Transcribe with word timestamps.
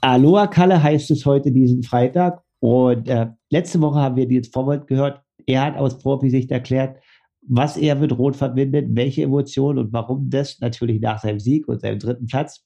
Aloha 0.00 0.48
Kalle 0.48 0.82
heißt 0.82 1.10
es 1.12 1.24
heute 1.24 1.52
diesen 1.52 1.82
Freitag. 1.82 2.42
Und 2.60 3.08
äh, 3.08 3.28
letzte 3.50 3.80
Woche 3.80 4.00
haben 4.00 4.16
wir 4.16 4.24
jetzt 4.24 4.52
Vorwort 4.52 4.86
gehört. 4.86 5.22
Er 5.46 5.64
hat 5.64 5.76
aus 5.76 5.98
Profisicht 5.98 6.50
erklärt, 6.50 6.98
was 7.42 7.76
er 7.76 7.94
mit 7.94 8.16
Rot 8.16 8.36
verbindet, 8.36 8.86
welche 8.90 9.22
Emotionen 9.22 9.78
und 9.78 9.92
warum 9.92 10.30
das 10.30 10.60
natürlich 10.60 11.00
nach 11.00 11.20
seinem 11.20 11.40
Sieg 11.40 11.68
und 11.68 11.80
seinem 11.80 11.98
dritten 11.98 12.26
Platz 12.26 12.64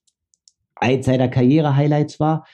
eins 0.77 1.07
seiner 1.07 1.29
Karriere-Highlights 1.29 2.21
war. 2.21 2.47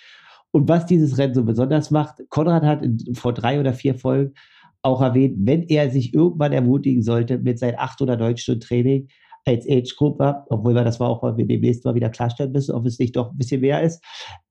Und 0.52 0.68
was 0.68 0.86
dieses 0.86 1.18
Rennen 1.18 1.34
so 1.34 1.44
besonders 1.44 1.90
macht, 1.90 2.22
Konrad 2.28 2.62
hat 2.62 2.82
in, 2.82 3.14
vor 3.14 3.32
drei 3.32 3.58
oder 3.58 3.72
vier 3.72 3.94
Folgen 3.94 4.34
auch 4.82 5.00
erwähnt, 5.00 5.36
wenn 5.38 5.62
er 5.62 5.90
sich 5.90 6.12
irgendwann 6.12 6.52
ermutigen 6.52 7.02
sollte 7.02 7.38
mit 7.38 7.58
seinem 7.58 7.76
8 7.78 8.02
oder 8.02 8.16
9 8.16 8.36
Stunden 8.36 8.60
Training 8.60 9.08
als 9.44 9.66
Age-Gruppe, 9.68 10.44
obwohl 10.50 10.74
wir 10.74 10.84
das 10.84 11.00
war 11.00 11.08
auch, 11.08 11.22
weil 11.22 11.36
wir 11.36 11.46
demnächst 11.46 11.84
mal 11.84 11.94
wieder 11.94 12.10
klarstellen 12.10 12.52
müssen, 12.52 12.74
ob 12.74 12.86
es 12.86 12.98
nicht 12.98 13.16
doch 13.16 13.30
ein 13.30 13.38
bisschen 13.38 13.60
mehr 13.60 13.82
ist, 13.82 14.02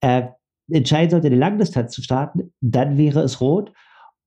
äh, 0.02 0.23
entscheiden 0.70 1.12
sollte, 1.12 1.27
eine 1.27 1.36
Langdistanz 1.36 1.94
zu 1.94 2.02
starten, 2.02 2.53
dann 2.62 2.98
wäre 2.98 3.22
es 3.22 3.41
rot. 3.41 3.72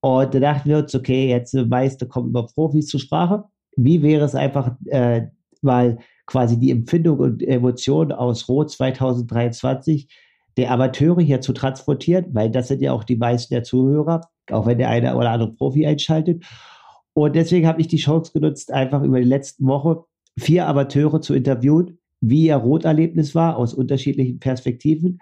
Und 0.01 0.33
da 0.33 0.39
dachten 0.39 0.69
wir 0.69 0.77
uns, 0.79 0.93
okay, 0.93 1.29
jetzt 1.29 1.53
meiste 1.53 2.07
kommen 2.07 2.29
über 2.29 2.45
Profis 2.45 2.87
zur 2.87 2.99
Sprache. 2.99 3.43
Wie 3.75 4.03
wäre 4.03 4.25
es 4.25 4.35
einfach 4.35 4.75
äh, 4.85 5.27
mal 5.61 5.97
quasi 6.27 6.59
die 6.59 6.71
Empfindung 6.71 7.19
und 7.19 7.43
Emotionen 7.43 8.11
aus 8.11 8.47
Rot 8.47 8.71
2023 8.71 10.07
der 10.57 10.71
Amateure 10.71 11.21
hier 11.21 11.41
zu 11.41 11.53
transportieren, 11.53 12.27
weil 12.33 12.49
das 12.49 12.69
sind 12.69 12.81
ja 12.81 12.93
auch 12.93 13.03
die 13.03 13.17
meisten 13.17 13.53
der 13.53 13.63
Zuhörer, 13.63 14.21
auch 14.51 14.65
wenn 14.65 14.77
der 14.77 14.89
eine 14.89 15.15
oder 15.15 15.31
andere 15.31 15.51
Profi 15.51 15.85
einschaltet. 15.85 16.43
Und 17.13 17.35
deswegen 17.35 17.67
habe 17.67 17.81
ich 17.81 17.87
die 17.87 17.97
Chance 17.97 18.31
genutzt, 18.33 18.71
einfach 18.71 19.01
über 19.01 19.19
die 19.19 19.27
letzten 19.27 19.67
Woche 19.67 20.03
vier 20.37 20.67
Amateure 20.67 21.21
zu 21.21 21.33
interviewen, 21.33 21.99
wie 22.21 22.47
ihr 22.47 22.55
Roterlebnis 22.55 23.35
war 23.35 23.57
aus 23.57 23.73
unterschiedlichen 23.73 24.39
Perspektiven. 24.39 25.19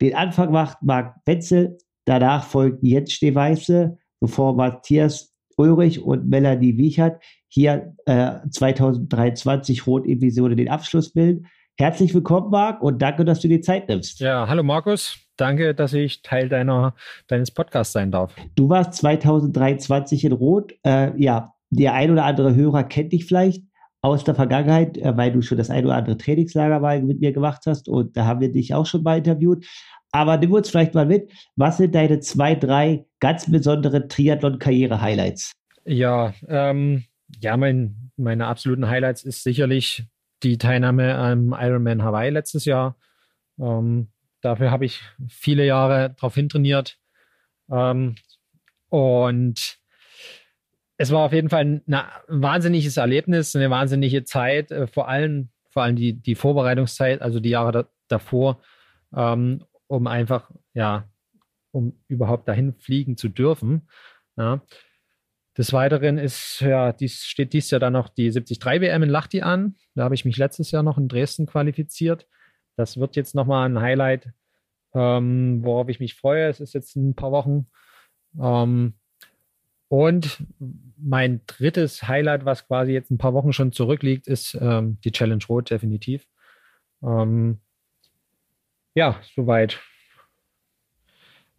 Den 0.00 0.14
Anfang 0.14 0.50
macht 0.50 0.82
Marc 0.82 1.16
Wenzel, 1.24 1.78
danach 2.04 2.44
folgt 2.44 2.82
Jens 2.82 3.12
Stehweiße, 3.12 3.96
bevor 4.20 4.54
Matthias 4.54 5.34
Ulrich 5.56 6.02
und 6.02 6.28
Melanie 6.28 6.76
Wiechert 6.76 7.22
hier 7.48 7.94
äh, 8.04 8.32
2023 8.50 9.86
Rot-Episode 9.86 10.56
den 10.56 10.68
Abschluss 10.68 11.12
bilden. 11.12 11.46
Herzlich 11.78 12.14
willkommen, 12.14 12.48
Marc, 12.50 12.82
und 12.82 13.02
danke, 13.02 13.26
dass 13.26 13.40
du 13.40 13.48
dir 13.48 13.60
Zeit 13.60 13.90
nimmst. 13.90 14.20
Ja, 14.20 14.48
hallo 14.48 14.62
Markus. 14.62 15.18
Danke, 15.36 15.74
dass 15.74 15.92
ich 15.92 16.22
Teil 16.22 16.48
deiner, 16.48 16.94
deines 17.26 17.50
Podcasts 17.50 17.92
sein 17.92 18.10
darf. 18.10 18.34
Du 18.54 18.70
warst 18.70 18.94
2023 18.94 20.24
in 20.24 20.32
Rot. 20.32 20.72
Äh, 20.86 21.12
ja, 21.22 21.52
der 21.68 21.92
ein 21.92 22.10
oder 22.10 22.24
andere 22.24 22.54
Hörer 22.54 22.82
kennt 22.84 23.12
dich 23.12 23.26
vielleicht 23.26 23.62
aus 24.00 24.24
der 24.24 24.34
Vergangenheit, 24.34 24.96
äh, 24.96 25.14
weil 25.18 25.32
du 25.32 25.42
schon 25.42 25.58
das 25.58 25.68
ein 25.68 25.84
oder 25.84 25.96
andere 25.96 26.16
Trainingslager 26.16 26.80
mal 26.80 27.02
mit 27.02 27.20
mir 27.20 27.32
gemacht 27.32 27.64
hast 27.66 27.90
und 27.90 28.16
da 28.16 28.24
haben 28.24 28.40
wir 28.40 28.50
dich 28.50 28.72
auch 28.72 28.86
schon 28.86 29.02
mal 29.02 29.18
interviewt. 29.18 29.66
Aber 30.12 30.38
nimm 30.38 30.52
uns 30.54 30.70
vielleicht 30.70 30.94
mal 30.94 31.04
mit, 31.04 31.30
was 31.56 31.76
sind 31.76 31.94
deine 31.94 32.20
zwei, 32.20 32.54
drei 32.54 33.04
ganz 33.20 33.50
besondere 33.50 34.08
Triathlon-Karriere-Highlights? 34.08 35.52
Ja, 35.84 36.32
ähm, 36.48 37.04
ja, 37.42 37.58
mein, 37.58 38.12
meine 38.16 38.46
absoluten 38.46 38.88
Highlights 38.88 39.24
ist 39.24 39.42
sicherlich 39.42 40.06
die 40.48 40.58
Teilnahme 40.58 41.14
am 41.16 41.54
Ironman 41.58 42.02
Hawaii 42.02 42.30
letztes 42.30 42.64
Jahr. 42.64 42.96
Ähm, 43.58 44.08
dafür 44.40 44.70
habe 44.70 44.84
ich 44.84 45.02
viele 45.28 45.64
Jahre 45.64 46.10
darauf 46.10 46.34
hintrainiert. 46.34 46.98
Ähm, 47.70 48.16
und 48.88 49.78
es 50.98 51.10
war 51.10 51.20
auf 51.20 51.32
jeden 51.32 51.50
Fall 51.50 51.64
ein, 51.64 51.82
wahnsinniges 52.28 52.96
Erlebnis, 52.96 53.54
eine 53.54 53.70
wahnsinnige 53.70 54.24
Zeit, 54.24 54.70
äh, 54.70 54.86
vor 54.86 55.08
allem, 55.08 55.50
vor 55.70 55.82
allem 55.82 55.96
die, 55.96 56.14
die 56.14 56.34
Vorbereitungszeit, 56.34 57.20
also 57.22 57.40
die 57.40 57.50
Jahre 57.50 57.72
da, 57.72 57.88
davor, 58.08 58.62
ähm, 59.14 59.64
um 59.88 60.06
einfach, 60.06 60.50
ja, 60.72 61.08
um 61.72 62.00
überhaupt 62.08 62.48
dahin 62.48 62.74
fliegen 62.74 63.16
zu 63.16 63.28
dürfen. 63.28 63.88
Ja. 64.36 64.62
Des 65.56 65.72
Weiteren 65.72 66.18
ist, 66.18 66.60
ja, 66.60 66.92
dies 66.92 67.24
steht 67.24 67.54
dies 67.54 67.70
Jahr 67.70 67.80
dann 67.80 67.94
noch 67.94 68.08
die 68.10 68.30
73 68.30 68.62
WM 68.62 69.02
in 69.02 69.08
Lachti 69.08 69.40
an. 69.40 69.76
Da 69.94 70.04
habe 70.04 70.14
ich 70.14 70.24
mich 70.24 70.36
letztes 70.36 70.70
Jahr 70.70 70.82
noch 70.82 70.98
in 70.98 71.08
Dresden 71.08 71.46
qualifiziert. 71.46 72.26
Das 72.76 72.98
wird 72.98 73.16
jetzt 73.16 73.34
nochmal 73.34 73.68
ein 73.68 73.80
Highlight, 73.80 74.32
ähm, 74.94 75.64
worauf 75.64 75.88
ich 75.88 75.98
mich 75.98 76.14
freue. 76.14 76.48
Es 76.48 76.60
ist 76.60 76.74
jetzt 76.74 76.94
ein 76.96 77.14
paar 77.14 77.32
Wochen. 77.32 77.66
Ähm, 78.38 78.94
und 79.88 80.44
mein 80.98 81.40
drittes 81.46 82.06
Highlight, 82.06 82.44
was 82.44 82.66
quasi 82.66 82.92
jetzt 82.92 83.10
ein 83.10 83.18
paar 83.18 83.32
Wochen 83.32 83.52
schon 83.52 83.72
zurückliegt, 83.72 84.26
ist 84.26 84.58
ähm, 84.60 84.98
die 85.04 85.12
Challenge 85.12 85.44
Rot, 85.48 85.70
definitiv. 85.70 86.26
Ähm, 87.02 87.60
ja, 88.94 89.20
soweit 89.34 89.80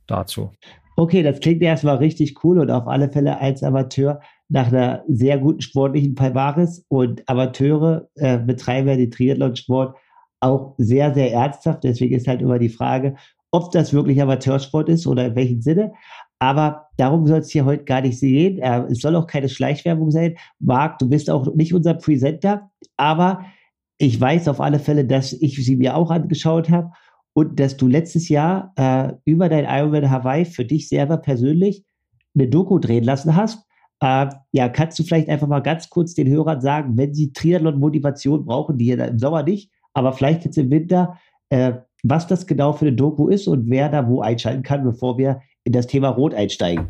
dazu. 0.06 0.54
Okay, 1.00 1.22
das 1.22 1.40
klingt 1.42 1.62
erstmal 1.62 1.98
richtig 1.98 2.44
cool 2.44 2.58
und 2.58 2.72
auf 2.72 2.88
alle 2.88 3.12
Fälle 3.12 3.40
als 3.40 3.62
Amateur 3.62 4.20
nach 4.50 4.70
einer 4.70 5.04
sehr 5.08 5.38
guten 5.38 5.62
sportlichen 5.62 6.16
Palmaris 6.16 6.86
und 6.88 7.22
Amateure 7.30 8.10
äh, 8.16 8.40
betreiben 8.40 8.88
ja 8.88 8.96
den 8.96 9.12
Triathlon-Sport 9.12 9.96
auch 10.40 10.74
sehr, 10.80 11.14
sehr 11.14 11.32
ernsthaft. 11.34 11.84
Deswegen 11.84 12.16
ist 12.16 12.28
halt 12.28 12.42
immer 12.42 12.58
die 12.58 12.70
Frage, 12.70 13.16
ob 13.52 13.72
das 13.72 13.94
wirklich 13.94 14.20
Amateursport 14.20 14.90
ist 14.90 15.06
oder 15.06 15.28
in 15.28 15.36
welchem 15.36 15.62
Sinne. 15.62 15.94
Aber 16.40 16.88
darum 16.98 17.28
soll 17.28 17.40
es 17.40 17.52
hier 17.52 17.66
heute 17.66 17.84
gar 17.84 18.02
nicht 18.02 18.20
gehen. 18.20 18.58
Äh, 18.58 18.86
es 18.90 19.00
soll 19.00 19.16
auch 19.16 19.28
keine 19.28 19.50
Schleichwerbung 19.50 20.10
sein. 20.10 20.36
Marc, 20.58 20.98
du 20.98 21.08
bist 21.08 21.30
auch 21.30 21.54
nicht 21.54 21.76
unser 21.76 21.94
Presenter, 21.94 22.72
aber 22.96 23.46
ich 24.00 24.20
weiß 24.20 24.48
auf 24.48 24.60
alle 24.60 24.80
Fälle, 24.80 25.06
dass 25.06 25.32
ich 25.34 25.64
sie 25.64 25.76
mir 25.76 25.96
auch 25.96 26.10
angeschaut 26.10 26.72
habe 26.72 26.90
und 27.38 27.60
dass 27.60 27.78
du 27.78 27.86
letztes 27.86 28.30
Jahr 28.30 28.74
äh, 28.78 29.14
über 29.24 29.48
dein 29.48 29.66
Ironman 29.66 30.10
Hawaii 30.10 30.44
für 30.44 30.66
dich 30.66 30.90
selber 30.90 31.18
persönlich 31.18 31.86
eine 32.34 32.48
Doku 32.48 32.80
drehen 32.80 33.04
lassen 33.04 33.36
hast. 33.36 33.64
Äh, 34.00 34.30
ja, 34.54 34.70
kannst 34.70 34.98
du 34.98 35.04
vielleicht 35.04 35.30
einfach 35.30 35.46
mal 35.46 35.60
ganz 35.60 35.92
kurz 35.92 36.16
den 36.16 36.28
Hörern 36.28 36.62
sagen, 36.62 36.98
wenn 36.98 37.14
sie 37.14 37.34
Triathlon-Motivation 37.34 38.44
brauchen, 38.44 38.80
die 38.80 38.86
hier 38.86 39.08
im 39.08 39.20
Sommer 39.20 39.44
nicht, 39.44 39.72
aber 39.94 40.14
vielleicht 40.14 40.46
jetzt 40.46 40.58
im 40.58 40.72
Winter, 40.72 41.20
äh, 41.50 41.74
was 42.02 42.26
das 42.26 42.48
genau 42.48 42.74
für 42.74 42.88
eine 42.88 42.96
Doku 42.96 43.28
ist 43.28 43.48
und 43.48 43.70
wer 43.70 43.90
da 43.90 44.08
wo 44.08 44.22
einschalten 44.22 44.64
kann, 44.64 44.84
bevor 44.84 45.20
wir 45.20 45.40
in 45.64 45.74
das 45.74 45.86
Thema 45.86 46.10
Rot 46.10 46.34
einsteigen. 46.34 46.90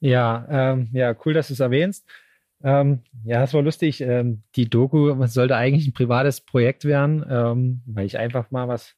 Ja, 0.00 0.48
ähm, 0.50 0.88
ja, 0.92 1.14
cool, 1.24 1.32
dass 1.32 1.46
du 1.46 1.52
es 1.52 1.60
erwähnst. 1.60 2.04
Ähm, 2.62 3.00
ja, 3.24 3.42
es 3.42 3.54
war 3.54 3.62
lustig. 3.62 4.00
Ähm, 4.00 4.42
die 4.56 4.68
Doku 4.68 5.26
sollte 5.26 5.56
eigentlich 5.56 5.86
ein 5.86 5.92
privates 5.92 6.40
Projekt 6.40 6.84
werden, 6.84 7.24
ähm, 7.28 7.82
weil 7.86 8.06
ich 8.06 8.18
einfach 8.18 8.50
mal 8.50 8.68
was 8.68 8.96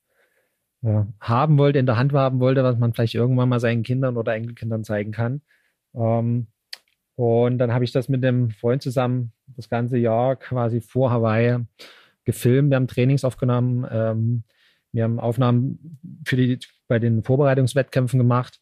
äh, 0.83 1.03
haben 1.21 1.59
wollte, 1.59 1.79
in 1.79 1.87
der 1.87 1.97
Hand 1.97 2.13
haben 2.13 2.41
wollte, 2.41 2.63
was 2.63 2.79
man 2.79 2.93
vielleicht 2.93 3.15
irgendwann 3.15 3.49
mal 3.49 3.61
seinen 3.61 3.83
Kindern 3.83 4.17
oder 4.17 4.35
Enkelkindern 4.35 4.85
zeigen 4.85 5.13
kann. 5.13 5.43
Ähm, 5.95 6.47
und 7.17 7.59
dann 7.59 7.73
habe 7.73 7.85
ich 7.85 7.91
das 7.91 8.09
mit 8.09 8.23
dem 8.23 8.51
Freund 8.51 8.81
zusammen 8.81 9.33
das 9.57 9.69
ganze 9.69 9.99
Jahr 9.99 10.37
quasi 10.37 10.81
vor 10.81 11.11
Hawaii 11.11 11.59
gefilmt. 12.25 12.71
Wir 12.71 12.77
haben 12.77 12.87
Trainings 12.87 13.25
aufgenommen. 13.25 13.87
Ähm, 13.91 14.45
wir 14.93 15.05
haben 15.05 15.19
Aufnahmen 15.19 15.99
für 16.25 16.37
die, 16.37 16.59
bei 16.87 16.99
den 16.99 17.25
Vorbereitungswettkämpfen 17.25 18.19
gemacht. 18.19 18.61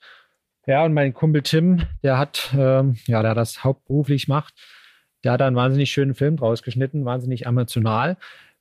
Ja, 0.66 0.84
und 0.84 0.94
mein 0.94 1.12
Kumpel 1.12 1.42
Tim, 1.42 1.82
der 2.02 2.18
hat, 2.18 2.54
ähm, 2.56 2.96
ja, 3.06 3.22
der 3.22 3.34
das 3.34 3.62
hauptberuflich 3.62 4.26
macht, 4.26 4.54
der 5.24 5.32
hat 5.32 5.42
einen 5.42 5.56
wahnsinnig 5.56 5.90
schönen 5.90 6.14
Film 6.14 6.36
draus 6.36 6.62
geschnitten, 6.62 7.04
wahnsinnig 7.04 7.46
emotional. 7.46 8.16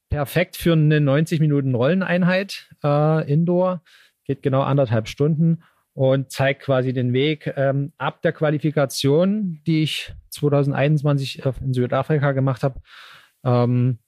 Perfekt 0.09 0.55
für 0.55 0.73
eine 0.73 1.01
90 1.01 1.39
Minuten 1.39 1.75
Rolleneinheit 1.75 2.69
äh, 2.83 3.31
Indoor. 3.31 3.81
Geht 4.23 4.41
genau 4.41 4.61
anderthalb 4.61 5.07
Stunden 5.07 5.63
und 5.93 6.31
zeigt 6.31 6.61
quasi 6.61 6.93
den 6.93 7.13
Weg 7.13 7.53
ähm, 7.55 7.93
ab 7.97 8.21
der 8.21 8.33
Qualifikation, 8.33 9.61
die 9.65 9.83
ich 9.83 10.13
2021 10.31 11.43
in 11.61 11.73
Südafrika 11.73 12.33
gemacht 12.33 12.63
habe, 12.63 12.81
ähm, 13.43 13.99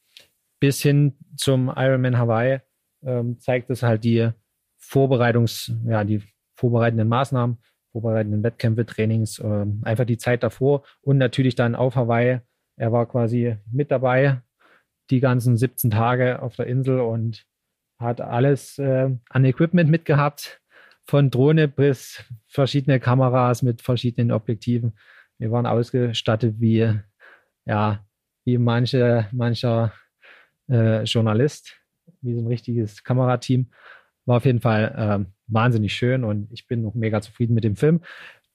bis 0.59 0.81
hin 0.81 1.17
zum 1.35 1.71
Ironman 1.75 2.17
Hawaii, 2.17 2.59
ähm, 3.05 3.39
zeigt 3.39 3.69
es 3.69 3.83
halt 3.83 4.03
die 4.03 4.29
Vorbereitungs, 4.77 5.71
ja, 5.85 6.03
die 6.03 6.21
vorbereitenden 6.55 7.07
Maßnahmen, 7.07 7.57
vorbereitenden 8.01 8.44
Wettkämpfe, 8.44 8.85
Trainings, 8.85 9.39
äh, 9.39 9.65
einfach 9.83 10.05
die 10.05 10.17
Zeit 10.17 10.44
davor 10.44 10.83
und 11.01 11.17
natürlich 11.17 11.55
dann 11.55 11.75
auf 11.75 11.95
Hawaii. 11.95 12.39
Er 12.77 12.91
war 12.91 13.07
quasi 13.07 13.57
mit 13.71 13.91
dabei, 13.91 14.41
die 15.09 15.19
ganzen 15.19 15.57
17 15.57 15.89
Tage 15.89 16.41
auf 16.41 16.55
der 16.55 16.67
Insel 16.67 16.99
und 16.99 17.45
hat 17.99 18.21
alles 18.21 18.77
äh, 18.77 19.09
an 19.29 19.45
Equipment 19.45 19.89
mitgehabt, 19.89 20.61
von 21.05 21.31
Drohne 21.31 21.67
bis 21.67 22.23
verschiedene 22.47 22.99
Kameras 22.99 23.63
mit 23.63 23.81
verschiedenen 23.81 24.31
Objektiven. 24.31 24.97
Wir 25.39 25.51
waren 25.51 25.65
ausgestattet 25.65 26.55
wie, 26.59 26.94
ja, 27.65 28.05
wie 28.45 28.57
manche, 28.57 29.27
mancher 29.31 29.94
äh, 30.69 31.03
Journalist, 31.03 31.77
wie 32.21 32.35
so 32.35 32.41
ein 32.41 32.47
richtiges 32.47 33.03
Kamerateam. 33.03 33.71
War 34.25 34.38
auf 34.38 34.45
jeden 34.45 34.61
Fall 34.61 35.25
äh, 35.25 35.36
wahnsinnig 35.47 35.94
schön 35.94 36.23
und 36.23 36.51
ich 36.51 36.67
bin 36.67 36.81
noch 36.81 36.94
mega 36.94 37.21
zufrieden 37.21 37.53
mit 37.53 37.63
dem 37.63 37.75
Film. 37.75 38.01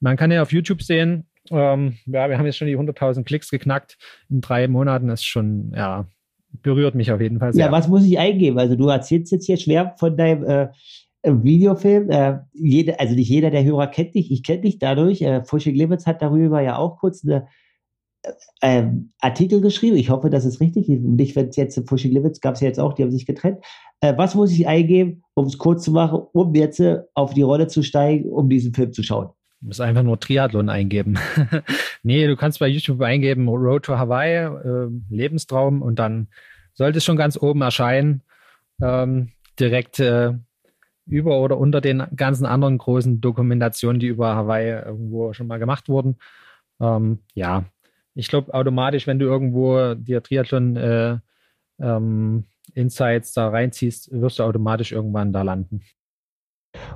Man 0.01 0.17
kann 0.17 0.31
ja 0.31 0.43
auf 0.43 0.53
YouTube 0.53 0.83
sehen, 0.83 1.27
Ähm, 1.51 1.99
ja, 2.07 2.29
wir 2.29 2.39
haben 2.39 2.47
jetzt 2.47 2.57
schon 2.57 2.69
die 2.69 2.77
100.000 2.77 3.25
Klicks 3.25 3.51
geknackt 3.51 3.99
in 4.31 4.41
drei 4.41 4.69
Monaten. 4.69 5.09
Das 5.09 5.21
ist 5.21 5.27
schon, 5.27 5.73
ja, 5.75 6.07
berührt 6.63 6.95
mich 6.95 7.11
auf 7.11 7.21
jeden 7.21 7.39
Fall 7.41 7.53
sehr. 7.53 7.67
Ja, 7.67 7.73
was 7.73 7.89
muss 7.89 8.05
ich 8.05 8.19
eingeben? 8.19 8.59
Also 8.59 8.77
du 8.77 8.89
erzählst 8.89 9.33
jetzt 9.33 9.47
hier 9.47 9.57
schwer 9.57 9.95
von 9.99 10.17
deinem 10.17 10.45
äh, 10.45 10.69
Videofilm. 11.25 12.11
Äh, 12.11 12.39
jede, 12.53 13.01
also 13.01 13.15
nicht 13.15 13.29
jeder 13.29 13.51
der 13.51 13.65
Hörer 13.65 13.89
kennt 13.89 14.15
dich. 14.15 14.31
Ich 14.31 14.43
kenne 14.43 14.63
dich 14.63 14.79
dadurch. 14.79 15.23
Äh, 15.23 15.45
Fuschig 15.45 15.77
Limits 15.77 16.07
hat 16.07 16.23
darüber 16.23 16.61
ja 16.61 16.77
auch 16.77 16.99
kurz 16.99 17.25
eine 17.25 17.49
ähm, 18.61 19.11
Artikel 19.21 19.61
geschrieben. 19.61 19.97
Ich 19.97 20.11
hoffe, 20.11 20.31
das 20.31 20.45
ist 20.45 20.61
richtig. 20.61 20.89
Nicht, 20.89 21.35
wenn 21.37 21.49
es 21.49 21.57
jetzt 21.57 21.81
Fushing 21.89 22.13
Limits 22.13 22.41
gab 22.41 22.55
es 22.55 22.61
ja 22.61 22.69
jetzt 22.69 22.79
auch, 22.79 22.93
die 22.93 23.03
haben 23.03 23.11
sich 23.11 23.27
getrennt. 23.27 23.59
Äh, 24.01 24.15
was 24.17 24.35
muss 24.35 24.53
ich 24.53 24.67
eingeben, 24.67 25.23
um 25.35 25.47
es 25.47 25.59
kurz 25.59 25.85
zu 25.85 25.93
machen, 25.93 26.21
um 26.33 26.55
jetzt 26.55 26.81
äh, 26.81 27.01
auf 27.15 27.35
die 27.35 27.43
Rolle 27.43 27.67
zu 27.67 27.83
steigen, 27.83 28.29
um 28.31 28.49
diesen 28.49 28.75
Film 28.75 28.93
zu 28.93 29.03
schauen? 29.03 29.31
Du 29.61 29.67
musst 29.67 29.81
einfach 29.81 30.03
nur 30.03 30.19
Triathlon 30.19 30.69
eingeben. 30.69 31.19
nee, 32.03 32.27
du 32.27 32.37
kannst 32.37 32.59
bei 32.59 32.69
YouTube 32.69 33.01
eingeben 33.01 33.49
Road 33.49 33.85
to 33.85 33.99
Hawaii, 33.99 34.47
äh, 34.47 34.89
Lebenstraum 35.11 35.83
und 35.83 35.99
dann 35.99 36.29
sollte 36.75 36.99
es 36.99 37.05
schon 37.05 37.17
ganz 37.17 37.37
oben 37.41 37.63
erscheinen. 37.63 38.23
Ähm, 38.81 39.31
direkt 39.59 40.01
äh, 40.01 40.33
über 41.07 41.41
oder 41.41 41.59
unter 41.59 41.81
den 41.81 42.03
ganzen 42.17 42.47
anderen 42.47 42.79
großen 42.79 43.21
Dokumentationen, 43.21 44.01
die 44.01 44.07
über 44.07 44.35
Hawaii 44.35 44.83
irgendwo 44.85 45.33
schon 45.33 45.47
mal 45.47 45.59
gemacht 45.59 45.89
wurden. 45.89 46.17
Ähm, 46.81 47.21
ja, 47.35 47.65
ich 48.15 48.29
glaube 48.29 48.55
automatisch, 48.55 49.07
wenn 49.07 49.19
du 49.19 49.27
irgendwo 49.27 49.95
dir 49.95 50.23
Triathlon 50.23 50.77
äh, 50.77 51.19
ähm, 51.81 52.45
Insights 52.75 53.33
da 53.33 53.49
reinziehst, 53.49 54.11
wirst 54.13 54.39
du 54.39 54.45
automatisch 54.45 54.93
irgendwann 54.93 55.33
da 55.33 55.43
landen. 55.43 55.83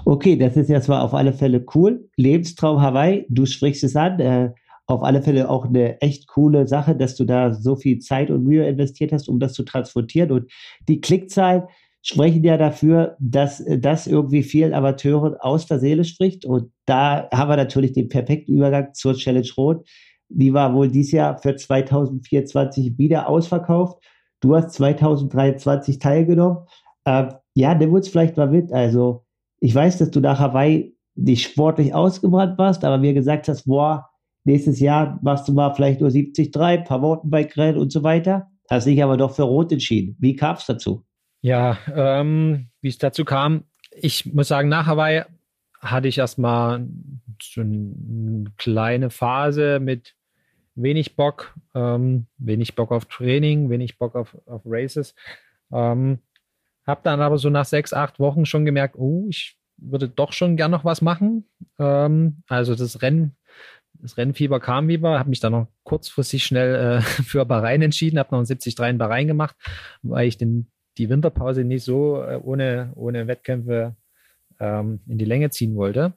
Okay, 0.05 0.37
das 0.37 0.57
ist 0.57 0.71
ja 0.71 0.81
zwar 0.81 1.03
auf 1.03 1.15
alle 1.15 1.33
Fälle 1.33 1.65
cool. 1.75 2.09
Lebenstraum 2.17 2.81
Hawaii, 2.81 3.27
du 3.29 3.47
sprichst 3.47 3.85
es 3.85 3.97
an. 3.97 4.21
Äh, 4.21 4.53
auf 4.87 5.03
alle 5.03 5.21
Fälle 5.21 5.51
auch 5.51 5.67
eine 5.67 6.01
echt 6.01 6.29
coole 6.29 6.69
Sache, 6.69 6.95
dass 6.95 7.17
du 7.17 7.25
da 7.25 7.53
so 7.53 7.75
viel 7.75 7.99
Zeit 7.99 8.31
und 8.31 8.45
Mühe 8.45 8.67
investiert 8.69 9.13
hast, 9.13 9.29
um 9.29 9.41
das 9.41 9.53
zu 9.53 9.65
transportieren. 9.65 10.31
Und 10.31 10.53
die 10.89 11.01
Klickzahlen 11.01 11.65
sprechen 12.03 12.45
ja 12.45 12.57
dafür, 12.57 13.17
dass 13.19 13.65
das 13.67 14.07
irgendwie 14.07 14.45
vielen 14.45 14.75
Amateuren 14.75 15.35
aus 15.35 15.67
der 15.67 15.81
Seele 15.81 16.05
spricht. 16.05 16.45
Und 16.45 16.71
da 16.85 17.29
haben 17.33 17.51
wir 17.51 17.57
natürlich 17.57 17.95
den 17.95 18.09
perfekten 18.09 18.55
Übergang 18.55 18.95
zur 18.95 19.15
Challenge 19.15 19.49
Rot. 19.57 19.89
Die 20.29 20.53
war 20.53 20.75
wohl 20.75 20.89
dieses 20.89 21.13
Jahr 21.13 21.39
für 21.39 21.57
2024 21.57 22.99
wieder 22.99 23.29
ausverkauft. 23.29 24.03
Du 24.41 24.55
hast 24.55 24.73
2023 24.73 25.99
teilgenommen. 25.99 26.67
Äh, 27.05 27.29
ja, 27.55 27.75
nimm 27.75 27.93
uns 27.93 28.09
vielleicht 28.09 28.37
mal 28.37 28.49
mit. 28.49 28.73
Also, 28.73 29.25
ich 29.61 29.75
weiß, 29.75 29.99
dass 29.99 30.11
du 30.11 30.21
nach 30.21 30.39
Hawaii 30.39 30.97
nicht 31.15 31.51
sportlich 31.51 31.95
ausgebrannt 31.95 32.59
warst, 32.59 32.85
aber 32.85 32.99
mir 32.99 33.15
gesagt 33.15 33.49
hast, 33.49 33.65
boah, 33.65 34.11
nächstes 34.45 34.81
Jahr 34.81 35.19
machst 35.23 35.49
du 35.49 35.53
mal 35.53 35.73
vielleicht 35.75 36.01
nur 36.01 36.11
73, 36.11 36.53
paar 36.53 36.99
Mountainbike-Rennen 36.99 37.79
und 37.79 37.93
so 37.93 38.03
weiter. 38.03 38.51
Hast 38.69 38.87
dich 38.87 39.03
aber 39.03 39.17
doch 39.17 39.35
für 39.35 39.45
Rot 39.45 39.73
entschieden. 39.73 40.17
Wie 40.19 40.37
kam 40.37 40.57
es 40.57 40.67
dazu? 40.67 41.05
Ja, 41.41 41.79
ähm, 41.95 42.69
wie 42.81 42.89
es 42.89 42.99
dazu 42.99 43.25
kam, 43.25 43.65
ich 43.93 44.33
muss 44.35 44.49
sagen, 44.49 44.69
nach 44.69 44.87
Hawaii 44.87 45.23
hatte 45.81 46.09
ich 46.09 46.19
erstmal 46.19 46.87
so 47.41 47.61
eine 47.61 48.53
kleine 48.57 49.11
Phase 49.11 49.79
mit 49.81 50.16
wenig 50.77 51.17
Bock, 51.17 51.55
ähm, 51.75 52.27
wenig 52.39 52.75
Bock 52.75 52.93
auf 52.93 53.07
Training, 53.07 53.71
wenig 53.71 53.99
Bock 53.99 54.15
auf, 54.15 54.37
auf 54.47 54.63
Races. 54.65 55.15
Ähm, 55.73 56.21
hab 56.87 57.03
dann 57.03 57.21
aber 57.21 57.39
so 57.39 57.51
nach 57.51 57.65
sechs, 57.65 57.93
acht 57.93 58.21
Wochen 58.21 58.47
schon 58.47 58.65
gemerkt, 58.65 58.97
oh, 58.97 59.27
ich 59.29 59.59
würde 59.79 60.09
doch 60.09 60.33
schon 60.33 60.57
gern 60.57 60.71
noch 60.71 60.85
was 60.85 61.03
machen. 61.03 61.49
Ähm, 61.79 62.43
also 62.49 62.75
das 62.75 63.03
Rennen, 63.03 63.37
das 63.95 64.17
Rennfieber 64.17 64.61
kam 64.61 64.89
wieder, 64.89 65.19
habe 65.19 65.31
mich 65.31 65.41
dann 65.41 65.53
noch 65.53 65.69
kurzfristig 65.83 66.45
schnell 66.45 66.75
äh, 66.75 67.01
für 67.25 67.45
Bahrain 67.45 67.83
entschieden, 67.83 68.19
habe 68.19 68.35
noch 68.35 68.41
ein 68.41 68.47
73 68.47 68.79
in 68.79 68.99
Bahrain 68.99 69.27
gemacht, 69.27 69.57
weil 70.03 70.29
ich 70.29 70.39
den, 70.39 70.71
die 70.99 71.09
Winterpause 71.09 71.65
nicht 71.65 71.85
so 71.85 72.23
äh, 72.23 72.39
ohne, 72.43 72.93
ohne 72.95 73.27
Wettkämpfe 73.27 73.97
ähm, 74.61 75.01
in 75.07 75.19
die 75.19 75.25
Länge 75.25 75.51
ziehen 75.51 75.75
wollte. 75.75 76.15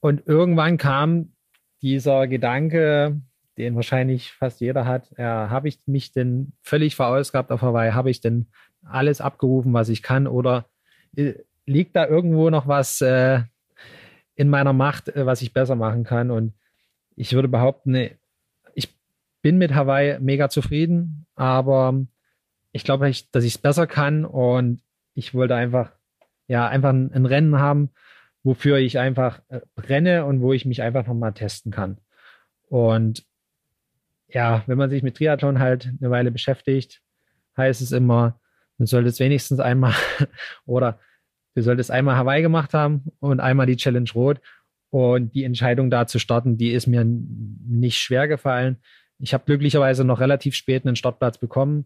Und 0.00 0.26
irgendwann 0.26 0.78
kam 0.78 1.32
dieser 1.82 2.26
Gedanke, 2.26 3.20
den 3.58 3.74
wahrscheinlich 3.74 4.32
fast 4.32 4.60
jeder 4.60 4.86
hat, 4.86 5.10
ja, 5.18 5.50
habe 5.50 5.68
ich 5.68 5.80
mich 5.86 6.12
denn 6.12 6.52
völlig 6.62 6.96
verausgabt 6.96 7.50
auf 7.52 7.62
Hawaii? 7.62 7.92
Habe 7.92 8.10
ich 8.10 8.20
denn 8.20 8.46
alles 8.84 9.20
abgerufen, 9.20 9.72
was 9.72 9.88
ich 9.88 10.02
kann? 10.02 10.26
Oder 10.26 10.66
äh, 11.16 11.34
liegt 11.66 11.96
da 11.96 12.06
irgendwo 12.06 12.50
noch 12.50 12.66
was 12.66 13.00
äh, 13.00 13.40
in 14.34 14.48
meiner 14.48 14.72
Macht, 14.72 15.08
äh, 15.08 15.26
was 15.26 15.42
ich 15.42 15.52
besser 15.52 15.76
machen 15.76 16.04
kann? 16.04 16.30
Und 16.30 16.54
ich 17.16 17.32
würde 17.32 17.48
behaupten, 17.48 17.92
ne, 17.92 18.12
ich 18.74 18.94
bin 19.42 19.58
mit 19.58 19.74
Hawaii 19.74 20.18
mega 20.20 20.48
zufrieden, 20.48 21.26
aber 21.34 21.94
ich 22.72 22.84
glaube, 22.84 23.10
dass 23.32 23.44
ich 23.44 23.54
es 23.54 23.58
besser 23.58 23.86
kann 23.86 24.24
und 24.24 24.80
ich 25.14 25.34
wollte 25.34 25.54
einfach, 25.54 25.92
ja, 26.46 26.68
einfach 26.68 26.90
ein, 26.90 27.12
ein 27.12 27.26
Rennen 27.26 27.58
haben, 27.58 27.90
wofür 28.42 28.78
ich 28.78 28.98
einfach 28.98 29.42
äh, 29.48 29.60
brenne 29.74 30.24
und 30.24 30.40
wo 30.40 30.52
ich 30.52 30.64
mich 30.64 30.82
einfach 30.82 31.06
nochmal 31.06 31.32
testen 31.32 31.72
kann. 31.72 31.98
Und 32.68 33.24
ja, 34.28 34.62
wenn 34.66 34.78
man 34.78 34.90
sich 34.90 35.02
mit 35.02 35.16
Triathlon 35.16 35.58
halt 35.58 35.92
eine 36.00 36.10
Weile 36.10 36.30
beschäftigt, 36.30 37.02
heißt 37.56 37.80
es 37.80 37.92
immer, 37.92 38.40
man 38.78 38.86
sollte 38.86 39.08
es 39.08 39.20
wenigstens 39.20 39.60
einmal 39.60 39.94
oder 40.66 40.98
du 41.54 41.62
solltest 41.62 41.90
einmal 41.90 42.16
Hawaii 42.16 42.42
gemacht 42.42 42.72
haben 42.74 43.12
und 43.20 43.40
einmal 43.40 43.66
die 43.66 43.76
Challenge 43.76 44.10
Rot. 44.14 44.40
Und 44.90 45.36
die 45.36 45.44
Entscheidung 45.44 45.88
da 45.88 46.08
zu 46.08 46.18
starten, 46.18 46.58
die 46.58 46.72
ist 46.72 46.88
mir 46.88 47.04
nicht 47.04 47.98
schwer 47.98 48.26
gefallen. 48.26 48.78
Ich 49.20 49.32
habe 49.34 49.44
glücklicherweise 49.44 50.04
noch 50.04 50.18
relativ 50.18 50.56
spät 50.56 50.84
einen 50.84 50.96
Startplatz 50.96 51.38
bekommen. 51.38 51.84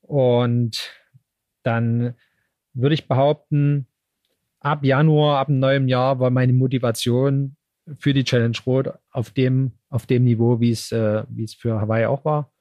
Und 0.00 0.94
dann 1.62 2.14
würde 2.72 2.94
ich 2.94 3.06
behaupten, 3.06 3.86
ab 4.60 4.84
Januar, 4.84 5.38
ab 5.38 5.48
dem 5.48 5.58
neuen 5.58 5.88
Jahr 5.88 6.18
war 6.20 6.30
meine 6.30 6.52
Motivation 6.52 7.56
für 7.98 8.12
die 8.12 8.24
Challenge 8.24 8.56
Rot 8.66 8.92
auf 9.10 9.30
dem, 9.30 9.72
auf 9.88 10.06
dem 10.06 10.24
Niveau, 10.24 10.60
wie 10.60 10.70
es, 10.70 10.92
äh, 10.92 11.24
wie 11.28 11.44
es 11.44 11.54
für 11.54 11.80
Hawaii 11.80 12.06
auch 12.06 12.24
war. 12.24 12.52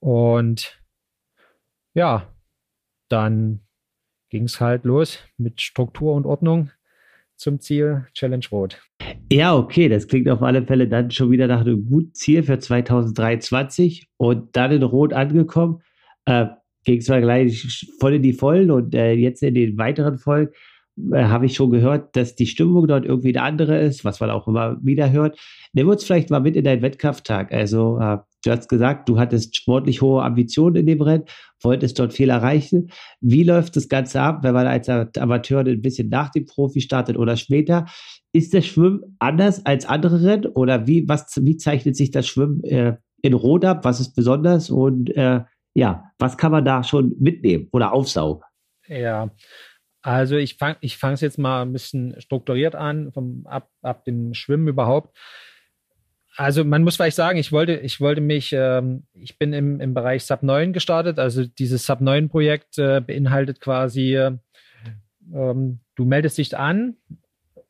Und 0.00 0.82
ja, 1.94 2.32
dann 3.08 3.60
ging 4.30 4.44
es 4.44 4.60
halt 4.60 4.84
los 4.84 5.18
mit 5.36 5.60
Struktur 5.60 6.14
und 6.14 6.26
Ordnung 6.26 6.70
zum 7.36 7.60
Ziel 7.60 8.06
Challenge 8.14 8.44
Rot. 8.50 8.80
Ja, 9.30 9.54
okay, 9.54 9.88
das 9.88 10.08
klingt 10.08 10.28
auf 10.28 10.42
alle 10.42 10.64
Fälle 10.64 10.88
dann 10.88 11.10
schon 11.10 11.30
wieder 11.30 11.46
nach 11.46 11.60
einem 11.60 11.86
guten 11.86 12.14
Ziel 12.14 12.42
für 12.42 12.58
2023 12.58 14.08
und 14.16 14.56
dann 14.56 14.72
in 14.72 14.82
Rot 14.82 15.12
angekommen. 15.12 15.82
Äh, 16.24 16.46
ging 16.84 17.00
zwar 17.00 17.20
gleich 17.20 17.86
voll 18.00 18.14
in 18.14 18.22
die 18.22 18.32
Vollen 18.32 18.70
und 18.70 18.94
äh, 18.94 19.12
jetzt 19.12 19.42
in 19.42 19.54
den 19.54 19.78
weiteren 19.78 20.18
Folgen 20.18 20.52
äh, 21.12 21.24
habe 21.24 21.46
ich 21.46 21.54
schon 21.54 21.70
gehört, 21.70 22.14
dass 22.16 22.34
die 22.34 22.46
Stimmung 22.46 22.86
dort 22.86 23.04
irgendwie 23.04 23.36
eine 23.36 23.42
andere 23.42 23.80
ist, 23.80 24.04
was 24.04 24.20
man 24.20 24.30
auch 24.30 24.46
immer 24.46 24.76
wieder 24.82 25.10
hört. 25.10 25.38
Nimm 25.72 25.88
uns 25.88 26.04
vielleicht 26.04 26.30
mal 26.30 26.40
mit 26.40 26.56
in 26.56 26.64
deinen 26.64 26.82
Wettkampftag. 26.82 27.52
Also, 27.52 27.98
äh, 27.98 28.18
du 28.44 28.50
hast 28.50 28.68
gesagt, 28.68 29.08
du 29.08 29.18
hattest 29.18 29.56
sportlich 29.56 30.02
hohe 30.02 30.22
Ambitionen 30.22 30.76
in 30.76 30.86
dem 30.86 31.00
Rennen, 31.00 31.24
wolltest 31.62 31.98
dort 31.98 32.12
viel 32.12 32.28
erreichen. 32.28 32.90
Wie 33.20 33.42
läuft 33.44 33.76
das 33.76 33.88
Ganze 33.88 34.20
ab, 34.20 34.42
wenn 34.42 34.54
man 34.54 34.66
als 34.66 34.88
Amateur 34.88 35.60
ein 35.60 35.82
bisschen 35.82 36.08
nach 36.08 36.30
dem 36.30 36.46
Profi 36.46 36.80
startet 36.80 37.16
oder 37.16 37.36
später? 37.36 37.86
Ist 38.32 38.52
das 38.54 38.66
Schwimmen 38.66 39.16
anders 39.18 39.64
als 39.64 39.86
andere 39.86 40.22
Rennen 40.22 40.46
oder 40.46 40.86
wie, 40.86 41.08
was, 41.08 41.38
wie 41.42 41.56
zeichnet 41.56 41.96
sich 41.96 42.10
das 42.10 42.26
Schwimmen 42.26 42.64
äh, 42.64 42.96
in 43.22 43.34
Rot 43.34 43.64
ab? 43.64 43.84
Was 43.84 44.00
ist 44.00 44.14
besonders 44.14 44.70
und 44.70 45.10
äh, 45.16 45.40
ja, 45.74 46.04
was 46.18 46.36
kann 46.36 46.52
man 46.52 46.64
da 46.64 46.82
schon 46.82 47.14
mitnehmen 47.18 47.68
oder 47.72 47.92
aufsaugen? 47.92 48.42
Ja, 48.88 49.30
also 50.02 50.36
ich 50.36 50.56
fange 50.56 50.76
ich 50.80 51.02
es 51.02 51.20
jetzt 51.20 51.38
mal 51.38 51.62
ein 51.62 51.72
bisschen 51.72 52.20
strukturiert 52.20 52.74
an, 52.74 53.12
vom, 53.12 53.46
ab, 53.46 53.70
ab 53.82 54.04
dem 54.04 54.34
Schwimmen 54.34 54.68
überhaupt. 54.68 55.16
Also 56.36 56.64
man 56.64 56.82
muss 56.82 56.96
vielleicht 56.96 57.16
sagen, 57.16 57.38
ich 57.38 57.52
wollte, 57.52 57.74
ich 57.74 58.00
wollte 58.00 58.20
mich, 58.20 58.52
ähm, 58.52 59.04
ich 59.12 59.38
bin 59.38 59.52
im, 59.52 59.80
im 59.80 59.94
Bereich 59.94 60.24
Sub 60.24 60.42
9 60.42 60.72
gestartet. 60.72 61.18
Also 61.18 61.44
dieses 61.44 61.86
Sub 61.86 62.00
9 62.00 62.28
Projekt 62.30 62.78
äh, 62.78 63.00
beinhaltet 63.00 63.60
quasi, 63.60 64.16
ähm, 65.32 65.80
du 65.94 66.04
meldest 66.04 66.38
dich 66.38 66.56
an 66.56 66.96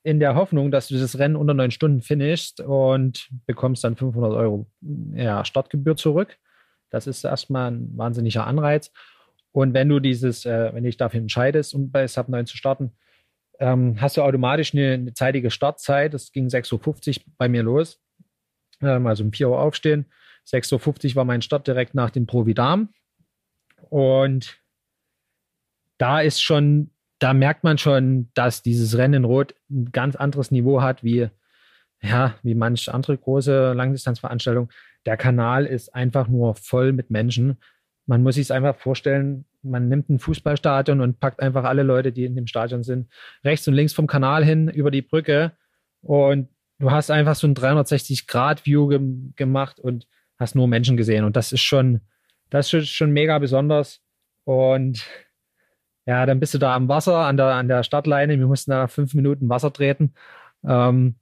in 0.04 0.20
der 0.20 0.34
Hoffnung, 0.34 0.70
dass 0.70 0.88
du 0.88 0.98
das 0.98 1.18
Rennen 1.18 1.36
unter 1.36 1.54
neun 1.54 1.70
Stunden 1.70 2.02
finishst 2.02 2.60
und 2.60 3.28
bekommst 3.46 3.84
dann 3.84 3.96
500 3.96 4.32
Euro 4.32 4.66
ja, 5.14 5.44
Startgebühr 5.44 5.96
zurück. 5.96 6.38
Das 6.90 7.06
ist 7.06 7.24
erstmal 7.24 7.72
ein 7.72 7.96
wahnsinniger 7.96 8.46
Anreiz. 8.46 8.92
Und 9.52 9.74
wenn 9.74 9.88
du 9.88 10.00
dieses, 10.00 10.46
äh, 10.46 10.70
wenn 10.72 10.82
du 10.82 10.88
dich 10.88 10.96
dafür 10.96 11.20
entscheidest, 11.20 11.74
um 11.74 11.90
bei 11.90 12.06
Sub 12.06 12.28
9 12.28 12.46
zu 12.46 12.56
starten, 12.56 12.92
ähm, 13.58 14.00
hast 14.00 14.16
du 14.16 14.22
automatisch 14.22 14.74
eine, 14.74 14.92
eine, 14.94 15.14
zeitige 15.14 15.50
Startzeit. 15.50 16.14
Das 16.14 16.32
ging 16.32 16.48
6.50 16.48 17.18
Uhr 17.18 17.24
bei 17.36 17.48
mir 17.48 17.62
los. 17.62 18.00
Ähm, 18.80 19.06
also 19.06 19.24
um 19.24 19.32
4 19.32 19.50
Uhr 19.50 19.60
aufstehen. 19.60 20.06
6.50 20.48 21.10
Uhr 21.10 21.16
war 21.16 21.24
mein 21.24 21.42
Start 21.42 21.66
direkt 21.66 21.94
nach 21.94 22.10
dem 22.10 22.26
Providam. 22.26 22.88
Und 23.90 24.58
da 25.98 26.20
ist 26.20 26.42
schon, 26.42 26.90
da 27.18 27.34
merkt 27.34 27.62
man 27.62 27.78
schon, 27.78 28.30
dass 28.34 28.62
dieses 28.62 28.96
Rennen 28.96 29.14
in 29.14 29.24
Rot 29.24 29.54
ein 29.70 29.92
ganz 29.92 30.16
anderes 30.16 30.50
Niveau 30.50 30.82
hat 30.82 31.04
wie 31.04 31.28
ja, 32.02 32.34
wie 32.42 32.54
manch 32.54 32.92
andere 32.92 33.16
große 33.16 33.72
Langdistanzveranstaltungen, 33.72 34.70
der 35.06 35.16
Kanal 35.16 35.66
ist 35.66 35.94
einfach 35.94 36.28
nur 36.28 36.54
voll 36.54 36.92
mit 36.92 37.10
Menschen. 37.10 37.58
Man 38.12 38.22
muss 38.22 38.34
sich 38.34 38.42
es 38.42 38.50
einfach 38.50 38.76
vorstellen, 38.76 39.46
man 39.62 39.88
nimmt 39.88 40.10
ein 40.10 40.18
Fußballstadion 40.18 41.00
und 41.00 41.18
packt 41.18 41.40
einfach 41.40 41.64
alle 41.64 41.82
Leute, 41.82 42.12
die 42.12 42.26
in 42.26 42.36
dem 42.36 42.46
Stadion 42.46 42.82
sind, 42.82 43.08
rechts 43.42 43.66
und 43.66 43.72
links 43.72 43.94
vom 43.94 44.06
Kanal 44.06 44.44
hin 44.44 44.68
über 44.68 44.90
die 44.90 45.00
Brücke 45.00 45.52
und 46.02 46.50
du 46.78 46.90
hast 46.90 47.10
einfach 47.10 47.36
so 47.36 47.46
ein 47.46 47.54
360-Grad-View 47.54 48.88
ge 48.88 49.00
gemacht 49.34 49.80
und 49.80 50.08
hast 50.38 50.54
nur 50.54 50.68
Menschen 50.68 50.98
gesehen 50.98 51.24
und 51.24 51.36
das 51.36 51.52
ist 51.52 51.62
schon, 51.62 52.02
das 52.50 52.70
ist 52.74 52.90
schon 52.90 53.12
mega 53.12 53.38
besonders 53.38 54.02
und 54.44 55.06
ja, 56.04 56.26
dann 56.26 56.38
bist 56.38 56.52
du 56.52 56.58
da 56.58 56.76
am 56.76 56.90
Wasser, 56.90 57.16
an 57.16 57.38
der, 57.38 57.46
an 57.46 57.68
der 57.68 57.82
Startleine. 57.82 58.38
Wir 58.38 58.46
mussten 58.46 58.72
da 58.72 58.88
fünf 58.88 59.14
Minuten 59.14 59.48
Wasser 59.48 59.72
treten. 59.72 60.12
Ähm, 60.66 61.14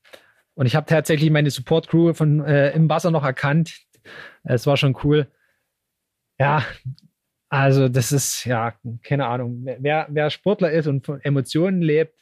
und 0.54 0.66
ich 0.66 0.74
habe 0.74 0.86
tatsächlich 0.86 1.30
meine 1.30 1.50
Support-Crew 1.50 2.10
äh, 2.46 2.74
im 2.74 2.88
Wasser 2.88 3.10
noch 3.12 3.22
erkannt. 3.22 3.78
Es 4.42 4.66
war 4.66 4.76
schon 4.78 4.96
cool. 5.04 5.28
Ja, 6.40 6.64
also 7.50 7.88
das 7.90 8.12
ist, 8.12 8.46
ja, 8.46 8.72
keine 9.02 9.26
Ahnung. 9.26 9.66
Wer, 9.78 10.06
wer 10.08 10.30
Sportler 10.30 10.70
ist 10.72 10.86
und 10.86 11.04
von 11.04 11.20
Emotionen 11.20 11.82
lebt, 11.82 12.14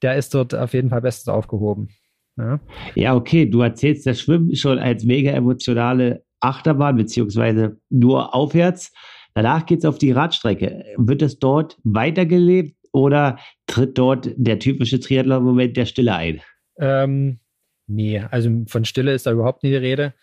der 0.00 0.16
ist 0.16 0.32
dort 0.32 0.54
auf 0.54 0.72
jeden 0.72 0.88
Fall 0.88 1.02
bestens 1.02 1.28
aufgehoben. 1.28 1.90
Ja, 2.38 2.60
ja 2.94 3.14
okay, 3.14 3.44
du 3.44 3.60
erzählst 3.60 4.06
das 4.06 4.20
Schwimmen 4.20 4.56
schon 4.56 4.78
als 4.78 5.04
mega 5.04 5.32
emotionale 5.32 6.24
Achterbahn, 6.40 6.96
beziehungsweise 6.96 7.76
nur 7.90 8.34
aufwärts. 8.34 8.92
Danach 9.34 9.66
geht 9.66 9.80
es 9.80 9.84
auf 9.84 9.98
die 9.98 10.12
Radstrecke. 10.12 10.82
Wird 10.96 11.20
es 11.20 11.38
dort 11.38 11.78
weitergelebt 11.84 12.76
oder 12.92 13.38
tritt 13.66 13.98
dort 13.98 14.30
der 14.36 14.58
typische 14.58 15.00
Triathlon-Moment 15.00 15.76
der 15.76 15.84
Stille 15.84 16.14
ein? 16.14 16.40
Ähm, 16.78 17.40
nee, 17.86 18.20
also 18.20 18.64
von 18.66 18.86
Stille 18.86 19.12
ist 19.12 19.26
da 19.26 19.32
überhaupt 19.32 19.62
nie 19.62 19.70
die 19.70 19.76
Rede. 19.76 20.14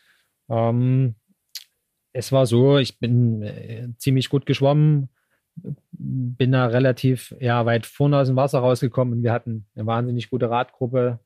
Ähm, 0.49 1.13
es 2.17 2.31
war 2.31 2.45
so, 2.45 2.77
ich 2.77 2.99
bin 2.99 3.43
äh, 3.43 3.89
ziemlich 3.97 4.29
gut 4.29 4.45
geschwommen, 4.45 5.09
bin 5.91 6.51
da 6.51 6.67
relativ 6.67 7.35
ja, 7.39 7.65
weit 7.65 7.85
vorne 7.85 8.17
aus 8.17 8.27
dem 8.27 8.35
Wasser 8.35 8.59
rausgekommen 8.59 9.15
und 9.15 9.23
wir 9.23 9.31
hatten 9.31 9.67
eine 9.75 9.85
wahnsinnig 9.85 10.29
gute 10.29 10.49
Radgruppe. 10.49 11.19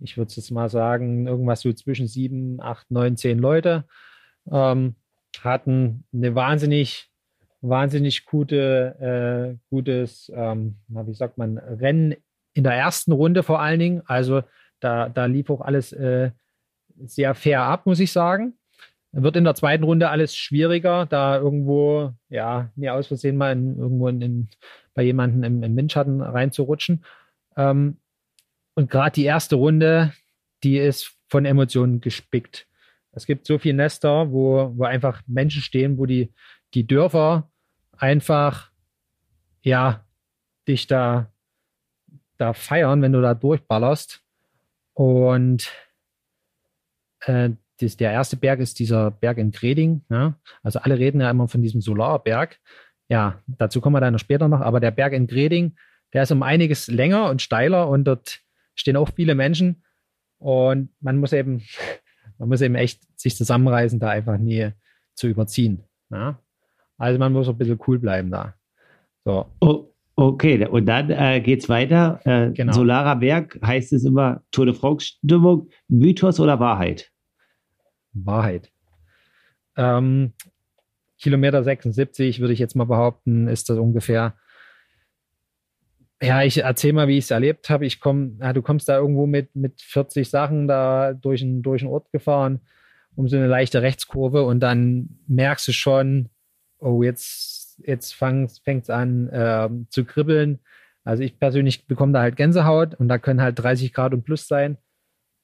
Ich 0.00 0.16
würde 0.16 0.32
jetzt 0.34 0.50
mal 0.50 0.68
sagen, 0.68 1.26
irgendwas 1.26 1.60
so 1.60 1.72
zwischen 1.72 2.06
sieben, 2.06 2.60
acht, 2.60 2.90
neun, 2.90 3.16
zehn 3.16 3.38
Leute. 3.38 3.84
Ähm, 4.50 4.94
hatten 5.42 6.04
eine 6.12 6.34
wahnsinnig 6.34 7.10
wahnsinnig 7.60 8.24
gute, 8.24 9.56
äh, 9.58 9.58
gutes, 9.68 10.30
ähm, 10.34 10.76
wie 10.88 11.14
sagt 11.14 11.38
man, 11.38 11.58
Rennen 11.58 12.14
in 12.54 12.64
der 12.64 12.74
ersten 12.74 13.12
Runde 13.12 13.42
vor 13.42 13.60
allen 13.60 13.80
Dingen. 13.80 14.02
Also 14.06 14.42
da, 14.80 15.08
da 15.08 15.26
lief 15.26 15.50
auch 15.50 15.60
alles 15.60 15.92
äh, 15.92 16.30
sehr 17.04 17.34
fair 17.34 17.62
ab, 17.62 17.86
muss 17.86 18.00
ich 18.00 18.12
sagen. 18.12 18.57
Wird 19.22 19.36
in 19.36 19.44
der 19.44 19.54
zweiten 19.54 19.84
Runde 19.84 20.10
alles 20.10 20.36
schwieriger, 20.36 21.06
da 21.06 21.36
irgendwo, 21.36 22.12
ja, 22.28 22.70
mir 22.76 22.94
aus 22.94 23.08
Versehen 23.08 23.36
mal 23.36 23.52
in, 23.52 23.76
irgendwo 23.78 24.08
in, 24.08 24.20
in, 24.20 24.48
bei 24.94 25.02
jemandem 25.02 25.42
im, 25.44 25.62
im 25.62 25.76
Windschatten 25.76 26.20
reinzurutschen. 26.20 27.04
Ähm, 27.56 27.98
und 28.74 28.90
gerade 28.90 29.14
die 29.14 29.24
erste 29.24 29.56
Runde, 29.56 30.12
die 30.62 30.78
ist 30.78 31.16
von 31.28 31.44
Emotionen 31.44 32.00
gespickt. 32.00 32.66
Es 33.12 33.26
gibt 33.26 33.46
so 33.46 33.58
viele 33.58 33.74
Nester, 33.74 34.30
wo, 34.30 34.72
wo 34.76 34.84
einfach 34.84 35.22
Menschen 35.26 35.62
stehen, 35.62 35.98
wo 35.98 36.06
die, 36.06 36.32
die 36.74 36.86
Dörfer 36.86 37.50
einfach, 37.96 38.70
ja, 39.62 40.04
dich 40.68 40.86
da, 40.86 41.32
da 42.36 42.52
feiern, 42.52 43.02
wenn 43.02 43.12
du 43.12 43.20
da 43.20 43.34
durchballerst. 43.34 44.22
Und 44.94 45.72
äh, 47.20 47.50
das, 47.80 47.96
der 47.96 48.12
erste 48.12 48.36
Berg 48.36 48.60
ist 48.60 48.78
dieser 48.78 49.10
Berg 49.10 49.38
in 49.38 49.50
Greding. 49.50 50.02
Ja? 50.10 50.34
Also 50.62 50.80
alle 50.80 50.98
reden 50.98 51.20
ja 51.20 51.30
immer 51.30 51.48
von 51.48 51.62
diesem 51.62 51.80
Solarberg. 51.80 52.58
Ja, 53.08 53.40
dazu 53.46 53.80
kommen 53.80 53.96
wir 53.96 54.00
dann 54.00 54.12
noch 54.12 54.20
später 54.20 54.48
noch. 54.48 54.60
Aber 54.60 54.80
der 54.80 54.90
Berg 54.90 55.12
in 55.12 55.26
Greding, 55.26 55.76
der 56.12 56.24
ist 56.24 56.32
um 56.32 56.42
einiges 56.42 56.88
länger 56.88 57.30
und 57.30 57.42
steiler 57.42 57.88
und 57.88 58.04
dort 58.04 58.40
stehen 58.74 58.96
auch 58.96 59.10
viele 59.14 59.34
Menschen. 59.34 59.84
Und 60.38 60.90
man 61.00 61.18
muss 61.18 61.32
eben, 61.32 61.62
man 62.38 62.48
muss 62.48 62.60
eben 62.60 62.74
echt 62.74 63.02
sich 63.18 63.36
zusammenreißen, 63.36 63.98
da 63.98 64.08
einfach 64.08 64.38
nie 64.38 64.70
zu 65.14 65.28
überziehen. 65.28 65.84
Ja? 66.10 66.38
Also 66.96 67.18
man 67.18 67.32
muss 67.32 67.48
ein 67.48 67.56
bisschen 67.56 67.78
cool 67.86 67.98
bleiben 67.98 68.30
da. 68.30 68.54
So. 69.24 69.46
Oh, 69.60 69.92
okay, 70.16 70.66
und 70.66 70.86
dann 70.86 71.10
äh, 71.10 71.40
es 71.40 71.68
weiter. 71.68 72.20
Äh, 72.24 72.50
genau. 72.52 72.72
Solarer 72.72 73.16
Berg 73.16 73.58
heißt 73.64 73.92
es 73.92 74.04
immer 74.04 74.42
Tour 74.50 74.66
de 74.66 74.74
France-Stimmung, 74.74 75.68
Mythos 75.88 76.40
oder 76.40 76.58
Wahrheit? 76.60 77.10
Wahrheit. 78.24 78.70
Ähm, 79.76 80.32
Kilometer 81.18 81.62
76 81.62 82.40
würde 82.40 82.52
ich 82.52 82.58
jetzt 82.58 82.76
mal 82.76 82.84
behaupten, 82.84 83.48
ist 83.48 83.68
das 83.68 83.78
ungefähr. 83.78 84.34
Ja, 86.20 86.42
ich 86.42 86.58
erzähle 86.58 86.94
mal, 86.94 87.08
wie 87.08 87.18
ich 87.18 87.24
es 87.24 87.30
erlebt 87.30 87.70
habe. 87.70 87.86
Ich 87.86 88.00
komme, 88.00 88.36
ja, 88.40 88.52
du 88.52 88.62
kommst 88.62 88.88
da 88.88 88.96
irgendwo 88.96 89.26
mit, 89.26 89.54
mit 89.54 89.80
40 89.82 90.28
Sachen 90.28 90.66
da 90.66 91.12
durch, 91.12 91.42
ein, 91.42 91.62
durch 91.62 91.82
einen 91.82 91.92
Ort 91.92 92.10
gefahren, 92.12 92.60
um 93.14 93.28
so 93.28 93.36
eine 93.36 93.46
leichte 93.46 93.82
Rechtskurve 93.82 94.44
und 94.44 94.60
dann 94.60 95.20
merkst 95.26 95.68
du 95.68 95.72
schon, 95.72 96.30
oh, 96.78 97.02
jetzt, 97.02 97.78
jetzt 97.84 98.14
fängt 98.14 98.50
es 98.66 98.90
an 98.90 99.28
äh, 99.28 99.68
zu 99.90 100.04
kribbeln. 100.04 100.60
Also 101.04 101.22
ich 101.22 101.38
persönlich 101.38 101.86
bekomme 101.86 102.12
da 102.12 102.20
halt 102.20 102.36
Gänsehaut 102.36 102.94
und 102.96 103.08
da 103.08 103.18
können 103.18 103.40
halt 103.40 103.58
30 103.58 103.92
Grad 103.92 104.12
und 104.12 104.24
plus 104.24 104.46
sein. 104.46 104.76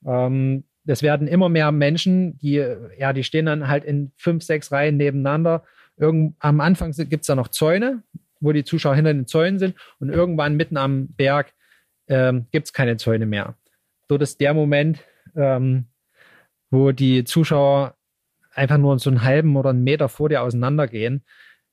Ähm, 0.04 0.64
das 0.84 1.02
werden 1.02 1.26
immer 1.26 1.48
mehr 1.48 1.72
Menschen, 1.72 2.38
die, 2.38 2.64
ja, 2.98 3.12
die 3.12 3.24
stehen 3.24 3.46
dann 3.46 3.68
halt 3.68 3.84
in 3.84 4.12
fünf, 4.16 4.44
sechs 4.44 4.70
Reihen 4.70 4.96
nebeneinander. 4.96 5.64
Irgend, 5.96 6.36
am 6.40 6.60
Anfang 6.60 6.92
gibt 6.92 7.22
es 7.22 7.26
da 7.26 7.34
noch 7.34 7.48
Zäune, 7.48 8.02
wo 8.40 8.52
die 8.52 8.64
Zuschauer 8.64 8.94
hinter 8.94 9.14
den 9.14 9.26
Zäunen 9.26 9.58
sind 9.58 9.74
und 9.98 10.10
irgendwann 10.10 10.56
mitten 10.56 10.76
am 10.76 11.08
Berg 11.08 11.52
ähm, 12.08 12.46
gibt 12.52 12.66
es 12.66 12.72
keine 12.72 12.96
Zäune 12.96 13.26
mehr. 13.26 13.56
Dort 14.08 14.22
ist 14.22 14.40
der 14.40 14.52
Moment, 14.52 15.00
ähm, 15.34 15.86
wo 16.70 16.92
die 16.92 17.24
Zuschauer 17.24 17.96
einfach 18.52 18.78
nur 18.78 18.98
so 18.98 19.10
einen 19.10 19.22
halben 19.22 19.56
oder 19.56 19.70
einen 19.70 19.84
Meter 19.84 20.08
vor 20.08 20.28
dir 20.28 20.42
auseinandergehen. 20.42 21.24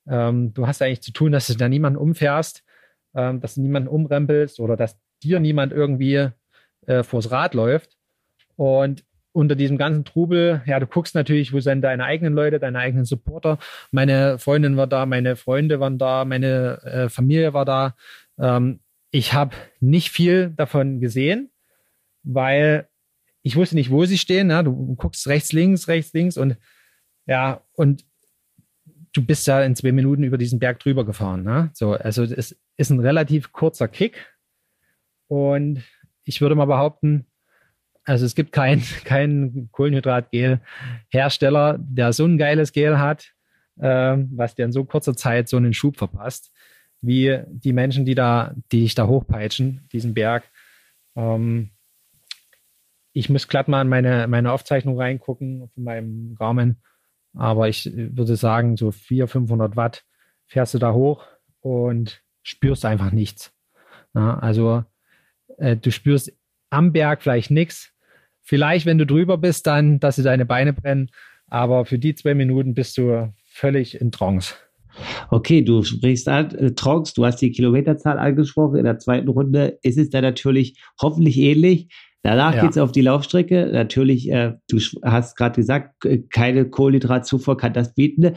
Ähm, 0.07 0.53
du 0.53 0.67
hast 0.67 0.81
eigentlich 0.81 1.01
zu 1.01 1.11
tun, 1.11 1.31
dass 1.31 1.47
du 1.47 1.55
da 1.55 1.67
niemanden 1.67 1.99
umfährst, 1.99 2.63
ähm, 3.13 3.41
dass 3.41 3.55
du 3.55 3.61
niemanden 3.61 3.89
umrempelst 3.89 4.59
oder 4.59 4.77
dass 4.77 4.97
dir 5.21 5.39
niemand 5.39 5.73
irgendwie 5.73 6.29
äh, 6.87 7.03
vors 7.03 7.31
Rad 7.31 7.53
läuft. 7.53 7.97
Und 8.61 9.03
unter 9.31 9.55
diesem 9.55 9.79
ganzen 9.79 10.05
Trubel, 10.05 10.61
ja, 10.67 10.79
du 10.79 10.85
guckst 10.85 11.15
natürlich, 11.15 11.51
wo 11.51 11.59
sind 11.59 11.81
deine 11.81 12.03
eigenen 12.03 12.35
Leute, 12.35 12.59
deine 12.59 12.77
eigenen 12.77 13.05
Supporter. 13.05 13.57
Meine 13.89 14.37
Freundin 14.37 14.77
war 14.77 14.85
da, 14.85 15.07
meine 15.07 15.35
Freunde 15.35 15.79
waren 15.79 15.97
da, 15.97 16.25
meine 16.25 16.79
äh, 16.83 17.09
Familie 17.09 17.55
war 17.55 17.65
da. 17.65 17.95
Ähm, 18.37 18.81
ich 19.09 19.33
habe 19.33 19.55
nicht 19.79 20.11
viel 20.11 20.51
davon 20.51 20.99
gesehen, 20.99 21.49
weil 22.21 22.87
ich 23.41 23.55
wusste 23.55 23.73
nicht, 23.73 23.89
wo 23.89 24.05
sie 24.05 24.19
stehen. 24.19 24.45
Ne? 24.45 24.63
Du 24.63 24.93
guckst 24.95 25.25
rechts, 25.25 25.53
links, 25.53 25.87
rechts, 25.87 26.13
links 26.13 26.37
und 26.37 26.55
ja, 27.25 27.63
und 27.73 28.05
du 29.11 29.25
bist 29.25 29.47
ja 29.47 29.63
in 29.63 29.75
zwei 29.75 29.91
Minuten 29.91 30.21
über 30.21 30.37
diesen 30.37 30.59
Berg 30.59 30.77
drüber 30.77 31.03
gefahren. 31.03 31.41
Ne? 31.41 31.71
So, 31.73 31.93
also 31.93 32.21
es 32.25 32.55
ist 32.77 32.91
ein 32.91 32.99
relativ 32.99 33.53
kurzer 33.53 33.87
Kick. 33.87 34.31
Und 35.27 35.81
ich 36.25 36.41
würde 36.41 36.53
mal 36.53 36.65
behaupten, 36.65 37.25
also 38.05 38.25
es 38.25 38.35
gibt 38.35 38.51
keinen 38.51 38.81
kein 39.05 39.69
Kohlenhydratgel-Hersteller, 39.71 41.77
der 41.79 42.13
so 42.13 42.25
ein 42.25 42.37
geiles 42.37 42.73
Gel 42.73 42.99
hat, 42.99 43.33
äh, 43.79 44.17
was 44.31 44.53
dir 44.55 44.65
in 44.65 44.71
so 44.71 44.85
kurzer 44.85 45.15
Zeit 45.15 45.49
so 45.49 45.57
einen 45.57 45.73
Schub 45.73 45.97
verpasst, 45.97 46.51
wie 47.01 47.39
die 47.47 47.73
Menschen, 47.73 48.05
die 48.05 48.15
da, 48.15 48.53
die 48.71 48.81
dich 48.81 48.95
da 48.95 49.07
hochpeitschen, 49.07 49.87
diesen 49.91 50.13
Berg. 50.13 50.43
Ähm, 51.15 51.71
ich 53.13 53.29
muss 53.29 53.47
glatt 53.47 53.67
mal 53.67 53.81
in 53.81 53.89
meine, 53.89 54.27
meine 54.27 54.51
Aufzeichnung 54.51 54.99
reingucken 54.99 55.69
von 55.73 55.83
meinem 55.83 56.35
Garmin. 56.35 56.77
Aber 57.33 57.69
ich 57.69 57.89
würde 57.93 58.35
sagen, 58.35 58.77
so 58.77 58.91
400, 58.91 59.31
500 59.31 59.75
Watt 59.75 60.03
fährst 60.47 60.73
du 60.73 60.79
da 60.79 60.93
hoch 60.93 61.25
und 61.61 62.23
spürst 62.43 62.85
einfach 62.85 63.11
nichts. 63.11 63.53
Ja, 64.13 64.37
also 64.39 64.83
äh, 65.57 65.77
du 65.77 65.91
spürst 65.91 66.33
am 66.71 66.91
Berg 66.91 67.21
vielleicht 67.21 67.51
nichts. 67.51 67.91
Vielleicht, 68.41 68.85
wenn 68.85 68.97
du 68.97 69.05
drüber 69.05 69.37
bist, 69.37 69.67
dann, 69.67 69.99
dass 69.99 70.15
sie 70.15 70.23
deine 70.23 70.45
Beine 70.45 70.73
brennen. 70.73 71.11
Aber 71.47 71.85
für 71.85 71.99
die 71.99 72.15
zwei 72.15 72.33
Minuten 72.33 72.73
bist 72.73 72.97
du 72.97 73.31
völlig 73.45 73.99
in 74.01 74.11
Trance. 74.11 74.55
Okay, 75.29 75.61
du 75.61 75.83
sprichst 75.83 76.27
an, 76.27 76.53
äh, 76.55 76.71
Trance, 76.73 77.13
du 77.15 77.25
hast 77.25 77.37
die 77.37 77.51
Kilometerzahl 77.51 78.17
angesprochen. 78.17 78.77
In 78.77 78.85
der 78.85 78.99
zweiten 78.99 79.29
Runde 79.29 79.77
ist 79.83 79.97
es 79.97 80.09
dann 80.09 80.23
natürlich 80.23 80.77
hoffentlich 81.01 81.37
ähnlich. 81.37 81.87
Danach 82.23 82.55
ja. 82.55 82.61
geht 82.61 82.71
es 82.71 82.77
auf 82.77 82.91
die 82.91 83.01
Laufstrecke. 83.01 83.69
Natürlich, 83.71 84.29
äh, 84.31 84.53
du 84.69 84.79
hast 85.03 85.37
gerade 85.37 85.55
gesagt, 85.55 86.05
keine 86.31 86.69
Kohlenhydratzufuhr 86.69 87.57
kann 87.57 87.73
das 87.73 87.93
bieten. 87.93 88.35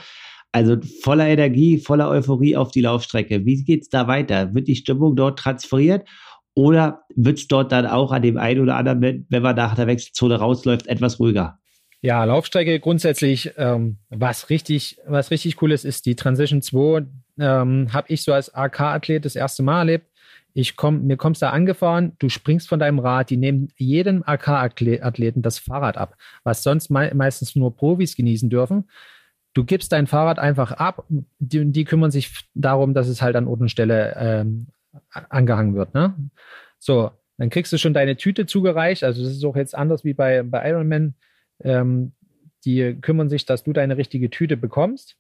Also 0.53 0.77
voller 1.03 1.27
Energie, 1.27 1.79
voller 1.79 2.09
Euphorie 2.09 2.57
auf 2.57 2.71
die 2.71 2.83
Laufstrecke. 2.83 3.45
Wie 3.45 3.65
geht 3.65 3.83
es 3.83 3.89
da 3.89 4.07
weiter? 4.07 4.55
Wird 4.55 4.69
die 4.69 4.77
Stimmung 4.77 5.17
dort 5.17 5.39
transferiert 5.39 6.09
Oder 6.55 7.03
wird 7.15 7.39
es 7.39 7.49
dort 7.49 7.73
dann 7.73 7.87
auch 7.87 8.13
an 8.13 8.23
dem 8.23 8.37
einen 8.37 8.61
oder 8.61 8.77
anderen, 8.77 9.27
wenn 9.29 9.43
man 9.43 9.57
nach 9.57 9.75
der 9.75 9.87
Wechselzone 9.87 10.37
rausläuft, 10.37 10.87
etwas 10.87 11.19
ruhiger? 11.19 11.59
Ja, 12.01 12.23
Laufstrecke 12.25 12.79
grundsätzlich, 12.81 13.53
ähm, 13.57 13.97
was 14.11 14.51
richtig, 14.51 14.99
was 15.07 15.31
richtig 15.31 15.63
cool 15.63 15.73
ist, 15.73 15.85
ist 15.85 16.07
die 16.07 16.17
Transition 16.17 16.61
2. 16.61 17.07
Ähm, 17.39 17.93
Habe 17.93 18.13
ich 18.13 18.23
so 18.23 18.33
als 18.33 18.55
AK-Athlet 18.55 19.25
das 19.25 19.37
erste 19.37 19.63
Mal 19.63 19.79
erlebt. 19.79 20.07
Ich 20.53 20.77
komm, 20.77 21.07
mir 21.07 21.17
kommst 21.17 21.43
da 21.43 21.51
angefahren, 21.51 22.13
du 22.19 22.29
springst 22.29 22.69
von 22.69 22.79
deinem 22.79 23.01
Rad, 23.01 23.31
die 23.31 23.37
nehmen 23.37 23.73
jedem 23.77 24.23
AK-Athleten 24.25 25.43
das 25.43 25.59
Fahrrad 25.59 25.97
ab, 25.97 26.17
was 26.45 26.63
sonst 26.63 26.91
me 26.91 27.11
meistens 27.15 27.57
nur 27.57 27.75
Profis 27.75 28.15
genießen 28.15 28.51
dürfen. 28.51 28.89
Du 29.55 29.65
gibst 29.65 29.91
dein 29.91 30.07
Fahrrad 30.07 30.39
einfach 30.39 30.73
ab, 30.73 31.07
die, 31.39 31.65
die 31.73 31.85
kümmern 31.85 32.11
sich 32.11 32.31
darum, 32.55 32.93
dass 32.93 33.09
es 33.09 33.23
halt 33.23 33.35
an 33.35 33.49
Ort 33.49 33.63
und 33.63 33.71
Stelle 33.71 34.15
ähm, 34.17 34.67
angehangen 35.11 35.75
wird. 35.75 35.95
Ne? 35.95 36.15
So, 36.79 37.11
dann 37.39 37.51
kriegst 37.51 37.73
du 37.73 37.79
schon 37.79 37.95
deine 37.95 38.17
Tüte 38.17 38.47
zugereicht. 38.47 39.05
Also 39.05 39.23
das 39.23 39.33
ist 39.33 39.45
auch 39.45 39.57
jetzt 39.57 39.75
anders 39.75 40.05
wie 40.05 40.15
bei, 40.15 40.43
bei 40.43 40.69
Ironman. 40.71 41.15
Ähm, 41.61 42.13
die 42.65 42.99
kümmern 43.01 43.29
sich, 43.29 43.45
dass 43.47 43.65
du 43.65 43.73
deine 43.73 43.97
richtige 43.97 44.31
Tüte 44.31 44.57
bekommst 44.57 45.17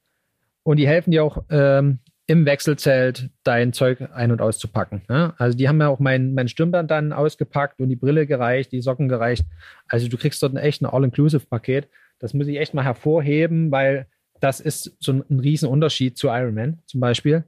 und 0.63 0.79
die 0.79 0.87
helfen 0.87 1.11
dir 1.11 1.25
auch 1.25 1.45
ähm, 1.51 1.99
im 2.27 2.47
Wechselzelt 2.47 3.31
dein 3.43 3.73
Zeug 3.73 3.99
ein- 4.15 4.33
und 4.33 4.41
auszupacken. 4.41 5.03
Ne? 5.09 5.35
Also 5.37 5.57
die 5.57 5.69
haben 5.69 5.81
ja 5.81 5.89
auch 5.89 5.99
mein, 5.99 6.33
mein 6.33 6.49
Stirnband 6.49 6.91
dann 6.91 7.13
ausgepackt 7.13 7.81
und 7.81 7.91
die 7.91 7.97
Brille 7.97 8.27
gereicht, 8.27 8.73
die 8.73 8.81
Socken 8.81 9.09
gereicht. 9.09 9.45
Also 9.89 10.09
du 10.09 10.17
kriegst 10.17 10.43
dort 10.43 10.55
ein 10.55 10.57
echt 10.57 10.81
ein 10.81 10.87
All-Inclusive-Paket. 10.87 11.89
Das 12.19 12.33
muss 12.33 12.47
ich 12.47 12.59
echt 12.59 12.73
mal 12.73 12.85
hervorheben, 12.85 13.71
weil 13.71 14.07
das 14.41 14.61
ist 14.61 14.97
so 15.01 15.13
ein, 15.13 15.25
ein 15.29 15.41
Riesenunterschied 15.41 16.17
zu 16.17 16.29
Ironman 16.29 16.79
zum 16.87 17.01
Beispiel. 17.01 17.45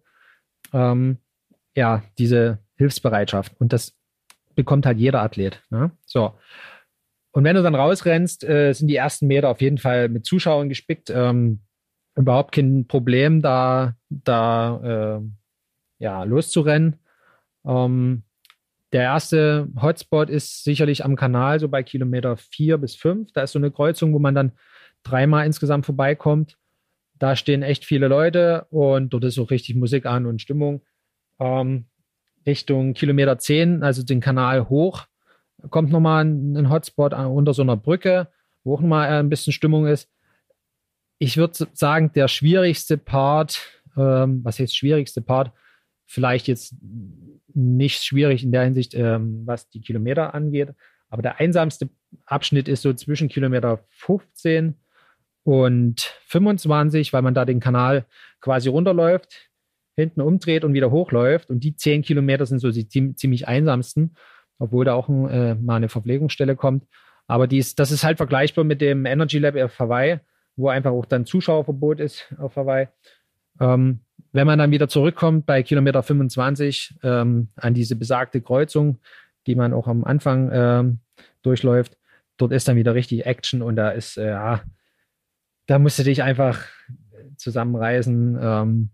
Ähm, 0.74 1.18
ja, 1.76 2.02
diese 2.18 2.58
Hilfsbereitschaft. 2.76 3.52
Und 3.60 3.72
das 3.72 3.94
bekommt 4.56 4.86
halt 4.86 4.98
jeder 4.98 5.22
Athlet. 5.22 5.62
Ne? 5.70 5.92
So. 6.04 6.34
Und 7.30 7.44
wenn 7.44 7.54
du 7.54 7.62
dann 7.62 7.74
rausrennst, 7.74 8.42
äh, 8.44 8.72
sind 8.72 8.88
die 8.88 8.96
ersten 8.96 9.26
Meter 9.26 9.50
auf 9.50 9.60
jeden 9.60 9.78
Fall 9.78 10.08
mit 10.08 10.24
Zuschauern 10.24 10.68
gespickt. 10.68 11.10
Ähm, 11.10 11.60
überhaupt 12.16 12.52
kein 12.52 12.86
Problem, 12.86 13.42
da, 13.42 13.94
da 14.08 15.20
äh, 15.20 15.20
ja, 15.98 16.24
loszurennen. 16.24 16.98
Ähm, 17.66 18.22
der 18.92 19.02
erste 19.02 19.68
Hotspot 19.80 20.30
ist 20.30 20.64
sicherlich 20.64 21.04
am 21.04 21.16
Kanal, 21.16 21.60
so 21.60 21.68
bei 21.68 21.82
Kilometer 21.82 22.38
vier 22.38 22.78
bis 22.78 22.96
fünf. 22.96 23.32
Da 23.32 23.42
ist 23.42 23.52
so 23.52 23.58
eine 23.58 23.70
Kreuzung, 23.70 24.14
wo 24.14 24.18
man 24.18 24.34
dann 24.34 24.52
dreimal 25.02 25.44
insgesamt 25.44 25.84
vorbeikommt. 25.84 26.56
Da 27.18 27.36
stehen 27.36 27.62
echt 27.62 27.84
viele 27.84 28.08
Leute 28.08 28.66
und 28.70 29.10
dort 29.10 29.24
ist 29.24 29.38
auch 29.38 29.50
richtig 29.50 29.74
Musik 29.76 30.06
an 30.06 30.24
und 30.24 30.40
Stimmung. 30.40 30.82
Ähm, 31.38 31.86
Richtung 32.46 32.94
Kilometer 32.94 33.38
zehn, 33.38 33.82
also 33.82 34.02
den 34.02 34.20
Kanal 34.20 34.68
hoch, 34.68 35.06
kommt 35.70 35.90
nochmal 35.90 36.24
ein, 36.24 36.56
ein 36.56 36.70
Hotspot 36.70 37.12
unter 37.12 37.54
so 37.54 37.62
einer 37.62 37.76
Brücke, 37.76 38.28
wo 38.62 38.74
auch 38.74 38.80
nochmal 38.80 39.08
ein 39.08 39.28
bisschen 39.28 39.52
Stimmung 39.52 39.86
ist. 39.86 40.08
Ich 41.18 41.36
würde 41.36 41.66
sagen, 41.72 42.12
der 42.14 42.28
schwierigste 42.28 42.98
Part, 42.98 43.60
ähm, 43.96 44.44
was 44.44 44.58
jetzt 44.58 44.76
schwierigste 44.76 45.22
Part, 45.22 45.52
vielleicht 46.04 46.46
jetzt 46.46 46.74
nicht 47.52 48.04
schwierig 48.04 48.44
in 48.44 48.52
der 48.52 48.64
Hinsicht, 48.64 48.94
ähm, 48.94 49.42
was 49.46 49.68
die 49.70 49.80
Kilometer 49.80 50.34
angeht, 50.34 50.74
aber 51.08 51.22
der 51.22 51.40
einsamste 51.40 51.88
Abschnitt 52.26 52.68
ist 52.68 52.82
so 52.82 52.92
zwischen 52.92 53.28
Kilometer 53.28 53.84
15 53.90 54.74
und 55.44 56.00
25, 56.26 57.12
weil 57.12 57.22
man 57.22 57.34
da 57.34 57.44
den 57.44 57.60
Kanal 57.60 58.04
quasi 58.40 58.68
runterläuft, 58.68 59.45
hinten 59.96 60.20
umdreht 60.20 60.64
und 60.64 60.74
wieder 60.74 60.90
hochläuft. 60.90 61.50
Und 61.50 61.64
die 61.64 61.74
10 61.74 62.02
Kilometer 62.02 62.46
sind 62.46 62.60
so 62.60 62.70
die 62.70 62.88
ziemlich 62.88 63.48
einsamsten, 63.48 64.14
obwohl 64.58 64.84
da 64.84 64.94
auch 64.94 65.08
ein, 65.08 65.28
äh, 65.28 65.54
mal 65.56 65.76
eine 65.76 65.88
Verpflegungsstelle 65.88 66.54
kommt. 66.54 66.84
Aber 67.26 67.48
dies, 67.48 67.74
das 67.74 67.90
ist 67.90 68.04
halt 68.04 68.18
vergleichbar 68.18 68.64
mit 68.64 68.80
dem 68.80 69.04
Energy 69.04 69.38
Lab 69.38 69.56
auf 69.56 69.78
Hawaii 69.78 70.20
wo 70.56 70.68
einfach 70.68 70.90
auch 70.90 71.04
dann 71.04 71.26
Zuschauerverbot 71.26 72.00
ist 72.00 72.34
auf 72.38 72.56
Hawaii. 72.56 72.88
Ähm, 73.60 74.00
wenn 74.32 74.46
man 74.46 74.58
dann 74.58 74.70
wieder 74.70 74.88
zurückkommt 74.88 75.46
bei 75.46 75.62
Kilometer 75.62 76.02
25 76.02 76.98
ähm, 77.02 77.48
an 77.56 77.74
diese 77.74 77.96
besagte 77.96 78.40
Kreuzung, 78.40 78.98
die 79.46 79.54
man 79.54 79.72
auch 79.72 79.86
am 79.86 80.04
Anfang 80.04 80.50
ähm, 80.52 80.98
durchläuft, 81.42 81.96
dort 82.36 82.52
ist 82.52 82.68
dann 82.68 82.76
wieder 82.76 82.94
richtig 82.94 83.24
Action 83.26 83.62
und 83.62 83.76
da 83.76 83.90
ist, 83.90 84.16
äh, 84.16 84.30
ja, 84.30 84.62
da 85.66 85.78
musst 85.78 85.98
du 85.98 86.02
dich 86.02 86.22
einfach 86.22 86.64
zusammenreißen. 87.36 88.38
Ähm, 88.40 88.90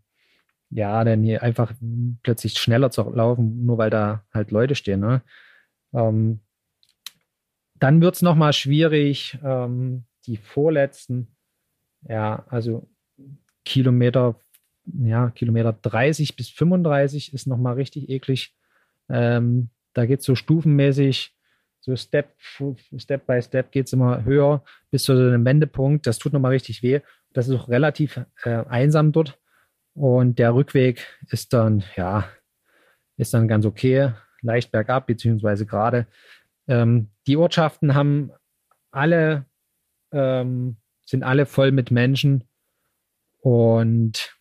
ja, 0.73 1.05
dann 1.05 1.23
hier 1.23 1.43
einfach 1.43 1.73
plötzlich 2.23 2.59
schneller 2.59 2.91
zu 2.91 3.03
laufen, 3.11 3.65
nur 3.65 3.79
weil 3.79 3.91
da 3.91 4.25
halt 4.33 4.51
Leute 4.51 4.75
stehen. 4.75 5.01
Ne? 5.01 5.23
Ähm, 5.93 6.41
dann 7.75 8.01
wird 8.01 8.15
es 8.15 8.23
nochmal 8.23 8.53
schwierig, 8.53 9.39
ähm, 9.45 10.05
die 10.27 10.37
vorletzten 10.37 11.29
ja, 12.09 12.45
also 12.49 12.89
Kilometer, 13.65 14.37
ja, 14.85 15.31
Kilometer 15.31 15.73
30 15.73 16.37
bis 16.37 16.49
35 16.49 17.33
ist 17.33 17.47
nochmal 17.47 17.75
richtig 17.75 18.09
eklig. 18.09 18.55
Ähm, 19.09 19.71
da 19.95 20.07
geht 20.07 20.21
es 20.21 20.27
so 20.27 20.35
stufenmäßig, 20.35 21.35
so 21.81 21.95
Step, 21.97 22.35
Step 22.97 23.27
by 23.27 23.43
Step 23.43 23.73
geht 23.73 23.87
es 23.87 23.93
immer 23.93 24.25
höher 24.25 24.65
bis 24.91 25.05
zu 25.05 25.13
einem 25.13 25.45
Wendepunkt. 25.45 26.07
Das 26.07 26.19
tut 26.19 26.33
nochmal 26.33 26.53
richtig 26.53 26.83
weh. 26.83 27.01
Das 27.33 27.49
ist 27.49 27.55
auch 27.55 27.69
relativ 27.69 28.21
äh, 28.45 28.65
einsam 28.69 29.13
dort. 29.13 29.39
Und 29.95 30.39
der 30.39 30.55
Rückweg 30.55 31.07
ist 31.29 31.53
dann, 31.53 31.85
ja, 31.97 32.29
ist 33.17 33.35
dann 33.35 33.49
ganz 33.49 33.67
okay, 33.67 34.13
leicht 34.41 34.73
bergab, 34.73 35.07
beziehungsweise 35.07 35.67
gerade. 35.67 36.07
Ähm, 36.67 37.11
die 37.27 37.37
Ortschaften 37.37 37.95
haben 37.95 38.33
alle 38.91 39.47
ähm, 40.13 40.77
sind 41.05 41.23
alle 41.23 41.47
voll 41.47 41.73
mit 41.73 41.91
Menschen. 41.91 42.45
Und 43.41 44.35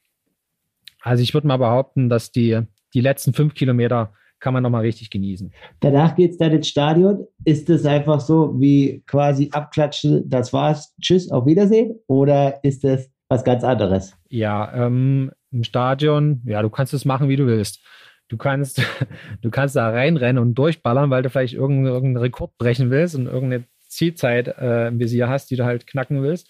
also 1.02 1.24
ich 1.24 1.34
würde 1.34 1.48
mal 1.48 1.58
behaupten, 1.58 2.10
dass 2.10 2.32
die, 2.32 2.62
die 2.94 3.02
letzten 3.02 3.34
fünf 3.34 3.54
Kilometer 3.54 4.14
kann 4.40 4.54
man 4.54 4.64
nochmal 4.64 4.82
richtig 4.82 5.12
genießen. 5.12 5.54
Danach 5.82 6.16
geht 6.16 6.32
es 6.32 6.38
dann 6.38 6.52
ins 6.52 6.68
Stadion. 6.68 7.28
Ist 7.46 7.70
es 7.70 7.86
einfach 7.86 8.20
so 8.20 8.60
wie 8.60 9.04
quasi 9.06 9.50
abklatschen, 9.52 10.28
das 10.30 10.52
war's, 10.52 10.96
tschüss, 11.00 11.30
auf 11.32 11.46
Wiedersehen? 11.46 12.00
Oder 12.08 12.64
ist 12.64 12.84
es 12.84 13.12
was 13.30 13.44
ganz 13.44 13.64
anderes? 13.64 14.18
Ja, 14.30 14.74
ähm, 14.74 15.32
im 15.52 15.64
Stadion, 15.64 16.42
ja, 16.46 16.62
du 16.62 16.70
kannst 16.70 16.94
es 16.94 17.06
machen, 17.06 17.30
wie 17.30 17.36
du 17.36 17.48
willst. 17.48 17.86
Du 18.28 18.38
kannst, 18.38 18.82
du 19.42 19.50
kannst 19.50 19.76
da 19.76 19.90
reinrennen 19.90 20.42
und 20.42 20.56
durchballern, 20.56 21.10
weil 21.10 21.24
du 21.24 21.30
vielleicht 21.30 21.54
irgendeinen, 21.54 21.94
irgendeinen 21.94 22.24
Rekord 22.24 22.58
brechen 22.58 22.90
willst 22.90 23.16
und 23.16 23.28
irgendeine 23.28 23.66
Zielzeit 23.88 24.48
äh, 24.48 24.88
im 24.88 25.00
Visier 25.00 25.28
hast, 25.28 25.52
die 25.52 25.58
du 25.58 25.66
halt 25.66 25.86
knacken 25.86 26.24
willst. 26.24 26.50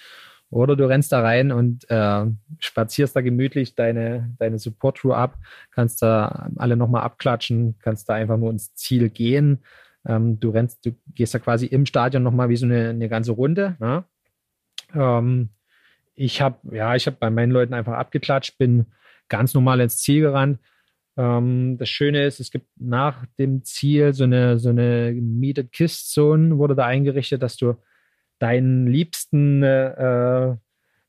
Oder 0.52 0.76
du 0.76 0.88
rennst 0.88 1.14
da 1.14 1.22
rein 1.22 1.52
und 1.52 1.90
äh, 1.90 2.26
spazierst 2.60 3.16
da 3.16 3.22
gemütlich 3.22 3.74
deine, 3.76 4.36
deine 4.38 4.60
Support-Crew 4.60 5.14
ab, 5.14 5.38
kannst 5.72 6.02
da 6.02 6.50
alle 6.58 6.76
nochmal 6.76 7.04
abklatschen, 7.04 7.78
kannst 7.80 8.10
da 8.10 8.16
einfach 8.16 8.38
nur 8.38 8.52
ins 8.52 8.76
Ziel 8.76 9.10
gehen. 9.10 9.64
Ähm, 10.06 10.42
du 10.42 10.50
rennst, 10.50 10.86
du 10.86 10.92
gehst 11.14 11.34
da 11.34 11.40
quasi 11.40 11.68
im 11.68 11.86
Stadion 11.86 12.22
nochmal 12.22 12.50
wie 12.50 12.58
so 12.58 12.66
eine, 12.66 12.90
eine 12.90 13.08
ganze 13.08 13.32
Runde. 13.32 13.78
Ne? 13.80 14.04
Ähm, 14.94 15.50
ich 16.22 16.42
habe, 16.42 16.76
ja, 16.76 16.96
ich 16.96 17.08
habe 17.08 17.18
bei 17.20 17.30
meinen 17.30 17.52
Leuten 17.52 17.74
einfach 17.74 17.94
abgeklatscht, 17.94 18.58
bin 18.58 18.86
ganz 19.28 19.54
normal 19.54 19.80
ins 19.82 19.98
Ziel 19.98 20.22
gerannt. 20.22 20.60
Ähm, 21.18 21.78
das 21.78 21.90
Schöne 21.90 22.26
ist, 22.26 22.40
es 22.40 22.52
gibt 22.52 22.68
nach 22.78 23.26
dem 23.40 23.64
Ziel 23.64 24.14
so 24.14 24.24
eine, 24.26 24.60
so 24.60 24.70
eine 24.70 25.14
Meted 25.14 25.72
Kiss 25.72 26.10
Zone 26.10 26.58
wurde 26.58 26.76
da 26.76 26.86
eingerichtet, 26.86 27.42
dass 27.42 27.58
du 27.58 27.76
deinen 28.40 28.88
liebsten 28.88 29.64
äh, 29.64 30.56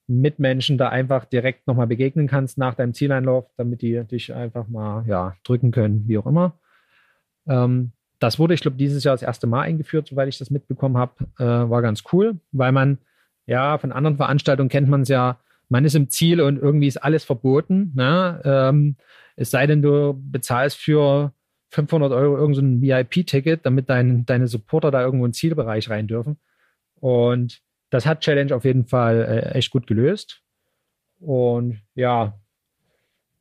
Mitmenschen 0.07 0.79
da 0.79 0.89
einfach 0.89 1.25
direkt 1.27 1.67
nochmal 1.67 1.87
begegnen 1.87 2.27
kannst 2.27 2.59
nach 2.59 2.75
deinem 2.75 2.95
Zieleinlauf, 2.95 3.47
damit 3.57 3.83
die 3.83 4.03
dich 4.05 4.35
einfach 4.35 4.67
mal 4.69 5.05
ja, 5.07 5.37
drücken 5.45 5.71
können, 5.71 6.09
wie 6.09 6.19
auch 6.19 6.27
immer. 6.27 6.59
Ähm, 7.47 7.93
das 8.19 8.39
wurde, 8.39 8.55
ich 8.55 8.61
glaube, 8.61 8.77
dieses 8.77 9.05
Jahr 9.05 9.15
das 9.15 9.23
erste 9.23 9.47
Mal 9.47 9.63
eingeführt, 9.63 10.09
soweit 10.09 10.29
ich 10.29 10.39
das 10.39 10.51
mitbekommen 10.51 10.97
habe. 10.97 11.25
Äh, 11.39 11.45
war 11.45 11.83
ganz 11.83 12.03
cool, 12.13 12.39
weil 12.53 12.73
man, 12.73 12.99
ja, 13.47 13.79
von 13.79 13.93
anderen 13.93 14.17
Veranstaltungen 14.17 14.69
kennt 14.69 14.89
man 14.89 15.03
es 15.03 15.09
ja, 15.09 15.39
man 15.69 15.85
ist 15.85 15.95
im 15.95 16.11
Ziel 16.11 16.41
und 16.41 16.59
irgendwie 16.59 16.87
ist 16.87 16.99
alles 16.99 17.25
verboten. 17.25 17.93
Ne? 17.95 18.41
Ähm, 18.45 18.97
es 19.37 19.51
sei 19.51 19.67
denn, 19.67 19.83
du 19.83 20.15
bezahlst 20.15 20.77
für 20.77 21.33
500 21.71 22.13
Euro 22.13 22.37
irgendein 22.37 22.81
so 22.81 22.83
VIP-Ticket, 22.83 23.65
damit 23.65 23.89
dein, 23.89 24.27
deine 24.27 24.47
Supporter 24.47 24.91
da 24.91 25.03
irgendwo 25.03 25.25
in 25.25 25.31
den 25.31 25.35
Zielbereich 25.35 25.89
rein 25.89 26.07
dürfen. 26.07 26.39
Und 27.01 27.63
das 27.91 28.07
hat 28.07 28.21
Challenge 28.21 28.55
auf 28.55 28.65
jeden 28.65 28.87
Fall 28.87 29.23
äh, 29.23 29.55
echt 29.55 29.71
gut 29.71 29.87
gelöst. 29.87 30.43
Und 31.19 31.81
ja, 31.95 32.39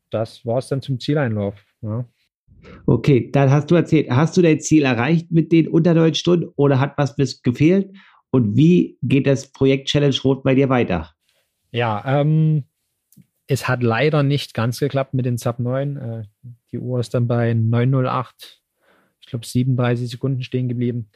das 0.10 0.46
war 0.46 0.60
es 0.60 0.68
dann 0.68 0.82
zum 0.82 1.00
Zieleinlauf. 1.00 1.56
Ja. 1.82 2.06
Okay, 2.86 3.30
dann 3.32 3.50
hast 3.50 3.72
du 3.72 3.76
erzählt, 3.76 4.10
hast 4.10 4.38
du 4.38 4.42
dein 4.42 4.60
Ziel 4.60 4.84
erreicht 4.84 5.32
mit 5.32 5.52
den 5.52 5.68
unter 5.68 5.94
neun 5.94 6.14
Stunden 6.14 6.52
oder 6.56 6.80
hat 6.80 6.98
was 6.98 7.16
bis 7.16 7.42
gefehlt? 7.42 7.92
Und 8.32 8.56
wie 8.56 8.98
geht 9.04 9.28
das 9.28 9.52
Projekt 9.52 9.90
Challenge 9.90 10.16
Rot 10.24 10.44
bei 10.44 10.56
dir 10.56 10.70
weiter? 10.70 11.14
Ja, 11.72 12.04
ähm, 12.06 12.64
es 13.48 13.68
hat 13.68 13.84
leider 13.84 14.24
nicht 14.24 14.54
ganz 14.54 14.80
geklappt 14.80 15.14
mit 15.14 15.26
den 15.26 15.38
Sub 15.38 15.60
9. 15.60 15.98
Äh, 15.98 16.24
die 16.72 16.80
Uhr 16.80 17.00
ist 17.00 17.14
dann 17.14 17.28
bei 17.28 17.54
908 17.54 18.62
ich 19.22 19.28
glaube, 19.28 19.46
37 19.46 20.10
Sekunden 20.10 20.44
stehen 20.44 20.68
geblieben. 20.68 21.10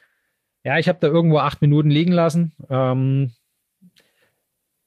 Ja, 0.64 0.80
ich 0.80 0.88
habe 0.88 1.00
da 1.02 1.08
irgendwo 1.08 1.40
acht 1.40 1.62
Minuten 1.62 1.90
liegen 1.90 2.12
lassen. 2.12 2.54
Ähm, 2.70 3.34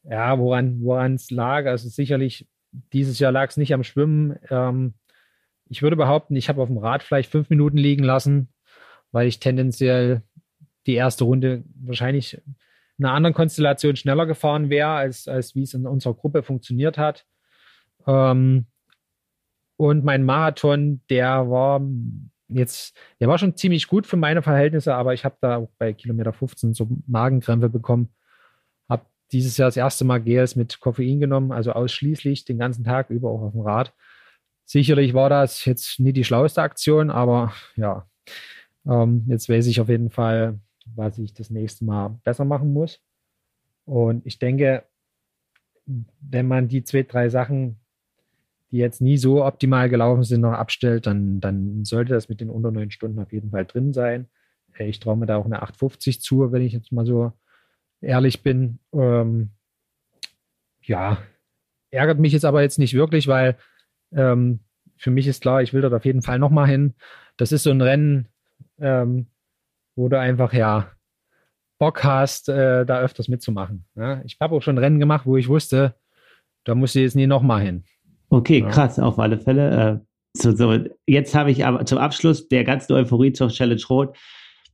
ja, 0.05 0.39
woran 0.39 1.15
es 1.15 1.31
lag, 1.31 1.67
also 1.67 1.89
sicherlich, 1.89 2.49
dieses 2.93 3.19
Jahr 3.19 3.33
lag 3.33 3.51
es 3.51 3.57
nicht 3.57 3.75
am 3.75 3.85
Schwimmen. 3.85 4.37
Ähm, 4.49 4.95
ich 5.69 5.83
würde 5.83 5.97
behaupten, 5.97 6.37
ich 6.37 6.49
habe 6.49 6.63
auf 6.63 6.69
dem 6.69 6.79
Rad 6.79 7.03
vielleicht 7.03 7.31
fünf 7.31 7.51
Minuten 7.51 7.77
liegen 7.77 8.05
lassen, 8.05 8.49
weil 9.13 9.29
ich 9.29 9.41
tendenziell 9.41 10.23
die 10.89 10.95
erste 10.95 11.25
Runde 11.25 11.63
wahrscheinlich 11.81 12.41
in 12.99 13.05
einer 13.05 13.15
anderen 13.15 13.35
Konstellation 13.35 13.95
schneller 13.95 14.27
gefahren 14.27 14.71
wäre, 14.71 14.89
als, 14.89 15.29
als 15.29 15.55
wie 15.55 15.63
es 15.63 15.75
in 15.75 15.87
unserer 15.87 16.15
Gruppe 16.15 16.43
funktioniert 16.43 16.99
hat. 16.99 17.27
Ähm, 18.07 18.67
und 19.77 20.05
mein 20.05 20.25
Marathon, 20.25 21.03
der 21.09 21.49
war 21.49 21.81
jetzt, 22.49 22.97
der 23.21 23.29
war 23.29 23.39
schon 23.39 23.57
ziemlich 23.57 23.87
gut 23.87 24.07
für 24.07 24.17
meine 24.17 24.43
Verhältnisse, 24.43 24.95
aber 24.95 25.15
ich 25.15 25.25
habe 25.25 25.37
da 25.41 25.59
auch 25.59 25.71
bei 25.79 25.93
Kilometer 25.93 26.33
15 26.33 26.75
so 26.75 26.89
Magenkrämpfe 27.07 27.69
bekommen. 27.69 28.09
Habe 28.89 29.05
dieses 29.31 29.57
Jahr 29.57 29.69
das 29.69 29.77
erste 29.77 30.05
Mal 30.05 30.19
Gels 30.19 30.57
mit 30.57 30.81
Koffein 30.81 31.21
genommen, 31.21 31.53
also 31.53 31.73
ausschließlich 31.73 32.45
den 32.47 32.59
ganzen 32.59 32.83
Tag 32.83 33.11
über 33.11 33.31
auch 33.31 33.43
auf 33.43 33.53
dem 33.53 33.61
Rad. 33.61 33.93
Sicherlich 34.65 35.15
war 35.15 35.31
das 35.31 35.65
jetzt 35.65 36.01
nie 36.01 36.13
die 36.13 36.25
schlauste 36.25 36.63
Aktion, 36.63 37.11
aber 37.11 37.53
ja, 37.77 38.09
ähm, 38.87 39.25
jetzt 39.29 39.49
weiß 39.49 39.67
ich 39.67 39.81
auf 39.81 39.89
jeden 39.89 40.11
Fall, 40.11 40.59
was 40.95 41.19
ich 41.19 41.35
das 41.35 41.51
nächste 41.51 41.85
Mal 41.85 42.19
besser 42.25 42.45
machen 42.45 42.73
muss. 42.73 43.01
Und 43.85 44.27
ich 44.27 44.39
denke, 44.39 44.85
wenn 45.87 46.47
man 46.47 46.69
die 46.69 46.85
zwei, 46.85 47.03
drei 47.03 47.29
Sachen, 47.29 47.81
die 48.71 48.77
jetzt 48.77 49.01
nie 49.01 49.17
so 49.17 49.45
optimal 49.45 49.89
gelaufen 49.89 50.23
sind, 50.25 50.43
noch 50.43 50.53
abstellt, 50.53 51.07
dann, 51.07 51.41
dann 51.41 51.85
sollte 51.85 52.13
das 52.13 52.29
mit 52.29 52.41
den 52.41 52.51
unter 52.51 52.71
neun 52.71 52.91
Stunden 52.91 53.19
auf 53.19 53.33
jeden 53.33 53.51
Fall 53.51 53.65
drin 53.65 53.93
sein. 53.93 54.29
Äh, 54.79 54.89
ich 54.89 55.01
traue 55.01 55.17
mir 55.17 55.27
da 55.27 55.37
auch 55.37 55.47
eine 55.47 55.63
850 55.63 56.21
zu, 56.21 56.53
wenn 56.53 56.63
ich 56.63 56.73
jetzt 56.73 56.93
mal 56.93 57.07
so 57.07 57.33
ehrlich 58.01 58.43
bin. 58.43 58.79
Ähm, 58.93 59.51
ja, 60.83 61.19
ärgert 61.91 62.19
mich 62.19 62.33
jetzt 62.33 62.45
aber 62.45 62.63
jetzt 62.63 62.79
nicht 62.79 62.95
wirklich, 62.95 63.27
weil 63.29 63.57
ähm, 64.13 64.61
für 64.97 65.11
mich 65.11 65.27
ist 65.27 65.43
klar, 65.43 65.63
ich 65.63 65.73
will 65.73 65.81
dort 65.81 65.95
auf 65.95 66.05
jeden 66.05 66.23
Fall 66.23 66.39
nochmal 66.39 66.67
hin. 66.67 66.95
Das 67.37 67.53
ist 67.53 67.63
so 67.63 67.71
ein 67.71 67.81
Rennen, 67.81 68.29
ähm, 68.79 69.27
wo 69.99 70.09
du 70.09 70.19
einfach 70.19 70.53
ja 70.53 70.93
Bock 71.79 72.05
hast, 72.05 72.49
äh, 72.49 72.87
da 72.87 73.01
öfters 73.01 73.29
mitzumachen. 73.29 73.85
Ja? 73.97 74.23
Ich 74.25 74.37
habe 74.41 74.55
auch 74.55 74.63
schon 74.63 74.79
Rennen 74.79 75.01
gemacht, 75.01 75.27
wo 75.27 75.37
ich 75.37 75.49
wusste, 75.49 75.97
da 76.65 76.75
muss 76.75 76.95
ich 76.95 77.03
jetzt 77.03 77.17
nie 77.17 77.27
nochmal 77.27 77.63
hin. 77.63 77.85
Okay, 78.31 78.61
ja. 78.61 78.69
krass, 78.69 78.99
auf 78.99 79.19
alle 79.19 79.39
Fälle. 79.39 80.03
Äh, 80.05 80.07
so, 80.35 80.55
so. 80.55 80.79
Jetzt 81.07 81.35
habe 81.35 81.51
ich 81.51 81.67
aber 81.67 81.85
zum 81.85 81.99
Abschluss 81.99 82.49
der 82.49 82.65
ganzen 82.65 82.93
Euphorie 82.93 83.33
zur 83.33 83.49
Challenge 83.49 83.83
Rot 83.91 84.17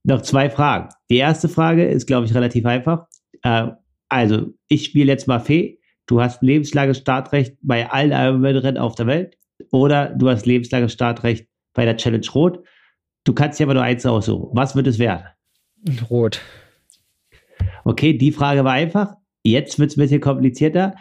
noch 0.03 0.21
zwei 0.23 0.51
Fragen. 0.51 0.91
Die 1.11 1.17
erste 1.17 1.49
Frage 1.49 1.87
ist, 1.87 2.07
glaube 2.07 2.27
ich, 2.27 2.35
relativ 2.35 2.67
einfach. 2.67 3.07
Äh, 3.43 3.69
also, 4.09 4.53
ich 4.69 4.85
spiele 4.85 5.11
jetzt 5.11 5.27
mal 5.27 5.41
Fee. 5.41 5.79
Du 6.07 6.21
hast 6.21 6.43
lebenslanges 6.43 6.99
Startrecht 6.99 7.57
bei 7.63 7.91
allen 7.91 8.13
Ironman-Rennen 8.13 8.79
auf 8.79 8.95
der 8.95 9.07
Welt 9.07 9.39
oder 9.71 10.11
du 10.11 10.29
hast 10.29 10.45
lebenslanges 10.45 10.93
Startrecht 10.93 11.49
bei 11.73 11.87
der 11.87 11.97
Challenge 11.97 12.27
Rot. 12.35 12.63
Du 13.25 13.33
kannst 13.33 13.59
dir 13.59 13.65
aber 13.65 13.75
nur 13.75 13.83
eins 13.83 14.05
aussuchen. 14.05 14.51
Was 14.53 14.77
wird 14.77 14.87
es 14.87 14.99
werden? 14.99 15.25
Rot. 16.11 16.41
Okay, 17.85 18.17
die 18.17 18.33
Frage 18.33 18.65
war 18.65 18.73
einfach. 18.73 19.15
Jetzt 19.43 19.79
wird 19.79 19.91
es 19.91 19.97
ein 19.97 20.01
bisschen 20.01 20.21
komplizierter. 20.21 20.95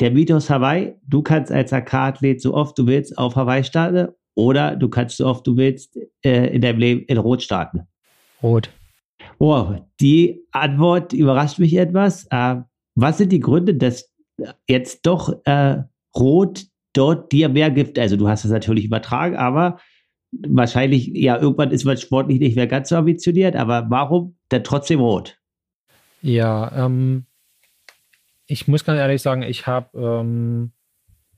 Der 0.00 0.10
Mythos 0.10 0.50
Hawaii, 0.50 0.94
du 1.06 1.22
kannst 1.22 1.50
als 1.50 1.72
AK-Athlet 1.72 2.40
so 2.42 2.54
oft 2.54 2.78
du 2.78 2.86
willst 2.86 3.16
auf 3.16 3.36
Hawaii 3.36 3.64
starten 3.64 4.08
oder 4.34 4.76
du 4.76 4.88
kannst 4.88 5.16
so 5.16 5.26
oft 5.26 5.46
du 5.46 5.56
willst 5.56 5.98
äh, 6.22 6.54
in 6.54 6.60
deinem 6.60 6.78
Leben 6.78 7.02
in 7.06 7.16
Rot 7.16 7.42
starten. 7.42 7.86
Rot. 8.42 8.70
Oh, 9.38 9.74
die 10.00 10.42
Antwort 10.52 11.12
überrascht 11.12 11.58
mich 11.58 11.76
etwas. 11.76 12.26
Äh, 12.30 12.56
was 12.94 13.18
sind 13.18 13.32
die 13.32 13.40
Gründe, 13.40 13.74
dass 13.74 14.12
jetzt 14.68 15.06
doch 15.06 15.34
äh, 15.44 15.82
Rot 16.14 16.64
dort 16.92 17.32
dir 17.32 17.48
mehr 17.48 17.70
gibt? 17.70 17.98
Also 17.98 18.16
du 18.16 18.28
hast 18.28 18.44
es 18.44 18.50
natürlich 18.50 18.84
übertragen, 18.84 19.36
aber 19.36 19.78
wahrscheinlich, 20.48 21.08
ja, 21.08 21.38
irgendwann 21.38 21.70
ist 21.70 21.84
man 21.84 21.96
sportlich 21.96 22.40
nicht 22.40 22.56
mehr 22.56 22.66
ganz 22.66 22.88
so 22.88 22.96
ambitioniert, 22.96 23.56
aber 23.56 23.86
warum 23.88 24.36
dann 24.48 24.64
trotzdem 24.64 25.00
rot? 25.00 25.38
Ja, 26.22 26.86
ähm, 26.86 27.26
ich 28.46 28.68
muss 28.68 28.84
ganz 28.84 28.98
ehrlich 28.98 29.22
sagen, 29.22 29.42
ich 29.42 29.66
habe 29.66 29.98
ähm, 29.98 30.72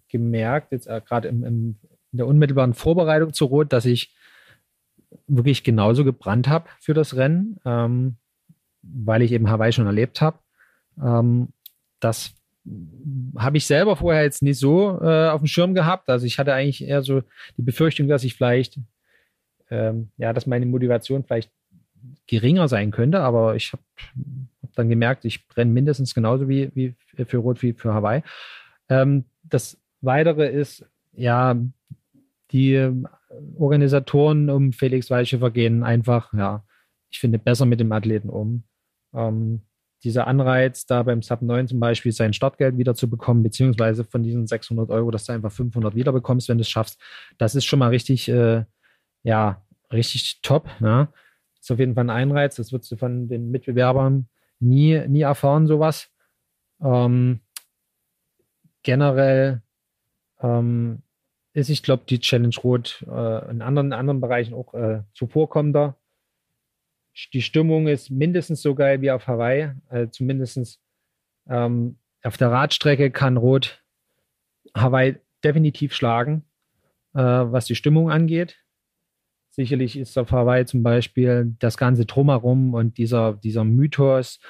gemerkt, 0.09 0.73
jetzt 0.73 0.87
äh, 0.87 1.01
gerade 1.05 1.29
in 1.29 1.79
der 2.13 2.27
unmittelbaren 2.27 2.75
Vorbereitung 2.75 3.33
zu 3.33 3.47
Rot, 3.47 3.73
dass 3.73 3.85
ich 3.85 4.15
wirklich 5.27 5.65
genauso 5.65 6.05
gebrannt 6.05 6.49
habe 6.49 6.69
für 6.81 6.95
das 6.95 7.17
Rennen, 7.17 7.59
ähm, 7.65 8.17
weil 8.83 9.23
ich 9.23 9.33
eben 9.33 9.51
Hawaii 9.51 9.73
schon 9.73 9.87
erlebt 9.87 10.21
habe. 10.21 10.39
Ähm, 11.03 11.49
das 12.01 12.35
habe 13.37 13.57
ich 13.57 13.67
selber 13.67 13.97
vorher 13.97 14.23
jetzt 14.23 14.43
nicht 14.43 14.59
so 14.59 14.99
äh, 15.01 15.29
auf 15.29 15.41
dem 15.41 15.47
Schirm 15.47 15.75
gehabt. 15.75 16.09
Also 16.09 16.27
ich 16.27 16.39
hatte 16.39 16.55
eigentlich 16.55 16.85
eher 16.85 17.03
so 17.03 17.23
die 17.57 17.63
Befürchtung, 17.63 18.09
dass 18.09 18.25
ich 18.25 18.35
vielleicht, 18.35 18.79
ähm, 19.71 20.11
ja, 20.17 20.33
dass 20.33 20.47
meine 20.47 20.67
Motivation 20.67 21.25
vielleicht 21.25 21.51
geringer 22.27 22.69
sein 22.69 22.91
könnte, 22.91 23.21
aber 23.21 23.57
ich 23.57 23.73
habe 23.73 23.83
hab 24.63 24.75
dann 24.75 24.89
gemerkt, 24.89 25.25
ich 25.25 25.47
brenne 25.49 25.73
mindestens 25.73 26.15
genauso 26.15 26.49
wie, 26.49 26.71
wie 26.75 26.95
für 27.25 27.39
Rot 27.39 27.63
wie 27.63 27.73
für 27.73 27.95
Hawaii. 27.95 28.23
Ähm, 28.89 29.25
das 29.43 29.79
Weitere 30.01 30.49
ist, 30.49 30.85
ja, 31.13 31.57
die 32.53 32.91
Organisatoren 33.59 34.49
um 34.51 34.73
Felix 34.73 35.11
Weichhofer 35.11 35.51
gehen 35.51 35.83
einfach, 35.83 36.33
ja, 36.33 36.65
ich 37.11 37.19
finde, 37.19 37.39
besser 37.39 37.67
mit 37.67 37.81
dem 37.81 37.93
Athleten 37.93 38.29
um. 38.29 38.65
Ähm, 39.15 39.63
dieser 40.05 40.27
Anreiz, 40.27 40.87
da 40.87 41.03
beim 41.03 41.23
Sub 41.23 41.43
9 41.43 41.69
zum 41.69 41.81
Beispiel 41.81 42.13
sein 42.13 42.33
Startgeld 42.33 42.79
wieder 42.79 42.95
zu 42.95 43.11
bekommen, 43.11 43.43
beziehungsweise 43.43 44.05
von 44.05 44.23
diesen 44.23 44.47
600 44.47 44.91
Euro, 44.91 45.11
dass 45.11 45.25
du 45.25 45.33
einfach 45.33 45.53
500 45.53 45.95
wieder 45.95 46.13
bekommst, 46.13 46.49
wenn 46.49 46.59
du 46.59 46.63
es 46.63 46.71
schaffst, 46.71 47.01
das 47.37 47.55
ist 47.55 47.65
schon 47.65 47.81
mal 47.81 47.89
richtig, 47.89 48.29
äh, 48.29 48.65
ja, 49.23 49.63
richtig 49.93 50.41
top. 50.43 50.69
Ne? 50.81 51.09
Ist 51.61 51.73
auf 51.73 51.79
jeden 51.79 51.95
Fall 51.95 52.05
ein 52.05 52.11
Einreiz. 52.11 52.57
Das 52.57 52.73
würdest 52.73 52.93
du 52.93 52.97
von 52.97 53.29
den 53.29 53.51
Mitbewerbern 53.51 54.29
nie, 54.61 55.07
nie 55.09 55.23
erfahren, 55.23 55.67
sowas. 55.67 56.11
Ähm, 56.81 57.41
generell 58.83 59.63
ähm, 60.41 61.03
ist, 61.53 61.69
ich 61.71 61.83
glaube, 61.83 62.05
die 62.09 62.21
Challenge 62.21 62.55
Rot 62.63 63.05
äh, 63.09 63.51
in 63.51 63.63
anderen, 63.63 63.93
anderen 63.93 64.21
Bereichen 64.21 64.55
auch 64.55 64.75
äh, 64.75 65.03
zuvorkommender 65.13 65.97
die 67.33 67.43
Stimmung 67.43 67.89
ist 67.89 68.11
mindestens 68.11 68.63
so 68.63 68.75
geil 68.75 69.01
wie 69.01 69.11
auf 69.11 69.27
Hawaii. 69.27 69.73
Also 69.89 70.11
zumindest 70.11 70.81
ähm, 71.49 71.99
auf 72.23 72.37
der 72.37 72.51
Radstrecke 72.51 73.11
kann 73.11 73.37
Rot 73.37 73.83
Hawaii 74.75 75.17
definitiv 75.45 75.95
schlagen, 75.95 76.45
äh, 77.15 77.21
was 77.21 77.67
die 77.67 77.75
Stimmung 77.75 78.11
angeht. 78.11 78.57
Sicherlich 79.51 79.97
ist 79.99 80.17
auf 80.19 80.31
Hawaii 80.31 80.67
zum 80.67 80.83
Beispiel 80.83 81.57
das 81.59 81.77
ganze 81.77 82.07
Drumherum 82.07 82.75
und 82.75 82.99
dieser, 82.99 83.35
dieser 83.35 83.65
Mythos 83.65 84.41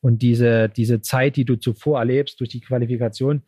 und 0.00 0.20
diese, 0.20 0.68
diese 0.68 1.00
Zeit, 1.00 1.36
die 1.36 1.44
du 1.44 1.56
zuvor 1.56 1.98
erlebst 1.98 2.40
durch 2.40 2.50
die 2.50 2.60
Qualifikation, 2.60 3.42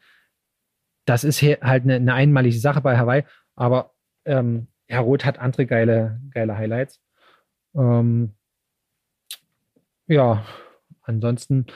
das 1.05 1.25
ist 1.25 1.43
halt 1.43 1.85
eine, 1.85 1.97
eine 1.97 2.15
einmalige 2.15 2.59
Sache 2.59 2.81
bei 2.81 2.97
Hawaii. 2.97 3.25
Aber 3.55 3.95
ähm, 4.25 4.69
Herr 4.87 5.01
Roth 5.01 5.25
hat 5.25 5.39
andere 5.39 5.67
geile, 5.67 6.21
geile 6.31 6.57
Highlights. 6.57 7.03
Ähm, 7.75 8.35
ja, 10.11 10.45
ansonsten, 11.03 11.67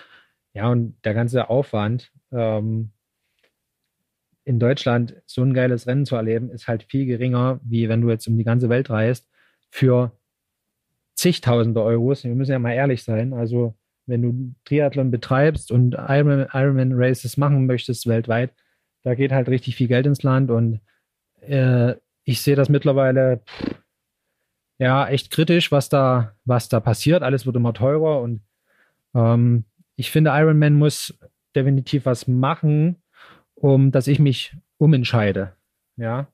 ja, 0.52 0.68
und 0.68 0.96
der 1.04 1.14
ganze 1.14 1.48
Aufwand, 1.48 2.12
ähm, 2.32 2.90
in 4.44 4.58
Deutschland 4.58 5.22
so 5.24 5.42
ein 5.42 5.54
geiles 5.54 5.86
Rennen 5.86 6.04
zu 6.04 6.16
erleben, 6.16 6.50
ist 6.50 6.68
halt 6.68 6.82
viel 6.82 7.06
geringer, 7.06 7.60
wie 7.64 7.88
wenn 7.88 8.02
du 8.02 8.10
jetzt 8.10 8.26
um 8.26 8.36
die 8.36 8.44
ganze 8.44 8.68
Welt 8.68 8.90
reist, 8.90 9.30
für 9.70 10.12
zigtausende 11.14 11.82
Euros. 11.82 12.24
Wir 12.24 12.34
müssen 12.34 12.52
ja 12.52 12.58
mal 12.58 12.74
ehrlich 12.74 13.04
sein. 13.04 13.32
Also, 13.32 13.74
wenn 14.06 14.22
du 14.22 14.54
Triathlon 14.64 15.10
betreibst 15.10 15.72
und 15.72 15.94
Ironman, 15.94 16.48
Ironman 16.52 16.92
Races 16.92 17.36
machen 17.36 17.66
möchtest 17.66 18.06
weltweit, 18.06 18.52
da 19.02 19.14
geht 19.14 19.32
halt 19.32 19.48
richtig 19.48 19.76
viel 19.76 19.88
Geld 19.88 20.06
ins 20.06 20.22
Land 20.22 20.50
und 20.50 20.80
äh, 21.40 21.94
ich 22.24 22.42
sehe 22.42 22.56
das 22.56 22.68
mittlerweile, 22.68 23.42
pff, 23.46 23.83
ja 24.78 25.08
echt 25.08 25.30
kritisch, 25.30 25.72
was 25.72 25.88
da, 25.88 26.34
was 26.44 26.68
da 26.68 26.80
passiert. 26.80 27.22
Alles 27.22 27.46
wird 27.46 27.56
immer 27.56 27.72
teurer 27.74 28.20
und 28.20 28.42
ähm, 29.14 29.64
ich 29.96 30.10
finde, 30.10 30.30
Iron 30.34 30.58
Man 30.58 30.74
muss 30.74 31.18
definitiv 31.54 32.06
was 32.06 32.26
machen, 32.26 33.02
um 33.54 33.92
dass 33.92 34.08
ich 34.08 34.18
mich 34.18 34.56
umentscheide. 34.78 35.54
Ja. 35.96 36.28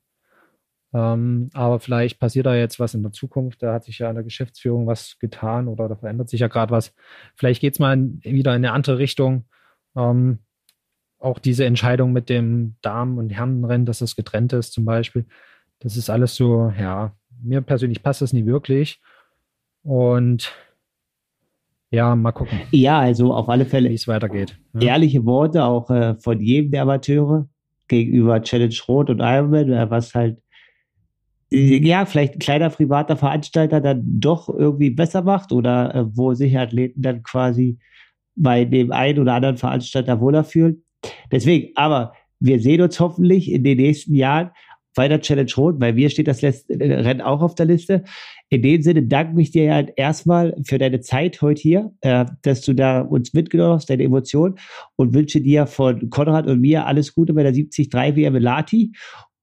Ähm, 0.92 1.50
aber 1.52 1.78
vielleicht 1.78 2.18
passiert 2.18 2.46
da 2.46 2.54
jetzt 2.54 2.80
was 2.80 2.94
in 2.94 3.02
der 3.02 3.12
Zukunft. 3.12 3.62
Da 3.62 3.74
hat 3.74 3.84
sich 3.84 3.98
ja 3.98 4.08
in 4.08 4.16
der 4.16 4.24
Geschäftsführung 4.24 4.86
was 4.86 5.18
getan 5.20 5.68
oder 5.68 5.88
da 5.88 5.96
verändert 5.96 6.28
sich 6.28 6.40
ja 6.40 6.48
gerade 6.48 6.72
was. 6.72 6.94
Vielleicht 7.36 7.60
geht 7.60 7.74
es 7.74 7.78
mal 7.78 7.92
in, 7.92 8.20
wieder 8.24 8.52
in 8.52 8.64
eine 8.64 8.72
andere 8.72 8.98
Richtung. 8.98 9.44
Ähm, 9.96 10.40
auch 11.18 11.38
diese 11.38 11.64
Entscheidung 11.66 12.12
mit 12.12 12.28
dem 12.28 12.76
Damen- 12.80 13.18
und 13.18 13.30
Herrenrennen, 13.30 13.86
dass 13.86 13.98
das 13.98 14.16
getrennt 14.16 14.52
ist, 14.52 14.72
zum 14.72 14.84
Beispiel. 14.84 15.26
Das 15.78 15.96
ist 15.96 16.10
alles 16.10 16.34
so, 16.34 16.72
ja, 16.78 17.14
mir 17.42 17.62
persönlich 17.62 18.02
passt 18.02 18.22
das 18.22 18.32
nie 18.32 18.46
wirklich. 18.46 19.00
Und 19.82 20.52
ja, 21.90 22.14
mal 22.14 22.32
gucken. 22.32 22.60
Ja, 22.70 23.00
also 23.00 23.34
auf 23.34 23.48
alle 23.48 23.66
Fälle. 23.66 23.90
Wie 23.90 23.94
es 23.94 24.06
weitergeht. 24.06 24.58
Ja. 24.74 24.92
Ehrliche 24.92 25.24
Worte 25.24 25.64
auch 25.64 25.90
äh, 25.90 26.14
von 26.16 26.40
jedem 26.40 26.70
der 26.70 26.82
Amateure 26.82 27.48
gegenüber 27.88 28.40
Challenge 28.42 28.74
Rot 28.88 29.10
und 29.10 29.20
Ironman, 29.20 29.72
äh, 29.72 29.90
was 29.90 30.14
halt 30.14 30.38
ja, 31.52 32.06
vielleicht 32.06 32.34
ein 32.34 32.38
kleiner 32.38 32.70
privater 32.70 33.16
Veranstalter 33.16 33.80
dann 33.80 34.04
doch 34.04 34.48
irgendwie 34.48 34.90
besser 34.90 35.22
macht 35.22 35.50
oder 35.50 35.94
äh, 35.94 36.04
wo 36.16 36.32
sich 36.34 36.56
Athleten 36.56 37.02
dann 37.02 37.24
quasi 37.24 37.78
bei 38.36 38.64
dem 38.64 38.92
einen 38.92 39.18
oder 39.18 39.34
anderen 39.34 39.56
Veranstalter 39.56 40.20
wohler 40.20 40.44
fühlen. 40.44 40.84
Deswegen, 41.32 41.72
aber 41.74 42.12
wir 42.38 42.60
sehen 42.60 42.80
uns 42.80 43.00
hoffentlich 43.00 43.50
in 43.50 43.64
den 43.64 43.78
nächsten 43.78 44.14
Jahren 44.14 44.50
bei 44.94 45.08
der 45.08 45.20
Challenge 45.20 45.50
Rot, 45.56 45.80
weil 45.80 45.96
wir 45.96 46.10
steht 46.10 46.28
das 46.28 46.42
letzte 46.42 46.78
Rennen 46.78 47.20
auch 47.20 47.42
auf 47.42 47.54
der 47.54 47.66
Liste. 47.66 48.04
In 48.48 48.62
dem 48.62 48.82
Sinne 48.82 49.04
danke 49.04 49.40
ich 49.40 49.50
dir 49.50 49.72
halt 49.72 49.92
erstmal 49.96 50.54
für 50.64 50.78
deine 50.78 51.00
Zeit 51.00 51.40
heute 51.42 51.60
hier, 51.60 51.92
äh, 52.00 52.24
dass 52.42 52.62
du 52.62 52.74
da 52.74 53.00
uns 53.00 53.32
mitgenommen 53.32 53.74
hast, 53.74 53.90
deine 53.90 54.02
Emotionen 54.02 54.56
und 54.96 55.14
wünsche 55.14 55.40
dir 55.40 55.66
von 55.66 56.10
Konrad 56.10 56.46
und 56.46 56.60
mir 56.60 56.86
alles 56.86 57.14
Gute 57.14 57.32
bei 57.32 57.42
der 57.42 57.52
73 57.52 57.92
WM 57.92 58.36
Lati 58.36 58.92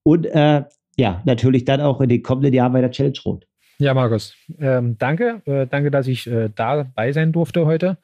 und 0.04 0.26
äh, 0.26 0.64
ja, 0.98 1.22
natürlich 1.26 1.64
dann 1.66 1.80
auch 1.80 2.02
in 2.02 2.10
den 2.10 2.24
kommenden 2.24 2.54
Jahren 2.54 2.74
bei 2.74 2.82
der 2.82 2.92
Challenge 2.92 3.20
Rot. 3.26 3.46
Ja, 3.80 3.94
Markus, 3.94 4.36
ähm, 4.60 4.98
danke. 4.98 5.42
Äh, 5.46 5.68
danke, 5.68 5.92
dass 5.92 6.08
ich 6.08 6.26
äh, 6.28 6.50
dabei 6.54 7.12
sein 7.12 7.32
durfte 7.32 7.66
heute. 7.66 7.98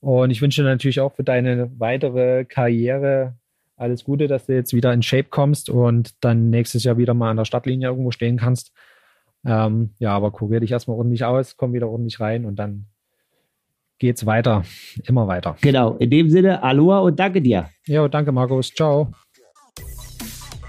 Und 0.00 0.30
ich 0.30 0.42
wünsche 0.42 0.62
natürlich 0.62 1.00
auch 1.00 1.14
für 1.14 1.24
deine 1.24 1.70
weitere 1.78 2.44
Karriere 2.44 3.36
alles 3.76 4.04
Gute, 4.04 4.28
dass 4.28 4.46
du 4.46 4.54
jetzt 4.54 4.72
wieder 4.72 4.92
in 4.92 5.02
Shape 5.02 5.28
kommst 5.30 5.68
und 5.68 6.14
dann 6.24 6.50
nächstes 6.50 6.84
Jahr 6.84 6.96
wieder 6.96 7.14
mal 7.14 7.30
an 7.30 7.36
der 7.36 7.44
Startlinie 7.44 7.88
irgendwo 7.88 8.10
stehen 8.10 8.36
kannst. 8.36 8.72
Ähm, 9.44 9.90
ja, 9.98 10.12
aber 10.12 10.30
kurier 10.30 10.60
dich 10.60 10.72
erstmal 10.72 10.96
ordentlich 10.96 11.24
aus, 11.24 11.56
komm 11.56 11.72
wieder 11.72 11.88
ordentlich 11.88 12.20
rein 12.20 12.44
und 12.44 12.56
dann 12.56 12.86
geht's 13.98 14.26
weiter. 14.26 14.64
Immer 15.06 15.26
weiter. 15.28 15.56
Genau. 15.60 15.96
In 15.96 16.10
dem 16.10 16.30
Sinne, 16.30 16.62
Aloha 16.62 17.00
und 17.00 17.18
danke 17.18 17.42
dir. 17.42 17.68
Ja, 17.86 18.06
danke, 18.08 18.32
Markus. 18.32 18.72
Ciao. 18.72 19.12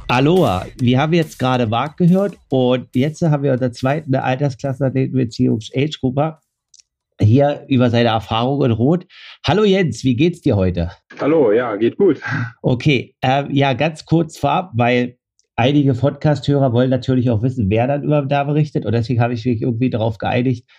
Aloha, 0.07 0.67
wir 0.77 0.99
haben 0.99 1.13
jetzt 1.13 1.39
gerade 1.39 1.65
Marc 1.65 1.97
gehört 1.97 2.37
und 2.49 2.95
jetzt 2.95 3.21
haben 3.23 3.41
wir 3.41 3.53
unser 3.53 3.71
zweiten 3.71 4.13
Altersklassenathleten 4.13 5.15
beziehungs 5.17 5.71
Age-Gruppe 5.75 6.37
hier 7.21 7.65
über 7.67 7.89
seine 7.89 8.09
Erfahrung 8.09 8.63
in 8.63 8.71
Rot. 8.71 9.05
Hallo 9.45 9.63
Jens, 9.63 10.03
wie 10.03 10.15
geht's 10.15 10.41
dir 10.41 10.55
heute? 10.55 10.91
Hallo, 11.19 11.51
ja, 11.51 11.75
geht 11.75 11.97
gut. 11.97 12.21
Okay, 12.61 13.15
äh, 13.21 13.45
ja, 13.51 13.73
ganz 13.73 14.05
kurz 14.05 14.37
vorab, 14.37 14.71
weil 14.75 15.17
einige 15.55 15.93
Podcast-Hörer 15.93 16.73
wollen 16.73 16.89
natürlich 16.89 17.29
auch 17.29 17.41
wissen, 17.41 17.69
wer 17.69 17.87
dann 17.87 18.03
über 18.03 18.21
da 18.23 18.43
berichtet 18.43 18.85
und 18.85 18.91
deswegen 18.91 19.21
habe 19.21 19.33
ich 19.33 19.45
mich 19.45 19.61
irgendwie 19.61 19.89
darauf 19.89 20.17
geeinigt. 20.17 20.69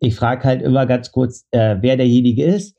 Ich 0.00 0.14
frage 0.14 0.44
halt 0.44 0.62
immer 0.62 0.86
ganz 0.86 1.12
kurz, 1.12 1.46
äh, 1.52 1.76
wer 1.80 1.96
derjenige 1.96 2.44
ist, 2.44 2.76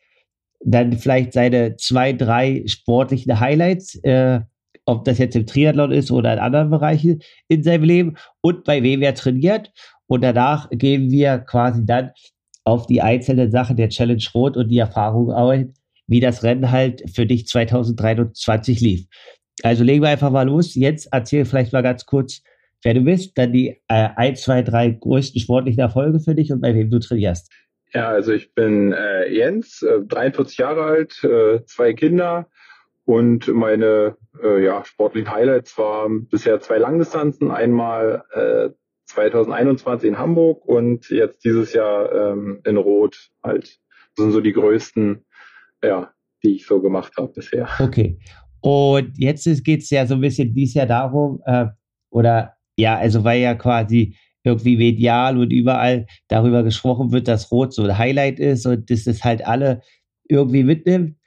dann 0.60 0.94
vielleicht 0.94 1.34
seine 1.34 1.76
zwei, 1.78 2.14
drei 2.14 2.64
sportlichen 2.66 3.40
Highlights, 3.40 3.96
äh, 4.04 4.42
ob 4.86 5.06
das 5.06 5.18
jetzt 5.18 5.36
im 5.36 5.46
Triathlon 5.46 5.92
ist 5.92 6.12
oder 6.12 6.34
in 6.34 6.40
anderen 6.40 6.70
Bereichen 6.70 7.22
in 7.48 7.64
seinem 7.64 7.84
Leben 7.84 8.18
und 8.42 8.64
bei 8.64 8.84
wem 8.84 9.02
er 9.02 9.14
trainiert. 9.14 9.72
Und 10.08 10.24
danach 10.24 10.70
gehen 10.72 11.12
wir 11.12 11.40
quasi 11.40 11.86
dann 11.86 12.12
auf 12.68 12.86
die 12.86 13.02
einzelnen 13.02 13.50
Sachen 13.50 13.78
der 13.78 13.88
Challenge 13.88 14.24
Rot 14.36 14.58
und 14.58 14.68
die 14.68 14.78
Erfahrung 14.78 15.32
ein, 15.32 15.74
wie 16.06 16.20
das 16.20 16.44
Rennen 16.44 16.70
halt 16.70 17.02
für 17.16 17.26
dich 17.26 17.48
2023 17.48 18.82
lief. 18.82 19.06
Also 19.64 19.86
legen 19.86 20.04
wir 20.04 20.10
einfach 20.10 20.32
mal 20.32 20.46
los. 20.46 20.76
Jetzt 20.76 21.08
erzähl 21.14 21.46
vielleicht 21.46 21.72
mal 21.72 21.82
ganz 21.82 22.06
kurz, 22.06 22.44
wer 22.84 22.94
du 22.94 23.02
bist, 23.02 23.38
dann 23.38 23.54
die 23.54 23.70
äh, 23.88 24.10
ein, 24.18 24.36
zwei, 24.36 24.64
drei 24.64 24.90
größten 24.90 25.40
sportlichen 25.40 25.80
Erfolge 25.80 26.20
für 26.20 26.36
dich 26.36 26.52
und 26.52 26.60
bei 26.60 26.76
wem 26.76 26.92
du 26.92 27.00
trainierst. 27.00 27.50
Ja, 27.94 28.10
also 28.10 28.34
ich 28.34 28.54
bin 28.54 28.92
äh, 28.92 29.34
Jens, 29.34 29.82
äh, 29.82 30.02
43 30.06 30.58
Jahre 30.58 30.84
alt, 30.84 31.24
äh, 31.24 31.64
zwei 31.68 31.94
Kinder 31.94 32.48
und 33.06 33.48
meine 33.48 34.18
äh, 34.44 34.62
ja, 34.62 34.84
sportlichen 34.84 35.32
Highlights 35.32 35.78
waren 35.78 36.28
bisher 36.28 36.60
zwei 36.60 36.80
Langdistanzen, 36.80 37.50
einmal 37.50 38.26
äh, 38.34 38.70
2021 39.08 40.10
in 40.10 40.18
Hamburg 40.18 40.66
und 40.66 41.10
jetzt 41.10 41.44
dieses 41.44 41.74
Jahr 41.74 42.12
ähm, 42.14 42.62
in 42.66 42.78
Rot 42.78 43.30
halt. 43.44 43.80
Das 44.16 44.24
sind 44.24 44.32
so 44.32 44.42
die 44.42 44.54
größten, 44.54 45.26
ja, 45.84 46.12
die 46.44 46.56
ich 46.56 46.66
so 46.66 46.82
gemacht 46.82 47.14
habe 47.18 47.30
bisher. 47.30 47.68
Okay. 47.80 48.20
Und 48.62 49.14
jetzt 49.18 49.46
geht 49.64 49.84
es 49.84 49.90
ja 49.90 50.06
so 50.06 50.16
ein 50.16 50.22
bisschen 50.22 50.54
dies 50.54 50.74
Jahr 50.74 50.88
darum, 50.88 51.42
äh, 51.46 51.68
oder 52.10 52.54
ja, 52.76 52.98
also 52.98 53.24
weil 53.24 53.42
ja 53.42 53.56
quasi 53.56 54.16
irgendwie 54.44 54.78
medial 54.78 55.38
und 55.38 55.52
überall 55.52 56.06
darüber 56.28 56.64
gesprochen 56.64 57.12
wird, 57.12 57.28
dass 57.28 57.52
Rot 57.52 57.74
so 57.74 57.84
ein 57.84 57.98
Highlight 57.98 58.40
ist 58.40 58.66
und 58.66 58.90
dass 58.90 59.08
es 59.08 59.24
halt 59.24 59.46
alle 59.46 59.82
irgendwie 60.28 60.64
mitnimmt. 60.64 61.18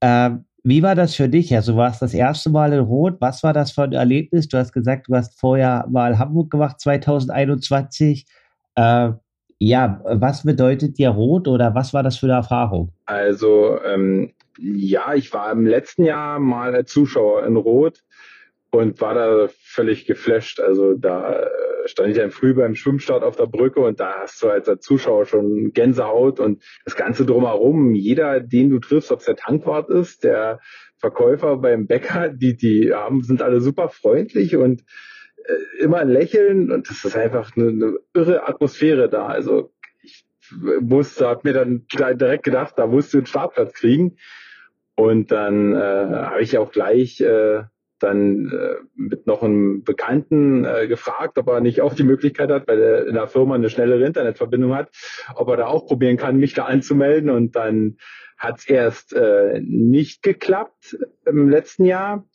Ähm, 0.00 0.44
wie 0.62 0.82
war 0.82 0.94
das 0.94 1.14
für 1.14 1.28
dich? 1.28 1.54
Also 1.54 1.76
warst 1.76 2.02
das 2.02 2.14
erste 2.14 2.50
Mal 2.50 2.72
in 2.72 2.80
Rot. 2.80 3.16
Was 3.20 3.42
war 3.42 3.52
das 3.52 3.72
für 3.72 3.82
ein 3.82 3.92
Erlebnis? 3.92 4.48
Du 4.48 4.58
hast 4.58 4.72
gesagt, 4.72 5.08
du 5.08 5.14
hast 5.14 5.38
vorher 5.38 5.86
mal 5.88 6.18
Hamburg 6.18 6.50
gemacht 6.50 6.80
2021. 6.80 8.26
Äh, 8.76 9.10
ja, 9.58 10.00
was 10.04 10.42
bedeutet 10.44 10.98
dir 10.98 11.10
Rot 11.10 11.46
oder 11.48 11.74
was 11.74 11.92
war 11.92 12.02
das 12.02 12.16
für 12.16 12.26
eine 12.26 12.34
Erfahrung? 12.34 12.92
Also 13.06 13.78
ähm, 13.84 14.32
ja, 14.58 15.14
ich 15.14 15.32
war 15.32 15.52
im 15.52 15.66
letzten 15.66 16.04
Jahr 16.04 16.38
mal 16.38 16.84
Zuschauer 16.84 17.46
in 17.46 17.56
Rot 17.56 18.02
und 18.70 19.00
war 19.00 19.14
da 19.14 19.48
völlig 19.62 20.06
geflasht. 20.06 20.60
Also 20.60 20.94
da 20.94 21.48
stand 21.86 22.10
ich 22.10 22.16
dann 22.16 22.30
früh 22.30 22.54
beim 22.54 22.74
Schwimmstart 22.74 23.22
auf 23.22 23.36
der 23.36 23.46
Brücke 23.46 23.80
und 23.80 24.00
da 24.00 24.20
hast 24.20 24.42
du 24.42 24.48
als 24.48 24.68
Zuschauer 24.80 25.26
schon 25.26 25.72
Gänsehaut 25.72 26.40
und 26.40 26.62
das 26.84 26.96
Ganze 26.96 27.26
drumherum. 27.26 27.94
Jeder, 27.94 28.40
den 28.40 28.70
du 28.70 28.78
triffst, 28.78 29.10
ob 29.10 29.20
es 29.20 29.26
der 29.26 29.36
Tankwart 29.36 29.90
ist, 29.90 30.24
der 30.24 30.60
Verkäufer 30.98 31.56
beim 31.56 31.86
Bäcker, 31.86 32.28
die, 32.28 32.56
die 32.56 32.92
haben, 32.92 33.22
sind 33.22 33.42
alle 33.42 33.60
super 33.60 33.88
freundlich 33.88 34.56
und 34.56 34.84
äh, 35.44 35.82
immer 35.82 35.98
ein 35.98 36.10
Lächeln 36.10 36.70
und 36.70 36.88
das 36.88 37.04
ist 37.04 37.16
einfach 37.16 37.56
eine, 37.56 37.68
eine 37.68 37.98
irre 38.14 38.46
Atmosphäre 38.46 39.08
da. 39.08 39.26
Also 39.26 39.72
ich 40.02 40.24
musste, 40.80 41.26
hab 41.26 41.44
mir 41.44 41.54
dann 41.54 41.86
direkt 41.92 42.44
gedacht, 42.44 42.74
da 42.76 42.86
musst 42.86 43.14
du 43.14 43.18
einen 43.18 43.26
Startplatz 43.26 43.72
kriegen. 43.72 44.16
Und 44.94 45.32
dann 45.32 45.74
äh, 45.74 45.78
habe 45.78 46.42
ich 46.42 46.58
auch 46.58 46.70
gleich 46.72 47.20
äh, 47.22 47.62
dann 48.02 48.50
äh, 48.52 48.76
mit 48.94 49.26
noch 49.26 49.42
einem 49.42 49.84
Bekannten 49.84 50.64
äh, 50.64 50.88
gefragt, 50.88 51.38
ob 51.38 51.48
er 51.48 51.60
nicht 51.60 51.80
auch 51.80 51.94
die 51.94 52.02
Möglichkeit 52.02 52.50
hat, 52.50 52.66
weil 52.68 52.80
er 52.80 53.06
in 53.06 53.14
der 53.14 53.28
Firma 53.28 53.54
eine 53.54 53.70
schnellere 53.70 54.04
Internetverbindung 54.04 54.74
hat, 54.74 54.90
ob 55.34 55.48
er 55.48 55.56
da 55.56 55.66
auch 55.66 55.86
probieren 55.86 56.16
kann, 56.16 56.36
mich 56.36 56.54
da 56.54 56.64
anzumelden. 56.64 57.30
Und 57.30 57.56
dann 57.56 57.96
hat 58.36 58.58
es 58.58 58.68
erst 58.68 59.12
äh, 59.12 59.60
nicht 59.62 60.22
geklappt 60.22 60.98
im 61.26 61.48
letzten 61.48 61.84
Jahr. 61.84 62.26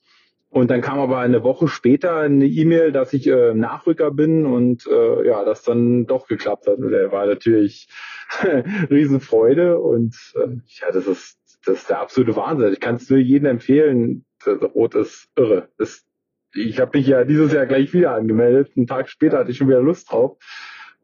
Und 0.50 0.72
dann 0.72 0.80
kam 0.80 1.00
aber 1.00 1.18
eine 1.18 1.44
Woche 1.44 1.68
später 1.68 2.18
eine 2.20 2.46
E-Mail, 2.46 2.94
dass 2.94 3.12
ich 3.12 3.28
äh, 3.28 3.54
Nachrücker 3.54 4.12
bin 4.12 4.46
und 4.46 4.88
äh, 4.88 5.28
ja, 5.28 5.44
das 5.44 5.64
dann 5.64 6.06
doch 6.06 6.28
geklappt 6.28 6.68
hat. 6.68 6.78
Und 6.78 6.92
der 6.92 7.12
war 7.12 7.26
natürlich 7.26 7.90
Riesenfreude 8.90 9.80
und 9.80 10.16
äh, 10.36 10.48
ja, 10.80 10.92
das 10.94 11.08
ist 11.08 11.38
das 11.66 11.80
ist 11.80 11.90
der 11.90 12.02
absolute 12.02 12.36
Wahnsinn. 12.36 12.74
Ich 12.74 12.80
kann 12.80 12.96
es 12.96 13.10
nur 13.10 13.20
jedem 13.20 13.48
empfehlen, 13.48 14.26
Rot 14.46 14.96
ist 14.96 15.30
irre. 15.36 15.70
Das, 15.78 16.06
ich 16.54 16.80
habe 16.80 16.98
mich 16.98 17.08
ja 17.08 17.24
dieses 17.24 17.52
Jahr 17.52 17.66
gleich 17.66 17.94
wieder 17.94 18.14
angemeldet. 18.14 18.72
Einen 18.76 18.88
Tag 18.88 19.10
später 19.10 19.40
hatte 19.40 19.52
ich 19.52 19.58
schon 19.58 19.68
wieder 19.68 19.82
Lust 19.82 20.12
drauf. 20.12 20.38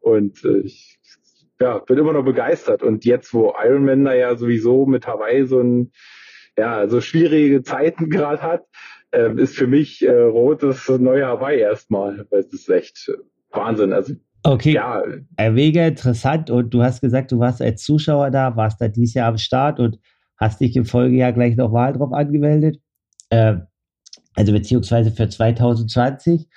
Und 0.00 0.44
äh, 0.44 0.60
ich 0.60 0.98
ja, 1.60 1.78
bin 1.78 1.98
immer 1.98 2.12
noch 2.12 2.24
begeistert. 2.24 2.82
Und 2.82 3.04
jetzt, 3.04 3.34
wo 3.34 3.54
Ironman 3.62 4.04
da 4.04 4.14
ja 4.14 4.36
sowieso 4.36 4.86
mit 4.86 5.06
Hawaii 5.06 5.46
so 5.46 5.60
ein, 5.60 5.92
ja, 6.56 6.88
so 6.88 7.00
schwierige 7.00 7.62
Zeiten 7.62 8.10
gerade 8.10 8.42
hat, 8.42 8.64
äh, 9.10 9.32
ist 9.34 9.56
für 9.56 9.66
mich 9.66 10.02
äh, 10.02 10.10
Rot 10.12 10.62
das 10.62 10.88
neue 10.88 11.26
Hawaii 11.26 11.60
erstmal. 11.60 12.26
Weil 12.30 12.40
es 12.40 12.52
ist 12.52 12.68
echt 12.68 13.10
Wahnsinn. 13.50 13.92
Also 13.92 14.14
Okay, 14.44 14.72
ja. 14.72 15.04
mega 15.50 15.86
interessant. 15.86 16.50
Und 16.50 16.74
du 16.74 16.82
hast 16.82 17.00
gesagt, 17.00 17.30
du 17.30 17.38
warst 17.38 17.62
als 17.62 17.84
Zuschauer 17.84 18.30
da, 18.30 18.56
warst 18.56 18.80
da 18.80 18.88
dieses 18.88 19.14
Jahr 19.14 19.28
am 19.28 19.38
Start 19.38 19.78
und 19.78 19.98
hast 20.42 20.60
dich 20.60 20.76
im 20.76 20.84
Folgejahr 20.84 21.32
gleich 21.32 21.56
nochmal 21.56 21.92
drauf 21.92 22.12
angemeldet 22.12 22.78
äh, 23.32 23.56
also 24.34 24.52
beziehungsweise 24.52 25.10
für 25.10 25.28
2020 25.28 26.48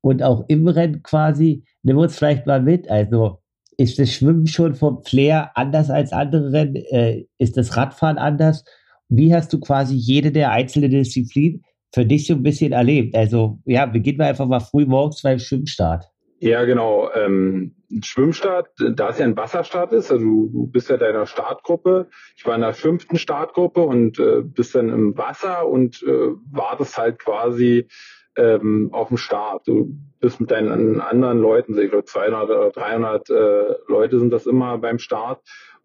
und 0.00 0.22
auch 0.22 0.44
im 0.48 0.68
Rennen 0.68 1.02
quasi, 1.02 1.64
nimm 1.82 1.98
uns 1.98 2.16
vielleicht 2.16 2.46
mal 2.46 2.62
mit, 2.62 2.90
also 2.90 3.38
ist 3.76 3.98
das 3.98 4.12
Schwimmen 4.12 4.46
schon 4.46 4.74
vom 4.74 5.02
Flair 5.02 5.52
anders 5.54 5.90
als 5.90 6.12
andere 6.12 6.52
Rennen? 6.52 6.76
Äh, 6.76 7.26
ist 7.38 7.56
das 7.56 7.76
Radfahren 7.76 8.18
anders? 8.18 8.64
Wie 9.08 9.34
hast 9.34 9.52
du 9.52 9.60
quasi 9.60 9.94
jede 9.94 10.32
der 10.32 10.50
einzelnen 10.50 10.90
Disziplinen 10.90 11.62
für 11.94 12.04
dich 12.04 12.26
so 12.26 12.34
ein 12.34 12.42
bisschen 12.42 12.72
erlebt? 12.72 13.14
Also 13.14 13.58
ja, 13.64 13.86
beginnen 13.86 14.18
wir 14.18 14.26
einfach 14.26 14.46
mal 14.46 14.60
früh 14.60 14.84
morgens 14.84 15.22
beim 15.22 15.38
Schwimmstart. 15.38 16.04
Ja, 16.40 16.64
genau. 16.64 17.08
Ähm, 17.14 17.76
Schwimmstart, 18.02 18.68
da 18.78 19.10
es 19.10 19.18
ja 19.18 19.24
ein 19.24 19.36
Wasserstart 19.36 19.92
ist, 19.92 20.12
also 20.12 20.24
du 20.24 20.66
bist 20.66 20.90
ja 20.90 20.96
deiner 20.96 21.26
Startgruppe. 21.26 22.08
Ich 22.36 22.46
war 22.46 22.54
in 22.54 22.60
der 22.60 22.74
fünften 22.74 23.18
Startgruppe 23.18 23.80
und 23.80 24.18
äh, 24.18 24.42
bist 24.42 24.74
dann 24.74 24.90
im 24.90 25.16
Wasser 25.16 25.66
und 25.66 26.02
äh, 26.02 26.28
wartest 26.50 26.98
halt 26.98 27.18
quasi 27.18 27.88
ähm, 28.36 28.90
auf 28.92 29.08
dem 29.08 29.16
Start. 29.16 29.66
Du 29.66 29.96
bist 30.20 30.40
mit 30.40 30.50
deinen 30.50 31.00
anderen 31.00 31.38
Leuten, 31.38 31.78
ich 31.78 31.90
glaube 31.90 32.04
200 32.04 32.50
oder 32.50 32.70
300 32.70 33.30
äh, 33.30 33.74
Leute 33.88 34.18
sind 34.18 34.30
das 34.32 34.46
immer 34.46 34.78
beim 34.78 34.98
Start. 34.98 35.40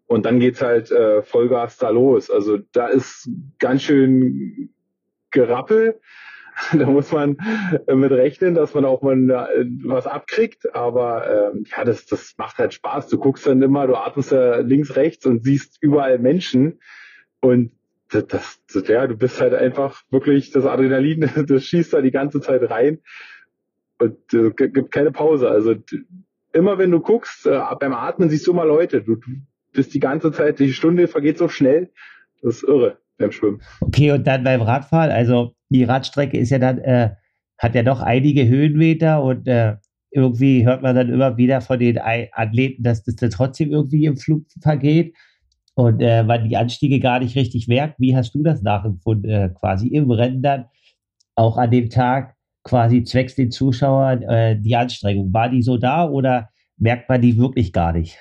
Und 0.06 0.26
dann 0.26 0.38
geht's 0.38 0.60
halt 0.60 0.90
äh, 0.90 1.22
Vollgas 1.22 1.78
da 1.78 1.88
los. 1.88 2.30
Also 2.30 2.58
da 2.72 2.88
ist 2.88 3.30
ganz 3.58 3.82
schön 3.82 4.74
Gerappel. 5.30 6.00
da 6.72 6.86
muss 6.86 7.12
man 7.12 7.36
äh, 7.86 7.94
mit 7.94 8.12
rechnen, 8.12 8.54
dass 8.54 8.74
man 8.74 8.84
auch 8.84 9.02
mal 9.02 9.18
äh, 9.30 9.64
was 9.84 10.06
abkriegt. 10.06 10.74
Aber 10.74 11.52
ähm, 11.54 11.64
ja, 11.70 11.84
das, 11.84 12.06
das 12.06 12.34
macht 12.38 12.58
halt 12.58 12.74
Spaß. 12.74 13.08
Du 13.08 13.18
guckst 13.18 13.46
dann 13.46 13.62
immer, 13.62 13.86
du 13.86 13.96
atmest 13.96 14.32
ja 14.32 14.58
links, 14.58 14.96
rechts 14.96 15.26
und 15.26 15.44
siehst 15.44 15.78
überall 15.80 16.18
Menschen. 16.18 16.80
Und 17.40 17.72
das, 18.10 18.60
das, 18.72 18.88
ja, 18.88 19.06
du 19.06 19.16
bist 19.16 19.40
halt 19.40 19.54
einfach 19.54 20.02
wirklich 20.10 20.50
das 20.50 20.64
Adrenalin, 20.66 21.28
das 21.46 21.64
schießt 21.64 21.92
da 21.92 22.00
die 22.00 22.12
ganze 22.12 22.40
Zeit 22.40 22.68
rein 22.70 23.00
und 23.98 24.16
äh, 24.32 24.50
gibt 24.50 24.92
keine 24.92 25.10
Pause. 25.10 25.48
Also 25.50 25.74
immer 26.52 26.78
wenn 26.78 26.90
du 26.90 27.00
guckst, 27.00 27.46
äh, 27.46 27.60
beim 27.78 27.92
Atmen 27.92 28.30
siehst 28.30 28.46
du 28.46 28.52
immer 28.52 28.64
Leute. 28.64 29.02
Du, 29.02 29.16
du 29.16 29.30
bist 29.72 29.94
die 29.94 30.00
ganze 30.00 30.32
Zeit, 30.32 30.58
die 30.58 30.72
Stunde 30.72 31.08
vergeht 31.08 31.38
so 31.38 31.48
schnell. 31.48 31.90
Das 32.42 32.56
ist 32.56 32.62
irre 32.64 32.98
beim 33.18 33.32
Schwimmen. 33.32 33.62
Okay, 33.80 34.12
und 34.12 34.26
dann 34.26 34.44
beim 34.44 34.62
Radfahren, 34.62 35.10
also 35.10 35.54
die 35.70 35.84
Radstrecke 35.84 36.38
ist 36.38 36.50
ja 36.50 36.58
dann, 36.58 36.78
äh, 36.78 37.10
hat 37.58 37.74
ja 37.74 37.82
doch 37.82 38.00
einige 38.00 38.46
Höhenmeter 38.46 39.22
und 39.22 39.46
äh, 39.46 39.76
irgendwie 40.10 40.64
hört 40.64 40.82
man 40.82 40.94
dann 40.94 41.08
immer 41.08 41.36
wieder 41.36 41.60
von 41.60 41.78
den 41.78 41.98
Athleten, 41.98 42.82
dass 42.82 43.02
das 43.02 43.16
dann 43.16 43.30
trotzdem 43.30 43.72
irgendwie 43.72 44.04
im 44.04 44.16
Flug 44.16 44.44
vergeht 44.62 45.14
und 45.74 46.00
äh, 46.00 46.22
man 46.22 46.48
die 46.48 46.56
Anstiege 46.56 47.00
gar 47.00 47.18
nicht 47.18 47.36
richtig 47.36 47.66
merkt. 47.68 47.98
Wie 47.98 48.16
hast 48.16 48.32
du 48.34 48.42
das 48.42 48.62
nachempfunden, 48.62 49.30
äh, 49.30 49.50
quasi 49.50 49.88
im 49.88 50.10
Rennen 50.10 50.42
dann, 50.42 50.66
auch 51.34 51.56
an 51.56 51.70
dem 51.70 51.90
Tag, 51.90 52.36
quasi 52.62 53.02
zwecks 53.02 53.34
den 53.34 53.50
Zuschauern, 53.50 54.22
äh, 54.22 54.60
die 54.60 54.76
Anstrengung? 54.76 55.32
War 55.32 55.48
die 55.48 55.62
so 55.62 55.76
da 55.76 56.08
oder 56.08 56.50
merkt 56.76 57.08
man 57.08 57.20
die 57.20 57.36
wirklich 57.36 57.72
gar 57.72 57.92
nicht? 57.92 58.16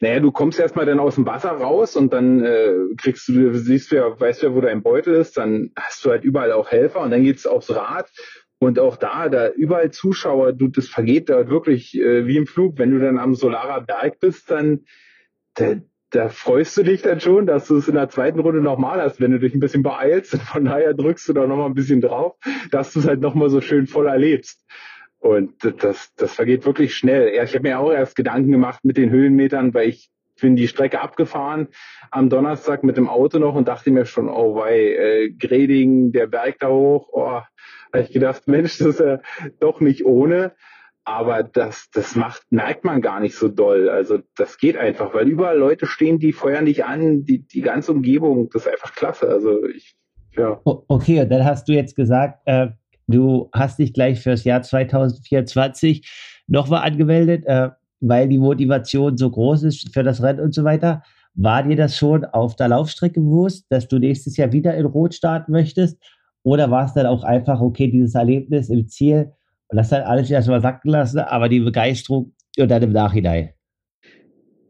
Naja, 0.00 0.20
du 0.20 0.32
kommst 0.32 0.58
erstmal 0.58 0.86
dann 0.86 0.98
aus 0.98 1.16
dem 1.16 1.26
Wasser 1.26 1.50
raus 1.50 1.94
und 1.94 2.12
dann 2.12 2.42
äh, 2.42 2.72
kriegst 2.96 3.28
du, 3.28 3.54
siehst 3.54 3.92
du 3.92 3.96
ja, 3.96 4.18
weißt 4.18 4.42
du 4.42 4.46
ja, 4.46 4.54
wo 4.54 4.60
dein 4.60 4.82
Beutel 4.82 5.14
ist, 5.14 5.36
dann 5.36 5.72
hast 5.76 6.04
du 6.04 6.10
halt 6.10 6.24
überall 6.24 6.52
auch 6.52 6.70
Helfer 6.70 7.00
und 7.00 7.10
dann 7.10 7.22
geht's 7.22 7.46
aufs 7.46 7.70
Rad 7.70 8.10
und 8.62 8.78
auch 8.78 8.96
da, 8.96 9.28
da 9.28 9.48
überall 9.48 9.90
Zuschauer, 9.90 10.52
du, 10.52 10.68
das 10.68 10.86
vergeht 10.88 11.30
da 11.30 11.48
wirklich 11.48 11.98
äh, 11.98 12.26
wie 12.26 12.36
im 12.36 12.46
Flug. 12.46 12.78
Wenn 12.78 12.90
du 12.90 12.98
dann 12.98 13.18
am 13.18 13.34
Solarer 13.34 13.80
Berg 13.80 14.20
bist, 14.20 14.50
dann 14.50 14.84
da, 15.54 15.76
da 16.10 16.28
freust 16.28 16.76
du 16.76 16.82
dich 16.82 17.00
dann 17.00 17.20
schon, 17.20 17.46
dass 17.46 17.68
du 17.68 17.76
es 17.76 17.88
in 17.88 17.94
der 17.94 18.10
zweiten 18.10 18.38
Runde 18.38 18.60
nochmal 18.60 19.00
hast, 19.00 19.18
wenn 19.18 19.30
du 19.30 19.38
dich 19.38 19.54
ein 19.54 19.60
bisschen 19.60 19.82
beeilst. 19.82 20.34
Und 20.34 20.42
von 20.44 20.64
daher 20.66 20.92
drückst 20.92 21.28
du 21.30 21.32
da 21.32 21.46
nochmal 21.46 21.66
ein 21.66 21.74
bisschen 21.74 22.02
drauf, 22.02 22.36
dass 22.70 22.92
du 22.92 23.00
es 23.00 23.06
halt 23.06 23.20
nochmal 23.20 23.48
so 23.48 23.62
schön 23.62 23.86
voll 23.86 24.06
erlebst. 24.06 24.66
Und 25.20 25.62
das, 25.62 26.14
das 26.16 26.34
vergeht 26.34 26.64
wirklich 26.64 26.94
schnell. 26.96 27.28
Ich 27.28 27.54
habe 27.54 27.68
mir 27.68 27.78
auch 27.78 27.92
erst 27.92 28.16
Gedanken 28.16 28.50
gemacht 28.50 28.80
mit 28.84 28.96
den 28.96 29.10
Höhenmetern, 29.10 29.74
weil 29.74 29.90
ich 29.90 30.10
bin 30.40 30.56
die 30.56 30.68
Strecke 30.68 31.02
abgefahren 31.02 31.68
am 32.10 32.30
Donnerstag 32.30 32.82
mit 32.82 32.96
dem 32.96 33.08
Auto 33.08 33.38
noch 33.38 33.54
und 33.54 33.68
dachte 33.68 33.90
mir 33.90 34.06
schon, 34.06 34.30
oh 34.30 34.56
wei, 34.56 34.94
äh, 34.94 35.30
Greding, 35.30 36.12
der 36.12 36.26
Berg 36.26 36.58
da 36.60 36.68
hoch, 36.68 37.10
oh, 37.12 37.40
habe 37.92 38.02
ich 38.02 38.12
gedacht, 38.12 38.42
Mensch, 38.48 38.78
das 38.78 38.88
ist 38.88 39.00
ja 39.00 39.20
doch 39.60 39.80
nicht 39.80 40.04
ohne. 40.04 40.52
Aber 41.04 41.42
das, 41.42 41.90
das 41.92 42.14
macht, 42.14 42.42
merkt 42.50 42.84
man 42.84 43.00
gar 43.00 43.20
nicht 43.20 43.34
so 43.34 43.48
doll. 43.48 43.88
Also 43.88 44.20
das 44.36 44.58
geht 44.58 44.76
einfach, 44.76 45.14
weil 45.14 45.28
überall 45.28 45.58
Leute 45.58 45.86
stehen, 45.86 46.18
die 46.18 46.32
feuern 46.32 46.66
dich 46.66 46.84
an, 46.84 47.24
die, 47.24 47.46
die 47.46 47.62
ganze 47.62 47.92
Umgebung, 47.92 48.48
das 48.50 48.66
ist 48.66 48.72
einfach 48.72 48.94
klasse. 48.94 49.28
Also 49.28 49.64
ich, 49.66 49.96
ja. 50.36 50.60
Okay, 50.64 51.26
dann 51.28 51.44
hast 51.44 51.68
du 51.68 51.72
jetzt 51.72 51.96
gesagt, 51.96 52.40
äh, 52.44 52.68
Du 53.10 53.48
hast 53.52 53.78
dich 53.78 53.92
gleich 53.92 54.20
fürs 54.20 54.44
Jahr 54.44 54.62
2024 54.62 56.08
nochmal 56.46 56.82
angemeldet, 56.82 57.44
äh, 57.46 57.70
weil 58.00 58.28
die 58.28 58.38
Motivation 58.38 59.16
so 59.16 59.30
groß 59.30 59.64
ist 59.64 59.92
für 59.92 60.04
das 60.04 60.22
Rennen 60.22 60.40
und 60.40 60.54
so 60.54 60.62
weiter. 60.62 61.02
War 61.34 61.64
dir 61.64 61.76
das 61.76 61.96
schon 61.96 62.24
auf 62.24 62.54
der 62.56 62.68
Laufstrecke 62.68 63.20
bewusst, 63.20 63.66
dass 63.68 63.88
du 63.88 63.98
nächstes 63.98 64.36
Jahr 64.36 64.52
wieder 64.52 64.76
in 64.76 64.86
Rot 64.86 65.14
starten 65.14 65.52
möchtest? 65.52 65.98
Oder 66.44 66.70
war 66.70 66.86
es 66.86 66.94
dann 66.94 67.06
auch 67.06 67.24
einfach, 67.24 67.60
okay, 67.60 67.90
dieses 67.90 68.14
Erlebnis 68.14 68.70
im 68.70 68.88
Ziel 68.88 69.32
und 69.68 69.76
das 69.76 69.88
dann 69.88 70.02
alles 70.02 70.30
erstmal 70.30 70.60
sacken 70.60 70.90
lassen, 70.90 71.18
aber 71.18 71.48
die 71.48 71.60
Begeisterung 71.60 72.32
und 72.58 72.70
dann 72.70 72.82
im 72.82 72.92
Nachhinein? 72.92 73.50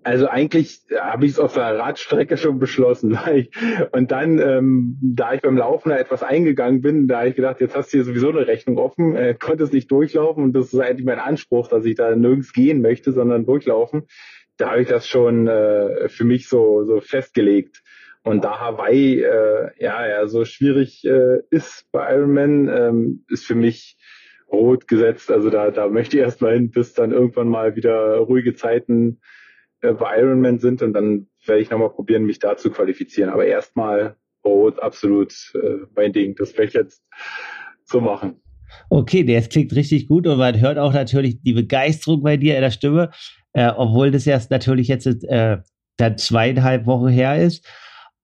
Also 0.03 0.29
eigentlich 0.29 0.81
habe 0.99 1.27
ich 1.27 1.33
es 1.33 1.39
auf 1.39 1.55
der 1.55 1.79
Radstrecke 1.79 2.39
schon 2.39 2.59
beschlossen. 2.59 3.19
Und 3.93 4.11
dann, 4.11 4.39
ähm, 4.39 4.97
da 5.03 5.35
ich 5.35 5.43
beim 5.43 5.59
Laufen 5.59 5.91
da 5.91 5.99
etwas 5.99 6.23
eingegangen 6.23 6.81
bin, 6.81 7.07
da 7.07 7.19
habe 7.19 7.29
ich 7.29 7.37
gedacht, 7.37 7.61
jetzt 7.61 7.77
hast 7.77 7.93
du 7.93 7.99
hier 7.99 8.05
sowieso 8.05 8.31
eine 8.31 8.47
Rechnung 8.47 8.79
offen, 8.79 9.15
äh, 9.15 9.35
konnte 9.39 9.65
es 9.65 9.73
nicht 9.73 9.91
durchlaufen 9.91 10.45
und 10.45 10.53
das 10.55 10.73
ist 10.73 10.81
eigentlich 10.81 11.05
mein 11.05 11.19
Anspruch, 11.19 11.69
dass 11.69 11.85
ich 11.85 11.97
da 11.97 12.17
nirgends 12.17 12.53
gehen 12.53 12.81
möchte, 12.81 13.13
sondern 13.13 13.45
durchlaufen. 13.45 14.07
Da 14.57 14.71
habe 14.71 14.83
ich 14.83 14.89
das 14.89 15.07
schon 15.07 15.49
äh, 15.49 16.09
für 16.09 16.25
mich 16.25 16.49
so, 16.49 16.85
so 16.85 17.01
festgelegt. 17.01 17.83
Und 18.23 18.45
da 18.45 18.61
Hawaii 18.61 19.21
äh, 19.21 19.71
ja, 19.79 20.07
ja 20.07 20.27
so 20.29 20.45
schwierig 20.45 21.05
äh, 21.05 21.41
ist 21.51 21.87
bei 21.93 22.15
Ironman, 22.15 22.69
ähm, 22.69 23.25
ist 23.29 23.47
für 23.47 23.55
mich 23.55 23.99
rot 24.51 24.89
gesetzt. 24.89 25.31
Also 25.31 25.51
da, 25.51 25.71
da 25.71 25.89
möchte 25.89 26.17
ich 26.17 26.23
erst 26.23 26.43
mal 26.43 26.55
hin, 26.55 26.71
bis 26.71 26.93
dann 26.95 27.13
irgendwann 27.13 27.49
mal 27.49 27.77
wieder 27.77 28.17
ruhige 28.17 28.55
Zeiten 28.55 29.21
Ironman 29.83 30.59
sind 30.59 30.83
und 30.83 30.93
dann 30.93 31.29
werde 31.47 31.63
ich 31.63 31.71
nochmal 31.71 31.91
probieren, 31.91 32.25
mich 32.25 32.39
da 32.39 32.57
zu 32.57 32.71
qualifizieren. 32.71 33.31
Aber 33.31 33.47
erstmal 33.47 34.17
Rot 34.45 34.79
absolut 34.81 35.33
äh, 35.55 35.87
mein 35.95 36.13
Ding. 36.13 36.35
Das 36.37 36.53
werde 36.53 36.69
ich 36.69 36.75
jetzt 36.75 37.03
so 37.85 38.01
machen. 38.01 38.41
Okay, 38.89 39.25
der 39.25 39.43
klingt 39.43 39.75
richtig 39.75 40.07
gut 40.07 40.27
und 40.27 40.39
man 40.39 40.61
hört 40.61 40.79
auch 40.79 40.93
natürlich 40.93 41.43
die 41.43 41.53
Begeisterung 41.53 42.23
bei 42.23 42.37
dir 42.37 42.55
in 42.55 42.63
der 42.63 42.71
Stimme, 42.71 43.11
äh, 43.53 43.71
obwohl 43.77 44.11
das 44.11 44.27
erst 44.27 44.51
natürlich 44.51 44.89
jetzt 44.89 45.07
äh, 45.07 45.59
dann 45.97 46.19
zweieinhalb 46.19 46.87
Wochen 46.87 47.09
her 47.09 47.43
ist. 47.43 47.67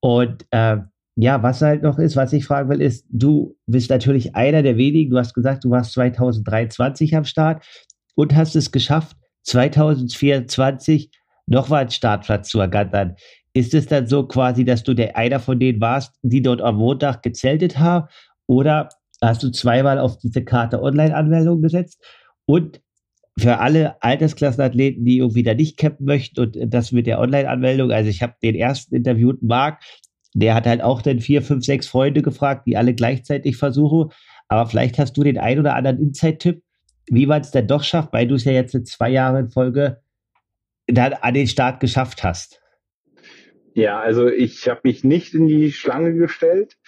Und 0.00 0.46
äh, 0.50 0.78
ja, 1.16 1.42
was 1.42 1.62
halt 1.62 1.82
noch 1.82 1.98
ist, 1.98 2.14
was 2.14 2.32
ich 2.32 2.44
fragen 2.44 2.68
will, 2.68 2.80
ist, 2.80 3.06
du 3.10 3.56
bist 3.66 3.90
natürlich 3.90 4.36
einer 4.36 4.62
der 4.62 4.76
wenigen, 4.76 5.10
du 5.10 5.18
hast 5.18 5.34
gesagt, 5.34 5.64
du 5.64 5.70
warst 5.70 5.92
2023 5.92 7.16
am 7.16 7.24
Start 7.24 7.64
und 8.14 8.34
hast 8.34 8.54
es 8.54 8.70
geschafft, 8.70 9.16
2024 9.44 11.10
nochmal 11.46 11.82
einen 11.82 11.90
Startplatz 11.90 12.48
zu 12.48 12.60
ergattern. 12.60 13.16
Ist 13.52 13.72
es 13.72 13.86
dann 13.86 14.06
so 14.06 14.26
quasi, 14.26 14.64
dass 14.64 14.82
du 14.82 14.94
der 14.94 15.16
einer 15.16 15.40
von 15.40 15.58
denen 15.58 15.80
warst, 15.80 16.14
die 16.22 16.42
dort 16.42 16.60
am 16.60 16.76
Montag 16.76 17.22
gezeltet 17.22 17.78
haben? 17.78 18.08
Oder 18.46 18.90
hast 19.22 19.42
du 19.42 19.50
zweimal 19.50 19.98
auf 19.98 20.18
diese 20.18 20.44
Karte 20.44 20.82
Online-Anmeldung 20.82 21.62
gesetzt? 21.62 22.02
Und 22.44 22.80
für 23.38 23.58
alle 23.58 24.02
Altersklassenathleten, 24.02 25.04
die 25.04 25.18
irgendwie 25.18 25.42
da 25.42 25.54
nicht 25.54 25.76
campen 25.76 26.06
möchten 26.06 26.40
und 26.40 26.56
das 26.72 26.92
mit 26.92 27.06
der 27.06 27.20
Online-Anmeldung, 27.20 27.90
also 27.90 28.08
ich 28.08 28.22
habe 28.22 28.34
den 28.42 28.54
ersten 28.54 28.94
interviewten 28.94 29.46
Marc, 29.46 29.82
der 30.34 30.54
hat 30.54 30.66
halt 30.66 30.82
auch 30.82 31.02
dann 31.02 31.20
vier, 31.20 31.42
fünf, 31.42 31.64
sechs 31.64 31.86
Freunde 31.86 32.22
gefragt, 32.22 32.66
die 32.66 32.76
alle 32.76 32.94
gleichzeitig 32.94 33.56
versuchen. 33.56 34.10
Aber 34.48 34.68
vielleicht 34.68 34.98
hast 34.98 35.16
du 35.16 35.22
den 35.22 35.38
ein 35.38 35.58
oder 35.58 35.74
anderen 35.74 35.98
Insight-Tipp, 35.98 36.62
wie 37.08 37.26
man 37.26 37.40
es 37.40 37.50
dann 37.50 37.66
doch 37.66 37.82
schafft, 37.82 38.12
weil 38.12 38.28
du 38.28 38.34
es 38.34 38.44
ja 38.44 38.52
jetzt 38.52 38.86
zwei 38.86 39.10
Jahre 39.10 39.40
in 39.40 39.50
Folge 39.50 40.02
an 40.88 41.34
den 41.34 41.46
Start 41.46 41.80
geschafft 41.80 42.22
hast? 42.24 42.60
Ja, 43.74 44.00
also 44.00 44.28
ich 44.28 44.68
habe 44.68 44.80
mich 44.84 45.04
nicht 45.04 45.34
in 45.34 45.46
die 45.46 45.70
Schlange 45.70 46.14
gestellt, 46.14 46.78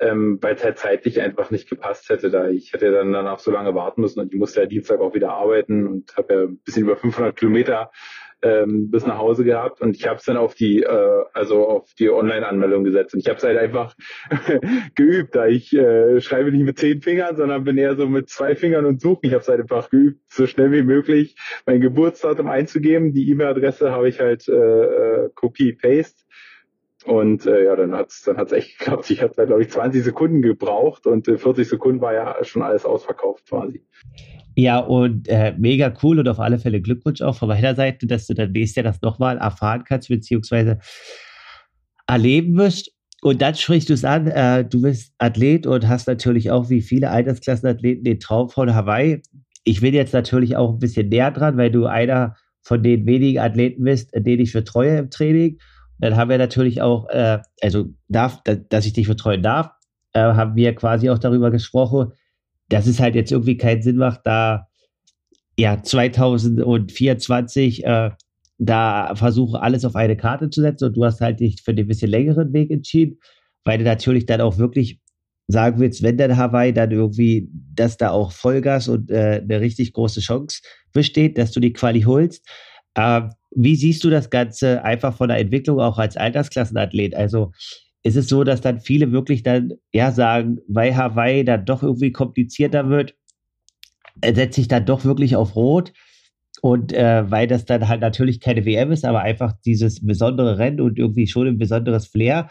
ähm, 0.00 0.38
weil 0.42 0.56
es 0.56 0.64
halt 0.64 0.78
zeitlich 0.78 1.20
einfach 1.20 1.50
nicht 1.50 1.70
gepasst 1.70 2.10
hätte. 2.10 2.30
Da 2.30 2.48
ich 2.48 2.72
hätte 2.72 2.92
dann 2.92 3.12
danach 3.12 3.38
so 3.38 3.50
lange 3.50 3.74
warten 3.74 4.02
müssen 4.02 4.20
und 4.20 4.32
ich 4.32 4.38
musste 4.38 4.60
ja 4.60 4.66
Dienstag 4.66 5.00
auch 5.00 5.14
wieder 5.14 5.32
arbeiten 5.32 5.86
und 5.86 6.16
habe 6.16 6.34
ja 6.34 6.40
ein 6.42 6.58
bisschen 6.58 6.82
über 6.82 6.96
500 6.96 7.34
Kilometer 7.34 7.90
ähm, 8.44 8.90
bis 8.90 9.06
nach 9.06 9.18
Hause 9.18 9.42
gehabt 9.42 9.80
und 9.80 9.96
ich 9.96 10.06
habe 10.06 10.18
es 10.18 10.24
dann 10.24 10.36
auf 10.36 10.54
die 10.54 10.82
äh, 10.82 11.24
also 11.32 11.66
auf 11.66 11.94
die 11.94 12.10
Online-Anmeldung 12.10 12.84
gesetzt 12.84 13.14
und 13.14 13.20
ich 13.20 13.28
habe 13.28 13.38
es 13.38 13.44
halt 13.44 13.58
einfach 13.58 13.94
geübt, 14.94 15.34
da 15.34 15.46
ich 15.46 15.74
äh, 15.74 16.20
schreibe 16.20 16.52
nicht 16.52 16.64
mit 16.64 16.78
zehn 16.78 17.00
Fingern, 17.00 17.36
sondern 17.36 17.64
bin 17.64 17.78
eher 17.78 17.96
so 17.96 18.06
mit 18.06 18.28
zwei 18.28 18.54
Fingern 18.54 18.84
und 18.84 19.00
suchen. 19.00 19.20
Ich 19.22 19.32
habe 19.32 19.40
es 19.40 19.48
halt 19.48 19.60
einfach 19.60 19.88
geübt, 19.88 20.20
so 20.28 20.46
schnell 20.46 20.70
wie 20.72 20.82
möglich 20.82 21.36
mein 21.64 21.80
Geburtsdatum 21.80 22.48
einzugeben. 22.48 23.12
Die 23.12 23.30
E-Mail-Adresse 23.30 23.90
habe 23.90 24.08
ich 24.08 24.20
halt 24.20 24.46
äh, 24.48 24.52
äh 24.52 25.30
Copy 25.34 25.72
Paste 25.72 26.24
und 27.04 27.46
äh, 27.46 27.64
ja, 27.64 27.76
dann 27.76 27.94
hat's 27.94 28.22
dann 28.22 28.36
hat's 28.36 28.52
echt 28.52 28.78
geklappt. 28.78 29.10
Ich 29.10 29.22
hatte, 29.22 29.46
glaube 29.46 29.62
ich, 29.62 29.70
20 29.70 30.04
Sekunden 30.04 30.42
gebraucht 30.42 31.06
und 31.06 31.26
in 31.28 31.38
40 31.38 31.68
Sekunden 31.68 32.00
war 32.00 32.12
ja 32.12 32.44
schon 32.44 32.62
alles 32.62 32.84
ausverkauft 32.84 33.48
quasi. 33.48 33.82
Ja, 34.56 34.78
und 34.78 35.28
äh, 35.28 35.54
mega 35.58 35.92
cool 36.02 36.18
und 36.20 36.28
auf 36.28 36.38
alle 36.38 36.58
Fälle 36.58 36.80
Glückwunsch 36.80 37.22
auch 37.22 37.34
von 37.34 37.48
meiner 37.48 37.74
Seite, 37.74 38.06
dass 38.06 38.26
du 38.26 38.34
dann 38.34 38.52
nächstes 38.52 38.76
Jahr 38.76 38.84
das 38.84 39.02
nochmal 39.02 39.38
erfahren 39.38 39.84
kannst, 39.84 40.08
beziehungsweise 40.08 40.78
erleben 42.06 42.56
wirst. 42.56 42.90
Und 43.22 43.40
dann 43.40 43.54
sprichst 43.54 43.88
du 43.88 43.94
es 43.94 44.04
an, 44.04 44.26
äh, 44.26 44.64
du 44.64 44.82
bist 44.82 45.14
Athlet 45.18 45.66
und 45.66 45.88
hast 45.88 46.06
natürlich 46.06 46.50
auch 46.50 46.68
wie 46.70 46.82
viele 46.82 47.10
Altersklassenathleten 47.10 48.04
den 48.04 48.20
Traum 48.20 48.50
von 48.50 48.74
Hawaii. 48.74 49.22
Ich 49.64 49.80
bin 49.80 49.94
jetzt 49.94 50.12
natürlich 50.12 50.56
auch 50.56 50.74
ein 50.74 50.78
bisschen 50.78 51.08
näher 51.08 51.30
dran, 51.30 51.56
weil 51.56 51.70
du 51.70 51.86
einer 51.86 52.36
von 52.60 52.82
den 52.82 53.06
wenigen 53.06 53.38
Athleten 53.38 53.84
bist, 53.84 54.10
den 54.14 54.40
ich 54.40 54.52
betreue 54.52 54.98
im 54.98 55.10
Training. 55.10 55.58
Dann 55.98 56.16
haben 56.16 56.28
wir 56.30 56.38
natürlich 56.38 56.82
auch, 56.82 57.08
äh, 57.08 57.38
also 57.62 57.86
darf, 58.08 58.42
dass 58.68 58.86
ich 58.86 58.92
dich 58.92 59.08
betreuen 59.08 59.42
darf, 59.42 59.70
äh, 60.12 60.20
haben 60.20 60.54
wir 60.54 60.74
quasi 60.74 61.08
auch 61.08 61.18
darüber 61.18 61.50
gesprochen, 61.50 62.12
dass 62.68 62.86
es 62.86 63.00
halt 63.00 63.14
jetzt 63.14 63.32
irgendwie 63.32 63.56
keinen 63.56 63.82
Sinn 63.82 63.96
macht, 63.96 64.20
da 64.24 64.68
ja 65.58 65.82
2024 65.82 67.84
äh, 67.84 68.10
da 68.58 69.14
versuchen, 69.14 69.56
alles 69.56 69.84
auf 69.84 69.96
eine 69.96 70.16
Karte 70.16 70.50
zu 70.50 70.60
setzen 70.60 70.86
und 70.86 70.96
du 70.96 71.04
hast 71.04 71.20
halt 71.20 71.40
dich 71.40 71.62
für 71.62 71.74
den 71.74 71.88
bisschen 71.88 72.10
längeren 72.10 72.52
Weg 72.52 72.70
entschieden, 72.70 73.18
weil 73.64 73.78
du 73.78 73.84
natürlich 73.84 74.26
dann 74.26 74.40
auch 74.40 74.58
wirklich 74.58 75.00
sagen 75.46 75.78
willst, 75.78 76.02
wenn 76.02 76.16
dann 76.16 76.36
Hawaii 76.36 76.72
dann 76.72 76.90
irgendwie, 76.90 77.48
dass 77.74 77.96
da 77.96 78.10
auch 78.10 78.32
Vollgas 78.32 78.88
und 78.88 79.10
äh, 79.10 79.42
eine 79.42 79.60
richtig 79.60 79.92
große 79.92 80.20
Chance 80.20 80.62
besteht, 80.92 81.36
dass 81.36 81.52
du 81.52 81.60
die 81.60 81.72
Quali 81.72 82.02
holst. 82.02 82.46
Ähm, 82.96 83.30
wie 83.50 83.76
siehst 83.76 84.02
du 84.04 84.10
das 84.10 84.30
Ganze 84.30 84.82
einfach 84.84 85.16
von 85.16 85.28
der 85.28 85.38
Entwicklung 85.38 85.80
auch 85.80 85.98
als 85.98 86.16
Altersklassenathlet? 86.16 87.14
Also 87.14 87.52
ist 88.04 88.16
es 88.16 88.28
so, 88.28 88.44
dass 88.44 88.60
dann 88.60 88.80
viele 88.80 89.12
wirklich 89.12 89.42
dann 89.42 89.72
ja 89.92 90.12
sagen, 90.12 90.58
weil 90.68 90.94
Hawaii 90.94 91.42
dann 91.42 91.64
doch 91.64 91.82
irgendwie 91.82 92.12
komplizierter 92.12 92.90
wird, 92.90 93.16
setze 94.22 94.60
ich 94.60 94.68
dann 94.68 94.84
doch 94.84 95.04
wirklich 95.04 95.36
auf 95.36 95.56
Rot. 95.56 95.92
Und 96.60 96.92
äh, 96.92 97.30
weil 97.30 97.46
das 97.46 97.64
dann 97.64 97.88
halt 97.88 98.02
natürlich 98.02 98.40
keine 98.40 98.64
WM 98.64 98.92
ist, 98.92 99.04
aber 99.04 99.20
einfach 99.20 99.54
dieses 99.64 100.06
besondere 100.06 100.58
Rennen 100.58 100.80
und 100.80 100.98
irgendwie 100.98 101.26
schon 101.26 101.46
ein 101.46 101.58
besonderes 101.58 102.06
Flair. 102.06 102.50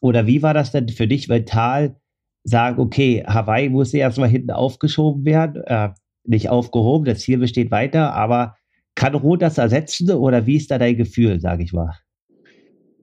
Oder 0.00 0.26
wie 0.26 0.42
war 0.42 0.54
das 0.54 0.72
denn 0.72 0.88
für 0.88 1.08
dich 1.08 1.26
mental, 1.28 1.96
sagen, 2.44 2.80
okay, 2.80 3.24
Hawaii 3.26 3.68
muss 3.68 3.94
erstmal 3.94 4.28
hinten 4.28 4.50
aufgeschoben 4.50 5.24
werden, 5.24 5.62
äh, 5.64 5.90
nicht 6.24 6.50
aufgehoben, 6.50 7.04
das 7.04 7.20
Ziel 7.20 7.38
besteht 7.38 7.70
weiter, 7.70 8.14
aber 8.14 8.56
kann 8.94 9.14
Rot 9.14 9.42
das 9.42 9.58
ersetzen 9.58 10.10
oder 10.10 10.46
wie 10.46 10.56
ist 10.56 10.70
da 10.70 10.78
dein 10.78 10.96
Gefühl, 10.96 11.40
sage 11.40 11.62
ich 11.62 11.72
mal? 11.72 11.94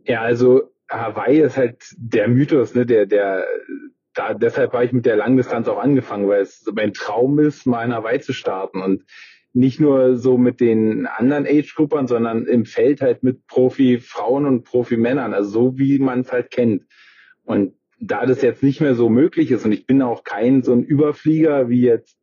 Ja, 0.06 0.22
also 0.22 0.62
Hawaii 0.90 1.42
ist 1.42 1.58
halt 1.58 1.94
der 1.98 2.28
Mythos, 2.28 2.74
ne, 2.76 2.86
der, 2.86 3.06
der, 3.06 3.46
da, 4.14 4.34
deshalb 4.34 4.74
habe 4.74 4.86
ich 4.86 4.92
mit 4.92 5.06
der 5.06 5.16
Langdistanz 5.16 5.68
auch 5.68 5.78
angefangen, 5.78 6.28
weil 6.28 6.42
es 6.42 6.66
mein 6.74 6.94
Traum 6.94 7.40
ist, 7.40 7.66
mal 7.66 7.86
in 7.86 7.94
Hawaii 7.94 8.20
zu 8.20 8.34
starten 8.34 8.82
und 8.82 9.04
nicht 9.54 9.80
nur 9.80 10.18
so 10.18 10.38
mit 10.38 10.60
den 10.60 11.08
anderen 11.08 11.48
Age-Gruppern, 11.48 12.08
sondern 12.08 12.46
im 12.46 12.66
Feld 12.66 13.02
halt 13.02 13.24
mit 13.24 13.48
Profi-Frauen 13.48 14.46
und 14.46 14.64
Profi-Männern, 14.64 15.34
also 15.34 15.50
so 15.50 15.78
wie 15.78 16.00
man 16.00 16.22
es 16.22 16.32
halt 16.32 16.52
kennt. 16.52 16.84
Und 17.44 17.74
da 18.00 18.26
das 18.26 18.42
jetzt 18.42 18.64
nicht 18.64 18.80
mehr 18.80 18.96
so 18.96 19.10
möglich 19.10 19.52
ist 19.52 19.66
und 19.66 19.72
ich 19.72 19.86
bin 19.86 20.02
auch 20.02 20.24
kein 20.24 20.64
so 20.64 20.72
ein 20.72 20.84
Überflieger 20.84 21.70
wie 21.70 21.82
jetzt 21.82 22.18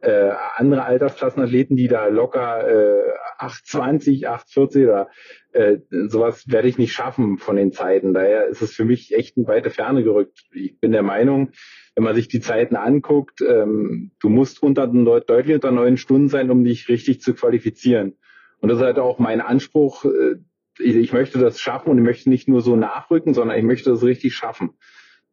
äh, 0.00 0.32
andere 0.56 0.84
Altersklassenathleten, 0.84 1.76
die 1.76 1.88
da 1.88 2.08
locker 2.08 2.68
äh, 2.68 3.12
820, 3.38 4.28
840 4.28 4.84
oder 4.84 5.08
äh, 5.54 5.78
sowas 6.08 6.50
werde 6.50 6.68
ich 6.68 6.78
nicht 6.78 6.92
schaffen 6.92 7.38
von 7.38 7.56
den 7.56 7.72
Zeiten. 7.72 8.12
Daher 8.12 8.46
ist 8.48 8.60
es 8.60 8.74
für 8.74 8.84
mich 8.84 9.14
echt 9.14 9.36
in 9.36 9.46
weite 9.46 9.70
Ferne 9.70 10.02
gerückt. 10.02 10.44
Ich 10.52 10.78
bin 10.80 10.92
der 10.92 11.02
Meinung, 11.02 11.50
wenn 11.94 12.04
man 12.04 12.14
sich 12.14 12.28
die 12.28 12.40
Zeiten 12.40 12.76
anguckt, 12.76 13.40
ähm, 13.40 14.10
du 14.20 14.28
musst 14.28 14.62
unter 14.62 14.86
deutlich 14.86 15.54
unter 15.54 15.70
neun 15.70 15.96
Stunden 15.96 16.28
sein, 16.28 16.50
um 16.50 16.64
dich 16.64 16.88
richtig 16.88 17.20
zu 17.20 17.34
qualifizieren. 17.34 18.16
Und 18.60 18.68
das 18.68 18.78
ist 18.78 18.84
halt 18.84 18.98
auch 18.98 19.18
mein 19.18 19.40
Anspruch. 19.40 20.04
Äh, 20.04 20.36
ich, 20.80 20.96
ich 20.96 21.12
möchte 21.12 21.38
das 21.38 21.60
schaffen 21.60 21.90
und 21.90 21.98
ich 21.98 22.04
möchte 22.04 22.30
nicht 22.30 22.48
nur 22.48 22.60
so 22.60 22.74
nachrücken, 22.74 23.32
sondern 23.32 23.56
ich 23.56 23.64
möchte 23.64 23.90
das 23.90 24.02
richtig 24.02 24.34
schaffen. 24.34 24.70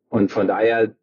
Und 0.07 0.31
von 0.31 0.47
daher, 0.47 0.95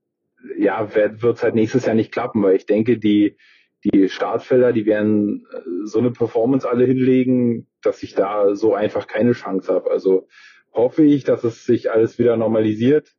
ja, 0.57 0.95
wird 0.95 1.25
es 1.25 1.43
halt 1.43 1.57
nächstes 1.57 1.87
Jahr 1.87 1.97
nicht 1.97 2.13
klappen, 2.13 2.43
weil 2.43 2.55
ich 2.55 2.67
denke, 2.67 2.99
die 2.99 3.37
die 3.85 4.09
Startfelder, 4.09 4.73
die 4.73 4.87
werden 4.87 5.47
äh, 5.53 5.61
so 5.85 5.99
eine 5.99 6.11
Performance 6.11 6.69
alle 6.69 6.85
hinlegen, 6.85 7.68
dass 7.83 8.03
ich 8.03 8.15
da 8.15 8.55
so 8.55 8.75
einfach 8.75 9.07
keine 9.07 9.33
Chance 9.33 9.73
habe. 9.73 9.91
Also 9.91 10.29
hoffe 10.73 11.03
ich, 11.03 11.25
dass 11.25 11.45
es 11.45 11.65
sich 11.65 11.91
alles 11.91 12.19
wieder 12.19 12.37
normalisiert. 12.37 13.15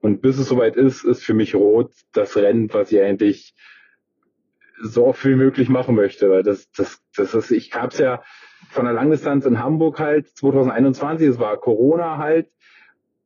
Und 0.00 0.22
bis 0.22 0.38
es 0.38 0.48
soweit 0.48 0.76
ist, 0.76 1.04
ist 1.04 1.22
für 1.22 1.34
mich 1.34 1.54
Rot 1.54 1.92
das 2.12 2.36
Rennen, 2.36 2.72
was 2.72 2.90
ich 2.90 3.00
eigentlich 3.00 3.54
so 4.82 5.06
oft 5.06 5.24
wie 5.24 5.34
möglich 5.34 5.68
machen 5.68 5.94
möchte. 5.94 6.30
Weil 6.30 6.42
das, 6.42 6.70
das, 6.72 7.02
das 7.14 7.34
ist, 7.34 7.50
ich 7.50 7.74
habe 7.74 7.88
es 7.88 7.98
ja 7.98 8.22
von 8.70 8.84
der 8.84 8.94
Langdistanz 8.94 9.44
in 9.44 9.62
Hamburg 9.62 9.98
halt 9.98 10.28
2021, 10.28 11.28
es 11.28 11.38
war 11.38 11.56
Corona 11.58 12.18
halt, 12.18 12.50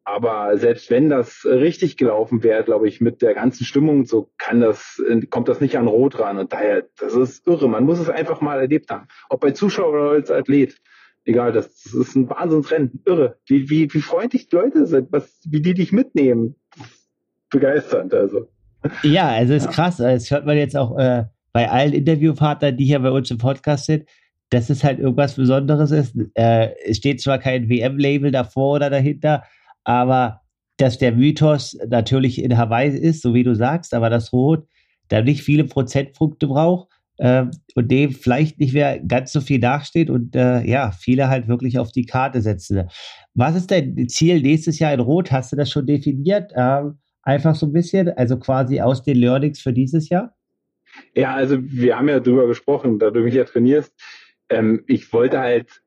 aber 0.04 0.58
selbst 0.58 0.90
wenn 0.90 1.08
das 1.08 1.46
richtig 1.46 1.96
gelaufen 1.96 2.42
wäre, 2.42 2.62
glaube 2.62 2.88
ich, 2.88 3.00
mit 3.00 3.22
der 3.22 3.32
ganzen 3.32 3.64
Stimmung, 3.64 4.04
so 4.04 4.30
kann 4.36 4.60
das, 4.60 5.02
kommt 5.30 5.48
das 5.48 5.60
nicht 5.60 5.78
an 5.78 5.88
Rot 5.88 6.18
ran. 6.18 6.38
Und 6.38 6.52
daher, 6.52 6.84
das 6.98 7.14
ist 7.14 7.46
irre. 7.46 7.68
Man 7.68 7.84
muss 7.84 7.98
es 7.98 8.10
einfach 8.10 8.42
mal 8.42 8.60
erlebt 8.60 8.90
haben. 8.90 9.08
Ob 9.30 9.40
bei 9.40 9.52
Zuschauer 9.52 9.88
oder 9.88 10.10
als 10.10 10.30
Athlet. 10.30 10.76
Egal, 11.24 11.52
das, 11.52 11.82
das 11.84 11.94
ist 11.94 12.16
ein 12.16 12.28
Wahnsinnsrennen. 12.28 13.02
Irre. 13.06 13.38
Wie, 13.46 13.70
wie, 13.70 13.92
wie 13.94 14.02
freundlich 14.02 14.48
die 14.48 14.56
Leute 14.56 14.86
sind, 14.86 15.10
was, 15.10 15.40
wie 15.48 15.62
die 15.62 15.72
dich 15.72 15.90
mitnehmen. 15.90 16.56
Begeisternd, 17.50 18.12
also. 18.12 18.48
Ja, 19.02 19.28
also 19.28 19.54
ist 19.54 19.64
ja. 19.64 19.70
krass. 19.70 19.96
Das 19.96 20.30
hört 20.30 20.44
man 20.44 20.58
jetzt 20.58 20.76
auch 20.76 20.98
äh, 20.98 21.24
bei 21.54 21.70
allen 21.70 21.94
Interviewpartnern, 21.94 22.76
die 22.76 22.84
hier 22.84 23.00
bei 23.00 23.10
uns 23.10 23.30
im 23.30 23.38
Podcast 23.38 23.86
sind 23.86 24.04
dass 24.50 24.70
es 24.70 24.84
halt 24.84 25.00
irgendwas 25.00 25.34
Besonderes 25.34 25.90
ist. 25.90 26.14
Äh, 26.34 26.74
es 26.86 26.98
steht 26.98 27.20
zwar 27.20 27.38
kein 27.38 27.68
WM-Label 27.68 28.30
davor 28.30 28.76
oder 28.76 28.88
dahinter, 28.88 29.42
aber 29.84 30.40
dass 30.76 30.98
der 30.98 31.12
Mythos 31.12 31.78
natürlich 31.88 32.42
in 32.42 32.56
Hawaii 32.58 32.88
ist, 32.88 33.22
so 33.22 33.34
wie 33.34 33.44
du 33.44 33.54
sagst, 33.54 33.94
aber 33.94 34.10
das 34.10 34.32
Rot 34.32 34.66
da 35.08 35.22
nicht 35.22 35.42
viele 35.42 35.64
Prozentpunkte 35.64 36.46
braucht 36.46 36.88
äh, 37.18 37.44
und 37.74 37.90
dem 37.90 38.12
vielleicht 38.12 38.58
nicht 38.58 38.74
mehr 38.74 38.98
ganz 39.00 39.32
so 39.32 39.40
viel 39.40 39.60
nachsteht 39.60 40.10
und 40.10 40.34
äh, 40.34 40.62
ja, 40.64 40.90
viele 40.90 41.28
halt 41.28 41.46
wirklich 41.46 41.78
auf 41.78 41.92
die 41.92 42.06
Karte 42.06 42.40
setzen. 42.40 42.88
Was 43.34 43.54
ist 43.54 43.70
dein 43.70 44.08
Ziel 44.08 44.40
nächstes 44.40 44.78
Jahr 44.78 44.92
in 44.94 45.00
Rot? 45.00 45.30
Hast 45.30 45.52
du 45.52 45.56
das 45.56 45.70
schon 45.70 45.86
definiert? 45.86 46.52
Ähm, 46.56 46.98
einfach 47.22 47.54
so 47.54 47.66
ein 47.66 47.72
bisschen, 47.72 48.08
also 48.16 48.38
quasi 48.38 48.80
aus 48.80 49.02
den 49.02 49.16
Learnings 49.16 49.60
für 49.60 49.72
dieses 49.72 50.08
Jahr? 50.08 50.34
Ja, 51.14 51.34
also 51.34 51.58
wir 51.60 51.96
haben 51.96 52.08
ja 52.08 52.20
drüber 52.20 52.46
gesprochen, 52.46 52.98
da 52.98 53.10
du 53.10 53.20
mich 53.20 53.34
ja 53.34 53.44
trainierst. 53.44 53.92
Ähm, 54.48 54.84
ich 54.86 55.12
wollte 55.12 55.40
halt 55.40 55.82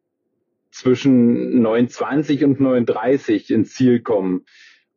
zwischen 0.72 1.66
9,20 1.66 2.46
und 2.46 2.60
9,30 2.60 3.54
ins 3.54 3.74
Ziel 3.74 4.02
kommen. 4.02 4.46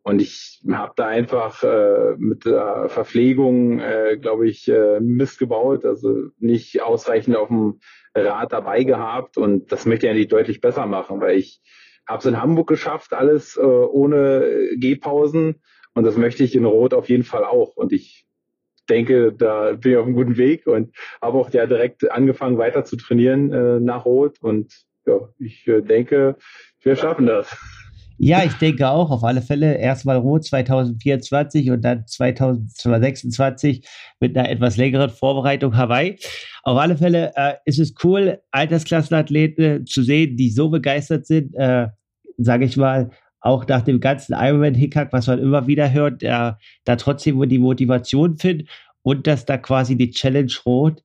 Und 0.03 0.23
ich 0.23 0.63
habe 0.71 0.93
da 0.97 1.07
einfach 1.07 1.63
äh, 1.63 2.15
mit 2.17 2.47
der 2.47 2.89
Verpflegung, 2.89 3.81
äh, 3.81 4.17
glaube 4.21 4.49
ich, 4.49 4.67
äh, 4.69 4.99
Mist 5.01 5.39
gebaut, 5.39 5.85
also 5.85 6.31
nicht 6.39 6.83
ausreichend 6.83 7.37
auf 7.37 7.49
dem 7.49 7.81
Rad 8.15 8.53
dabei 8.53 8.85
gehabt. 8.85 9.37
Und 9.37 9.73
das 9.73 9.85
möchte 9.85 10.07
ich 10.07 10.13
eigentlich 10.13 10.29
deutlich 10.29 10.61
besser 10.61 10.87
machen, 10.87 11.21
weil 11.21 11.37
ich 11.37 11.61
habe 12.07 12.19
es 12.19 12.27
in 12.27 12.41
Hamburg 12.41 12.69
geschafft, 12.69 13.13
alles 13.13 13.57
äh, 13.57 13.61
ohne 13.61 14.71
Gehpausen. 14.77 15.63
Und 15.95 16.05
das 16.05 16.17
möchte 16.17 16.45
ich 16.45 16.55
in 16.55 16.65
Rot 16.65 16.95
auf 16.95 17.09
jeden 17.09 17.25
Fall 17.25 17.45
auch. 17.45 17.77
Und 17.77 17.93
ich 17.93 18.27
denke, 18.89 19.33
da 19.33 19.73
bin 19.73 19.93
ich 19.93 19.99
auf 19.99 20.07
einem 20.07 20.15
guten 20.15 20.37
Weg 20.37 20.67
und 20.67 20.97
habe 21.21 21.39
auch 21.39 21.51
ja 21.51 21.67
direkt 21.67 22.11
angefangen 22.11 22.59
weiter 22.59 22.85
zu 22.85 22.97
trainieren 22.97 23.53
äh, 23.53 23.81
nach 23.81 24.07
Rot. 24.07 24.39
Und 24.41 24.73
ja, 25.11 25.29
ich 25.39 25.67
äh, 25.67 25.81
denke, 25.81 26.37
wir 26.83 26.97
schaffen 26.97 27.27
das. 27.27 27.57
Ja, 28.23 28.45
ich 28.45 28.53
denke 28.55 28.87
auch, 28.87 29.11
auf 29.11 29.25
alle 29.25 29.41
Fälle. 29.41 29.79
Erstmal 29.79 30.19
Rot 30.19 30.45
2024 30.45 31.71
und 31.71 31.81
dann 31.81 32.07
2026 32.07 33.89
mit 34.21 34.37
einer 34.37 34.51
etwas 34.51 34.77
längeren 34.77 35.09
Vorbereitung 35.09 35.75
Hawaii. 35.75 36.19
Auf 36.63 36.79
alle 36.79 36.99
Fälle 36.99 37.33
äh, 37.35 37.55
ist 37.65 37.79
es 37.79 37.95
cool, 38.05 38.39
Altersklassenathleten 38.51 39.87
zu 39.87 40.03
sehen, 40.03 40.37
die 40.37 40.51
so 40.51 40.69
begeistert 40.69 41.25
sind, 41.25 41.55
äh, 41.55 41.89
sage 42.37 42.67
ich 42.67 42.77
mal, 42.77 43.11
auch 43.41 43.67
nach 43.67 43.81
dem 43.81 44.01
ganzen 44.01 44.35
Ironman-Hickhack, 44.35 45.15
was 45.15 45.27
man 45.27 45.39
immer 45.39 45.67
wieder 45.67 45.91
hört, 45.91 46.23
äh, 46.23 46.53
da 46.85 46.97
trotzdem 46.97 47.41
die 47.49 47.59
Motivation 47.59 48.37
findet 48.37 48.69
und 49.01 49.27
dass 49.27 49.47
da 49.47 49.57
quasi 49.57 49.97
die 49.97 50.11
Challenge 50.11 50.53
Rot 50.67 51.03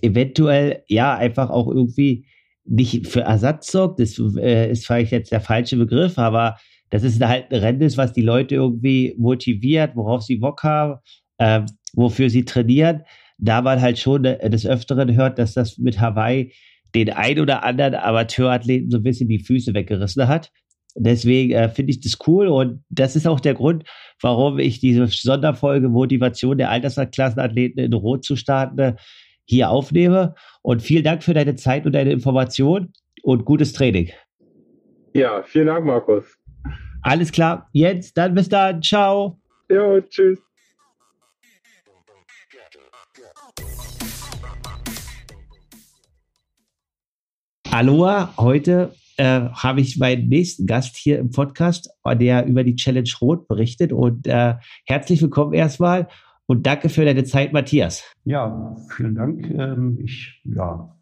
eventuell 0.00 0.82
ja 0.88 1.14
einfach 1.14 1.50
auch 1.50 1.68
irgendwie 1.68 2.26
nicht 2.64 3.06
für 3.06 3.20
Ersatz 3.20 3.70
sorgt, 3.70 4.00
das 4.00 4.18
äh, 4.36 4.70
ist 4.70 4.86
vielleicht 4.86 5.12
jetzt 5.12 5.32
der 5.32 5.40
falsche 5.40 5.76
Begriff, 5.76 6.18
aber 6.18 6.56
das 6.90 7.02
ist 7.02 7.22
halt 7.22 7.52
ein 7.52 7.60
Rennen, 7.60 7.96
was 7.96 8.12
die 8.12 8.22
Leute 8.22 8.54
irgendwie 8.54 9.14
motiviert, 9.18 9.96
worauf 9.96 10.22
sie 10.22 10.36
Bock 10.36 10.62
haben, 10.62 11.00
äh, 11.38 11.62
wofür 11.92 12.30
sie 12.30 12.44
trainieren. 12.44 13.02
Da 13.38 13.62
man 13.62 13.80
halt 13.80 13.98
schon 13.98 14.24
äh, 14.24 14.48
des 14.48 14.66
Öfteren 14.66 15.14
hört, 15.14 15.38
dass 15.38 15.54
das 15.54 15.78
mit 15.78 16.00
Hawaii 16.00 16.52
den 16.94 17.10
ein 17.10 17.40
oder 17.40 17.64
anderen 17.64 17.96
Amateurathleten 17.96 18.90
so 18.90 18.98
ein 18.98 19.02
bisschen 19.02 19.28
die 19.28 19.40
Füße 19.40 19.74
weggerissen 19.74 20.28
hat. 20.28 20.50
Deswegen 20.96 21.52
äh, 21.52 21.68
finde 21.68 21.90
ich 21.90 22.00
das 22.00 22.16
cool 22.28 22.46
und 22.46 22.84
das 22.88 23.16
ist 23.16 23.26
auch 23.26 23.40
der 23.40 23.54
Grund, 23.54 23.84
warum 24.20 24.60
ich 24.60 24.78
diese 24.78 25.08
Sonderfolge 25.08 25.88
Motivation 25.88 26.56
der 26.56 26.70
Altersklassenathleten 26.70 27.82
in 27.82 27.92
Rot 27.92 28.24
zu 28.24 28.36
starten 28.36 28.96
hier 29.44 29.70
aufnehme. 29.70 30.34
Und 30.62 30.82
vielen 30.82 31.04
Dank 31.04 31.22
für 31.22 31.34
deine 31.34 31.54
Zeit 31.56 31.86
und 31.86 31.92
deine 31.92 32.12
Information 32.12 32.92
und 33.22 33.44
gutes 33.44 33.72
Training. 33.72 34.10
Ja, 35.12 35.42
vielen 35.42 35.66
Dank, 35.66 35.84
Markus. 35.84 36.24
Alles 37.02 37.30
klar. 37.30 37.68
Jens, 37.72 38.12
dann 38.14 38.34
bis 38.34 38.48
dann. 38.48 38.82
Ciao. 38.82 39.38
Ja, 39.68 40.00
tschüss. 40.00 40.38
Aloha, 47.70 48.32
heute 48.38 48.94
äh, 49.16 49.48
habe 49.50 49.80
ich 49.80 49.98
meinen 49.98 50.28
nächsten 50.28 50.66
Gast 50.66 50.96
hier 50.96 51.18
im 51.18 51.30
Podcast, 51.30 51.90
der 52.06 52.46
über 52.46 52.62
die 52.62 52.76
Challenge 52.76 53.10
Rot 53.20 53.48
berichtet. 53.48 53.92
Und 53.92 54.26
äh, 54.26 54.54
herzlich 54.86 55.20
willkommen 55.20 55.54
erstmal. 55.54 56.08
Und 56.46 56.66
danke 56.66 56.88
für 56.88 57.04
deine 57.04 57.24
Zeit, 57.24 57.52
Matthias. 57.52 58.04
Ja, 58.24 58.76
vielen 58.96 59.14
Dank. 59.14 59.50
Ähm, 59.50 59.98
ich 60.02 60.42
ja, 60.44 60.94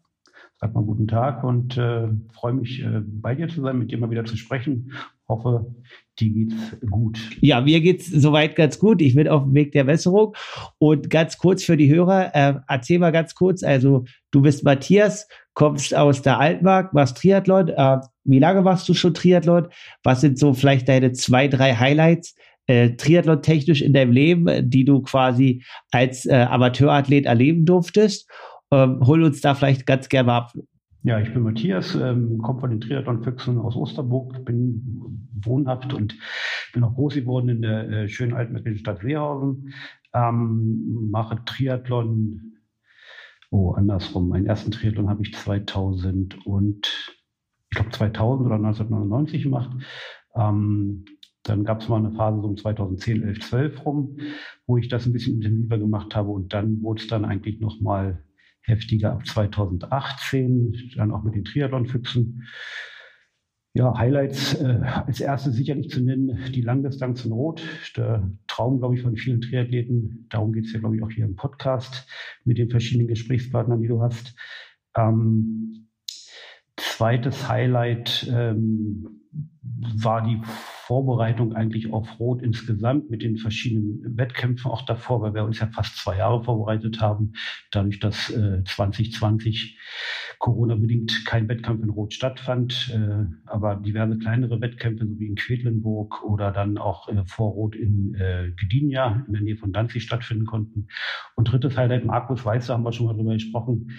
sag 0.63 0.73
mal 0.73 0.83
guten 0.83 1.07
Tag 1.07 1.43
und 1.43 1.77
äh, 1.77 2.07
freue 2.31 2.53
mich, 2.53 2.81
äh, 2.81 3.01
bei 3.03 3.35
dir 3.35 3.49
zu 3.49 3.61
sein, 3.61 3.77
mit 3.77 3.91
dir 3.91 3.97
mal 3.97 4.09
wieder 4.09 4.25
zu 4.25 4.37
sprechen. 4.37 4.93
Hoffe, 5.27 5.73
dir 6.19 6.29
geht's 6.29 6.55
gut. 6.89 7.19
Ja, 7.41 7.61
mir 7.61 7.81
geht's 7.81 8.07
soweit 8.07 8.55
ganz 8.55 8.79
gut. 8.79 9.01
Ich 9.01 9.15
bin 9.15 9.27
auf 9.27 9.43
dem 9.43 9.53
Weg 9.53 9.71
der 9.71 9.85
Besserung. 9.85 10.35
Und 10.77 11.09
ganz 11.09 11.37
kurz 11.37 11.63
für 11.63 11.77
die 11.77 11.93
Hörer, 11.93 12.35
äh, 12.35 12.59
erzähl 12.67 12.99
mal 12.99 13.11
ganz 13.11 13.35
kurz, 13.35 13.63
also 13.63 14.05
du 14.31 14.41
bist 14.41 14.63
Matthias, 14.63 15.27
kommst 15.53 15.95
aus 15.95 16.21
der 16.21 16.39
Altmark, 16.39 16.93
machst 16.93 17.17
Triathlon. 17.17 17.69
Äh, 17.69 17.97
wie 18.25 18.39
lange 18.39 18.61
machst 18.61 18.87
du 18.87 18.93
schon 18.93 19.13
Triathlon? 19.13 19.67
Was 20.03 20.21
sind 20.21 20.37
so 20.37 20.53
vielleicht 20.53 20.87
deine 20.87 21.11
zwei, 21.11 21.47
drei 21.47 21.75
Highlights? 21.75 22.35
Äh, 22.67 22.91
Triathlon 22.91 23.41
technisch 23.41 23.81
in 23.81 23.93
deinem 23.93 24.11
Leben, 24.11 24.69
die 24.69 24.85
du 24.85 25.01
quasi 25.01 25.63
als 25.91 26.25
äh, 26.25 26.47
Amateurathlet 26.49 27.25
erleben 27.25 27.65
durftest. 27.65 28.29
Ähm, 28.71 28.99
hol 29.05 29.23
uns 29.23 29.41
da 29.41 29.53
vielleicht 29.53 29.85
ganz 29.85 30.09
gerne 30.09 30.27
mal 30.27 30.37
ab. 30.37 30.53
Ja, 31.05 31.19
ich 31.19 31.33
bin 31.33 31.43
Matthias, 31.43 31.95
ähm, 31.95 32.37
komme 32.37 32.61
von 32.61 32.69
den 32.69 32.79
Triathlon-Füchsen 32.79 33.59
aus 33.59 33.75
Osterburg, 33.75 34.45
bin 34.45 35.29
wohnhaft 35.43 35.93
und 35.93 36.17
bin 36.71 36.83
auch 36.85 36.95
groß 36.95 37.15
geworden 37.15 37.49
in 37.49 37.61
der 37.61 37.89
äh, 37.89 38.07
schönen 38.07 38.33
altmärkischen 38.33 38.77
Stadt 38.77 39.01
Seehausen, 39.01 39.73
ähm, 40.13 41.09
mache 41.11 41.43
Triathlon, 41.43 42.53
oh, 43.51 43.71
andersrum. 43.71 44.29
Meinen 44.29 44.45
ersten 44.45 44.71
Triathlon 44.71 45.09
habe 45.09 45.23
ich 45.23 45.33
2000 45.33 46.45
und, 46.47 46.87
ich 47.69 47.75
glaube 47.75 47.91
2000 47.91 48.45
oder 48.45 48.55
1999 48.55 49.43
gemacht. 49.43 49.71
Ähm, 50.35 51.03
dann 51.43 51.63
gab 51.63 51.81
es 51.81 51.89
mal 51.89 51.97
eine 51.97 52.11
Phase 52.11 52.41
so 52.41 52.47
um 52.47 52.57
2010, 52.57 53.23
11, 53.23 53.39
12 53.41 53.85
rum, 53.85 54.17
wo 54.65 54.77
ich 54.77 54.87
das 54.87 55.05
ein 55.05 55.13
bisschen 55.13 55.35
intensiver 55.35 55.77
gemacht 55.77 56.15
habe 56.15 56.29
und 56.29 56.53
dann 56.53 56.81
wurde 56.81 57.01
es 57.01 57.07
dann 57.07 57.25
eigentlich 57.25 57.59
nochmal 57.59 58.23
heftiger 58.61 59.11
ab 59.11 59.25
2018, 59.25 60.93
dann 60.95 61.11
auch 61.11 61.23
mit 61.23 61.35
den 61.35 61.43
Triathlon-Füchsen. 61.43 62.43
Ja, 63.75 63.97
Highlights 63.97 64.53
äh, 64.61 64.81
als 64.83 65.19
erstes 65.19 65.55
sicherlich 65.55 65.89
zu 65.89 66.01
nennen, 66.01 66.37
die 66.53 66.61
Langdistanz 66.61 67.25
in 67.25 67.31
Rot. 67.31 67.63
Der 67.97 68.31
Traum, 68.47 68.77
glaube 68.77 68.95
ich, 68.95 69.01
von 69.01 69.17
vielen 69.17 69.41
Triathleten. 69.41 70.27
Darum 70.29 70.53
geht 70.53 70.65
es 70.65 70.73
ja, 70.73 70.79
glaube 70.79 70.95
ich, 70.95 71.01
auch 71.01 71.09
hier 71.09 71.25
im 71.25 71.35
Podcast 71.35 72.07
mit 72.45 72.59
den 72.59 72.69
verschiedenen 72.69 73.07
Gesprächspartnern, 73.07 73.81
die 73.81 73.87
du 73.87 73.99
hast. 73.99 74.35
Ähm, 74.95 75.87
zweites 76.77 77.49
Highlight 77.49 78.31
ähm, 78.31 79.21
war 79.71 80.23
die 80.23 80.39
Vorbereitung 80.85 81.53
eigentlich 81.53 81.93
auf 81.93 82.19
Rot 82.19 82.41
insgesamt 82.41 83.09
mit 83.09 83.21
den 83.21 83.37
verschiedenen 83.37 84.17
Wettkämpfen 84.17 84.69
auch 84.69 84.81
davor, 84.81 85.21
weil 85.21 85.33
wir 85.33 85.45
uns 85.45 85.59
ja 85.59 85.67
fast 85.67 85.95
zwei 85.97 86.17
Jahre 86.17 86.43
vorbereitet 86.43 86.99
haben, 86.99 87.33
dadurch, 87.71 87.99
dass 87.99 88.29
äh, 88.29 88.63
2020 88.65 89.79
Corona-bedingt 90.39 91.25
kein 91.25 91.47
Wettkampf 91.47 91.83
in 91.83 91.89
Rot 91.89 92.13
stattfand, 92.13 92.93
äh, 92.93 93.25
aber 93.45 93.75
diverse 93.75 94.17
kleinere 94.17 94.59
Wettkämpfe, 94.59 95.07
so 95.07 95.17
wie 95.19 95.27
in 95.27 95.35
Quedlinburg 95.35 96.21
oder 96.25 96.51
dann 96.51 96.77
auch 96.77 97.07
äh, 97.07 97.23
vor 97.25 97.51
Rot 97.51 97.75
in 97.75 98.15
äh, 98.15 98.51
Gdynia 98.53 99.23
in 99.25 99.33
der 99.33 99.41
Nähe 99.41 99.55
von 99.55 99.71
Danzig 99.71 100.03
stattfinden 100.03 100.45
konnten. 100.45 100.87
Und 101.35 101.49
drittes 101.49 101.77
Highlight, 101.77 102.03
Markus 102.03 102.43
Weißer, 102.43 102.73
haben 102.73 102.83
wir 102.83 102.91
schon 102.91 103.05
mal 103.05 103.13
drüber 103.13 103.33
gesprochen, 103.33 103.91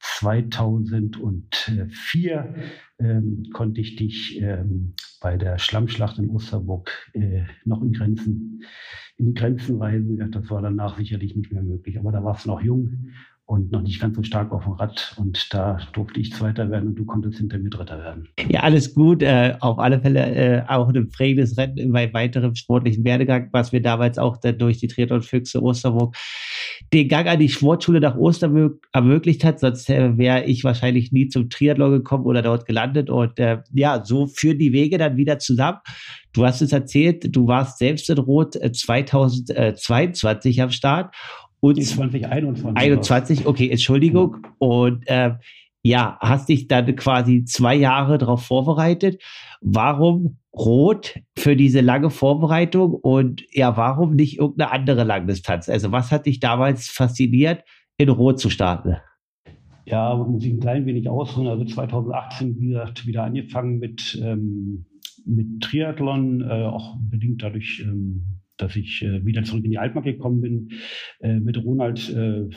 2004 0.00 2.54
ähm, 2.98 3.46
konnte 3.52 3.80
ich 3.80 3.94
dich 3.96 4.40
ähm, 4.40 4.94
bei 5.20 5.36
der 5.36 5.58
Schlammschlacht 5.58 6.18
in 6.18 6.30
Osterburg 6.30 6.90
äh, 7.12 7.42
noch 7.64 7.82
in 7.82 7.92
Grenzen, 7.92 8.62
in 9.16 9.26
die 9.26 9.34
Grenzen 9.34 9.78
weisen. 9.78 10.16
Ja, 10.16 10.26
das 10.28 10.48
war 10.50 10.62
danach 10.62 10.96
sicherlich 10.96 11.36
nicht 11.36 11.52
mehr 11.52 11.62
möglich. 11.62 11.98
Aber 11.98 12.12
da 12.12 12.24
warst 12.24 12.46
du 12.46 12.50
noch 12.50 12.62
jung 12.62 13.10
und 13.50 13.72
noch 13.72 13.82
nicht 13.82 14.00
ganz 14.00 14.14
so 14.14 14.22
stark 14.22 14.52
auf 14.52 14.62
dem 14.62 14.74
Rad. 14.74 15.12
Und 15.18 15.52
da 15.52 15.76
durfte 15.92 16.20
ich 16.20 16.32
Zweiter 16.32 16.70
werden 16.70 16.90
und 16.90 16.94
du 16.94 17.04
konntest 17.04 17.38
hinter 17.38 17.58
mir 17.58 17.68
Dritter 17.68 17.98
werden. 17.98 18.28
Ja, 18.48 18.60
alles 18.60 18.94
gut. 18.94 19.24
Äh, 19.24 19.56
auf 19.58 19.80
alle 19.80 20.00
Fälle 20.00 20.20
äh, 20.20 20.62
auch 20.68 20.88
ein 20.88 21.08
prägendes 21.08 21.58
Rennen 21.58 21.90
bei 21.90 22.14
weiterem 22.14 22.54
sportlichen 22.54 23.02
Werdegang, 23.02 23.48
was 23.50 23.72
wir 23.72 23.82
damals 23.82 24.18
auch 24.18 24.36
durch 24.36 24.78
die 24.78 24.86
Triathlon-Füchse 24.86 25.60
Osterburg 25.60 26.14
den 26.92 27.08
Gang 27.08 27.26
an 27.26 27.40
die 27.40 27.48
Sportschule 27.48 27.98
nach 27.98 28.16
Ostern 28.16 28.78
ermöglicht 28.92 29.42
hat. 29.42 29.58
Sonst 29.58 29.90
äh, 29.90 30.16
wäre 30.16 30.44
ich 30.44 30.62
wahrscheinlich 30.62 31.10
nie 31.10 31.26
zum 31.26 31.50
Triathlon 31.50 31.90
gekommen 31.90 32.26
oder 32.26 32.42
dort 32.42 32.66
gelandet. 32.66 33.10
Und 33.10 33.40
äh, 33.40 33.62
ja, 33.72 34.04
so 34.04 34.28
führen 34.28 34.60
die 34.60 34.72
Wege 34.72 34.96
dann 34.96 35.16
wieder 35.16 35.40
zusammen. 35.40 35.78
Du 36.32 36.46
hast 36.46 36.62
es 36.62 36.70
erzählt, 36.70 37.34
du 37.34 37.48
warst 37.48 37.78
selbst 37.78 38.08
in 38.10 38.18
Rot 38.18 38.54
2022 38.54 40.58
äh, 40.58 40.62
am 40.62 40.70
Start 40.70 41.12
und 41.60 41.82
2021. 41.82 42.76
21, 42.76 43.46
okay, 43.46 43.70
Entschuldigung. 43.70 44.46
Und 44.58 45.06
äh, 45.06 45.34
ja, 45.82 46.18
hast 46.20 46.48
dich 46.48 46.68
dann 46.68 46.94
quasi 46.96 47.44
zwei 47.44 47.74
Jahre 47.74 48.18
darauf 48.18 48.44
vorbereitet. 48.44 49.22
Warum 49.60 50.38
Rot 50.52 51.20
für 51.38 51.54
diese 51.54 51.80
lange 51.80 52.10
Vorbereitung 52.10 52.94
und 52.94 53.44
ja, 53.52 53.76
warum 53.76 54.16
nicht 54.16 54.38
irgendeine 54.38 54.72
andere 54.72 55.04
Langdistanz? 55.04 55.68
Also 55.68 55.92
was 55.92 56.10
hat 56.10 56.26
dich 56.26 56.40
damals 56.40 56.88
fasziniert, 56.88 57.62
in 57.98 58.08
Rot 58.08 58.40
zu 58.40 58.50
starten? 58.50 58.96
Ja, 59.86 60.14
muss 60.16 60.44
ich 60.44 60.52
ein 60.52 60.60
klein 60.60 60.86
wenig 60.86 61.08
ausholen. 61.08 61.48
Also 61.48 61.64
2018, 61.64 62.58
wie 62.58 62.68
gesagt, 62.68 63.06
wieder 63.06 63.24
angefangen 63.24 63.78
mit, 63.78 64.20
ähm, 64.22 64.86
mit 65.24 65.62
Triathlon, 65.62 66.42
äh, 66.42 66.64
auch 66.64 66.96
bedingt 67.00 67.42
dadurch, 67.42 67.84
ähm, 67.84 68.39
dass 68.62 68.76
ich 68.76 69.02
äh, 69.02 69.24
wieder 69.24 69.42
zurück 69.42 69.64
in 69.64 69.70
die 69.70 69.78
Altmark 69.78 70.04
gekommen 70.04 70.40
bin 70.40 70.68
äh, 71.20 71.38
mit 71.38 71.62
Ronald 71.62 72.08
äh, 72.10 72.48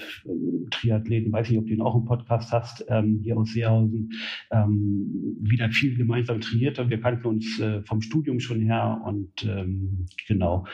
Triathleten, 0.72 1.32
weiß 1.32 1.50
nicht, 1.50 1.60
ob 1.60 1.66
du 1.66 1.74
ihn 1.74 1.82
auch 1.82 1.96
im 1.96 2.06
Podcast 2.06 2.52
hast, 2.52 2.86
ähm, 2.90 3.20
hier 3.24 3.38
aus 3.38 3.54
Seehausen, 3.54 4.12
ähm, 4.52 5.38
wieder 5.42 5.70
viel 5.70 5.96
gemeinsam 5.96 6.42
trainiert 6.42 6.80
haben. 6.80 6.90
Wir 6.90 7.00
kannten 7.00 7.28
uns 7.28 7.60
äh, 7.60 7.82
vom 7.84 8.02
Studium 8.02 8.40
schon 8.40 8.62
her 8.62 9.02
und 9.06 9.44
ähm, 9.46 10.06
genau. 10.28 10.66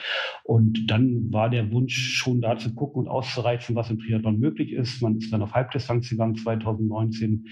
Und 0.44 0.90
dann 0.90 1.32
war 1.32 1.50
der 1.50 1.72
Wunsch 1.72 2.16
schon 2.16 2.42
da 2.42 2.58
zu 2.58 2.74
gucken 2.74 3.04
und 3.04 3.08
auszureizen, 3.08 3.76
was 3.76 3.90
im 3.90 4.00
Triathlon 4.00 4.40
möglich 4.40 4.74
ist. 4.74 5.02
Man 5.02 5.18
ist 5.18 5.32
dann 5.32 5.42
auf 5.42 5.54
Halbdistanz 5.54 6.10
gegangen 6.10 6.36
2019, 6.36 7.48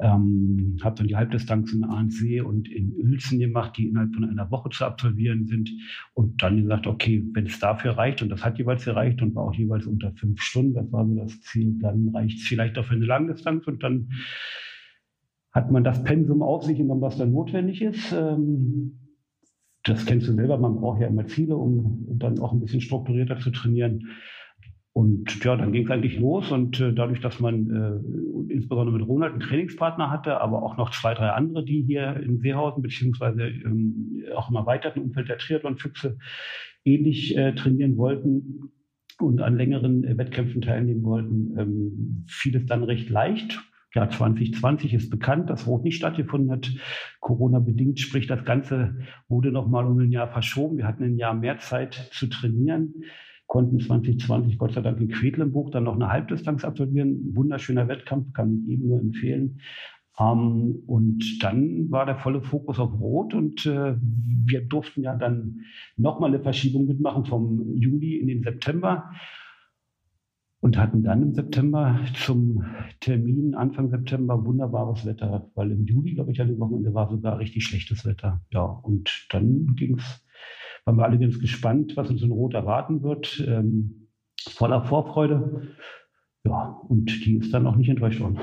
ähm, 0.00 0.76
habe 0.82 0.96
dann 0.96 1.08
die 1.08 1.16
Halbdistanz 1.16 1.72
in 1.72 1.84
ANC 1.84 2.44
und 2.44 2.68
in 2.68 2.92
Uelzen 2.96 3.38
gemacht, 3.38 3.76
die 3.76 3.88
innerhalb 3.88 4.14
von 4.14 4.24
einer 4.24 4.50
Woche 4.50 4.70
zu 4.70 4.84
absolvieren 4.84 5.46
sind 5.46 5.70
und 6.14 6.42
dann 6.42 6.62
gesagt, 6.62 6.86
okay, 6.86 7.19
wenn 7.32 7.46
es 7.46 7.58
dafür 7.58 7.92
reicht, 7.92 8.22
und 8.22 8.28
das 8.28 8.44
hat 8.44 8.58
jeweils 8.58 8.84
gereicht 8.84 9.22
und 9.22 9.34
war 9.34 9.44
auch 9.44 9.54
jeweils 9.54 9.86
unter 9.86 10.12
fünf 10.12 10.40
Stunden, 10.40 10.74
das 10.74 10.90
war 10.92 11.06
so 11.06 11.14
das 11.14 11.40
Ziel, 11.42 11.78
dann 11.80 12.08
reicht 12.14 12.38
es 12.38 12.46
vielleicht 12.46 12.78
auch 12.78 12.84
für 12.84 12.94
eine 12.94 13.06
Langdistanz 13.06 13.66
und 13.66 13.82
dann 13.82 14.10
hat 15.52 15.70
man 15.70 15.84
das 15.84 16.02
Pensum 16.04 16.42
auf 16.42 16.64
sich 16.64 16.78
genommen, 16.78 17.00
was 17.00 17.18
dann 17.18 17.32
notwendig 17.32 17.82
ist. 17.82 18.12
Ähm, 18.12 18.98
das 19.84 20.04
kennst 20.04 20.28
du 20.28 20.34
selber, 20.34 20.58
man 20.58 20.76
braucht 20.76 21.00
ja 21.00 21.08
immer 21.08 21.26
Ziele, 21.26 21.56
um 21.56 22.06
dann 22.18 22.38
auch 22.38 22.52
ein 22.52 22.60
bisschen 22.60 22.80
strukturierter 22.80 23.38
zu 23.38 23.50
trainieren. 23.50 24.08
Und 25.00 25.42
ja, 25.42 25.56
dann 25.56 25.72
ging 25.72 25.86
es 25.86 25.90
eigentlich 25.90 26.20
los 26.20 26.52
und 26.52 26.78
äh, 26.78 26.92
dadurch, 26.92 27.20
dass 27.20 27.40
man 27.40 27.70
äh, 27.70 28.52
insbesondere 28.52 28.98
mit 28.98 29.08
Ronald 29.08 29.32
einen 29.32 29.40
Trainingspartner 29.40 30.10
hatte, 30.10 30.42
aber 30.42 30.62
auch 30.62 30.76
noch 30.76 30.90
zwei, 30.90 31.14
drei 31.14 31.30
andere, 31.30 31.64
die 31.64 31.80
hier 31.80 32.16
in 32.16 32.38
Seehausen 32.40 32.82
beziehungsweise 32.82 33.44
ähm, 33.48 34.22
auch 34.36 34.50
im 34.50 34.56
erweiterten 34.56 35.00
Umfeld 35.00 35.30
der 35.30 35.38
Triathlon-Füchse 35.38 36.18
ähnlich 36.84 37.34
äh, 37.34 37.54
trainieren 37.54 37.96
wollten 37.96 38.72
und 39.18 39.40
an 39.40 39.56
längeren 39.56 40.04
äh, 40.04 40.18
Wettkämpfen 40.18 40.60
teilnehmen 40.60 41.02
wollten, 41.02 41.58
ähm, 41.58 42.24
fiel 42.28 42.56
es 42.56 42.66
dann 42.66 42.82
recht 42.82 43.08
leicht. 43.08 43.58
Ja, 43.94 44.06
2020 44.06 44.92
ist 44.92 45.08
bekannt, 45.08 45.48
dass 45.48 45.66
Rot 45.66 45.82
nicht 45.82 45.96
stattgefunden 45.96 46.50
hat. 46.50 46.70
Corona-bedingt, 47.20 47.98
sprich, 48.00 48.26
das 48.26 48.44
Ganze 48.44 48.98
wurde 49.28 49.50
nochmal 49.50 49.86
um 49.86 49.98
ein 49.98 50.12
Jahr 50.12 50.28
verschoben. 50.28 50.76
Wir 50.76 50.86
hatten 50.86 51.04
ein 51.04 51.16
Jahr 51.16 51.32
mehr 51.32 51.56
Zeit 51.56 51.94
zu 52.12 52.26
trainieren, 52.26 53.02
konnten 53.50 53.80
2020 53.80 54.58
Gott 54.58 54.74
sei 54.74 54.80
Dank 54.80 55.00
in 55.00 55.08
Quedlinburg 55.08 55.72
dann 55.72 55.82
noch 55.84 55.96
eine 55.96 56.08
Halbdistanz 56.08 56.64
absolvieren. 56.64 57.34
Wunderschöner 57.34 57.88
Wettkampf, 57.88 58.32
kann 58.32 58.54
ich 58.54 58.74
eben 58.74 58.86
nur 58.86 59.00
empfehlen. 59.00 59.60
Ähm, 60.20 60.84
und 60.86 61.24
dann 61.42 61.90
war 61.90 62.06
der 62.06 62.16
volle 62.16 62.42
Fokus 62.42 62.78
auf 62.78 62.92
Rot 63.00 63.34
und 63.34 63.66
äh, 63.66 63.96
wir 64.00 64.64
durften 64.64 65.02
ja 65.02 65.16
dann 65.16 65.62
nochmal 65.96 66.30
eine 66.30 66.40
Verschiebung 66.40 66.86
mitmachen 66.86 67.24
vom 67.24 67.74
Juli 67.74 68.18
in 68.18 68.28
den 68.28 68.44
September 68.44 69.10
und 70.60 70.78
hatten 70.78 71.02
dann 71.02 71.22
im 71.22 71.34
September 71.34 71.98
zum 72.14 72.64
Termin 73.00 73.56
Anfang 73.56 73.90
September 73.90 74.44
wunderbares 74.44 75.04
Wetter, 75.04 75.50
weil 75.56 75.72
im 75.72 75.86
Juli, 75.86 76.14
glaube 76.14 76.30
ich, 76.30 76.40
an 76.40 76.46
dem 76.46 76.60
Wochenende 76.60 76.94
war 76.94 77.10
sogar 77.10 77.40
richtig 77.40 77.64
schlechtes 77.64 78.06
Wetter. 78.06 78.40
Ja, 78.52 78.62
und 78.62 79.26
dann 79.30 79.74
ging's, 79.74 80.24
waren 80.90 80.98
wir 80.98 81.04
alle 81.04 81.18
ganz 81.18 81.38
gespannt, 81.38 81.96
was 81.96 82.10
uns 82.10 82.22
in 82.22 82.32
Rot 82.32 82.54
erwarten 82.54 83.02
wird, 83.02 83.44
ähm, 83.46 84.08
voller 84.48 84.84
Vorfreude. 84.84 85.68
Ja, 86.44 86.80
und 86.88 87.24
die 87.24 87.36
ist 87.36 87.52
dann 87.52 87.66
auch 87.66 87.76
nicht 87.76 87.88
enttäuscht 87.88 88.20
worden 88.20 88.40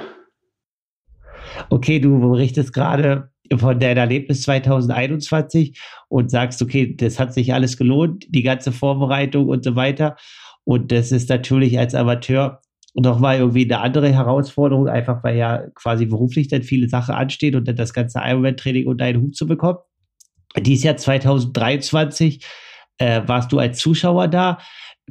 okay, 1.70 2.00
du 2.00 2.20
berichtest 2.20 2.74
gerade 2.74 3.30
von 3.56 3.80
deinem 3.80 3.98
Erlebnis 3.98 4.41
2021 4.43 5.80
und 6.10 6.30
sagst, 6.30 6.62
okay, 6.62 6.95
das 6.95 7.20
hat 7.20 7.34
sich 7.34 7.54
alles 7.54 7.78
gelohnt, 7.78 8.26
die 8.30 8.43
ganze 8.43 8.72
Vorbereitung 8.72 9.48
und 9.48 9.64
so 9.64 9.76
weiter. 9.76 10.18
Und 10.64 10.91
das 10.91 11.12
ist 11.12 11.30
natürlich 11.30 11.80
als 11.80 11.95
Amateur 11.95 12.62
nochmal 12.93 13.38
irgendwie 13.38 13.64
eine 13.64 13.80
andere 13.80 14.12
Herausforderung, 14.12 14.88
einfach 14.88 15.24
weil 15.24 15.38
ja 15.38 15.68
quasi 15.76 16.06
beruflich 16.08 16.50
dann 16.50 16.64
viele 16.64 16.89
Sachen 16.89 17.16
anstehen 17.16 17.56
und 17.56 17.68
dann 17.68 17.76
das 17.76 17.93
ganze 17.93 18.20
Ironman-Training 18.20 18.88
unter 18.88 19.06
einen 19.06 19.22
Hut 19.22 19.36
zu 19.36 19.48
bekommen. 19.48 19.80
Dieses 20.60 20.84
Jahr 20.84 20.97
2023 20.97 22.45
äh, 22.97 23.22
warst 23.26 23.51
du 23.51 23.60
als 23.60 23.80
Zuschauer 23.80 24.28
da. 24.28 24.60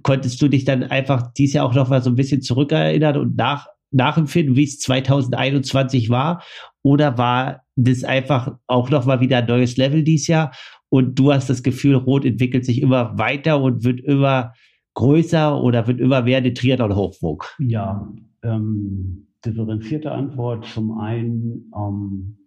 Konntest 0.03 0.41
du 0.43 0.49
dich 0.49 0.65
dann 0.65 0.83
einfach 0.83 1.33
dieses 1.33 1.55
Jahr 1.55 1.67
auch 1.67 1.75
noch 1.75 1.89
mal 1.89 2.03
so 2.03 2.11
ein 2.11 2.17
bisschen 2.17 2.43
zurückerinnern 2.43 3.17
und 3.17 3.37
nach, 3.37 3.67
nachempfinden, 3.91 4.57
wie 4.57 4.65
es 4.65 4.79
2021 4.81 6.11
war? 6.11 6.43
Oder 6.83 7.17
war 7.17 7.65
das 7.77 8.05
einfach 8.05 8.57
auch 8.67 8.91
noch 8.91 9.07
mal 9.07 9.21
wieder 9.21 9.39
ein 9.39 9.47
neues 9.47 9.77
Level 9.77 10.03
dieses 10.03 10.27
Jahr? 10.27 10.53
Und 10.89 11.19
du 11.19 11.33
hast 11.33 11.49
das 11.49 11.63
Gefühl, 11.63 11.95
Rot 11.95 12.25
entwickelt 12.25 12.65
sich 12.65 12.83
immer 12.83 13.19
weiter 13.19 13.61
und 13.61 13.85
wird 13.85 14.01
immer 14.01 14.53
größer 14.95 15.61
oder 15.63 15.87
wird 15.87 16.01
immer 16.01 16.23
mehr 16.23 16.41
der 16.41 16.55
Triathlon 16.55 16.95
hochwog? 16.95 17.55
Ja, 17.59 18.09
ähm, 18.43 19.27
differenzierte 19.45 20.11
Antwort. 20.11 20.67
Zum 20.67 20.99
einen 20.99 21.71
ähm, 21.77 22.39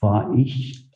war 0.00 0.32
ich 0.34 0.87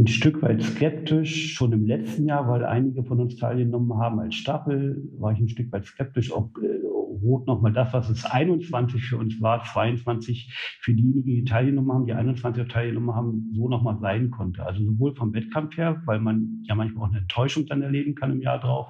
ein 0.00 0.06
Stück 0.06 0.40
weit 0.42 0.62
skeptisch, 0.62 1.52
schon 1.52 1.72
im 1.72 1.86
letzten 1.86 2.26
Jahr, 2.26 2.48
weil 2.48 2.64
einige 2.64 3.04
von 3.04 3.20
uns 3.20 3.36
teilgenommen 3.36 3.98
haben 3.98 4.18
als 4.18 4.34
Staffel, 4.34 5.02
war 5.18 5.32
ich 5.32 5.40
ein 5.40 5.48
Stück 5.48 5.70
weit 5.72 5.84
skeptisch, 5.84 6.32
ob 6.32 6.56
äh, 6.58 6.80
Rot 7.22 7.46
nochmal 7.46 7.72
das, 7.72 7.92
was 7.92 8.08
es 8.08 8.24
21 8.24 9.04
für 9.04 9.18
uns 9.18 9.40
war, 9.42 9.62
22 9.62 10.78
für 10.80 10.94
diejenigen, 10.94 11.26
die 11.26 11.44
teilgenommen 11.44 11.92
haben, 11.92 12.06
die 12.06 12.14
21 12.14 12.66
teilgenommen 12.68 13.14
haben, 13.14 13.52
so 13.54 13.68
nochmal 13.68 13.98
sein 14.00 14.30
konnte. 14.30 14.64
Also 14.64 14.82
sowohl 14.82 15.14
vom 15.14 15.34
Wettkampf 15.34 15.76
her, 15.76 16.00
weil 16.06 16.18
man 16.18 16.62
ja 16.62 16.74
manchmal 16.74 17.04
auch 17.04 17.10
eine 17.10 17.20
Enttäuschung 17.20 17.66
dann 17.66 17.82
erleben 17.82 18.14
kann 18.14 18.32
im 18.32 18.40
Jahr 18.40 18.58
drauf, 18.58 18.88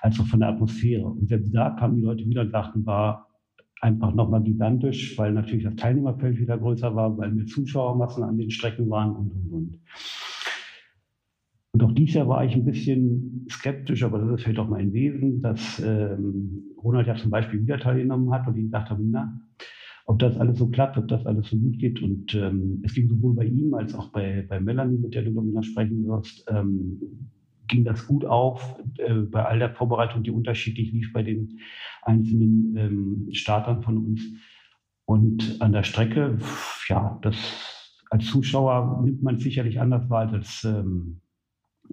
als 0.00 0.18
auch 0.18 0.26
von 0.26 0.40
der 0.40 0.48
Atmosphäre. 0.48 1.06
Und 1.06 1.28
selbst 1.28 1.54
da 1.54 1.70
kamen 1.70 1.96
die 1.96 2.02
Leute 2.02 2.26
wieder 2.26 2.40
und 2.40 2.50
sagten, 2.50 2.84
war 2.86 3.28
einfach 3.80 4.12
nochmal 4.14 4.42
gigantisch, 4.42 5.16
weil 5.16 5.32
natürlich 5.32 5.64
das 5.64 5.76
Teilnehmerfeld 5.76 6.38
wieder 6.38 6.58
größer 6.58 6.94
war, 6.94 7.16
weil 7.16 7.30
mehr 7.30 7.46
Zuschauermassen 7.46 8.24
an 8.24 8.36
den 8.36 8.50
Strecken 8.50 8.90
waren 8.90 9.14
und, 9.14 9.30
und, 9.30 9.52
und. 9.52 9.78
Und 11.72 11.82
auch 11.84 11.92
dieses 11.92 12.14
Jahr 12.14 12.28
war 12.28 12.44
ich 12.44 12.54
ein 12.54 12.64
bisschen 12.64 13.46
skeptisch, 13.48 14.02
aber 14.02 14.18
das 14.18 14.30
ist 14.30 14.42
vielleicht 14.42 14.58
auch 14.58 14.68
mein 14.68 14.92
Wesen, 14.92 15.40
dass 15.40 15.78
ähm, 15.78 16.64
Ronald 16.82 17.06
ja 17.06 17.16
zum 17.16 17.30
Beispiel 17.30 17.62
wieder 17.62 17.78
teilgenommen 17.78 18.32
hat 18.32 18.46
und 18.48 18.56
ich 18.56 18.70
dachte, 18.70 18.96
na, 19.00 19.40
ob 20.06 20.18
das 20.18 20.36
alles 20.36 20.58
so 20.58 20.68
klappt, 20.68 20.98
ob 20.98 21.06
das 21.06 21.24
alles 21.24 21.48
so 21.48 21.56
gut 21.56 21.78
geht. 21.78 22.02
Und 22.02 22.34
ähm, 22.34 22.82
es 22.84 22.94
ging 22.94 23.08
sowohl 23.08 23.34
bei 23.34 23.44
ihm 23.44 23.74
als 23.74 23.94
auch 23.94 24.08
bei, 24.08 24.44
bei 24.48 24.58
Melanie, 24.58 24.98
mit 24.98 25.14
der 25.14 25.22
du 25.22 25.30
noch 25.30 25.62
sprechen 25.62 26.04
wirst, 26.06 26.44
ähm, 26.48 27.30
ging 27.68 27.84
das 27.84 28.08
gut 28.08 28.24
auf 28.24 28.76
äh, 28.98 29.14
bei 29.14 29.44
all 29.44 29.60
der 29.60 29.72
Vorbereitung, 29.72 30.24
die 30.24 30.32
unterschiedlich 30.32 30.90
lief 30.90 31.12
bei 31.12 31.22
den 31.22 31.60
einzelnen 32.02 32.76
ähm, 32.76 33.28
Startern 33.30 33.82
von 33.82 33.98
uns. 33.98 34.20
Und 35.04 35.56
an 35.60 35.72
der 35.72 35.84
Strecke, 35.84 36.38
ja, 36.88 37.18
das 37.22 37.96
als 38.10 38.26
Zuschauer 38.26 39.02
nimmt 39.04 39.22
man 39.22 39.38
sicherlich 39.38 39.80
anders 39.80 40.10
wahr 40.10 40.32
als 40.32 40.64
ähm, 40.64 41.20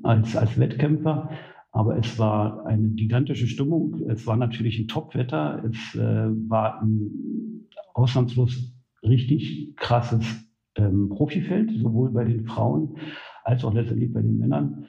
als, 0.03 0.35
als 0.35 0.59
Wettkämpfer. 0.59 1.29
Aber 1.71 1.97
es 1.97 2.17
war 2.17 2.65
eine 2.65 2.89
gigantische 2.89 3.47
Stimmung. 3.47 4.01
Es 4.09 4.25
war 4.25 4.37
natürlich 4.37 4.79
ein 4.79 4.87
Top-Wetter. 4.87 5.63
Es 5.69 5.95
äh, 5.95 6.27
war 6.49 6.81
ein 6.81 7.67
ausnahmslos 7.93 8.73
richtig 9.03 9.75
krasses 9.75 10.25
ähm, 10.75 11.09
Profifeld, 11.09 11.71
sowohl 11.79 12.11
bei 12.11 12.23
den 12.23 12.45
Frauen 12.45 12.97
als 13.43 13.63
auch 13.63 13.73
letztendlich 13.73 14.11
bei 14.11 14.21
den 14.21 14.37
Männern. 14.37 14.87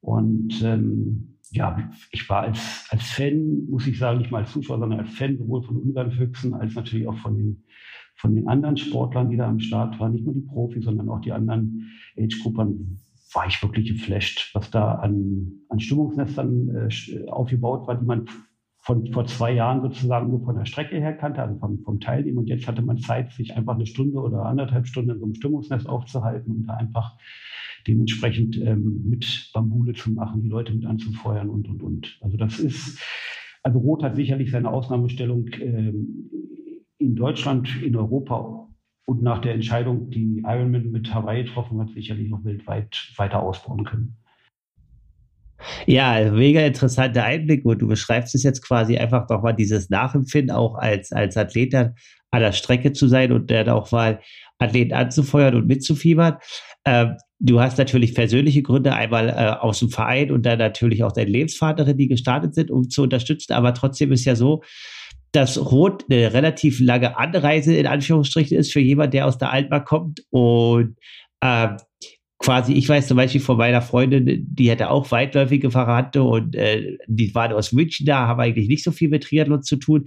Und 0.00 0.62
ähm, 0.62 1.38
ja, 1.50 1.90
ich 2.10 2.28
war 2.28 2.42
als, 2.42 2.86
als 2.90 3.02
Fan, 3.04 3.66
muss 3.68 3.86
ich 3.86 3.98
sagen, 3.98 4.18
nicht 4.18 4.30
mal 4.30 4.42
als 4.42 4.52
Zuschauer, 4.52 4.78
sondern 4.78 5.00
als 5.00 5.10
Fan 5.10 5.38
sowohl 5.38 5.62
von 5.62 5.76
unseren 5.76 6.10
Füchsen 6.10 6.54
als 6.54 6.74
natürlich 6.74 7.06
auch 7.06 7.16
von 7.18 7.36
den, 7.36 7.64
von 8.16 8.34
den 8.34 8.48
anderen 8.48 8.76
Sportlern, 8.76 9.30
die 9.30 9.36
da 9.36 9.48
am 9.48 9.60
Start 9.60 9.98
waren. 10.00 10.12
Nicht 10.12 10.24
nur 10.24 10.34
die 10.34 10.40
Profis, 10.40 10.84
sondern 10.84 11.08
auch 11.08 11.20
die 11.20 11.32
anderen 11.32 11.90
Age-Gruppen 12.18 13.00
war 13.34 13.46
ich 13.46 13.62
wirklich 13.62 13.88
geflasht, 13.88 14.54
was 14.54 14.70
da 14.70 14.94
an, 14.96 15.52
an 15.68 15.80
Stimmungsnestern 15.80 16.88
äh, 16.88 17.28
aufgebaut 17.28 17.86
war, 17.86 17.96
die 17.96 18.04
man 18.04 18.28
von 18.78 19.10
vor 19.12 19.24
zwei 19.24 19.52
Jahren 19.52 19.80
sozusagen 19.80 20.28
nur 20.28 20.44
von 20.44 20.56
der 20.56 20.66
Strecke 20.66 20.96
her 20.96 21.14
kannte, 21.14 21.40
also 21.40 21.58
vom, 21.58 21.82
vom 21.82 22.00
Teilnehmen. 22.00 22.38
Und 22.38 22.48
jetzt 22.48 22.68
hatte 22.68 22.82
man 22.82 22.98
Zeit, 22.98 23.32
sich 23.32 23.56
einfach 23.56 23.76
eine 23.76 23.86
Stunde 23.86 24.18
oder 24.18 24.44
anderthalb 24.44 24.86
Stunden 24.86 25.10
in 25.10 25.18
so 25.18 25.24
einem 25.24 25.34
Stimmungsnest 25.34 25.88
aufzuhalten 25.88 26.54
und 26.54 26.66
da 26.66 26.74
einfach 26.74 27.16
dementsprechend 27.86 28.58
ähm, 28.58 29.04
mit 29.08 29.50
Bambule 29.54 29.94
zu 29.94 30.10
machen, 30.10 30.42
die 30.42 30.48
Leute 30.48 30.74
mit 30.74 30.84
anzufeuern 30.84 31.48
und, 31.48 31.66
und, 31.68 31.82
und. 31.82 32.18
Also 32.20 32.36
das 32.36 32.58
ist, 32.60 33.00
also 33.62 33.78
Rot 33.78 34.02
hat 34.02 34.16
sicherlich 34.16 34.50
seine 34.50 34.70
Ausnahmestellung 34.70 35.48
ähm, 35.60 36.30
in 36.98 37.14
Deutschland, 37.14 37.82
in 37.82 37.96
Europa 37.96 38.68
und 39.06 39.22
nach 39.22 39.40
der 39.40 39.54
Entscheidung, 39.54 40.10
die 40.10 40.42
Ironman 40.44 40.90
mit 40.90 41.12
Hawaii 41.12 41.44
getroffen 41.44 41.80
hat, 41.80 41.90
sicherlich 41.90 42.30
noch 42.30 42.44
weltweit 42.44 43.12
weiter 43.16 43.42
ausbauen 43.42 43.84
können. 43.84 44.16
Ja, 45.86 46.30
mega 46.30 46.60
interessanter 46.60 47.24
Einblick 47.24 47.64
und 47.64 47.80
du 47.80 47.88
beschreibst 47.88 48.34
es 48.34 48.42
jetzt 48.42 48.62
quasi 48.62 48.98
einfach 48.98 49.26
doch 49.26 49.42
mal 49.42 49.52
dieses 49.52 49.88
Nachempfinden 49.88 50.54
auch 50.54 50.74
als, 50.74 51.12
als 51.12 51.36
Athlet 51.36 51.74
an 51.74 51.94
der 52.40 52.52
Strecke 52.52 52.92
zu 52.92 53.08
sein 53.08 53.32
und 53.32 53.50
dann 53.50 53.68
auch 53.68 53.90
mal 53.92 54.20
Athleten 54.58 54.92
anzufeuern 54.92 55.54
und 55.54 55.66
mitzufiebern. 55.66 56.36
Ähm, 56.84 57.16
du 57.38 57.60
hast 57.60 57.78
natürlich 57.78 58.14
persönliche 58.14 58.62
Gründe, 58.62 58.94
einmal 58.94 59.28
äh, 59.28 59.32
aus 59.32 59.78
dem 59.78 59.90
Verein 59.90 60.30
und 60.30 60.44
dann 60.44 60.58
natürlich 60.58 61.02
auch 61.02 61.12
deine 61.12 61.30
Lebensvaterin, 61.30 61.96
die 61.96 62.08
gestartet 62.08 62.54
sind, 62.54 62.70
um 62.70 62.90
zu 62.90 63.02
unterstützen. 63.02 63.52
Aber 63.52 63.74
trotzdem 63.74 64.12
ist 64.12 64.24
ja 64.24 64.34
so, 64.34 64.62
dass 65.34 65.58
Rot 65.58 66.04
eine 66.08 66.32
relativ 66.32 66.80
lange 66.80 67.16
Anreise 67.16 67.74
in 67.74 67.86
Anführungsstrichen 67.86 68.56
ist 68.56 68.72
für 68.72 68.80
jemand, 68.80 69.14
der 69.14 69.26
aus 69.26 69.36
der 69.38 69.50
Altmark 69.50 69.86
kommt 69.86 70.22
und 70.30 70.96
äh, 71.40 71.68
quasi, 72.38 72.74
ich 72.74 72.88
weiß 72.88 73.08
zum 73.08 73.16
Beispiel 73.16 73.40
von 73.40 73.56
meiner 73.56 73.82
Freundin, 73.82 74.46
die 74.48 74.70
hatte 74.70 74.90
auch 74.90 75.10
weitläufige 75.10 75.70
Verrate 75.70 76.22
und 76.22 76.54
äh, 76.54 76.98
die 77.06 77.34
waren 77.34 77.52
aus 77.52 77.72
München 77.72 78.06
da, 78.06 78.28
haben 78.28 78.40
eigentlich 78.40 78.68
nicht 78.68 78.84
so 78.84 78.92
viel 78.92 79.08
mit 79.08 79.24
Triathlon 79.24 79.62
zu 79.62 79.76
tun. 79.76 80.04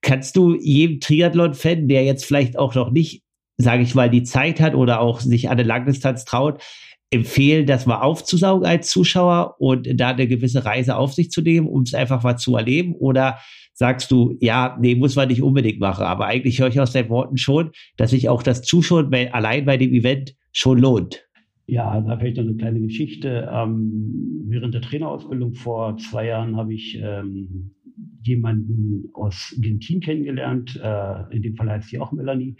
Kannst 0.00 0.36
du 0.36 0.54
jedem 0.54 1.00
Triathlon-Fan, 1.00 1.88
der 1.88 2.04
jetzt 2.04 2.24
vielleicht 2.24 2.58
auch 2.58 2.74
noch 2.74 2.90
nicht, 2.92 3.22
sage 3.56 3.82
ich 3.82 3.94
mal, 3.94 4.08
die 4.08 4.22
Zeit 4.22 4.60
hat 4.60 4.74
oder 4.74 5.00
auch 5.00 5.20
sich 5.20 5.48
an 5.48 5.58
eine 5.58 5.66
Langdistanz 5.66 6.24
traut, 6.24 6.62
empfehlen, 7.10 7.66
das 7.66 7.86
mal 7.86 8.00
aufzusaugen 8.00 8.66
als 8.66 8.90
Zuschauer 8.90 9.56
und 9.58 9.88
da 9.98 10.08
eine 10.08 10.26
gewisse 10.26 10.64
Reise 10.64 10.96
auf 10.96 11.14
sich 11.14 11.30
zu 11.30 11.40
nehmen, 11.40 11.66
um 11.66 11.82
es 11.82 11.94
einfach 11.94 12.22
mal 12.22 12.36
zu 12.36 12.56
erleben? 12.56 12.94
Oder 12.94 13.38
sagst 13.76 14.10
du, 14.10 14.36
ja, 14.40 14.76
nee, 14.80 14.94
muss 14.94 15.16
man 15.16 15.28
nicht 15.28 15.42
unbedingt 15.42 15.80
machen. 15.80 16.04
Aber 16.04 16.26
eigentlich 16.26 16.60
höre 16.60 16.68
ich 16.68 16.80
aus 16.80 16.92
deinen 16.92 17.10
Worten 17.10 17.36
schon, 17.36 17.70
dass 17.96 18.10
sich 18.10 18.28
auch 18.28 18.42
das 18.42 18.62
Zuschauen 18.62 19.10
bei, 19.10 19.32
allein 19.32 19.66
bei 19.66 19.76
dem 19.76 19.92
Event 19.92 20.34
schon 20.52 20.78
lohnt. 20.78 21.26
Ja, 21.66 22.00
da 22.00 22.16
vielleicht 22.16 22.36
noch 22.36 22.44
eine 22.44 22.56
kleine 22.56 22.80
Geschichte. 22.80 23.48
Ähm, 23.52 24.44
während 24.46 24.72
der 24.72 24.82
Trainerausbildung 24.82 25.54
vor 25.54 25.96
zwei 25.98 26.26
Jahren 26.26 26.56
habe 26.56 26.72
ich 26.72 26.98
ähm, 27.02 27.74
jemanden 28.22 29.10
aus 29.14 29.54
dem 29.58 29.80
Team 29.80 30.00
kennengelernt. 30.00 30.80
Äh, 30.82 31.34
in 31.34 31.42
dem 31.42 31.56
Fall 31.56 31.70
heißt 31.70 31.88
sie 31.90 31.98
auch 31.98 32.12
Melanie. 32.12 32.56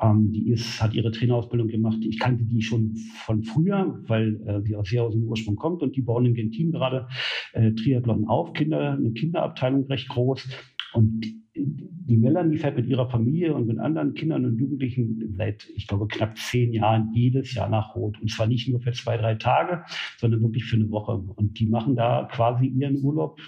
Ähm, 0.00 0.32
die 0.32 0.50
ist, 0.50 0.82
hat 0.82 0.94
ihre 0.94 1.10
Trainerausbildung 1.10 1.68
gemacht. 1.68 1.98
Ich 2.02 2.18
kannte 2.18 2.44
die 2.44 2.62
schon 2.62 2.96
von 3.24 3.42
früher, 3.42 4.02
weil 4.06 4.40
äh, 4.46 4.62
sie 4.62 4.76
aus 4.76 4.88
sehr 4.88 5.02
aus 5.02 5.12
dem 5.12 5.24
Ursprung 5.24 5.56
kommt 5.56 5.82
und 5.82 5.96
die 5.96 6.02
bauen 6.02 6.26
in 6.26 6.34
Gentin 6.34 6.72
gerade 6.72 7.08
äh, 7.52 7.72
Triathlon 7.72 8.26
auf, 8.26 8.52
Kinder, 8.52 8.92
eine 8.92 9.12
Kinderabteilung 9.12 9.86
recht 9.86 10.08
groß. 10.08 10.48
Und 10.94 11.26
die 11.54 12.16
Melanie 12.16 12.58
fährt 12.58 12.76
mit 12.76 12.86
ihrer 12.86 13.08
Familie 13.08 13.54
und 13.54 13.66
mit 13.66 13.78
anderen 13.78 14.14
Kindern 14.14 14.44
und 14.44 14.58
Jugendlichen 14.58 15.34
seit, 15.36 15.68
ich 15.74 15.86
glaube, 15.86 16.08
knapp 16.08 16.36
zehn 16.36 16.72
Jahren 16.72 17.10
jedes 17.12 17.54
Jahr 17.54 17.68
nach 17.68 17.94
Rot. 17.94 18.20
Und 18.20 18.30
zwar 18.30 18.46
nicht 18.46 18.68
nur 18.68 18.80
für 18.80 18.92
zwei, 18.92 19.16
drei 19.16 19.34
Tage, 19.34 19.84
sondern 20.18 20.42
wirklich 20.42 20.64
für 20.64 20.76
eine 20.76 20.90
Woche. 20.90 21.12
Und 21.12 21.58
die 21.58 21.66
machen 21.66 21.96
da 21.96 22.28
quasi 22.32 22.66
ihren 22.66 23.02
Urlaub 23.04 23.40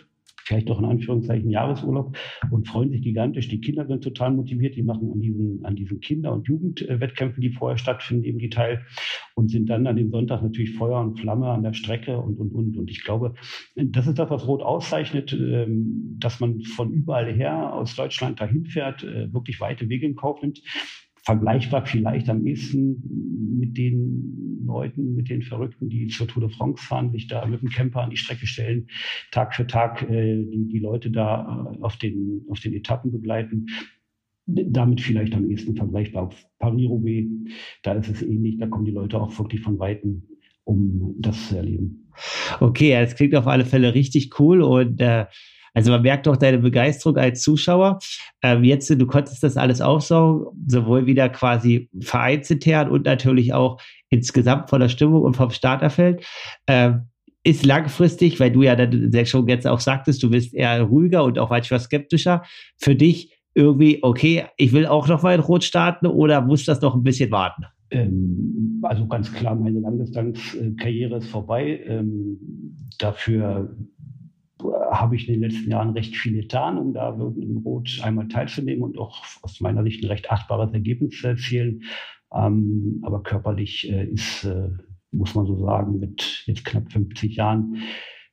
vielleicht 0.53 0.68
doch 0.68 0.78
in 0.78 0.84
Anführungszeichen 0.84 1.48
Jahresurlaub 1.48 2.16
und 2.50 2.68
freuen 2.68 2.90
sich 2.90 3.03
gigantisch. 3.03 3.48
Die 3.48 3.61
Kinder 3.61 3.86
sind 3.86 4.05
total 4.05 4.32
motiviert, 4.32 4.76
die 4.76 4.82
machen 4.82 5.11
an 5.11 5.20
diesen, 5.20 5.64
an 5.64 5.76
diesen 5.76 6.00
Kinder- 6.00 6.32
und 6.32 6.46
Jugendwettkämpfen, 6.46 7.40
die 7.40 7.50
vorher 7.50 7.78
stattfinden, 7.78 8.24
eben 8.24 8.38
die 8.38 8.50
teil 8.50 8.84
und 9.34 9.50
sind 9.50 9.70
dann 9.70 9.86
an 9.86 9.96
dem 9.96 10.11
Sonntag 10.11 10.42
natürlich 10.42 10.74
Feuer 10.74 11.00
und 11.00 11.18
Flamme 11.18 11.48
an 11.48 11.62
der 11.62 11.72
Strecke 11.72 12.18
und, 12.18 12.38
und, 12.38 12.53
und. 12.53 12.76
Und 12.76 12.90
ich 12.90 13.03
glaube, 13.03 13.34
das 13.76 14.07
ist 14.07 14.18
das, 14.18 14.28
was 14.28 14.46
Rot 14.46 14.62
auszeichnet, 14.62 15.32
ähm, 15.32 16.16
dass 16.18 16.38
man 16.40 16.61
von 16.61 16.92
überall 16.92 17.32
her 17.32 17.72
aus 17.72 17.96
Deutschland 17.96 18.40
dahin 18.40 18.66
fährt, 18.66 19.03
äh, 19.05 19.32
wirklich 19.32 19.59
weite 19.61 19.88
Wege 19.88 20.07
in 20.07 20.16
Kauf 20.16 20.42
nimmt 20.42 20.61
vergleichbar 21.23 21.87
vielleicht 21.87 22.29
am 22.29 22.47
ehesten 22.47 23.59
mit 23.59 23.77
den 23.77 24.62
Leuten, 24.66 25.14
mit 25.14 25.29
den 25.29 25.43
Verrückten, 25.43 25.89
die 25.89 26.09
zur 26.09 26.27
Tour 26.27 26.49
de 26.49 26.57
France 26.57 26.83
fahren, 26.83 27.12
sich 27.12 27.27
da 27.27 27.47
mit 27.47 27.62
dem 27.62 27.68
Camper 27.68 28.03
an 28.03 28.11
die 28.11 28.16
Strecke 28.16 28.47
stellen, 28.47 28.89
Tag 29.31 29.55
für 29.55 29.66
Tag 29.66 30.03
äh, 30.03 30.45
die, 30.45 30.68
die 30.68 30.79
Leute 30.79 31.11
da 31.11 31.75
äh, 31.75 31.83
auf, 31.83 31.97
den, 31.97 32.43
auf 32.49 32.61
den 32.61 32.75
Etappen 32.75 33.12
begleiten. 33.12 33.66
Damit 34.47 35.01
vielleicht 35.01 35.35
am 35.35 35.49
ehesten 35.49 35.77
vergleichbar. 35.77 36.25
Auf 36.25 36.47
Paris-Roubaix, 36.59 37.29
da 37.85 37.93
ist 37.93 38.09
es 38.09 38.23
ähnlich, 38.23 38.59
da 38.59 38.66
kommen 38.66 38.85
die 38.85 38.91
Leute 38.91 39.20
auch 39.20 39.39
wirklich 39.39 39.61
von 39.61 39.79
Weitem 39.79 40.25
um 40.64 41.14
das 41.18 41.49
zu 41.49 41.57
erleben. 41.57 42.11
Okay, 42.61 42.91
das 42.93 43.16
klingt 43.16 43.35
auf 43.35 43.47
alle 43.47 43.64
Fälle 43.64 43.95
richtig 43.95 44.39
cool 44.39 44.62
und 44.62 45.01
äh, 45.01 45.27
also 45.75 45.91
man 45.91 46.03
merkt 46.03 46.27
doch 46.27 46.37
deine 46.37 46.59
Begeisterung 46.59 47.16
als 47.16 47.43
Zuschauer. 47.43 47.99
Ähm, 48.43 48.64
jetzt, 48.64 48.91
du 48.91 49.07
konntest 49.07 49.43
das 49.43 49.57
alles 49.57 49.81
aufsaugen, 49.81 50.47
sowohl 50.66 51.07
wieder 51.07 51.29
quasi 51.29 51.89
vereinsintern 52.01 52.91
und 52.91 53.07
natürlich 53.07 53.55
auch 53.55 53.81
insgesamt 54.11 54.68
von 54.68 54.81
der 54.81 54.89
Stimmung 54.89 55.23
und 55.23 55.37
vom 55.37 55.51
Starterfeld. 55.51 56.25
Ähm, 56.66 57.09
ist 57.45 57.66
langfristig, 57.66 58.39
weil 58.39 58.53
du 58.53 58.62
ja 58.62 58.77
dann 58.77 59.27
schon 59.27 59.49
jetzt 59.49 59.66
auch 59.66 59.81
sagtest, 59.81 60.23
du 60.23 60.31
bist 60.31 60.55
eher 60.55 60.81
ruhiger 60.83 61.25
und 61.25 61.39
auch 61.39 61.51
manchmal 61.51 61.81
skeptischer. 61.81 62.43
Für 62.77 62.95
dich 62.95 63.37
irgendwie, 63.55 63.99
okay, 64.03 64.45
ich 64.57 64.73
will 64.73 64.87
auch 64.87 65.09
noch 65.09 65.23
mal 65.23 65.35
in 65.35 65.41
Rot 65.41 65.64
starten 65.64 66.07
oder 66.07 66.41
muss 66.41 66.64
das 66.64 66.81
noch 66.81 66.95
ein 66.95 67.03
bisschen 67.03 67.31
warten? 67.31 67.64
Ähm, 67.91 68.81
also 68.83 69.07
ganz 69.07 69.33
klar, 69.33 69.55
meine 69.55 69.81
Langdistanzkarriere 69.81 71.16
ist 71.16 71.29
vorbei. 71.29 71.81
Ähm, 71.87 72.39
dafür 72.99 73.77
habe 74.93 75.16
ich 75.16 75.28
in 75.28 75.40
den 75.40 75.51
letzten 75.51 75.70
Jahren 75.70 75.90
recht 75.90 76.16
viel 76.16 76.34
getan, 76.34 76.78
um 76.78 76.93
da 76.93 77.14
in 77.14 77.62
Rot 77.64 78.01
einmal 78.03 78.28
teilzunehmen 78.28 78.82
und 78.82 78.99
auch 78.99 79.24
aus 79.43 79.61
meiner 79.61 79.82
Sicht 79.82 80.05
ein 80.05 80.09
recht 80.09 80.30
achtbares 80.30 80.72
Ergebnis 80.72 81.18
zu 81.18 81.28
erzielen. 81.28 81.82
Ähm, 82.34 83.01
aber 83.03 83.22
körperlich 83.22 83.90
äh, 83.90 84.07
ist, 84.07 84.45
äh, 84.45 84.68
muss 85.11 85.34
man 85.34 85.47
so 85.47 85.59
sagen, 85.64 85.99
mit 85.99 86.45
jetzt 86.47 86.64
knapp 86.64 86.90
50 86.93 87.36
Jahren 87.36 87.82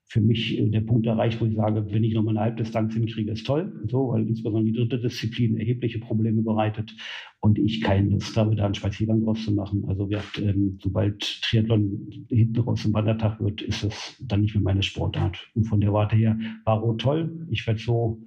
für 0.09 0.21
mich 0.21 0.57
äh, 0.57 0.69
der 0.69 0.81
Punkt 0.81 1.05
erreicht, 1.05 1.39
wo 1.39 1.45
ich 1.45 1.55
sage, 1.55 1.85
wenn 1.91 2.03
ich 2.03 2.13
nochmal 2.13 2.35
eine 2.35 2.45
Halbdistanz 2.45 2.93
hinkriege, 2.93 3.31
ist 3.31 3.45
toll. 3.45 3.71
So, 3.87 4.09
weil 4.09 4.27
insbesondere 4.27 4.65
die 4.65 4.77
dritte 4.77 4.99
Disziplin 4.99 5.57
erhebliche 5.57 5.99
Probleme 5.99 6.41
bereitet 6.41 6.95
und 7.39 7.59
ich 7.59 7.81
keine 7.81 8.09
Lust 8.09 8.35
habe, 8.35 8.55
da 8.55 8.65
einen 8.65 8.73
Spaziergang 8.73 9.23
draus 9.23 9.45
zu 9.45 9.53
machen. 9.53 9.85
Also 9.87 10.09
wir, 10.09 10.21
ähm, 10.41 10.79
sobald 10.81 11.21
Triathlon 11.43 12.25
hinten 12.27 12.59
raus 12.59 12.83
im 12.85 12.93
Wandertag 12.93 13.39
wird, 13.39 13.61
ist 13.61 13.83
das 13.83 14.17
dann 14.19 14.41
nicht 14.41 14.55
mehr 14.55 14.63
meine 14.63 14.83
Sportart. 14.83 15.47
Und 15.53 15.65
von 15.65 15.79
der 15.79 15.93
Warte 15.93 16.15
her 16.15 16.37
war 16.65 16.79
Rot 16.79 17.01
toll. 17.01 17.47
Ich 17.51 17.65
werde 17.67 17.79
so 17.79 18.23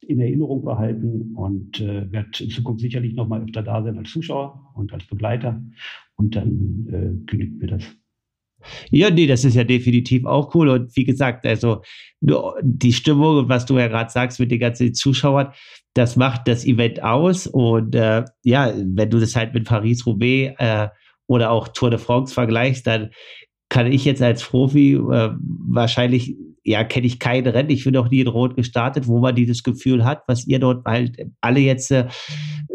in 0.00 0.18
Erinnerung 0.18 0.64
behalten 0.64 1.36
und 1.36 1.80
äh, 1.80 2.10
werde 2.10 2.42
in 2.42 2.50
Zukunft 2.50 2.80
sicherlich 2.80 3.14
nochmal 3.14 3.42
öfter 3.42 3.62
da 3.62 3.82
sein 3.82 3.98
als 3.98 4.10
Zuschauer 4.10 4.72
und 4.74 4.92
als 4.92 5.06
Begleiter. 5.06 5.62
Und 6.16 6.34
dann 6.34 6.86
äh, 6.88 7.24
genügt 7.26 7.60
mir 7.60 7.68
das. 7.68 7.99
Ja, 8.90 9.10
nee, 9.10 9.26
das 9.26 9.44
ist 9.44 9.54
ja 9.54 9.64
definitiv 9.64 10.24
auch 10.24 10.54
cool. 10.54 10.68
Und 10.68 10.94
wie 10.96 11.04
gesagt, 11.04 11.46
also 11.46 11.82
die 12.20 12.92
Stimmung, 12.92 13.48
was 13.48 13.66
du 13.66 13.78
ja 13.78 13.88
gerade 13.88 14.10
sagst 14.10 14.40
mit 14.40 14.50
den 14.50 14.60
ganzen 14.60 14.94
Zuschauern, 14.94 15.52
das 15.94 16.16
macht 16.16 16.46
das 16.46 16.64
Event 16.64 17.02
aus. 17.02 17.46
Und 17.46 17.94
äh, 17.94 18.24
ja, 18.44 18.72
wenn 18.76 19.10
du 19.10 19.18
das 19.18 19.36
halt 19.36 19.54
mit 19.54 19.64
Paris-Roubaix 19.64 20.54
äh, 20.58 20.88
oder 21.26 21.50
auch 21.50 21.68
Tour 21.68 21.90
de 21.90 21.98
France 21.98 22.34
vergleichst, 22.34 22.86
dann 22.86 23.10
kann 23.68 23.90
ich 23.90 24.04
jetzt 24.04 24.20
als 24.20 24.42
Profi 24.42 24.94
äh, 24.94 25.30
wahrscheinlich, 25.68 26.36
ja, 26.64 26.84
kenne 26.84 27.06
ich 27.06 27.18
keine 27.18 27.54
Rennen. 27.54 27.70
Ich 27.70 27.84
bin 27.84 27.94
noch 27.94 28.10
nie 28.10 28.20
in 28.20 28.26
Rot 28.26 28.56
gestartet, 28.56 29.06
wo 29.06 29.20
man 29.20 29.34
dieses 29.34 29.62
Gefühl 29.62 30.04
hat, 30.04 30.22
was 30.26 30.46
ihr 30.46 30.58
dort 30.58 30.84
halt 30.84 31.16
alle 31.40 31.60
jetzt 31.60 31.90
äh, 31.90 32.08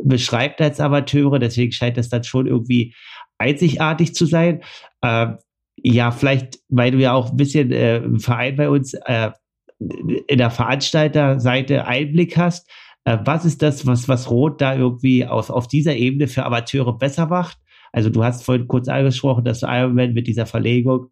beschreibt 0.04 0.62
als 0.62 0.80
Amateure. 0.80 1.38
Deswegen 1.40 1.72
scheint 1.72 1.98
das 1.98 2.10
dann 2.10 2.24
schon 2.24 2.48
irgendwie 2.48 2.96
einzigartig 3.38 4.16
zu 4.16 4.26
sein. 4.26 4.62
Äh, 5.02 5.34
ja, 5.78 6.12
vielleicht, 6.12 6.60
weil 6.70 6.92
du 6.92 7.00
ja 7.00 7.14
auch 7.14 7.32
ein 7.32 7.38
bisschen 7.38 7.72
äh, 7.72 7.98
im 7.98 8.20
Verein 8.20 8.56
bei 8.56 8.70
uns 8.70 8.94
äh, 8.94 9.32
in 9.80 10.38
der 10.38 10.50
Veranstalterseite 10.50 11.86
Einblick 11.86 12.38
hast. 12.38 12.70
Äh, 13.04 13.20
was 13.24 13.46
ist 13.46 13.62
das, 13.62 13.86
was, 13.86 14.08
was 14.08 14.30
Rot 14.30 14.62
da 14.62 14.76
irgendwie 14.76 15.26
aus, 15.26 15.52
auf 15.52 15.68
dieser 15.68 15.96
Ebene 15.96 16.28
für 16.28 16.46
Amateure 16.46 16.98
besser 16.98 17.28
macht? 17.28 17.58
Also 17.92 18.10
du 18.10 18.24
hast 18.24 18.44
vorhin 18.44 18.68
kurz 18.68 18.88
angesprochen, 18.88 19.46
dass 19.46 19.62
Ironman 19.62 20.14
mit 20.14 20.28
dieser 20.28 20.46
Verlegung 20.46 21.12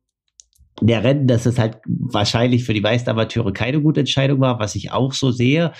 der 0.82 1.03
Rennen, 1.03 1.28
dass 1.28 1.45
es 1.45 1.59
halt 1.59 1.78
wahrscheinlich 1.86 2.64
für 2.64 2.74
die 2.74 2.82
meisten 2.82 3.09
Amateure 3.09 3.53
keine 3.53 3.82
gute 3.82 4.01
Entscheidung 4.01 4.39
war, 4.41 4.59
was 4.59 4.76
ich 4.76 4.91
auch 4.91 5.14
so 5.14 5.32
sehe. 5.32 5.72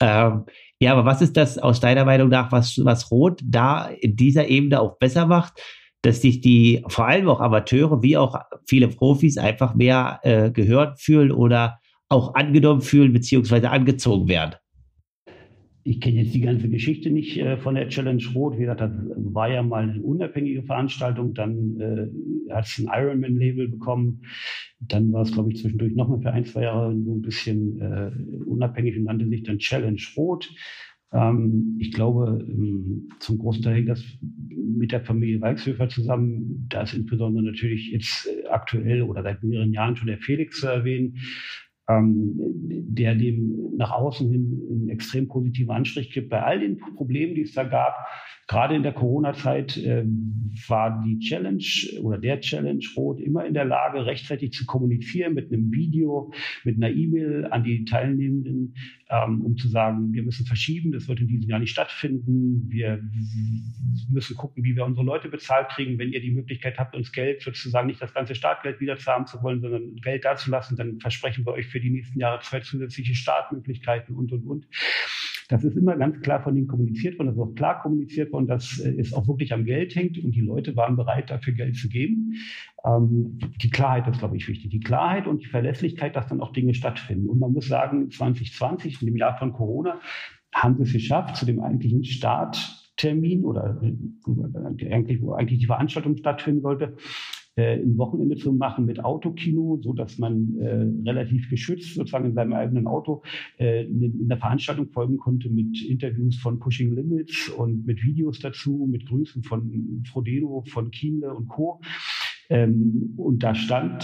Ähm, 0.00 0.46
ja, 0.80 0.92
aber 0.92 1.04
was 1.04 1.22
ist 1.22 1.36
das 1.36 1.58
aus 1.58 1.78
deiner 1.78 2.04
Meinung 2.04 2.28
nach, 2.28 2.50
was, 2.50 2.80
was 2.82 3.10
Rot 3.10 3.40
da 3.44 3.86
in 3.86 4.16
dieser 4.16 4.48
Ebene 4.48 4.80
auch 4.80 4.98
besser 4.98 5.26
macht? 5.26 5.60
Dass 6.02 6.20
sich 6.20 6.40
die, 6.40 6.84
vor 6.88 7.06
allem 7.06 7.28
auch 7.28 7.40
Amateure, 7.40 8.02
wie 8.02 8.16
auch 8.16 8.36
viele 8.66 8.88
Profis, 8.88 9.38
einfach 9.38 9.74
mehr 9.74 10.20
äh, 10.22 10.50
gehört 10.50 11.00
fühlen 11.00 11.30
oder 11.30 11.78
auch 12.08 12.34
angenommen 12.34 12.82
fühlen, 12.82 13.12
beziehungsweise 13.12 13.70
angezogen 13.70 14.28
werden. 14.28 14.56
Ich 15.84 16.00
kenne 16.00 16.22
jetzt 16.22 16.34
die 16.34 16.40
ganze 16.40 16.68
Geschichte 16.68 17.10
nicht 17.10 17.38
äh, 17.38 17.56
von 17.56 17.74
der 17.74 17.88
Challenge 17.88 18.22
Rot. 18.34 18.56
Wie 18.56 18.60
gesagt, 18.60 18.80
das 18.80 18.92
war 19.16 19.50
ja 19.50 19.62
mal 19.62 19.82
eine 19.82 20.00
unabhängige 20.00 20.62
Veranstaltung. 20.62 21.34
Dann 21.34 21.80
äh, 21.80 22.52
hat 22.52 22.66
es 22.66 22.78
ein 22.78 22.88
Ironman-Label 22.92 23.68
bekommen. 23.68 24.22
Dann 24.78 25.12
war 25.12 25.22
es, 25.22 25.32
glaube 25.32 25.50
ich, 25.50 25.60
zwischendurch 25.60 25.94
nochmal 25.94 26.20
für 26.20 26.32
ein, 26.32 26.44
zwei 26.44 26.62
Jahre 26.62 26.94
so 27.04 27.14
ein 27.14 27.22
bisschen 27.22 27.80
äh, 27.80 28.10
unabhängig 28.46 28.96
und 28.96 29.04
nannte 29.04 29.26
sich 29.26 29.42
dann 29.42 29.58
Challenge 29.58 30.00
Rot. 30.16 30.48
Ähm, 31.12 31.76
ich 31.78 31.92
glaube, 31.92 32.44
ähm, 32.48 33.08
zum 33.20 33.38
großen 33.38 33.62
Teil 33.62 33.76
hängt 33.76 33.88
das 33.88 34.02
mit 34.50 34.92
der 34.92 35.04
Familie 35.04 35.40
Walkshöfer 35.40 35.88
zusammen. 35.88 36.66
Da 36.68 36.82
ist 36.82 36.94
insbesondere 36.94 37.44
natürlich 37.44 37.90
jetzt 37.90 38.26
äh, 38.26 38.48
aktuell 38.48 39.02
oder 39.02 39.22
seit 39.22 39.42
mehreren 39.42 39.72
Jahren 39.72 39.96
schon 39.96 40.08
der 40.08 40.18
Felix 40.18 40.60
zu 40.60 40.66
erwähnen, 40.66 41.18
ähm, 41.88 42.34
der 42.88 43.14
dem 43.14 43.76
nach 43.76 43.90
außen 43.90 44.30
hin 44.30 44.62
einen 44.70 44.88
extrem 44.88 45.28
positiven 45.28 45.70
Anstrich 45.70 46.10
gibt. 46.10 46.30
Bei 46.30 46.42
all 46.42 46.60
den 46.60 46.78
Problemen, 46.96 47.34
die 47.34 47.42
es 47.42 47.52
da 47.52 47.64
gab, 47.64 47.94
gerade 48.48 48.74
in 48.74 48.82
der 48.82 48.92
Corona-Zeit, 48.92 49.76
äh, 49.76 50.04
war 50.68 51.02
die 51.04 51.18
Challenge 51.20 51.64
oder 52.02 52.18
der 52.18 52.40
Challenge 52.40 52.84
Rot 52.96 53.20
immer 53.20 53.46
in 53.46 53.54
der 53.54 53.64
Lage, 53.64 54.04
rechtzeitig 54.04 54.52
zu 54.52 54.66
kommunizieren 54.66 55.34
mit 55.34 55.52
einem 55.52 55.72
Video, 55.72 56.32
mit 56.64 56.76
einer 56.76 56.90
E-Mail 56.90 57.46
an 57.46 57.64
die 57.64 57.84
Teilnehmenden, 57.84 58.74
ähm, 59.08 59.42
um 59.42 59.56
zu 59.56 59.68
sagen, 59.68 60.12
wir 60.12 60.22
müssen 60.22 60.46
verschieben, 60.46 60.92
das 60.92 61.08
wird 61.08 61.20
in 61.20 61.28
diesem 61.28 61.48
Jahr 61.48 61.58
nicht 61.60 61.70
stattfinden. 61.70 62.66
Wir 62.68 63.00
müssen 64.10 64.36
gucken, 64.36 64.64
wie 64.64 64.76
wir 64.76 64.84
unsere 64.84 65.06
Leute 65.06 65.28
bezahlt 65.28 65.70
kriegen. 65.70 65.98
Wenn 65.98 66.12
ihr 66.12 66.20
die 66.20 66.30
Möglichkeit 66.32 66.78
habt, 66.78 66.94
uns 66.94 67.12
Geld 67.12 67.42
sozusagen 67.42 67.86
nicht 67.86 68.02
das 68.02 68.14
ganze 68.14 68.34
Startgeld 68.34 68.80
wieder 68.80 68.96
zahlen 68.98 69.26
zu 69.26 69.42
wollen, 69.42 69.60
sondern 69.60 69.96
Geld 69.96 70.24
dazulassen, 70.24 70.76
dann 70.76 71.00
versprechen 71.00 71.46
wir 71.46 71.52
euch 71.52 71.66
für 71.66 71.80
die 71.80 71.90
nächsten 71.90 72.18
Jahre 72.18 72.40
zwei 72.40 72.60
zusätzliche 72.60 73.14
Startmöglichkeiten 73.14 74.14
und, 74.14 74.32
und, 74.32 74.44
und. 74.44 74.66
Das 75.52 75.64
ist 75.64 75.76
immer 75.76 75.98
ganz 75.98 76.18
klar 76.22 76.42
von 76.42 76.56
ihnen 76.56 76.66
kommuniziert 76.66 77.18
worden, 77.18 77.26
das 77.28 77.36
ist 77.36 77.42
auch 77.42 77.54
klar 77.54 77.82
kommuniziert 77.82 78.32
worden, 78.32 78.46
dass 78.46 78.78
äh, 78.78 78.98
es 78.98 79.12
auch 79.12 79.28
wirklich 79.28 79.52
am 79.52 79.66
Geld 79.66 79.94
hängt 79.94 80.16
und 80.24 80.30
die 80.30 80.40
Leute 80.40 80.74
waren 80.76 80.96
bereit, 80.96 81.28
dafür 81.28 81.52
Geld 81.52 81.76
zu 81.76 81.90
geben. 81.90 82.32
Ähm, 82.86 83.38
die 83.60 83.68
Klarheit 83.68 84.08
ist, 84.08 84.20
glaube 84.20 84.38
ich, 84.38 84.48
wichtig. 84.48 84.70
Die 84.70 84.80
Klarheit 84.80 85.26
und 85.26 85.42
die 85.42 85.48
Verlässlichkeit, 85.48 86.16
dass 86.16 86.26
dann 86.28 86.40
auch 86.40 86.54
Dinge 86.54 86.72
stattfinden. 86.72 87.28
Und 87.28 87.38
man 87.38 87.52
muss 87.52 87.68
sagen, 87.68 88.10
2020, 88.10 89.02
in 89.02 89.08
dem 89.08 89.16
Jahr 89.18 89.36
von 89.36 89.52
Corona, 89.52 90.00
haben 90.54 90.76
sie 90.76 90.84
es 90.84 90.92
geschafft, 90.94 91.36
zu 91.36 91.44
dem 91.44 91.60
eigentlichen 91.60 92.02
Starttermin 92.02 93.44
oder 93.44 93.78
äh, 93.82 94.90
eigentlich, 94.90 95.20
wo 95.20 95.34
eigentlich 95.34 95.58
die 95.58 95.66
Veranstaltung 95.66 96.16
stattfinden 96.16 96.62
sollte, 96.62 96.96
äh, 97.56 97.78
Wochenende 97.96 98.36
zu 98.36 98.52
machen 98.52 98.86
mit 98.86 99.04
Autokino, 99.04 99.78
so 99.82 99.92
dass 99.92 100.18
man 100.18 100.56
äh, 100.58 101.08
relativ 101.08 101.50
geschützt 101.50 101.94
sozusagen 101.94 102.26
in 102.26 102.34
seinem 102.34 102.52
eigenen 102.54 102.86
Auto 102.86 103.22
äh, 103.58 103.84
in 103.84 104.28
der 104.28 104.38
Veranstaltung 104.38 104.88
folgen 104.88 105.18
konnte 105.18 105.50
mit 105.50 105.82
Interviews 105.82 106.36
von 106.36 106.58
Pushing 106.58 106.94
Limits 106.94 107.48
und 107.50 107.86
mit 107.86 108.02
Videos 108.02 108.38
dazu, 108.38 108.88
mit 108.90 109.06
Grüßen 109.06 109.42
von 109.42 110.02
Frodeno, 110.10 110.64
von 110.68 110.90
Kienle 110.90 111.34
und 111.34 111.48
Co. 111.48 111.80
Ähm, 112.48 113.14
und 113.16 113.42
da 113.42 113.54
stand 113.54 114.02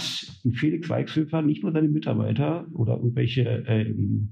Felix 0.51 0.89
Weichshöfer, 0.89 1.41
nicht 1.41 1.63
nur 1.63 1.71
seine 1.71 1.89
Mitarbeiter 1.89 2.67
oder 2.73 2.97
irgendwelche 2.97 3.63
ähm, 3.67 4.29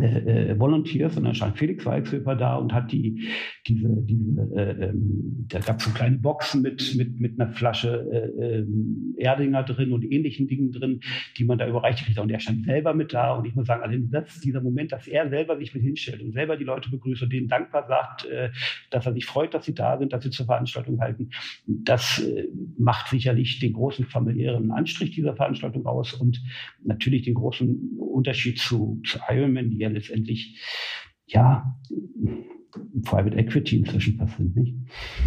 äh, 0.00 0.50
äh, 0.50 0.58
Volunteers, 0.58 1.14
sondern 1.14 1.34
stand 1.34 1.58
Felix 1.58 1.84
Weichshöfer 1.84 2.36
da 2.36 2.56
und 2.56 2.72
hat 2.72 2.92
die, 2.92 3.28
diese, 3.68 3.88
diese 4.02 4.42
äh, 4.54 4.88
ähm, 4.88 5.46
da 5.48 5.60
gab 5.60 5.78
es 5.78 5.84
so 5.84 5.90
kleine 5.90 6.18
Boxen 6.18 6.62
mit, 6.62 6.94
mit, 6.96 7.20
mit 7.20 7.40
einer 7.40 7.52
Flasche 7.52 8.06
äh, 8.10 8.58
ähm, 8.58 9.14
Erdinger 9.18 9.62
drin 9.62 9.92
und 9.92 10.04
ähnlichen 10.04 10.46
Dingen 10.46 10.72
drin, 10.72 11.00
die 11.36 11.44
man 11.44 11.58
da 11.58 11.68
überreicht 11.68 12.04
kriegt. 12.04 12.18
Und 12.18 12.30
er 12.30 12.40
stand 12.40 12.64
selber 12.64 12.94
mit 12.94 13.12
da 13.12 13.34
und 13.34 13.46
ich 13.46 13.54
muss 13.54 13.66
sagen, 13.66 13.82
also 13.82 13.96
das, 14.10 14.40
dieser 14.40 14.60
Moment, 14.60 14.92
dass 14.92 15.06
er 15.06 15.28
selber 15.28 15.58
sich 15.58 15.74
mit 15.74 15.82
hinstellt 15.82 16.22
und 16.22 16.32
selber 16.32 16.56
die 16.56 16.64
Leute 16.64 16.90
begrüßt 16.90 17.22
und 17.22 17.32
denen 17.32 17.48
dankbar 17.48 17.86
sagt, 17.86 18.26
äh, 18.26 18.50
dass 18.90 19.06
er 19.06 19.12
sich 19.12 19.26
freut, 19.26 19.54
dass 19.54 19.64
sie 19.64 19.74
da 19.74 19.98
sind, 19.98 20.12
dass 20.12 20.24
sie 20.24 20.30
zur 20.30 20.46
Veranstaltung 20.46 21.00
halten, 21.00 21.30
das 21.66 22.20
äh, 22.20 22.48
macht 22.78 23.08
sicherlich 23.08 23.58
den 23.60 23.72
großen 23.72 24.06
familiären 24.06 24.70
Anstrich 24.70 25.12
dieser 25.12 25.36
Veranstaltung 25.36 25.86
aus 25.86 26.12
und 26.14 26.42
natürlich 26.82 27.22
den 27.22 27.34
großen 27.34 27.98
Unterschied 27.98 28.58
zu, 28.58 29.00
zu 29.04 29.18
Ironman, 29.28 29.70
die 29.70 29.78
ja 29.78 29.88
letztendlich, 29.88 30.58
ja, 31.26 31.78
Private 33.04 33.36
Equity 33.36 33.78
inzwischen 33.78 34.20
sind, 34.36 34.56
nicht? 34.56 34.74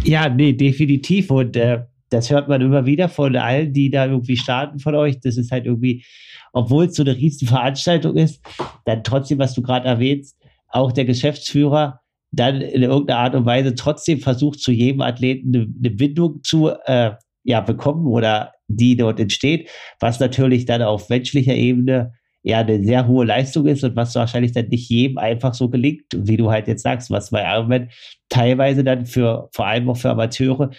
Ja, 0.04 0.28
nee, 0.28 0.52
definitiv. 0.52 1.30
Und 1.30 1.56
äh, 1.56 1.84
das 2.10 2.30
hört 2.30 2.48
man 2.48 2.60
immer 2.60 2.86
wieder 2.86 3.08
von 3.08 3.36
allen, 3.36 3.72
die 3.72 3.90
da 3.90 4.06
irgendwie 4.06 4.36
starten 4.36 4.78
von 4.78 4.94
euch. 4.94 5.20
Das 5.20 5.36
ist 5.36 5.50
halt 5.50 5.66
irgendwie, 5.66 6.04
obwohl 6.52 6.86
es 6.86 6.94
so 6.94 7.02
eine 7.02 7.16
riesen 7.16 7.48
Veranstaltung 7.48 8.16
ist, 8.16 8.42
dann 8.84 9.02
trotzdem, 9.02 9.38
was 9.38 9.54
du 9.54 9.62
gerade 9.62 9.86
erwähnst, 9.86 10.36
auch 10.68 10.92
der 10.92 11.04
Geschäftsführer 11.04 12.00
dann 12.30 12.60
in 12.62 12.82
irgendeiner 12.82 13.20
Art 13.20 13.34
und 13.34 13.44
Weise 13.44 13.74
trotzdem 13.74 14.20
versucht, 14.20 14.60
zu 14.60 14.72
jedem 14.72 15.02
Athleten 15.02 15.54
eine, 15.54 15.66
eine 15.78 15.90
Bindung 15.90 16.42
zu 16.42 16.70
äh, 16.86 17.12
ja, 17.44 17.60
bekommen 17.60 18.06
oder 18.06 18.52
die 18.68 18.96
dort 18.96 19.20
entsteht, 19.20 19.68
was 20.00 20.20
natürlich 20.20 20.64
dann 20.64 20.82
auf 20.82 21.08
menschlicher 21.08 21.54
Ebene 21.54 22.14
ja 22.42 22.58
eine 22.58 22.82
sehr 22.82 23.06
hohe 23.06 23.24
Leistung 23.24 23.66
ist 23.66 23.84
und 23.84 23.96
was 23.96 24.14
wahrscheinlich 24.14 24.52
dann 24.52 24.68
nicht 24.68 24.88
jedem 24.88 25.18
einfach 25.18 25.54
so 25.54 25.68
gelingt, 25.68 26.04
wie 26.16 26.36
du 26.36 26.50
halt 26.50 26.68
jetzt 26.68 26.82
sagst, 26.82 27.10
was 27.10 27.30
bei 27.30 27.42
Ironman 27.42 27.88
teilweise 28.28 28.84
dann 28.84 29.06
für, 29.06 29.48
vor 29.52 29.66
allem 29.66 29.88
auch 29.88 29.96
für 29.96 30.10
Amateure, 30.10 30.70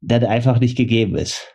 dann 0.00 0.24
einfach 0.24 0.60
nicht 0.60 0.76
gegeben 0.76 1.16
ist. 1.16 1.46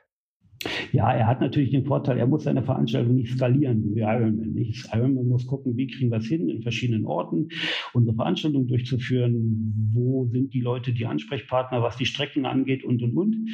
Ja, 0.92 1.14
er 1.14 1.28
hat 1.28 1.42
natürlich 1.42 1.72
den 1.72 1.86
Vorteil, 1.86 2.18
er 2.18 2.28
muss 2.28 2.44
seine 2.44 2.64
Veranstaltung 2.64 3.16
nicht 3.16 3.34
skalieren, 3.34 3.94
wie 3.94 4.00
Ironman 4.00 4.54
nicht. 4.54 4.88
Ironman 4.94 5.28
muss 5.28 5.46
gucken, 5.46 5.78
wie 5.78 5.88
kriegen 5.88 6.10
wir 6.10 6.18
es 6.18 6.26
hin, 6.26 6.50
in 6.50 6.62
verschiedenen 6.62 7.06
Orten 7.06 7.50
unsere 7.94 8.16
Veranstaltung 8.16 8.68
durchzuführen, 8.68 9.92
wo 9.94 10.26
sind 10.28 10.54
die 10.54 10.62
Leute, 10.62 10.94
die 10.94 11.06
Ansprechpartner, 11.06 11.82
was 11.82 11.98
die 11.98 12.06
Strecken 12.06 12.46
angeht 12.46 12.84
und, 12.84 13.04
und, 13.04 13.16
und. 13.16 13.50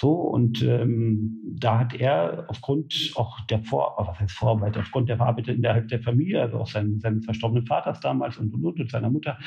So, 0.00 0.12
und 0.12 0.62
ähm, 0.62 1.38
da 1.44 1.78
hat 1.80 1.94
er 1.94 2.46
aufgrund 2.48 3.12
auch 3.16 3.40
der 3.46 3.60
Vor, 3.60 3.96
oh, 3.98 4.06
was 4.06 4.18
heißt 4.20 4.32
Vorarbeit, 4.32 4.76
aufgrund 4.76 5.08
der 5.08 5.20
Arbeit 5.20 5.48
innerhalb 5.48 5.88
der 5.88 6.00
Familie, 6.00 6.42
also 6.42 6.58
auch 6.58 6.68
sein, 6.68 6.98
seines 7.00 7.24
verstorbenen 7.24 7.66
Vaters 7.66 8.00
damals 8.00 8.38
und, 8.38 8.52
und, 8.54 8.64
und, 8.64 8.80
und 8.80 8.90
seiner 8.90 9.10
Mutter, 9.10 9.38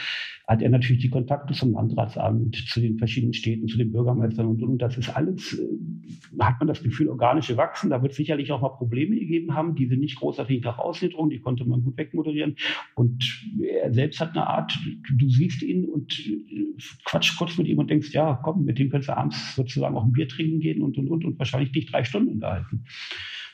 hat 0.47 0.61
er 0.61 0.69
natürlich 0.69 1.01
die 1.01 1.09
Kontakte 1.09 1.53
zum 1.53 1.73
Landratsamt, 1.73 2.55
zu 2.55 2.79
den 2.79 2.97
verschiedenen 2.97 3.33
Städten, 3.33 3.67
zu 3.67 3.77
den 3.77 3.91
Bürgermeistern 3.91 4.45
und, 4.45 4.61
und, 4.61 4.69
und. 4.71 4.81
Das 4.81 4.97
ist 4.97 5.09
alles, 5.15 5.53
äh, 5.57 6.39
hat 6.39 6.59
man 6.59 6.67
das 6.67 6.83
Gefühl, 6.83 7.01
Gefühl, 7.01 7.09
organische 7.09 7.57
wachsen. 7.57 7.89
Da 7.89 8.01
wird 8.01 8.13
sicherlich 8.13 8.51
auch 8.51 8.61
mal 8.61 8.69
Probleme 8.69 9.15
gegeben 9.15 9.55
haben, 9.55 9.75
die 9.75 9.87
sind 9.87 9.99
nicht 9.99 10.17
großartig 10.17 10.63
nach 10.63 10.77
außen 10.77 11.09
die 11.29 11.39
konnte 11.39 11.65
man 11.65 11.83
gut 11.83 11.97
wegmoderieren. 11.97 12.55
Und 12.95 13.43
er 13.59 13.93
selbst 13.93 14.19
hat 14.19 14.31
eine 14.31 14.45
Art, 14.47 14.77
du 15.17 15.29
siehst 15.29 15.63
ihn 15.63 15.85
und 15.85 16.19
äh, 16.19 16.75
quatsch 17.05 17.37
kurz 17.37 17.57
mit 17.57 17.67
ihm 17.67 17.79
und 17.79 17.89
denkst, 17.89 18.13
ja, 18.13 18.39
komm, 18.43 18.65
mit 18.65 18.77
dem 18.77 18.89
könntest 18.89 19.09
du 19.09 19.17
abends 19.17 19.55
sozusagen 19.55 19.95
auch 19.95 20.03
ein 20.03 20.11
Bier 20.11 20.27
trinken 20.27 20.40
gehen 20.59 20.81
und 20.81 20.97
und 20.97 21.07
und 21.09 21.25
und 21.25 21.39
wahrscheinlich 21.39 21.73
nicht 21.73 21.93
drei 21.93 22.03
Stunden 22.03 22.33
unterhalten. 22.33 22.85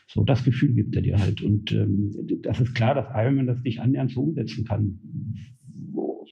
So, 0.07 0.23
das 0.23 0.43
Gefühl 0.43 0.73
gibt 0.73 0.95
er 0.95 1.01
dir 1.01 1.17
halt. 1.17 1.41
Und 1.41 1.71
ähm, 1.71 2.11
das 2.41 2.61
ist 2.61 2.73
klar, 2.75 2.95
dass 2.95 3.07
Ironman 3.13 3.47
das 3.47 3.61
nicht 3.61 3.79
annähernd 3.81 4.11
so 4.11 4.21
umsetzen 4.21 4.65
kann. 4.65 4.99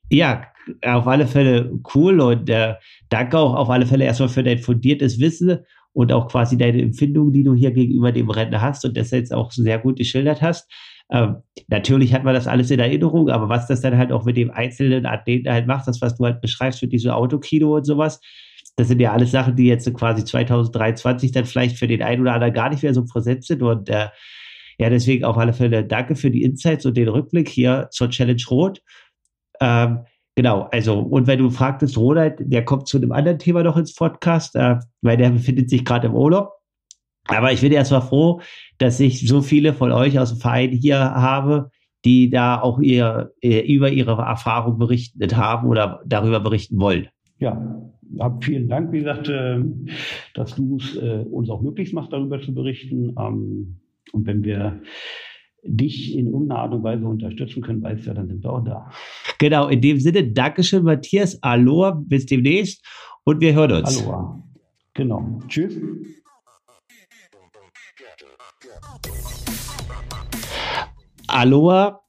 Ja, 0.09 0.45
auf 0.83 1.07
alle 1.07 1.27
Fälle 1.27 1.77
cool 1.93 2.19
und 2.21 2.49
äh, 2.49 2.75
danke 3.09 3.37
auch 3.37 3.53
auf 3.55 3.69
alle 3.69 3.85
Fälle 3.85 4.05
erstmal 4.05 4.29
für 4.29 4.43
dein 4.43 4.59
fundiertes 4.59 5.19
Wissen 5.19 5.59
und 5.93 6.11
auch 6.11 6.27
quasi 6.27 6.57
deine 6.57 6.81
Empfindung, 6.81 7.31
die 7.31 7.43
du 7.43 7.53
hier 7.53 7.71
gegenüber 7.71 8.11
dem 8.11 8.29
Rennen 8.29 8.61
hast 8.61 8.85
und 8.85 8.95
das 8.95 9.11
jetzt 9.11 9.33
auch 9.33 9.51
sehr 9.51 9.79
gut 9.79 9.97
geschildert 9.97 10.41
hast. 10.41 10.71
Ähm, 11.11 11.37
natürlich 11.67 12.13
hat 12.13 12.23
man 12.23 12.33
das 12.33 12.47
alles 12.47 12.71
in 12.71 12.79
Erinnerung, 12.79 13.29
aber 13.29 13.49
was 13.49 13.67
das 13.67 13.81
dann 13.81 13.97
halt 13.97 14.11
auch 14.11 14.25
mit 14.25 14.37
dem 14.37 14.51
einzelnen 14.51 15.05
Athleten 15.05 15.49
halt 15.49 15.67
macht, 15.67 15.87
das, 15.87 16.01
was 16.01 16.17
du 16.17 16.25
halt 16.25 16.41
beschreibst 16.41 16.81
mit 16.81 16.91
diesem 16.91 17.11
Autokino 17.11 17.75
und 17.75 17.85
sowas, 17.85 18.19
das 18.77 18.87
sind 18.87 18.99
ja 18.99 19.13
alles 19.13 19.31
Sachen, 19.31 19.55
die 19.55 19.67
jetzt 19.67 19.91
quasi 19.93 20.25
2023 20.25 21.31
dann 21.31 21.45
vielleicht 21.45 21.77
für 21.77 21.87
den 21.87 22.01
einen 22.01 22.21
oder 22.21 22.33
anderen 22.33 22.53
gar 22.53 22.69
nicht 22.69 22.83
mehr 22.83 22.93
so 22.93 23.05
präsent 23.05 23.45
sind 23.45 23.63
und 23.63 23.89
äh, 23.89 24.09
ja, 24.77 24.89
deswegen 24.89 25.23
auf 25.23 25.37
alle 25.37 25.53
Fälle 25.53 25.85
danke 25.85 26.15
für 26.15 26.29
die 26.29 26.43
Insights 26.43 26.85
und 26.85 26.97
den 26.97 27.07
Rückblick 27.07 27.47
hier 27.47 27.87
zur 27.91 28.09
Challenge 28.09 28.43
Rot. 28.49 28.81
Ähm, 29.61 29.99
Genau, 30.37 30.67
also, 30.71 30.99
und 30.99 31.27
wenn 31.27 31.39
du 31.39 31.49
fragtest, 31.49 31.97
Ronald, 31.97 32.35
der 32.39 32.65
kommt 32.65 32.89
zu 32.89 32.97
einem 32.97 33.13
anderen 33.13 33.39
Thema 33.39 33.63
noch 33.63 33.77
ins 33.77 33.95
Podcast, 33.95 34.55
äh, 34.57 34.75
weil 35.01 35.15
der 35.15 35.29
befindet 35.29 35.69
sich 35.69 35.85
gerade 35.85 36.07
im 36.07 36.13
Urlaub. 36.13 36.51
Aber 37.27 37.53
ich 37.53 37.61
bin 37.61 37.71
erstmal 37.71 38.01
froh, 38.01 38.41
dass 38.77 38.99
ich 38.99 39.27
so 39.27 39.41
viele 39.41 39.73
von 39.73 39.93
euch 39.93 40.19
aus 40.19 40.29
dem 40.29 40.39
Verein 40.39 40.71
hier 40.71 40.99
habe, 40.99 41.71
die 42.03 42.29
da 42.29 42.59
auch 42.61 42.79
ihr, 42.79 43.31
äh, 43.41 43.61
über 43.61 43.89
ihre 43.89 44.21
Erfahrung 44.21 44.77
berichtet 44.77 45.37
haben 45.37 45.69
oder 45.69 46.01
darüber 46.05 46.41
berichten 46.41 46.79
wollen. 46.79 47.07
Ja, 47.39 47.81
hab 48.19 48.43
vielen 48.43 48.69
Dank, 48.69 48.91
wie 48.91 48.99
gesagt, 48.99 49.27
äh, 49.29 49.59
dass 50.33 50.55
du 50.55 50.77
es 50.77 50.95
äh, 50.95 51.25
uns 51.29 51.49
auch 51.49 51.61
möglich 51.61 51.91
machst, 51.93 52.13
darüber 52.13 52.41
zu 52.41 52.53
berichten. 52.53 53.15
Ähm, 53.19 53.77
und 54.13 54.25
wenn 54.25 54.43
wir 54.43 54.81
dich 55.63 56.15
in 56.15 56.27
irgendeiner 56.27 56.61
Art 56.61 56.73
und 56.73 56.83
Weise 56.83 57.05
unterstützen 57.05 57.61
können, 57.61 57.81
weißt 57.81 58.05
du 58.05 58.09
ja, 58.09 58.13
dann 58.13 58.27
sind 58.27 58.43
wir 58.43 58.53
auch 58.53 58.63
da. 58.63 58.89
Genau, 59.39 59.67
in 59.67 59.81
dem 59.81 59.99
Sinne, 59.99 60.31
Dankeschön, 60.31 60.83
Matthias. 60.83 61.41
Aloha, 61.41 61.91
bis 61.91 62.25
demnächst 62.25 62.85
und 63.23 63.41
wir 63.41 63.53
hören 63.53 63.71
uns. 63.71 64.01
Aloha. 64.01 64.43
Genau. 64.93 65.39
Tschüss. 65.47 65.77
Aloha. 71.27 72.04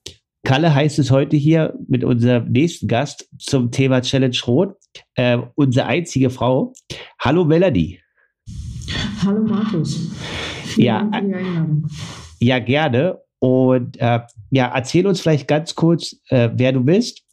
Kalle 0.46 0.72
heißt 0.72 1.00
es 1.00 1.10
heute 1.10 1.36
hier 1.36 1.74
mit 1.88 2.04
unserem 2.04 2.52
nächsten 2.52 2.86
Gast 2.86 3.28
zum 3.36 3.72
Thema 3.72 4.00
Challenge 4.00 4.36
Rot. 4.46 4.76
Äh, 5.16 5.38
unsere 5.56 5.86
einzige 5.86 6.30
Frau. 6.30 6.72
Hallo 7.18 7.44
Melanie. 7.44 7.98
Hallo 9.24 9.42
Markus. 9.42 10.08
Vielen 10.62 10.86
ja, 10.86 11.02
Dank 11.02 11.14
für 11.16 11.26
die 11.26 11.34
Einladung. 11.34 11.86
Ja, 12.38 12.60
gerne. 12.60 13.18
Und 13.40 13.96
äh, 13.96 14.20
ja, 14.50 14.70
erzähl 14.72 15.08
uns 15.08 15.20
vielleicht 15.20 15.48
ganz 15.48 15.74
kurz, 15.74 16.14
äh, 16.28 16.48
wer 16.54 16.70
du 16.70 16.84
bist, 16.84 17.24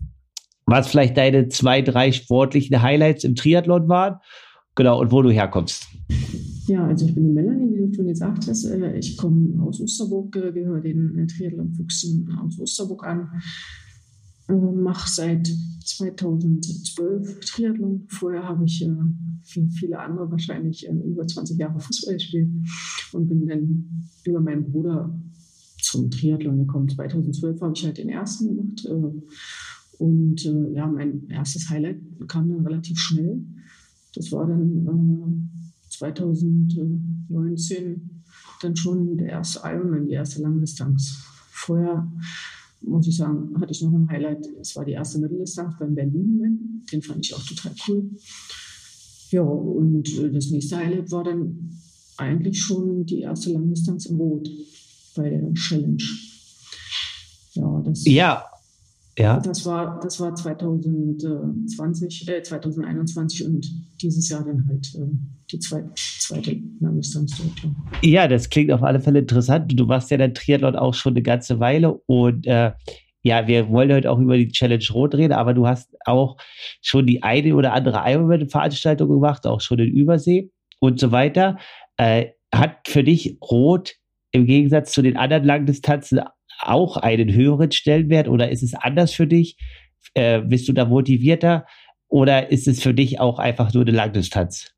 was 0.66 0.88
vielleicht 0.88 1.16
deine 1.16 1.50
zwei, 1.50 1.84
drei 1.84 2.12
sportlichen 2.12 2.82
Highlights 2.82 3.26
im 3.26 3.36
Triathlon 3.36 3.90
waren, 3.90 4.16
genau, 4.74 5.00
und 5.00 5.12
wo 5.12 5.22
du 5.22 5.30
herkommst. 5.30 5.86
Ja, 6.68 6.88
also 6.88 7.06
ich 7.06 7.14
bin 7.14 7.26
die 7.26 7.32
Melanie, 7.32 7.74
wie 7.74 7.88
du 7.88 7.94
schon 7.94 8.08
gesagt 8.08 8.48
hast. 8.48 8.64
Äh, 8.66 8.98
ich 8.98 9.18
komme 9.18 9.62
aus 9.62 9.82
Osterburg, 9.82 10.36
äh, 10.38 10.52
gehöre 10.52 10.80
den 10.80 11.18
äh, 11.18 11.28
Triathlon-Füchsen 11.28 12.30
aus 12.38 12.60
Osterburg 12.60 13.06
an. 13.06 13.30
Mache 14.48 15.10
seit 15.10 15.48
2012 15.86 17.40
Triathlon. 17.40 18.06
Vorher 18.08 18.44
habe 18.44 18.66
ich, 18.66 18.86
wie 19.54 19.70
viele 19.72 20.00
andere 20.00 20.30
wahrscheinlich, 20.30 20.86
über 20.86 21.26
20 21.26 21.58
Jahre 21.58 21.80
Fußball 21.80 22.16
gespielt 22.16 22.50
und 23.14 23.30
bin 23.30 23.48
dann 23.48 24.10
über 24.26 24.42
meinen 24.42 24.70
Bruder 24.70 25.18
zum 25.82 26.12
Triathlon 26.12 26.60
gekommen. 26.60 26.90
2012 26.90 27.62
habe 27.62 27.74
ich 27.74 27.86
halt 27.86 27.98
den 27.98 28.10
ersten 28.10 28.50
gemacht. 28.50 28.86
Und 29.98 30.44
ja, 30.44 30.88
mein 30.88 31.30
erstes 31.30 31.70
Highlight 31.70 32.02
kam 32.28 32.50
dann 32.50 32.68
relativ 32.68 33.00
schnell. 33.00 33.46
Das 34.14 34.30
war 34.34 34.46
dann 34.46 35.50
2019 36.12 37.78
äh, 37.78 38.00
dann 38.62 38.76
schon 38.76 39.18
der 39.18 39.30
erste 39.30 39.62
Ironman, 39.64 40.08
die 40.08 40.14
erste 40.14 40.42
Langdistanz. 40.42 41.24
Vorher 41.50 42.12
muss 42.82 43.08
ich 43.08 43.16
sagen, 43.16 43.60
hatte 43.60 43.72
ich 43.72 43.82
noch 43.82 43.94
ein 43.94 44.10
Highlight. 44.10 44.46
Es 44.60 44.76
war 44.76 44.84
die 44.84 44.92
erste 44.92 45.20
Mitteldistanz 45.20 45.76
beim 45.80 45.96
Berlin-Man. 45.96 46.84
Den 46.92 47.02
fand 47.02 47.26
ich 47.26 47.34
auch 47.34 47.44
total 47.46 47.72
cool. 47.88 48.10
Ja, 49.32 49.42
und 49.42 50.04
das 50.34 50.50
nächste 50.50 50.78
Highlight 50.78 51.12
war 51.12 51.24
dann 51.24 51.72
eigentlich 52.18 52.62
schon 52.62 53.06
die 53.06 53.22
erste 53.22 53.52
Langdistanz 53.52 54.06
in 54.06 54.18
Rot 54.18 54.50
bei 55.16 55.30
der 55.30 55.54
Challenge. 55.54 56.04
Ja, 57.54 57.82
das, 57.86 58.06
ja. 58.06 58.46
Ja. 59.18 59.40
Das 59.40 59.66
war, 59.66 60.00
das 60.02 60.20
war 60.20 60.34
2020, 60.34 62.30
äh, 62.30 62.42
2021 62.42 63.46
und 63.46 63.70
dieses 64.02 64.28
Jahr 64.30 64.44
dann 64.44 64.68
halt 64.68 64.94
äh, 64.96 65.06
die 65.52 65.60
zweite, 65.60 65.92
zweite 65.96 66.60
Langdistanz 66.80 67.38
dort. 67.38 67.72
Ja, 68.02 68.28
das 68.28 68.50
klingt 68.50 68.72
auf 68.72 68.82
alle 68.82 69.00
Fälle 69.00 69.20
interessant. 69.20 69.72
Du 69.80 69.86
machst 69.86 70.10
ja 70.10 70.18
dann 70.18 70.34
Triathlon 70.34 70.76
auch 70.76 70.96
schon 70.96 71.14
eine 71.14 71.22
ganze 71.22 71.60
Weile 71.60 71.94
und 72.08 72.48
äh, 72.48 72.72
ja, 73.22 73.48
wir 73.48 73.70
wollen 73.70 73.94
heute 73.94 74.12
auch 74.12 74.20
über 74.20 74.36
die 74.36 74.50
Challenge 74.50 74.84
Rot 74.94 75.16
reden, 75.16 75.34
aber 75.34 75.54
du 75.54 75.66
hast 75.66 75.96
auch 76.06 76.38
schon 76.82 77.08
die 77.08 77.24
eine 77.24 77.56
oder 77.56 77.72
andere 77.74 78.02
Ironman-Veranstaltung 78.06 79.08
gemacht, 79.10 79.48
auch 79.48 79.62
schon 79.62 79.80
in 79.80 79.90
Übersee 79.90 80.52
und 80.80 81.00
so 81.00 81.12
weiter. 81.12 81.58
Äh, 81.98 82.32
hat 82.54 82.88
für 82.88 83.04
dich 83.04 83.38
Rot 83.42 83.96
im 84.32 84.46
Gegensatz 84.46 84.92
zu 84.92 85.02
den 85.02 85.16
anderen 85.16 85.46
Langdistanzen 85.46 86.20
auch 86.60 86.98
einen 86.98 87.34
höheren 87.34 87.72
Stellenwert 87.72 88.28
oder 88.28 88.52
ist 88.52 88.64
es 88.64 88.74
anders 88.74 89.14
für 89.14 89.28
dich? 89.28 89.58
Äh, 90.14 90.42
bist 90.42 90.68
du 90.68 90.74
da 90.74 90.86
motivierter 90.86 91.66
oder 92.08 92.52
ist 92.52 92.68
es 92.68 92.82
für 92.82 92.94
dich 92.94 93.20
auch 93.20 93.40
einfach 93.40 93.74
nur 93.74 93.84
eine 93.84 93.92
Langdistanz? 93.92 94.74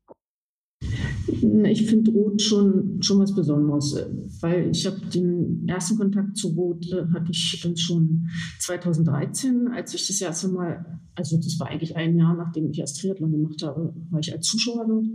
Ich 1.64 1.86
finde 1.86 2.10
Rot 2.10 2.40
schon, 2.40 3.02
schon 3.02 3.18
was 3.18 3.34
Besonderes, 3.34 3.96
weil 4.40 4.70
ich 4.70 4.86
habe 4.86 5.00
den 5.06 5.66
ersten 5.66 5.96
Kontakt 5.96 6.36
zu 6.36 6.48
Rot 6.48 6.86
äh, 6.92 7.06
hatte 7.12 7.30
ich 7.30 7.62
schon 7.76 8.28
2013, 8.60 9.68
als 9.68 9.94
ich 9.94 10.06
das 10.06 10.20
erste 10.20 10.48
Mal, 10.48 11.00
also 11.14 11.36
das 11.36 11.58
war 11.58 11.68
eigentlich 11.68 11.96
ein 11.96 12.16
Jahr, 12.16 12.34
nachdem 12.36 12.70
ich 12.70 12.78
erst 12.78 13.00
Triathlon 13.00 13.32
gemacht 13.32 13.62
habe, 13.62 13.94
war 14.10 14.20
ich 14.20 14.32
als 14.32 14.46
Zuschauer 14.46 14.86
dort. 14.86 15.06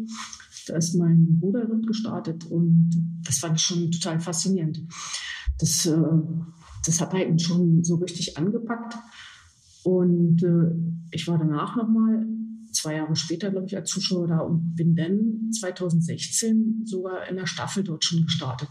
Da 0.67 0.75
ist 0.75 0.95
mein 0.95 1.39
Bruder 1.39 1.65
gestartet 1.85 2.45
und 2.45 2.91
das 3.23 3.39
fand 3.39 3.57
ich 3.57 3.63
schon 3.63 3.91
total 3.91 4.19
faszinierend. 4.19 4.81
Das, 5.59 5.85
äh, 5.85 5.97
das 6.85 7.01
hat 7.01 7.13
halt 7.13 7.41
schon 7.41 7.83
so 7.83 7.95
richtig 7.95 8.37
angepackt. 8.37 8.95
Und 9.83 10.43
äh, 10.43 11.15
ich 11.15 11.27
war 11.27 11.37
danach 11.37 11.75
nochmal 11.75 12.25
zwei 12.71 12.95
Jahre 12.95 13.15
später, 13.15 13.51
glaube 13.51 13.67
ich, 13.67 13.75
als 13.75 13.89
Zuschauer 13.89 14.27
da 14.27 14.39
und 14.39 14.75
bin 14.75 14.95
dann 14.95 15.51
2016 15.51 16.83
sogar 16.85 17.27
in 17.27 17.35
der 17.35 17.47
Staffel 17.47 17.83
dort 17.83 18.03
schon 18.03 18.23
gestartet. 18.23 18.69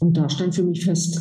Und 0.00 0.16
da 0.16 0.28
stand 0.28 0.54
für 0.54 0.62
mich 0.62 0.84
fest, 0.84 1.20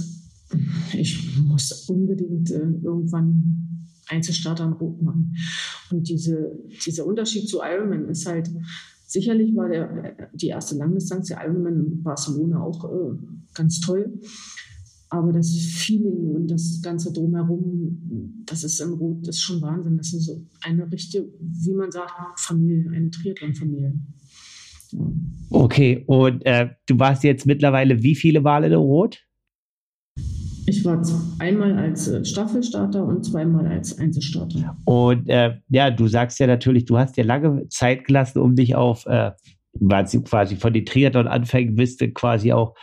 ich 0.94 1.38
muss 1.38 1.72
unbedingt 1.90 2.52
äh, 2.52 2.70
irgendwann 2.84 3.88
Einzelstarter 4.08 4.66
in 4.66 4.74
Rot 4.74 5.02
machen. 5.02 5.36
Und 5.92 6.08
diese, 6.08 6.52
dieser 6.86 7.06
Unterschied 7.06 7.50
zu 7.50 7.60
Ironman 7.62 8.08
ist 8.08 8.26
halt, 8.26 8.50
sicherlich 9.08 9.56
war 9.56 9.70
der, 9.70 10.30
die 10.34 10.48
erste 10.48 10.76
Langdistanz, 10.76 11.30
der 11.30 11.44
Ironman 11.44 11.80
in 11.80 12.04
Barcelona 12.04 12.62
auch 12.62 12.86
äh, 12.86 13.18
ganz 13.56 13.80
toll. 13.80 14.20
Aber 15.10 15.32
das 15.32 15.56
Feeling 15.56 16.36
und 16.36 16.52
das 16.52 16.82
Ganze 16.84 17.14
drumherum, 17.14 18.44
das 18.46 18.66
ist 18.66 18.82
in 18.82 18.92
Rot, 18.92 19.26
das 19.26 19.38
ist 19.38 19.42
schon 19.42 19.62
Wahnsinn. 19.62 19.98
Das 19.98 20.14
ist 20.14 20.26
so 20.26 20.46
eine 20.62 20.92
richtige, 20.92 21.26
wie 21.40 21.74
man 21.74 21.92
sagt, 21.92 22.12
Familie, 22.40 22.92
eine 22.92 23.10
Triathlon-Familie. 23.10 23.94
Ja. 24.92 25.00
Okay, 25.50 26.04
und 26.08 26.46
äh, 26.46 26.70
du 26.88 27.00
warst 27.00 27.24
jetzt 27.24 27.46
mittlerweile 27.46 28.04
wie 28.04 28.16
viele 28.16 28.42
Male 28.42 28.68
in 28.68 28.74
Rot? 28.74 29.27
Ich 30.70 30.84
war 30.84 31.02
einmal 31.40 31.78
als 31.78 32.10
äh, 32.10 32.26
Staffelstarter 32.26 33.04
und 33.06 33.24
zweimal 33.24 33.66
als 33.68 33.98
Einzelstarter. 33.98 34.78
Und 34.84 35.30
äh, 35.30 35.56
ja, 35.70 35.90
du 35.90 36.08
sagst 36.08 36.40
ja 36.40 36.48
natürlich, 36.48 36.84
du 36.84 36.98
hast 36.98 37.16
ja 37.16 37.24
lange 37.24 37.70
Zeit 37.70 38.04
gelassen, 38.04 38.40
um 38.40 38.54
dich 38.54 38.76
auf, 38.76 39.06
äh, 39.06 39.32
quasi 40.26 40.58
von 40.58 40.74
den 40.74 40.86
Triathlon-Anfängen 40.86 41.76
bist 41.76 42.04
quasi 42.14 42.52
auch 42.52 42.76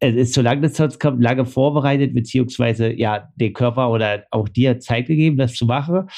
es 0.00 0.14
ist 0.14 0.34
zu 0.34 0.42
Langdistanz 0.42 0.98
kommt, 0.98 1.22
lange 1.22 1.44
vorbereitet, 1.44 2.14
beziehungsweise 2.14 2.92
ja, 2.92 3.28
den 3.36 3.52
Körper 3.52 3.90
oder 3.90 4.24
auch 4.30 4.48
dir 4.48 4.80
Zeit 4.80 5.06
gegeben, 5.06 5.36
das 5.36 5.54
zu 5.54 5.66
machen. 5.66 6.08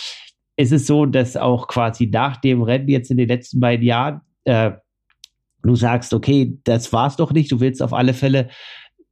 Es 0.57 0.72
ist 0.72 0.86
so, 0.86 1.07
dass 1.07 1.36
auch 1.36 1.68
quasi 1.68 2.07
nach 2.07 2.38
dem 2.38 2.62
Rennen 2.62 2.88
jetzt 2.88 3.11
in 3.11 3.16
den 3.16 3.28
letzten 3.28 3.61
beiden 3.61 3.84
Jahren 3.84 4.20
äh, 4.44 4.72
du 5.62 5.74
sagst, 5.76 6.14
okay, 6.14 6.59
das 6.64 6.92
war's 6.92 7.16
doch 7.16 7.32
nicht, 7.32 7.53
du 7.53 7.61
willst 7.61 7.82
auf 7.82 7.92
alle 7.92 8.14
Fälle 8.14 8.48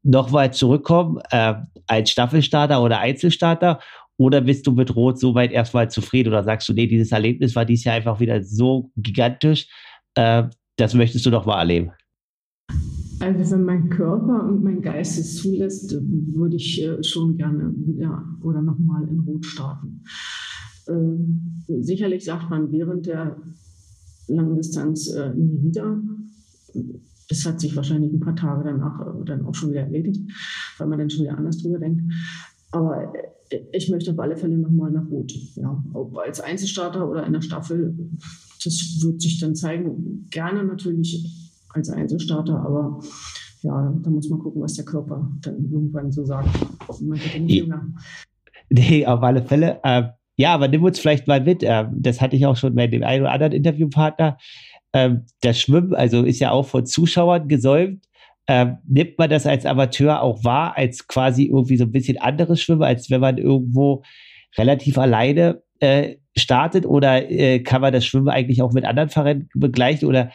nochmal 0.03 0.53
zurückkommen 0.53 1.19
äh, 1.31 1.55
als 1.87 2.11
Staffelstarter 2.11 2.83
oder 2.83 3.01
Einzelstarter 3.01 3.81
oder 4.17 4.41
bist 4.41 4.67
du 4.67 4.73
mit 4.73 4.95
Rot 4.95 5.19
soweit 5.19 5.53
erstmal 5.53 5.91
zufrieden 5.91 6.31
oder 6.31 6.45
sagst 6.45 6.69
du, 6.69 6.73
nee, 6.73 6.87
dieses 6.87 7.13
Erlebnis 7.13 7.55
war 7.55 7.65
dieses 7.65 7.85
Jahr 7.85 7.95
einfach 7.95 8.21
wieder 8.21 8.43
so 8.43 8.91
gigantisch, 8.97 9.69
äh, 10.15 10.45
das 10.77 10.95
möchtest 10.95 11.25
du 11.27 11.31
doch 11.31 11.47
mal 11.47 11.59
erleben? 11.59 11.93
Also 13.21 13.53
wenn 13.53 13.65
mein 13.65 13.91
Körper 13.91 14.45
und 14.45 14.63
mein 14.63 14.81
Geist 14.81 15.19
es 15.19 15.37
zulässt, 15.37 15.93
würde 15.93 16.57
ich 16.57 16.83
äh, 16.83 17.03
schon 17.03 17.37
gerne 17.37 17.73
wieder 17.77 18.25
oder 18.43 18.63
nochmal 18.63 19.09
in 19.09 19.21
Rot 19.21 19.45
starten. 19.45 20.05
Ähm, 20.89 21.65
sicherlich 21.67 22.25
sagt 22.25 22.49
man 22.51 22.71
während 22.71 23.07
der 23.07 23.37
Langdistanz 24.29 25.09
äh, 25.09 25.35
nie 25.35 25.63
wieder. 25.63 26.01
Das 27.29 27.45
hat 27.45 27.61
sich 27.61 27.77
wahrscheinlich 27.77 28.13
ein 28.13 28.21
paar 28.21 28.37
Tage 28.37 28.65
danach 28.65 29.01
äh, 29.01 29.25
dann 29.25 29.45
auch 29.45 29.55
schon 29.55 29.71
wieder 29.71 29.83
erledigt, 29.83 30.21
weil 30.79 30.87
man 30.87 30.99
dann 30.99 31.11
schon 31.11 31.25
wieder 31.25 31.37
anders 31.37 31.59
drüber 31.59 31.79
denkt. 31.79 32.03
Aber 32.71 33.13
ich 33.73 33.89
möchte 33.89 34.13
auf 34.13 34.19
alle 34.19 34.37
Fälle 34.37 34.59
nochmal 34.59 34.91
nach 34.91 35.09
Rot. 35.09 35.33
Ja, 35.57 35.83
ob 35.95 36.17
als 36.19 36.41
Einzelstarter 36.41 37.09
oder 37.09 37.27
in 37.27 37.33
der 37.33 37.41
Staffel, 37.41 37.95
das 38.65 39.01
wird 39.03 39.21
sich 39.21 39.41
dann 39.41 39.55
zeigen. 39.55 40.27
Gerne 40.31 40.65
natürlich 40.65 41.27
als 41.71 41.89
Einzelstarter, 41.89 42.59
aber 42.61 43.01
ja, 43.63 43.95
da 44.03 44.11
muss 44.11 44.29
man 44.29 44.39
gucken, 44.39 44.63
was 44.63 44.75
der 44.75 44.85
Körper 44.85 45.31
dann 45.43 45.71
irgendwann 45.71 46.13
so 46.13 46.25
sagt. 46.25 46.49
Man 47.01 47.19
wird 47.19 47.41
nicht 47.41 47.57
jünger. 47.57 47.87
Nee, 48.71 49.07
auf 49.07 49.23
alle 49.23 49.43
Fälle. 49.43 49.81
Äh, 49.83 50.05
ja, 50.37 50.55
aber 50.55 50.69
nimm 50.69 50.85
uns 50.85 50.99
vielleicht 50.99 51.27
mal 51.27 51.43
mit. 51.43 51.63
Äh, 51.63 51.87
das 51.93 52.21
hatte 52.21 52.37
ich 52.37 52.47
auch 52.47 52.57
schon 52.57 52.75
bei 52.75 52.87
dem 52.87 53.03
einen 53.03 53.23
oder 53.23 53.33
anderen 53.33 53.53
Interviewpartner. 53.53 54.39
Äh, 55.07 55.19
das 55.43 55.61
Schwimmen, 55.61 55.95
also 55.95 56.23
ist 56.25 56.41
ja 56.41 56.51
auch 56.51 56.67
von 56.67 56.87
Zuschauern 56.87 57.49
gesäumt. 57.49 58.05
Ähm, 58.47 58.79
nimmt 58.87 59.19
man 59.19 59.29
das 59.29 59.47
als 59.47 59.67
Amateur 59.67 60.23
auch 60.23 60.43
wahr, 60.43 60.77
als 60.77 61.07
quasi 61.07 61.45
irgendwie 61.45 61.77
so 61.77 61.85
ein 61.85 61.93
bisschen 61.93 62.19
anderes 62.19 62.63
Schwimmen, 62.63 62.83
als 62.83 63.11
wenn 63.11 63.21
man 63.21 63.37
irgendwo 63.37 64.03
relativ 64.57 64.97
alleine 64.97 65.63
äh, 65.81 66.17
startet? 66.37 66.87
Oder 66.87 67.31
äh, 67.31 67.61
kann 67.61 67.83
man 67.83 67.93
das 67.93 68.07
Schwimmen 68.07 68.29
eigentlich 68.29 68.63
auch 68.63 68.73
mit 68.73 68.85
anderen 68.85 69.11
Vereinen 69.11 69.49
begleichen? 69.55 70.09
Oder 70.09 70.33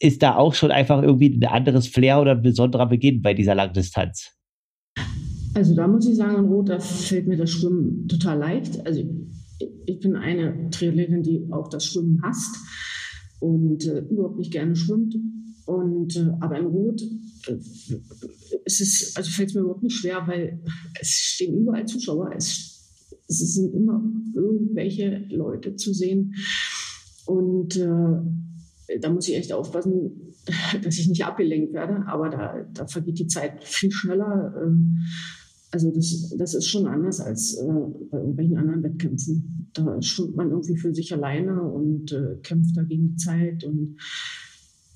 ist 0.00 0.22
da 0.22 0.34
auch 0.34 0.54
schon 0.54 0.72
einfach 0.72 1.02
irgendwie 1.02 1.28
ein 1.28 1.44
anderes 1.44 1.86
Flair 1.86 2.20
oder 2.20 2.32
ein 2.32 2.42
besonderer 2.42 2.86
Beginn 2.86 3.22
bei 3.22 3.34
dieser 3.34 3.54
Langdistanz? 3.54 4.32
Also 5.54 5.76
da 5.76 5.86
muss 5.86 6.08
ich 6.08 6.16
sagen, 6.16 6.36
in 6.36 6.46
Rot, 6.46 6.70
da 6.70 6.80
fällt 6.80 7.28
mir 7.28 7.36
das 7.36 7.50
Schwimmen 7.50 8.08
total 8.08 8.38
leicht. 8.38 8.84
Also 8.84 9.02
ich 9.86 10.00
bin 10.00 10.16
eine 10.16 10.70
Triathletin, 10.70 11.22
die 11.22 11.46
auch 11.52 11.68
das 11.68 11.86
Schwimmen 11.86 12.20
hasst 12.24 12.56
und 13.42 13.84
äh, 13.86 14.00
überhaupt 14.08 14.38
nicht 14.38 14.52
gerne 14.52 14.76
schwimmt. 14.76 15.16
Und 15.66 16.16
äh, 16.16 16.30
aber 16.40 16.58
in 16.58 16.66
Rot 16.66 17.02
äh, 17.48 17.56
es 18.64 19.14
also 19.16 19.30
fällt 19.30 19.48
es 19.48 19.54
mir 19.54 19.62
überhaupt 19.62 19.82
nicht 19.82 19.96
schwer, 19.96 20.22
weil 20.26 20.62
es 21.00 21.08
stehen 21.08 21.58
überall 21.58 21.86
Zuschauer. 21.86 22.32
Es, 22.36 22.88
es 23.28 23.54
sind 23.54 23.74
immer 23.74 24.02
irgendwelche 24.34 25.26
Leute 25.28 25.74
zu 25.74 25.92
sehen. 25.92 26.34
Und 27.26 27.76
äh, 27.76 28.98
da 29.00 29.10
muss 29.10 29.28
ich 29.28 29.34
echt 29.34 29.52
aufpassen, 29.52 30.34
dass 30.82 30.98
ich 30.98 31.08
nicht 31.08 31.24
abgelenkt 31.24 31.72
werde. 31.72 32.06
Aber 32.06 32.28
da, 32.28 32.64
da 32.72 32.86
vergeht 32.86 33.18
die 33.18 33.26
Zeit 33.26 33.64
viel 33.64 33.90
schneller. 33.90 34.54
Ähm, 34.62 34.98
also 35.72 35.90
das, 35.90 36.32
das 36.38 36.54
ist 36.54 36.68
schon 36.68 36.86
anders 36.86 37.18
als 37.18 37.56
äh, 37.56 37.64
bei 38.10 38.18
irgendwelchen 38.18 38.58
anderen 38.58 38.84
Wettkämpfen. 38.84 39.61
Da 39.74 40.00
schwimmt 40.02 40.36
man 40.36 40.50
irgendwie 40.50 40.76
für 40.76 40.94
sich 40.94 41.12
alleine 41.12 41.62
und 41.62 42.12
äh, 42.12 42.36
kämpft 42.42 42.76
da 42.76 42.82
gegen 42.82 43.12
die 43.12 43.16
Zeit 43.16 43.64
und 43.64 43.96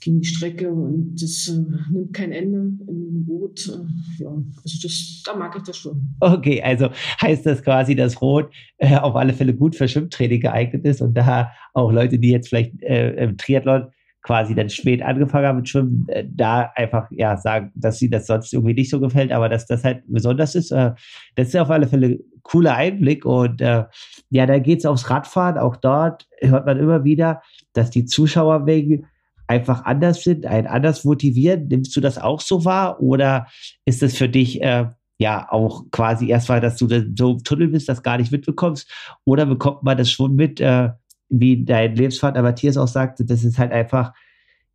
gegen 0.07 0.21
die 0.21 0.27
Strecke 0.27 0.71
und 0.71 1.17
das 1.21 1.49
äh, 1.49 1.93
nimmt 1.93 2.13
kein 2.13 2.31
Ende 2.31 2.59
in 2.87 3.27
Rot. 3.29 3.69
Äh, 3.69 4.23
ja, 4.23 4.31
also 4.31 4.79
das, 4.83 5.23
da 5.25 5.35
mag 5.35 5.57
ich 5.57 5.65
das 5.65 5.77
schon. 5.77 6.15
Okay, 6.21 6.63
also 6.63 6.91
heißt 7.21 7.45
das 7.45 7.63
quasi, 7.63 7.97
dass 7.97 8.21
Rot 8.23 8.53
äh, 8.79 8.97
auf 8.97 9.17
alle 9.17 9.33
Fälle 9.33 9.55
gut 9.55 9.75
für 9.75 9.89
Schwimmtraining 9.89 10.41
geeignet 10.41 10.85
ist 10.85 11.03
und 11.03 11.15
da 11.15 11.51
auch 11.75 11.91
Leute, 11.91 12.19
die 12.19 12.31
jetzt 12.31 12.49
vielleicht 12.49 12.81
äh, 12.83 13.15
im 13.17 13.37
Triathlon 13.37 13.89
quasi 14.27 14.57
dann 14.57 14.69
spät 14.69 15.03
angefangen 15.03 15.47
haben 15.47 15.57
mit 15.59 15.69
Schwimmen, 15.69 16.05
äh, 16.09 16.25
da 16.29 16.73
einfach 16.75 17.07
ja 17.13 17.37
sagen, 17.37 17.71
dass 17.77 17.99
sie 17.99 18.11
das 18.11 18.27
sonst 18.27 18.53
irgendwie 18.53 18.75
nicht 18.75 18.91
so 18.91 18.99
gefällt, 18.99 19.31
aber 19.31 19.49
dass 19.49 19.67
das 19.67 19.85
halt 19.85 20.03
besonders 20.09 20.57
ist. 20.57 20.73
Äh, 20.73 20.93
das 21.37 21.49
ist 21.49 21.57
auf 21.57 21.71
alle 21.71 21.87
Fälle 21.87 22.19
cooler 22.43 22.75
Einblick 22.75 23.25
und 23.25 23.61
äh, 23.61 23.85
ja, 24.31 24.47
da 24.47 24.59
geht 24.59 24.81
es 24.81 24.87
aufs 24.87 25.11
Radfahren. 25.11 25.59
Auch 25.59 25.77
dort 25.77 26.27
hört 26.41 26.67
man 26.67 26.77
immer 26.77 27.05
wieder, 27.05 27.41
dass 27.73 27.91
die 27.91 28.05
Zuschauer 28.05 28.67
wegen 28.67 29.07
einfach 29.47 29.85
anders 29.85 30.25
sind, 30.25 30.45
einen 30.45 30.67
anders 30.67 31.05
motivieren. 31.05 31.69
Nimmst 31.69 31.95
du 31.95 32.01
das 32.01 32.19
auch 32.19 32.41
so 32.41 32.65
wahr 32.65 33.01
oder 33.01 33.47
ist 33.85 34.03
das 34.03 34.17
für 34.17 34.29
dich 34.29 34.61
äh, 34.61 34.87
ja 35.19 35.47
auch 35.51 35.85
quasi 35.93 36.29
erstmal, 36.29 36.61
dass 36.61 36.77
du 36.77 36.89
so 37.17 37.33
im 37.33 37.45
Tunnel 37.45 37.69
bist, 37.69 37.89
das 37.89 38.03
gar 38.03 38.19
nicht 38.19 38.33
mitbekommst 38.33 38.91
oder 39.25 39.47
bekommt 39.47 39.85
man 39.85 39.97
das 39.97 40.11
schon 40.11 40.35
mit? 40.35 40.61
Äh, 40.61 40.91
wie 41.29 41.65
dein 41.65 41.97
Lebensvater 41.97 42.43
Matthias 42.43 42.77
auch 42.77 42.89
sagte, 42.89 43.25
dass 43.25 43.45
es 43.45 43.59
halt 43.59 43.73
einfach 43.73 44.13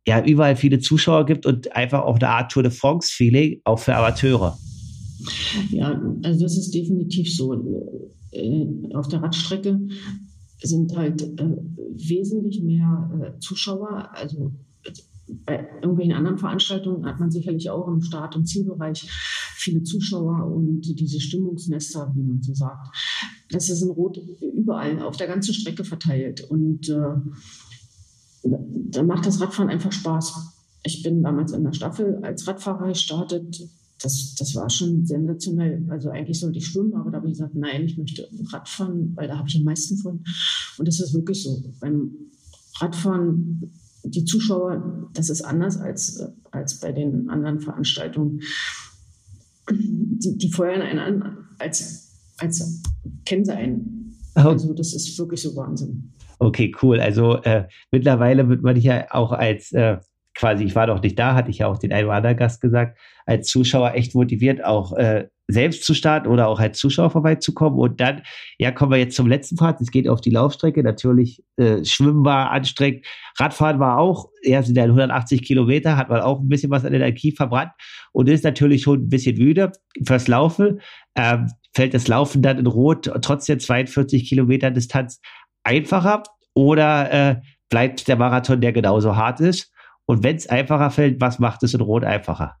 ja 0.06 0.24
überall 0.24 0.56
viele 0.56 0.80
Zuschauer 0.80 1.26
gibt 1.26 1.46
und 1.46 1.74
einfach 1.74 2.02
auch 2.02 2.16
eine 2.16 2.28
Art 2.28 2.52
Tour 2.52 2.62
de 2.62 2.72
France-Feeling, 2.72 3.60
auch 3.64 3.78
für 3.78 3.94
Amateure. 3.94 4.58
Ja, 5.70 6.00
also 6.24 6.40
das 6.40 6.56
ist 6.56 6.74
definitiv 6.74 7.32
so. 7.32 7.54
Äh, 8.32 8.66
auf 8.94 9.08
der 9.08 9.22
Radstrecke 9.22 9.78
sind 10.62 10.96
halt 10.96 11.22
äh, 11.22 11.56
wesentlich 11.94 12.62
mehr 12.62 13.10
äh, 13.22 13.38
Zuschauer. 13.38 14.08
Also 14.14 14.52
bei 15.44 15.68
irgendwelchen 15.76 16.14
anderen 16.14 16.38
Veranstaltungen 16.38 17.04
hat 17.06 17.18
man 17.20 17.30
sicherlich 17.30 17.70
auch 17.70 17.88
im 17.88 18.02
Start- 18.02 18.36
und 18.36 18.46
Zielbereich 18.46 19.08
viele 19.56 19.82
Zuschauer 19.82 20.46
und 20.46 20.82
diese 20.82 21.20
Stimmungsnester, 21.20 22.12
wie 22.14 22.22
man 22.22 22.42
so 22.42 22.54
sagt. 22.54 22.94
Das 23.50 23.68
ist 23.68 23.82
in 23.82 23.90
Rot 23.90 24.18
überall 24.40 25.02
auf 25.02 25.16
der 25.16 25.26
ganzen 25.26 25.54
Strecke 25.54 25.84
verteilt. 25.84 26.42
Und 26.42 26.88
äh, 26.88 27.14
da 28.44 29.02
macht 29.02 29.26
das 29.26 29.40
Radfahren 29.40 29.70
einfach 29.70 29.92
Spaß. 29.92 30.34
Ich 30.84 31.02
bin 31.02 31.22
damals 31.22 31.52
in 31.52 31.64
der 31.64 31.72
Staffel 31.72 32.18
als 32.22 32.46
Radfahrer 32.46 32.88
gestartet. 32.88 33.68
Das, 34.00 34.34
das 34.36 34.54
war 34.56 34.68
schon 34.68 35.06
sensationell. 35.06 35.84
Also 35.88 36.10
eigentlich 36.10 36.40
sollte 36.40 36.58
ich 36.58 36.66
schwimmen, 36.66 36.94
aber 36.94 37.10
da 37.10 37.18
habe 37.18 37.28
ich 37.28 37.34
gesagt, 37.34 37.54
nein, 37.54 37.84
ich 37.84 37.96
möchte 37.96 38.28
Radfahren, 38.50 39.12
weil 39.14 39.28
da 39.28 39.38
habe 39.38 39.48
ich 39.48 39.56
am 39.56 39.64
meisten 39.64 39.96
von. 39.96 40.24
Und 40.78 40.88
das 40.88 40.98
ist 40.98 41.14
wirklich 41.14 41.42
so. 41.42 41.62
Beim 41.80 42.10
Radfahren, 42.80 43.70
die 44.04 44.24
Zuschauer, 44.24 45.08
das 45.14 45.30
ist 45.30 45.42
anders 45.42 45.78
als, 45.78 46.22
als 46.50 46.80
bei 46.80 46.92
den 46.92 47.28
anderen 47.30 47.60
Veranstaltungen. 47.60 48.40
Die, 49.70 50.36
die 50.38 50.50
feuern 50.50 50.82
einen 50.82 50.98
an, 50.98 51.36
als, 51.58 52.34
als 52.38 52.82
kennen 53.24 53.44
sie 53.44 53.54
einen. 53.54 54.18
Also 54.34 54.72
das 54.72 54.94
ist 54.94 55.18
wirklich 55.18 55.42
so 55.42 55.54
Wahnsinn. 55.56 56.12
Okay, 56.38 56.74
cool. 56.82 57.00
Also 57.00 57.36
äh, 57.42 57.68
mittlerweile 57.90 58.48
wird 58.48 58.62
man 58.62 58.76
ja 58.76 59.06
auch 59.10 59.32
als 59.32 59.70
äh, 59.72 59.98
quasi, 60.34 60.64
ich 60.64 60.74
war 60.74 60.86
doch 60.86 61.02
nicht 61.02 61.18
da, 61.18 61.34
hatte 61.34 61.50
ich 61.50 61.58
ja 61.58 61.68
auch 61.68 61.78
den 61.78 61.92
einen 61.92 62.06
oder 62.06 62.16
anderen 62.16 62.36
Gast 62.36 62.60
gesagt, 62.60 62.98
als 63.26 63.48
Zuschauer 63.48 63.94
echt 63.94 64.14
motiviert, 64.14 64.64
auch 64.64 64.96
äh, 64.96 65.28
selbst 65.52 65.84
zu 65.84 65.94
starten 65.94 66.28
oder 66.28 66.48
auch 66.48 66.60
als 66.60 66.78
Zuschauer 66.78 67.10
vorbeizukommen. 67.10 67.78
Und 67.78 68.00
dann, 68.00 68.22
ja, 68.58 68.70
kommen 68.70 68.92
wir 68.92 68.98
jetzt 68.98 69.16
zum 69.16 69.26
letzten 69.26 69.56
Part. 69.56 69.80
Es 69.80 69.90
geht 69.90 70.08
auf 70.08 70.20
die 70.20 70.30
Laufstrecke. 70.30 70.82
Natürlich, 70.82 71.42
äh, 71.56 71.84
Schwimmen 71.84 72.24
war 72.24 72.50
anstrengend. 72.50 73.06
Radfahren 73.38 73.80
war 73.80 73.98
auch, 73.98 74.30
ja, 74.42 74.62
sind 74.62 74.76
ja 74.76 74.84
180 74.84 75.42
Kilometer, 75.42 75.96
hat 75.96 76.08
man 76.08 76.20
auch 76.20 76.40
ein 76.40 76.48
bisschen 76.48 76.70
was 76.70 76.84
an 76.84 76.94
Energie 76.94 77.32
verbrannt 77.32 77.72
und 78.12 78.28
ist 78.28 78.44
natürlich 78.44 78.82
schon 78.82 79.02
ein 79.02 79.08
bisschen 79.08 79.36
müde 79.36 79.72
fürs 80.04 80.28
Laufen. 80.28 80.80
Ähm, 81.14 81.48
fällt 81.74 81.94
das 81.94 82.08
Laufen 82.08 82.42
dann 82.42 82.58
in 82.58 82.66
Rot 82.66 83.10
trotz 83.22 83.46
der 83.46 83.58
42 83.58 84.28
Kilometer 84.28 84.70
Distanz 84.70 85.20
einfacher 85.64 86.22
oder 86.54 87.12
äh, 87.12 87.40
bleibt 87.70 88.08
der 88.08 88.16
Marathon, 88.16 88.60
der 88.60 88.72
genauso 88.72 89.16
hart 89.16 89.40
ist. 89.40 89.72
Und 90.04 90.22
wenn 90.24 90.36
es 90.36 90.46
einfacher 90.46 90.90
fällt, 90.90 91.20
was 91.20 91.38
macht 91.38 91.62
es 91.62 91.74
in 91.74 91.80
Rot 91.80 92.04
einfacher? 92.04 92.56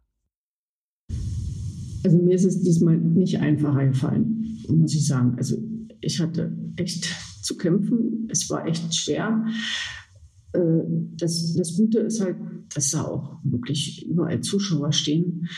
Also 2.04 2.18
mir 2.18 2.34
ist 2.34 2.44
es 2.44 2.62
diesmal 2.62 2.98
nicht 2.98 3.38
einfacher 3.38 3.86
gefallen, 3.86 4.58
muss 4.68 4.94
ich 4.94 5.06
sagen. 5.06 5.34
Also 5.36 5.56
ich 6.00 6.20
hatte 6.20 6.56
echt 6.76 7.06
zu 7.42 7.56
kämpfen. 7.56 8.28
Es 8.28 8.48
war 8.50 8.66
echt 8.66 8.94
schwer. 8.94 9.46
Äh, 10.52 10.60
das, 11.16 11.54
das 11.54 11.76
Gute 11.76 12.00
ist 12.00 12.20
halt, 12.20 12.36
dass 12.74 12.90
da 12.90 13.04
auch 13.04 13.38
wirklich 13.44 14.06
überall 14.06 14.40
Zuschauer 14.40 14.92
stehen. 14.92 15.48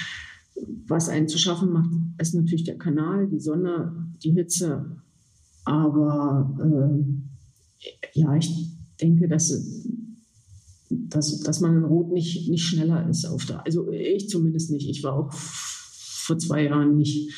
Was 0.86 1.08
einen 1.08 1.28
zu 1.28 1.38
schaffen 1.38 1.72
macht, 1.72 1.90
ist 2.18 2.34
natürlich 2.34 2.64
der 2.64 2.78
Kanal, 2.78 3.28
die 3.28 3.40
Sonne, 3.40 4.14
die 4.22 4.32
Hitze. 4.32 5.02
Aber 5.64 6.56
äh, 6.60 7.94
ja, 8.12 8.36
ich 8.36 8.50
denke, 9.00 9.28
dass, 9.28 9.86
dass, 10.90 11.40
dass 11.40 11.60
man 11.60 11.76
in 11.76 11.84
Rot 11.84 12.12
nicht, 12.12 12.48
nicht 12.48 12.64
schneller 12.64 13.08
ist. 13.08 13.24
Auf 13.24 13.46
der, 13.46 13.64
also 13.64 13.90
ich 13.90 14.28
zumindest 14.28 14.70
nicht. 14.70 14.88
Ich 14.88 15.02
war 15.02 15.14
auch 15.14 15.32
vor 16.24 16.38
zwei 16.38 16.64
Jahren 16.64 16.96
nicht, 16.96 17.32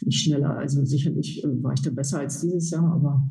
nicht 0.00 0.22
schneller. 0.22 0.56
Also 0.56 0.84
sicherlich 0.84 1.44
äh, 1.44 1.62
war 1.62 1.72
ich 1.74 1.82
da 1.82 1.90
besser 1.90 2.20
als 2.20 2.40
dieses 2.40 2.70
Jahr, 2.70 2.92
aber 2.92 3.28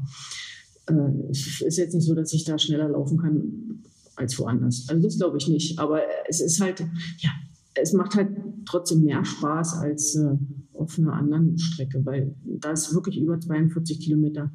äh, 0.87 1.29
es 1.31 1.61
ist 1.61 1.77
jetzt 1.77 1.93
nicht 1.93 2.05
so, 2.05 2.13
dass 2.15 2.33
ich 2.33 2.43
da 2.43 2.57
schneller 2.57 2.89
laufen 2.89 3.17
kann 3.17 3.83
als 4.15 4.37
woanders. 4.39 4.85
Also 4.89 5.01
das 5.01 5.17
glaube 5.17 5.37
ich 5.37 5.47
nicht. 5.47 5.79
Aber 5.79 6.01
es 6.27 6.41
ist 6.41 6.59
halt, 6.59 6.79
ja, 7.19 7.29
es 7.75 7.93
macht 7.93 8.15
halt 8.15 8.29
trotzdem 8.65 9.03
mehr 9.03 9.23
Spaß 9.23 9.75
als 9.75 10.15
äh, 10.15 10.37
auf 10.73 10.97
einer 10.97 11.13
anderen 11.13 11.57
Strecke, 11.57 12.05
weil 12.05 12.35
da 12.43 12.71
ist 12.71 12.93
wirklich 12.93 13.17
über 13.17 13.39
42 13.39 13.99
Kilometer 13.99 14.51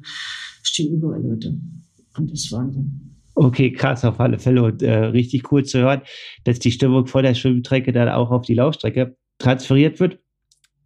stehen 0.61 0.93
überall 0.93 1.21
Leute. 1.21 1.59
Und 2.17 2.31
das 2.31 2.45
ist 2.45 2.51
Wahnsinn. 2.51 3.13
Okay, 3.35 3.71
krass, 3.71 4.05
auf 4.05 4.19
alle 4.19 4.39
Fälle. 4.39 4.63
Und 4.63 4.81
äh, 4.83 4.93
richtig 5.05 5.51
cool 5.51 5.63
zu 5.65 5.79
hören, 5.79 6.01
dass 6.43 6.59
die 6.59 6.71
Stimmung 6.71 7.07
vor 7.07 7.23
der 7.23 7.33
Schwimmstrecke 7.33 7.91
dann 7.91 8.09
auch 8.09 8.31
auf 8.31 8.45
die 8.45 8.53
Laufstrecke 8.53 9.17
transferiert 9.39 9.99
wird. 9.99 10.19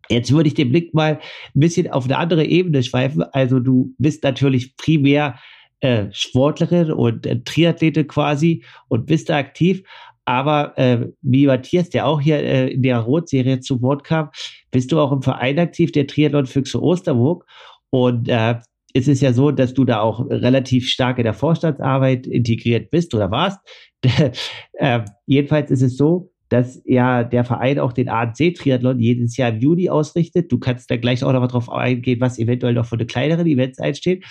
Jetzt 0.10 0.32
würde 0.32 0.48
ich 0.48 0.54
den 0.54 0.70
Blick 0.70 0.94
mal 0.94 1.20
ein 1.56 1.60
bisschen 1.60 1.90
auf 1.92 2.06
eine 2.06 2.18
andere 2.18 2.46
Ebene 2.46 2.84
schweifen. 2.84 3.24
Also 3.32 3.60
du 3.60 3.94
bist 3.98 4.24
natürlich 4.24 4.76
primär 4.78 5.38
äh, 5.80 6.06
Sportlerin 6.12 6.92
und 6.92 7.26
äh, 7.26 7.42
Triathletin 7.44 8.08
quasi 8.08 8.64
und 8.88 9.06
bist 9.06 9.30
da 9.30 9.38
aktiv. 9.38 9.84
Aber 10.26 10.78
äh, 10.78 11.08
wie 11.22 11.48
Matthias, 11.48 11.90
der 11.90 12.06
auch 12.06 12.20
hier 12.20 12.40
äh, 12.40 12.68
in 12.70 12.82
der 12.82 13.00
Rotserie 13.00 13.62
zu 13.62 13.82
Wort 13.82 14.04
kam, 14.04 14.30
bist 14.72 14.92
du 14.92 15.00
auch 15.00 15.12
im 15.12 15.22
Verein 15.22 15.58
aktiv, 15.60 15.92
der 15.92 16.08
Triathlon 16.08 16.46
Füchse 16.46 16.82
Osterburg. 16.82 17.46
Und 17.92 18.28
äh, 18.28 18.56
es 18.94 19.08
ist 19.08 19.22
ja 19.22 19.32
so, 19.32 19.52
dass 19.52 19.74
du 19.74 19.86
da 19.86 20.02
auch 20.02 20.26
relativ 20.30 20.90
stark 20.90 21.18
in 21.18 21.24
der 21.24 21.34
Vorstandsarbeit 21.34 22.28
integriert 22.28 22.90
bist 22.90 23.14
oder 23.14 23.32
warst. 23.32 23.60
äh, 24.74 25.00
jedenfalls 25.26 25.72
ist 25.72 25.82
es 25.82 25.96
so, 25.96 26.32
dass 26.50 26.82
ja 26.86 27.24
der 27.24 27.44
Verein 27.44 27.80
auch 27.80 27.94
den 27.94 28.10
ANC-Triathlon 28.10 29.00
jedes 29.00 29.38
Jahr 29.38 29.50
im 29.50 29.60
Juni 29.60 29.90
ausrichtet. 29.90 30.52
Du 30.52 30.60
kannst 30.60 30.90
da 30.90 30.98
gleich 30.98 31.24
auch 31.24 31.34
noch 31.34 31.42
mal 31.42 31.48
drauf 31.48 31.72
eingehen, 31.72 32.22
was 32.22 32.40
eventuell 32.40 32.74
noch 32.74 32.86
für 32.86 32.96
eine 32.96 33.06
kleineren 33.06 33.48
Events 33.48 33.80
einsteht. 33.80 34.26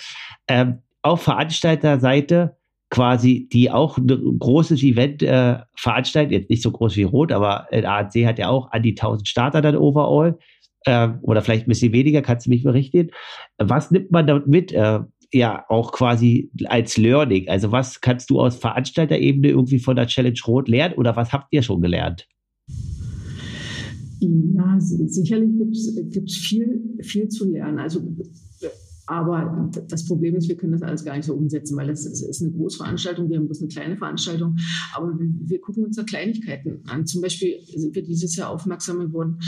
Ähm, 0.47 0.79
auf 1.01 1.21
Veranstalterseite 1.21 2.57
quasi, 2.89 3.49
die 3.51 3.69
auch 3.69 3.97
ein 3.97 4.39
großes 4.39 4.81
Event 4.81 5.21
äh, 5.21 5.57
veranstalten, 5.75 6.33
jetzt 6.33 6.49
nicht 6.49 6.63
so 6.63 6.71
groß 6.71 6.95
wie 6.95 7.03
Rot, 7.03 7.31
aber 7.31 7.67
der 7.71 7.89
ANC 7.89 8.25
hat 8.25 8.39
ja 8.39 8.49
auch 8.49 8.71
an 8.71 8.81
die 8.81 8.91
1000 8.91 9.27
Starter 9.27 9.61
dann 9.61 9.75
overall 9.75 10.37
äh, 10.85 11.09
oder 11.21 11.41
vielleicht 11.41 11.67
ein 11.67 11.69
bisschen 11.69 11.91
weniger, 11.93 12.21
kannst 12.21 12.45
du 12.45 12.49
mich 12.49 12.63
berichten. 12.63 13.11
Was 13.57 13.91
nimmt 13.91 14.11
man 14.11 14.25
damit 14.25 14.47
mit? 14.47 14.71
Äh, 14.71 14.99
ja 15.33 15.65
auch 15.69 15.91
quasi 15.91 16.51
als 16.65 16.97
Learning? 16.97 17.47
Also 17.47 17.71
was 17.71 18.01
kannst 18.01 18.29
du 18.29 18.39
aus 18.39 18.57
Veranstalterebene 18.57 19.49
irgendwie 19.49 19.79
von 19.79 19.95
der 19.95 20.07
Challenge 20.07 20.39
Rot 20.47 20.67
lernen 20.67 20.95
oder 20.95 21.15
was 21.15 21.33
habt 21.33 21.47
ihr 21.51 21.61
schon 21.61 21.81
gelernt? 21.81 22.27
Ja, 24.19 24.77
sicherlich 24.79 25.51
gibt 26.11 26.29
es 26.29 26.37
viel, 26.37 26.97
viel 27.01 27.27
zu 27.29 27.49
lernen. 27.49 27.79
Also 27.79 28.01
aber 29.07 29.71
das 29.87 30.05
Problem 30.05 30.35
ist, 30.35 30.49
wir 30.49 30.57
können 30.57 30.73
das 30.73 30.81
alles 30.81 31.05
gar 31.05 31.15
nicht 31.15 31.25
so 31.25 31.33
umsetzen, 31.33 31.77
weil 31.77 31.89
es 31.89 32.05
ist 32.05 32.41
eine 32.41 32.51
Großveranstaltung, 32.51 33.29
wir 33.29 33.37
haben 33.37 33.45
bloß 33.45 33.61
eine 33.61 33.69
kleine 33.69 33.95
Veranstaltung. 33.95 34.57
Aber 34.93 35.17
wir 35.17 35.61
gucken 35.61 35.85
uns 35.85 35.95
da 35.95 36.03
Kleinigkeiten 36.03 36.81
an. 36.87 37.07
Zum 37.07 37.21
Beispiel 37.21 37.57
sind 37.73 37.95
wir 37.95 38.03
dieses 38.03 38.35
Jahr 38.35 38.49
aufmerksam 38.49 38.99
geworden, 38.99 39.39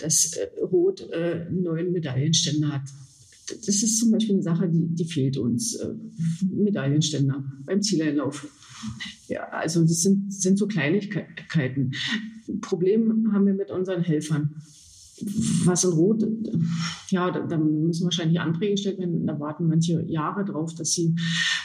dass 0.00 0.32
äh, 0.32 0.48
Rot 0.64 1.02
äh, 1.10 1.46
neuen 1.50 1.92
Medaillenstände 1.92 2.72
hat 2.72 2.88
das 3.46 3.82
ist 3.82 3.98
zum 3.98 4.10
Beispiel 4.10 4.34
eine 4.34 4.42
Sache, 4.42 4.68
die, 4.68 4.94
die 4.94 5.04
fehlt 5.04 5.36
uns. 5.36 5.74
Äh, 5.74 5.94
Medaillenständer 6.44 7.44
beim 7.64 7.82
Zieleinlauf. 7.82 8.46
Ja, 9.28 9.48
also 9.48 9.82
das 9.82 10.02
sind, 10.02 10.32
sind 10.32 10.58
so 10.58 10.66
Kleinigkeiten. 10.66 11.92
Problem 12.60 13.32
haben 13.32 13.46
wir 13.46 13.54
mit 13.54 13.70
unseren 13.70 14.02
Helfern. 14.02 14.54
Was 15.64 15.84
in 15.84 15.90
Rot, 15.90 16.24
ja, 17.10 17.30
da, 17.30 17.46
da 17.46 17.56
müssen 17.56 18.04
wahrscheinlich 18.04 18.40
Anträge 18.40 18.72
gestellt 18.72 18.98
werden. 18.98 19.24
Da 19.26 19.38
warten 19.38 19.68
manche 19.68 20.02
Jahre 20.08 20.44
drauf, 20.44 20.74
dass 20.74 20.92
sie 20.92 21.14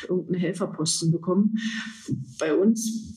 irgendeinen 0.08 0.42
Helferposten 0.42 1.12
bekommen. 1.12 1.58
Bei 2.38 2.54
uns 2.54 3.16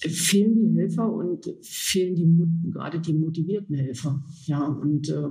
fehlen 0.00 0.54
die 0.54 0.80
Helfer 0.80 1.10
und 1.10 1.50
fehlen 1.62 2.14
die, 2.14 2.70
gerade 2.70 3.00
die 3.00 3.14
motivierten 3.14 3.76
Helfer. 3.76 4.22
Ja, 4.46 4.66
und 4.66 5.08
äh, 5.08 5.28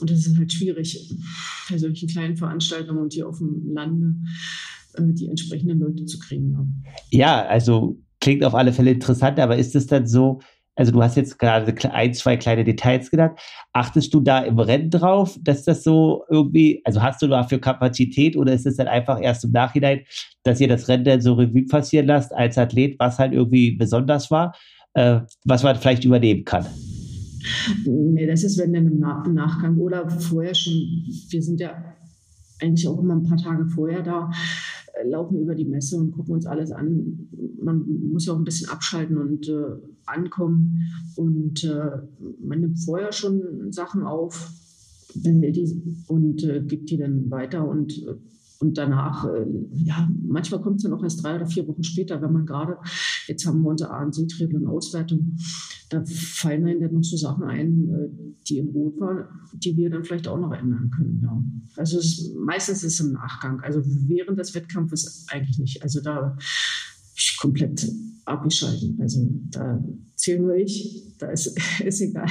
und 0.00 0.10
das 0.10 0.26
ist 0.26 0.36
halt 0.36 0.52
schwierig, 0.52 1.14
bei 1.70 1.78
solchen 1.78 2.08
kleinen 2.08 2.36
Veranstaltungen 2.36 3.02
und 3.02 3.12
hier 3.12 3.28
auf 3.28 3.38
dem 3.38 3.72
Lande 3.72 4.14
äh, 4.94 5.12
die 5.12 5.28
entsprechenden 5.28 5.80
Leute 5.80 6.06
zu 6.06 6.18
kriegen. 6.18 6.52
Ja. 7.10 7.42
ja, 7.42 7.46
also 7.46 7.98
klingt 8.20 8.44
auf 8.44 8.54
alle 8.54 8.72
Fälle 8.72 8.90
interessant, 8.90 9.38
aber 9.38 9.56
ist 9.56 9.76
es 9.76 9.86
dann 9.86 10.06
so, 10.06 10.40
also 10.78 10.92
du 10.92 11.02
hast 11.02 11.16
jetzt 11.16 11.38
gerade 11.38 11.74
ein, 11.92 12.14
zwei 12.14 12.36
kleine 12.36 12.62
Details 12.62 13.10
genannt. 13.10 13.38
Achtest 13.72 14.14
du 14.14 14.20
da 14.20 14.40
im 14.40 14.60
Rennen 14.60 14.90
drauf, 14.90 15.36
dass 15.42 15.64
das 15.64 15.82
so 15.82 16.24
irgendwie, 16.30 16.80
also 16.84 17.02
hast 17.02 17.20
du 17.20 17.26
dafür 17.26 17.60
Kapazität 17.60 18.36
oder 18.36 18.52
ist 18.52 18.66
es 18.66 18.76
dann 18.76 18.86
einfach 18.86 19.20
erst 19.20 19.44
im 19.44 19.50
Nachhinein, 19.50 20.04
dass 20.44 20.60
ihr 20.60 20.68
das 20.68 20.86
Rennen 20.86 21.04
dann 21.04 21.20
so 21.20 21.34
Revue 21.34 21.66
passieren 21.66 22.06
lasst 22.06 22.32
als 22.32 22.56
Athlet, 22.56 22.96
was 22.98 23.18
halt 23.18 23.32
irgendwie 23.32 23.72
besonders 23.72 24.30
war, 24.30 24.54
äh, 24.94 25.20
was 25.44 25.64
man 25.64 25.76
vielleicht 25.76 26.04
übernehmen 26.04 26.44
kann? 26.44 26.66
Nee, 27.84 28.26
das 28.26 28.42
ist, 28.44 28.58
wenn 28.58 28.72
dann 28.72 28.86
im, 28.86 28.98
Nachgang 28.98 29.78
oder 29.78 30.08
vorher 30.08 30.54
schon. 30.54 30.72
Wir 30.72 31.42
sind 31.42 31.60
ja 31.60 31.72
eigentlich 32.60 32.88
auch 32.88 32.98
immer 32.98 33.14
ein 33.14 33.22
paar 33.22 33.36
Tage 33.36 33.66
vorher 33.66 34.02
da, 34.02 34.30
äh, 34.94 35.08
laufen 35.08 35.40
über 35.40 35.54
die 35.54 35.64
Messe 35.64 35.96
und 35.96 36.12
gucken 36.12 36.34
uns 36.34 36.46
alles 36.46 36.72
an. 36.72 37.28
Man 37.62 37.84
muss 38.12 38.26
ja 38.26 38.32
auch 38.32 38.38
ein 38.38 38.44
bisschen 38.44 38.68
abschalten 38.68 39.16
und 39.16 39.48
äh, 39.48 39.76
ankommen. 40.06 40.80
Und 41.16 41.64
äh, 41.64 41.90
man 42.40 42.60
nimmt 42.60 42.80
vorher 42.80 43.12
schon 43.12 43.72
Sachen 43.72 44.02
auf, 44.02 44.50
behält 45.14 45.56
die 45.56 46.04
und 46.08 46.42
äh, 46.44 46.62
gibt 46.62 46.90
die 46.90 46.96
dann 46.96 47.30
weiter 47.30 47.66
und 47.68 47.92
äh, 48.06 48.14
und 48.60 48.76
danach, 48.76 49.24
äh, 49.24 49.46
ja, 49.72 50.08
manchmal 50.26 50.60
kommt 50.60 50.76
es 50.76 50.82
dann 50.82 50.92
auch 50.92 51.02
erst 51.02 51.22
drei 51.22 51.36
oder 51.36 51.46
vier 51.46 51.66
Wochen 51.68 51.84
später, 51.84 52.20
wenn 52.20 52.32
man 52.32 52.44
gerade, 52.44 52.76
jetzt 53.28 53.46
haben 53.46 53.62
wir 53.62 53.70
unser 53.70 53.92
ANC-Triathlon 53.92 54.66
Auswertung, 54.66 55.36
da 55.90 56.02
fallen 56.04 56.66
einem 56.66 56.80
dann 56.80 56.94
noch 56.94 57.04
so 57.04 57.16
Sachen 57.16 57.44
ein, 57.44 57.88
äh, 57.88 58.08
die 58.48 58.58
in 58.58 58.70
Rot 58.70 58.98
waren, 59.00 59.26
die 59.54 59.76
wir 59.76 59.90
dann 59.90 60.04
vielleicht 60.04 60.26
auch 60.26 60.38
noch 60.38 60.52
ändern 60.52 60.90
können. 60.90 61.20
Ja. 61.22 61.42
Also 61.76 61.98
es, 61.98 62.34
meistens 62.36 62.82
ist 62.82 62.94
es 62.94 63.06
im 63.06 63.12
Nachgang. 63.12 63.60
Also 63.60 63.80
während 63.84 64.38
des 64.38 64.54
Wettkampfes 64.54 65.26
eigentlich 65.30 65.58
nicht. 65.58 65.82
Also 65.82 66.00
da 66.00 66.36
komplett 67.38 67.88
abgeschalten. 68.24 68.98
Also 69.00 69.28
da 69.50 69.82
zähle 70.18 70.40
nur 70.40 70.56
ich, 70.56 71.02
da 71.18 71.28
ist, 71.28 71.58
ist 71.84 72.00
egal, 72.00 72.26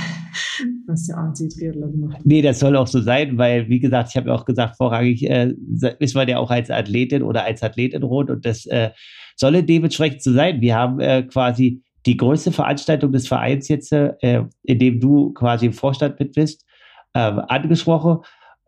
was 0.86 1.08
der 1.08 1.18
ANC-Triathlon 1.18 2.00
macht. 2.00 2.26
Nee, 2.26 2.42
das 2.42 2.60
soll 2.60 2.76
auch 2.76 2.88
so 2.88 3.02
sein, 3.02 3.38
weil, 3.38 3.68
wie 3.70 3.80
gesagt, 3.80 4.10
ich 4.10 4.18
habe 4.18 4.30
ja 4.30 4.36
auch 4.36 4.46
gesagt, 4.46 4.76
vorrangig 4.78 5.28
äh, 5.30 5.54
ist 6.00 6.16
man 6.16 6.28
ja 6.28 6.38
auch 6.38 6.52
als 6.52 6.70
Athletin 6.70 7.24
oder 7.24 7.44
als 7.44 7.64
Athletin 7.64 8.04
rot 8.04 8.30
und 8.30 8.46
das 8.46 8.66
äh, 8.68 8.92
soll 9.36 9.64
dementsprechend 9.64 10.22
so 10.22 10.34
sein. 10.34 10.62
Wir 10.62 10.76
haben 10.76 11.00
äh, 11.00 11.24
quasi 11.24 11.82
die 12.06 12.18
größte 12.18 12.52
Veranstaltung 12.52 13.12
des 13.12 13.28
Vereins 13.28 13.68
jetzt, 13.68 13.92
äh, 13.92 14.44
in 14.64 14.80
dem 14.80 15.00
du 15.00 15.34
quasi 15.34 15.68
im 15.68 15.74
Vorstand 15.74 16.20
mit 16.20 16.34
bist, 16.34 16.66
äh, 17.14 17.20
angesprochen 17.20 18.20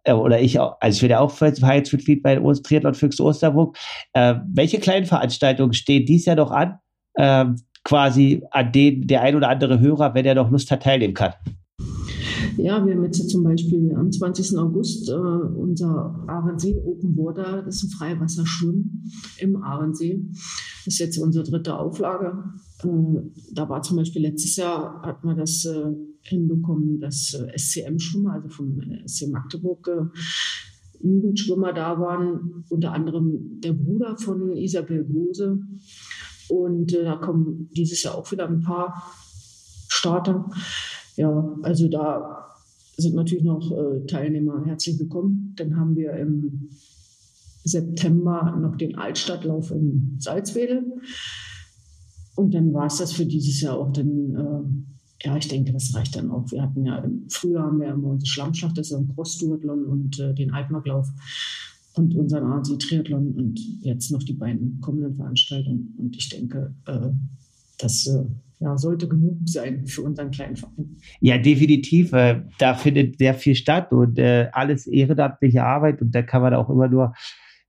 oder 0.07 0.39
ich 0.39 0.59
auch, 0.59 0.77
also 0.79 0.95
ich 0.95 1.01
bin 1.01 1.11
ja 1.11 1.19
auch 1.19 1.29
Vereinsmitglied 1.29 2.23
bei 2.23 2.35
Triathlon 2.35 2.93
Füchse 2.93 3.23
Osterburg. 3.23 3.77
Äh, 4.13 4.35
welche 4.47 4.79
kleinen 4.79 5.05
Veranstaltungen 5.05 5.73
stehen 5.73 6.05
dies 6.05 6.25
Jahr 6.25 6.37
noch 6.37 6.51
an, 6.51 6.79
äh, 7.15 7.45
quasi 7.89 8.43
an 8.51 8.71
denen 8.71 9.07
der 9.07 9.23
ein 9.23 9.35
oder 9.35 9.49
andere 9.49 9.79
Hörer, 9.79 10.13
wenn 10.13 10.23
er 10.23 10.35
noch 10.35 10.51
Lust 10.51 10.69
hat, 10.69 10.83
teilnehmen 10.83 11.15
kann? 11.15 11.33
Ja, 12.55 12.85
wir 12.85 12.93
haben 12.93 13.03
jetzt 13.03 13.27
zum 13.29 13.43
Beispiel 13.43 13.95
am 13.95 14.11
20. 14.11 14.57
August 14.59 15.09
äh, 15.09 15.13
unser 15.13 16.23
Ahrensee 16.27 16.75
Open 16.85 17.17
Water, 17.17 17.63
das 17.63 17.77
ist 17.77 17.85
ein 17.85 17.97
Freiwasserschwimmen 17.97 19.11
im 19.39 19.63
Ahrensee. 19.63 20.21
Das 20.85 20.93
ist 20.93 20.99
jetzt 20.99 21.17
unsere 21.17 21.43
dritte 21.45 21.79
Auflage. 21.79 22.43
Äh, 22.83 23.21
da 23.53 23.67
war 23.67 23.81
zum 23.81 23.97
Beispiel 23.97 24.21
letztes 24.21 24.55
Jahr, 24.57 25.01
hat 25.01 25.23
man 25.23 25.37
das 25.37 25.65
äh, 25.65 25.85
hinbekommen, 26.21 26.99
dass 26.99 27.33
äh, 27.33 27.57
SCM-Schwimmer, 27.57 28.33
also 28.33 28.49
vom 28.49 28.79
äh, 28.81 29.07
SC 29.07 29.31
Magdeburg, 29.31 29.87
äh, 29.87 30.19
Jugendschwimmer 31.01 31.73
da 31.73 31.99
waren, 31.99 32.65
unter 32.69 32.91
anderem 32.91 33.59
der 33.61 33.73
Bruder 33.73 34.17
von 34.17 34.55
Isabel 34.55 35.05
Gose 35.05 35.59
Und 36.49 36.93
äh, 36.93 37.03
da 37.03 37.15
kommen 37.15 37.69
dieses 37.75 38.03
Jahr 38.03 38.15
auch 38.15 38.31
wieder 38.31 38.47
ein 38.47 38.61
paar 38.61 39.03
Starter. 39.87 40.49
Ja, 41.15 41.55
also 41.63 41.87
da 41.87 42.45
sind 42.97 43.15
natürlich 43.15 43.43
noch 43.43 43.71
äh, 43.71 44.05
Teilnehmer 44.05 44.65
herzlich 44.65 44.99
willkommen. 44.99 45.53
Dann 45.57 45.77
haben 45.77 45.95
wir 45.95 46.13
im 46.13 46.69
September 47.63 48.57
noch 48.59 48.75
den 48.75 48.97
Altstadtlauf 48.97 49.71
in 49.71 50.15
Salzwedel. 50.19 50.83
Und 52.35 52.53
dann 52.53 52.73
war 52.73 52.87
es 52.87 52.97
das 52.97 53.11
für 53.11 53.25
dieses 53.25 53.61
Jahr 53.61 53.77
auch. 53.77 53.91
Dann, 53.91 54.35
äh, 55.23 55.27
ja, 55.27 55.37
ich 55.37 55.47
denke, 55.49 55.73
das 55.73 55.93
reicht 55.93 56.15
dann 56.15 56.31
auch. 56.31 56.49
Wir 56.51 56.61
hatten 56.61 56.85
ja 56.85 56.97
im 56.99 57.29
Frühjahr 57.29 57.65
haben 57.65 57.81
immer 57.81 58.09
unsere 58.09 58.27
Schlammschacht, 58.27 58.77
das 58.77 58.91
ist 58.91 58.97
ein 58.97 59.13
Cross-Duathlon 59.13 59.85
und 59.85 60.19
äh, 60.19 60.33
den 60.33 60.51
Altmarklauf 60.51 61.07
und 61.99 62.15
unseren 62.15 62.45
ANC-Triathlon 62.45 63.33
und 63.33 63.59
jetzt 63.81 64.11
noch 64.11 64.23
die 64.23 64.33
beiden 64.33 64.79
kommenden 64.81 65.15
Veranstaltungen. 65.15 65.93
Und 65.97 66.15
ich 66.15 66.29
denke, 66.29 66.73
äh, 66.87 67.09
das 67.77 68.07
äh, 68.07 68.23
ja, 68.61 68.77
sollte 68.77 69.07
genug 69.07 69.37
sein 69.45 69.85
für 69.85 70.01
unseren 70.01 70.31
kleinen 70.31 70.55
Verein. 70.55 70.97
Ja, 71.21 71.37
definitiv. 71.37 72.13
Äh, 72.13 72.41
da 72.57 72.73
findet 72.73 73.17
sehr 73.17 73.33
viel 73.33 73.55
statt 73.55 73.91
und 73.91 74.17
äh, 74.17 74.47
alles 74.53 74.87
ehrenamtliche 74.87 75.63
Arbeit 75.63 76.01
und 76.01 76.15
da 76.15 76.21
kann 76.21 76.41
man 76.41 76.53
auch 76.53 76.69
immer 76.69 76.87
nur 76.87 77.13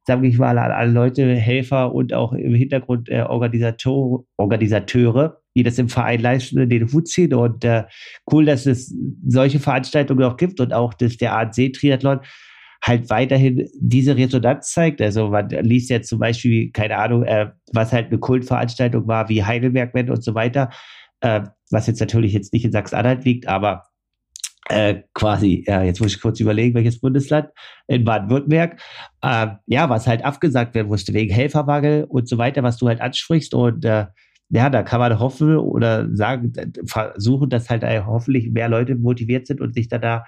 sage 0.06 0.26
ich 0.26 0.38
mal, 0.38 0.58
an 0.58 0.72
alle 0.72 0.90
Leute, 0.90 1.36
Helfer 1.36 1.94
und 1.94 2.12
auch 2.12 2.32
im 2.32 2.54
Hintergrund 2.54 3.08
äh, 3.10 3.20
Organisator, 3.20 4.24
Organisateure, 4.38 5.40
die 5.54 5.62
das 5.62 5.78
im 5.78 5.88
Verein 5.88 6.20
leisten, 6.20 6.68
den 6.68 6.90
Hut 6.92 7.06
ziehen. 7.06 7.34
Und 7.34 7.64
äh, 7.64 7.84
cool, 8.32 8.46
dass 8.46 8.66
es 8.66 8.94
solche 9.26 9.60
Veranstaltungen 9.60 10.24
auch 10.24 10.36
gibt 10.36 10.58
und 10.58 10.72
auch 10.72 10.94
dass 10.94 11.16
der 11.16 11.36
ANC-Triathlon 11.36 12.20
halt 12.82 13.10
weiterhin 13.10 13.68
diese 13.78 14.16
Resonanz 14.16 14.72
zeigt. 14.72 15.02
Also 15.02 15.28
man 15.28 15.48
liest 15.48 15.90
ja 15.90 16.00
zum 16.02 16.18
Beispiel, 16.18 16.70
keine 16.72 16.96
Ahnung, 16.96 17.24
äh, 17.24 17.50
was 17.72 17.92
halt 17.92 18.06
eine 18.06 18.18
Kultveranstaltung 18.18 19.06
war, 19.06 19.28
wie 19.28 19.44
Heidelberg 19.44 19.94
und 19.94 20.24
so 20.24 20.34
weiter, 20.34 20.70
äh, 21.20 21.42
was 21.70 21.86
jetzt 21.86 22.00
natürlich 22.00 22.32
jetzt 22.32 22.52
nicht 22.52 22.64
in 22.64 22.72
Sachsen-Anhalt 22.72 23.24
liegt, 23.24 23.48
aber 23.48 23.84
äh, 24.70 25.02
quasi, 25.14 25.64
ja, 25.66 25.82
jetzt 25.82 26.00
muss 26.00 26.14
ich 26.14 26.20
kurz 26.20 26.38
überlegen, 26.40 26.74
welches 26.74 27.00
Bundesland, 27.00 27.48
in 27.88 28.04
Baden-Württemberg, 28.04 28.80
äh, 29.22 29.48
ja, 29.66 29.90
was 29.90 30.06
halt 30.06 30.24
abgesagt 30.24 30.74
werden 30.74 30.88
musste, 30.88 31.12
wegen 31.12 31.32
Helfermangel 31.32 32.04
und 32.04 32.28
so 32.28 32.38
weiter, 32.38 32.62
was 32.62 32.76
du 32.78 32.88
halt 32.88 33.00
ansprichst. 33.00 33.52
Und 33.52 33.84
äh, 33.84 34.06
ja, 34.48 34.70
da 34.70 34.82
kann 34.82 35.00
man 35.00 35.18
hoffen 35.18 35.56
oder 35.56 36.08
sagen, 36.14 36.52
versuchen, 36.86 37.50
dass 37.50 37.68
halt 37.68 37.84
hoffentlich 38.06 38.50
mehr 38.50 38.68
Leute 38.68 38.94
motiviert 38.94 39.46
sind 39.46 39.60
und 39.60 39.74
sich 39.74 39.88
dann 39.88 40.02
da 40.02 40.24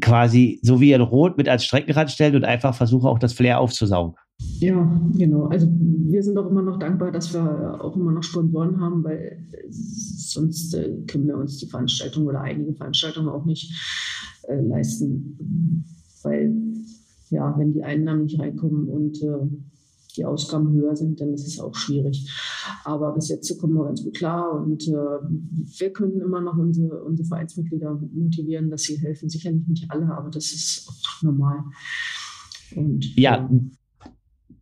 quasi 0.00 0.60
so 0.62 0.80
wie 0.80 0.92
in 0.92 1.00
Rot 1.00 1.36
mit 1.36 1.48
als 1.48 1.64
Streckenrad 1.64 2.10
stellen 2.10 2.36
und 2.36 2.44
einfach 2.44 2.74
versuchen, 2.74 3.06
auch 3.06 3.18
das 3.18 3.32
Flair 3.32 3.60
aufzusaugen. 3.60 4.14
Ja, 4.60 5.00
genau. 5.16 5.46
Also 5.46 5.66
wir 5.68 6.22
sind 6.22 6.38
auch 6.38 6.48
immer 6.48 6.62
noch 6.62 6.78
dankbar, 6.78 7.10
dass 7.10 7.32
wir 7.34 7.82
auch 7.82 7.96
immer 7.96 8.12
noch 8.12 8.22
Sponsoren 8.22 8.80
haben, 8.80 9.02
weil 9.02 9.44
sonst 9.70 10.74
äh, 10.74 10.96
können 11.06 11.26
wir 11.26 11.36
uns 11.36 11.58
die 11.58 11.66
Veranstaltung 11.66 12.26
oder 12.26 12.40
einige 12.40 12.74
Veranstaltungen 12.74 13.28
auch 13.28 13.44
nicht 13.44 13.72
äh, 14.48 14.60
leisten. 14.60 15.84
Weil 16.22 16.54
ja, 17.30 17.54
wenn 17.58 17.72
die 17.72 17.82
Einnahmen 17.82 18.24
nicht 18.24 18.40
reinkommen 18.40 18.88
und 18.88 19.22
äh, 19.22 19.38
die 20.18 20.24
Ausgaben 20.24 20.72
höher 20.72 20.96
sind, 20.96 21.20
dann 21.20 21.32
ist 21.32 21.46
es 21.46 21.60
auch 21.60 21.74
schwierig. 21.74 22.28
Aber 22.84 23.12
bis 23.14 23.28
jetzt 23.28 23.58
kommen 23.58 23.74
wir 23.74 23.84
ganz 23.84 24.02
gut 24.02 24.14
klar 24.14 24.52
und 24.52 24.86
äh, 24.88 24.92
wir 24.92 25.92
können 25.92 26.20
immer 26.20 26.40
noch 26.40 26.56
unsere, 26.58 27.02
unsere 27.04 27.28
Vereinsmitglieder 27.28 27.98
motivieren, 28.12 28.70
dass 28.70 28.82
sie 28.82 28.98
helfen. 28.98 29.28
Sicherlich 29.28 29.66
nicht 29.66 29.90
alle, 29.90 30.06
aber 30.06 30.30
das 30.30 30.52
ist 30.52 30.88
auch 30.88 31.22
normal. 31.22 31.64
Und, 32.76 33.16
ja, 33.16 33.48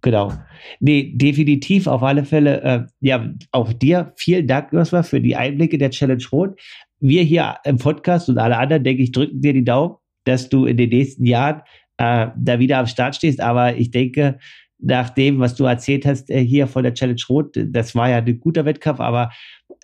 Genau. 0.03 0.33
Nee, 0.79 1.15
definitiv 1.17 1.89
auf 1.89 2.03
alle 2.05 2.25
Fälle. 2.25 2.63
Äh, 2.63 2.87
ja, 3.01 3.35
auch 3.51 3.73
dir 3.73 4.13
vielen 4.17 4.47
Dank, 4.47 4.73
Joshua, 4.73 5.03
für 5.03 5.21
die 5.21 5.35
Einblicke 5.35 5.79
der 5.79 5.91
Challenge 5.91 6.23
Rot. 6.31 6.61
Wir 7.01 7.25
hier 7.25 7.57
im 7.65 7.79
Podcast 7.79 8.29
und 8.29 8.39
alle 8.39 8.57
anderen, 8.57 8.85
denke 8.85 9.03
ich, 9.03 9.11
drücken 9.11 9.41
dir 9.41 9.53
die 9.53 9.65
Daumen, 9.65 9.97
dass 10.23 10.49
du 10.49 10.67
in 10.67 10.77
den 10.77 10.91
nächsten 10.91 11.25
Jahren 11.25 11.63
äh, 11.97 12.29
da 12.37 12.59
wieder 12.61 12.79
am 12.79 12.87
Start 12.87 13.17
stehst. 13.17 13.41
Aber 13.41 13.77
ich 13.77 13.91
denke, 13.91 14.39
nach 14.79 15.11
dem, 15.11 15.39
was 15.39 15.55
du 15.55 15.65
erzählt 15.65 16.07
hast 16.07 16.31
äh, 16.31 16.45
hier 16.45 16.67
von 16.67 16.83
der 16.83 16.95
Challenge 16.95 17.21
Rot, 17.29 17.57
das 17.57 17.95
war 17.95 18.11
ja 18.11 18.19
ein 18.19 18.41
guter 18.41 18.65
Wettkampf, 18.65 19.01
aber 19.01 19.31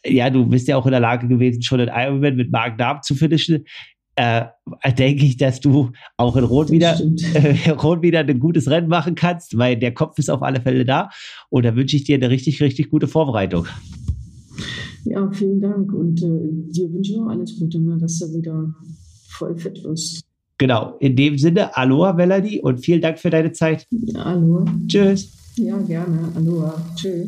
ja, 0.05 0.31
du 0.31 0.47
bist 0.47 0.69
ja 0.69 0.77
auch 0.77 0.87
in 0.87 0.93
der 0.93 1.01
Lage 1.01 1.29
gewesen, 1.29 1.63
schon 1.63 1.81
in 1.81 1.89
Ironman 1.89 2.37
mit 2.37 2.51
Magen-Darm 2.51 3.03
zu 3.03 3.15
finishen 3.15 3.65
äh, 4.17 4.45
denke 4.99 5.25
ich, 5.25 5.37
dass 5.37 5.61
du 5.61 5.91
auch 6.17 6.37
in 6.37 6.45
Rot 6.45 6.71
wieder, 6.71 6.99
äh, 7.35 7.71
Rot 7.83 8.03
wieder 8.03 8.21
ein 8.21 8.39
gutes 8.39 8.69
Rennen 8.69 8.89
machen 8.89 9.15
kannst, 9.15 9.57
weil 9.57 9.77
der 9.77 9.95
Kopf 9.95 10.19
ist 10.19 10.31
auf 10.31 10.43
alle 10.43 10.61
Fälle 10.61 10.85
da. 10.85 11.11
Und 11.49 11.65
da 11.65 11.75
wünsche 11.75 11.97
ich 11.97 12.05
dir 12.05 12.17
eine 12.17 12.29
richtig, 12.29 12.61
richtig 12.61 12.91
gute 12.91 13.09
Vorbereitung. 13.09 13.67
Ja, 15.05 15.31
vielen 15.33 15.61
Dank. 15.61 15.93
Und 15.93 16.23
äh, 16.23 16.73
dir 16.73 16.93
wünsche 16.93 17.13
ich 17.13 17.19
auch 17.19 17.29
alles 17.29 17.59
Gute, 17.59 17.81
ne, 17.81 17.97
dass 17.99 18.19
du 18.19 18.27
wieder 18.35 18.75
voll 19.29 19.57
fit 19.57 19.83
wirst. 19.83 20.25
Genau. 20.63 20.95
In 21.01 21.17
dem 21.17 21.39
Sinne, 21.39 21.77
Aloha, 21.77 22.13
Melanie, 22.13 22.61
und 22.61 22.79
vielen 22.79 23.01
Dank 23.01 23.19
für 23.19 23.31
deine 23.31 23.51
Zeit. 23.51 23.85
Ja, 23.91 24.23
Aloha. 24.23 24.65
Tschüss. 24.87 25.33
Ja, 25.57 25.77
gerne. 25.79 26.31
Aloha. 26.37 26.73
Tschüss. 26.95 27.27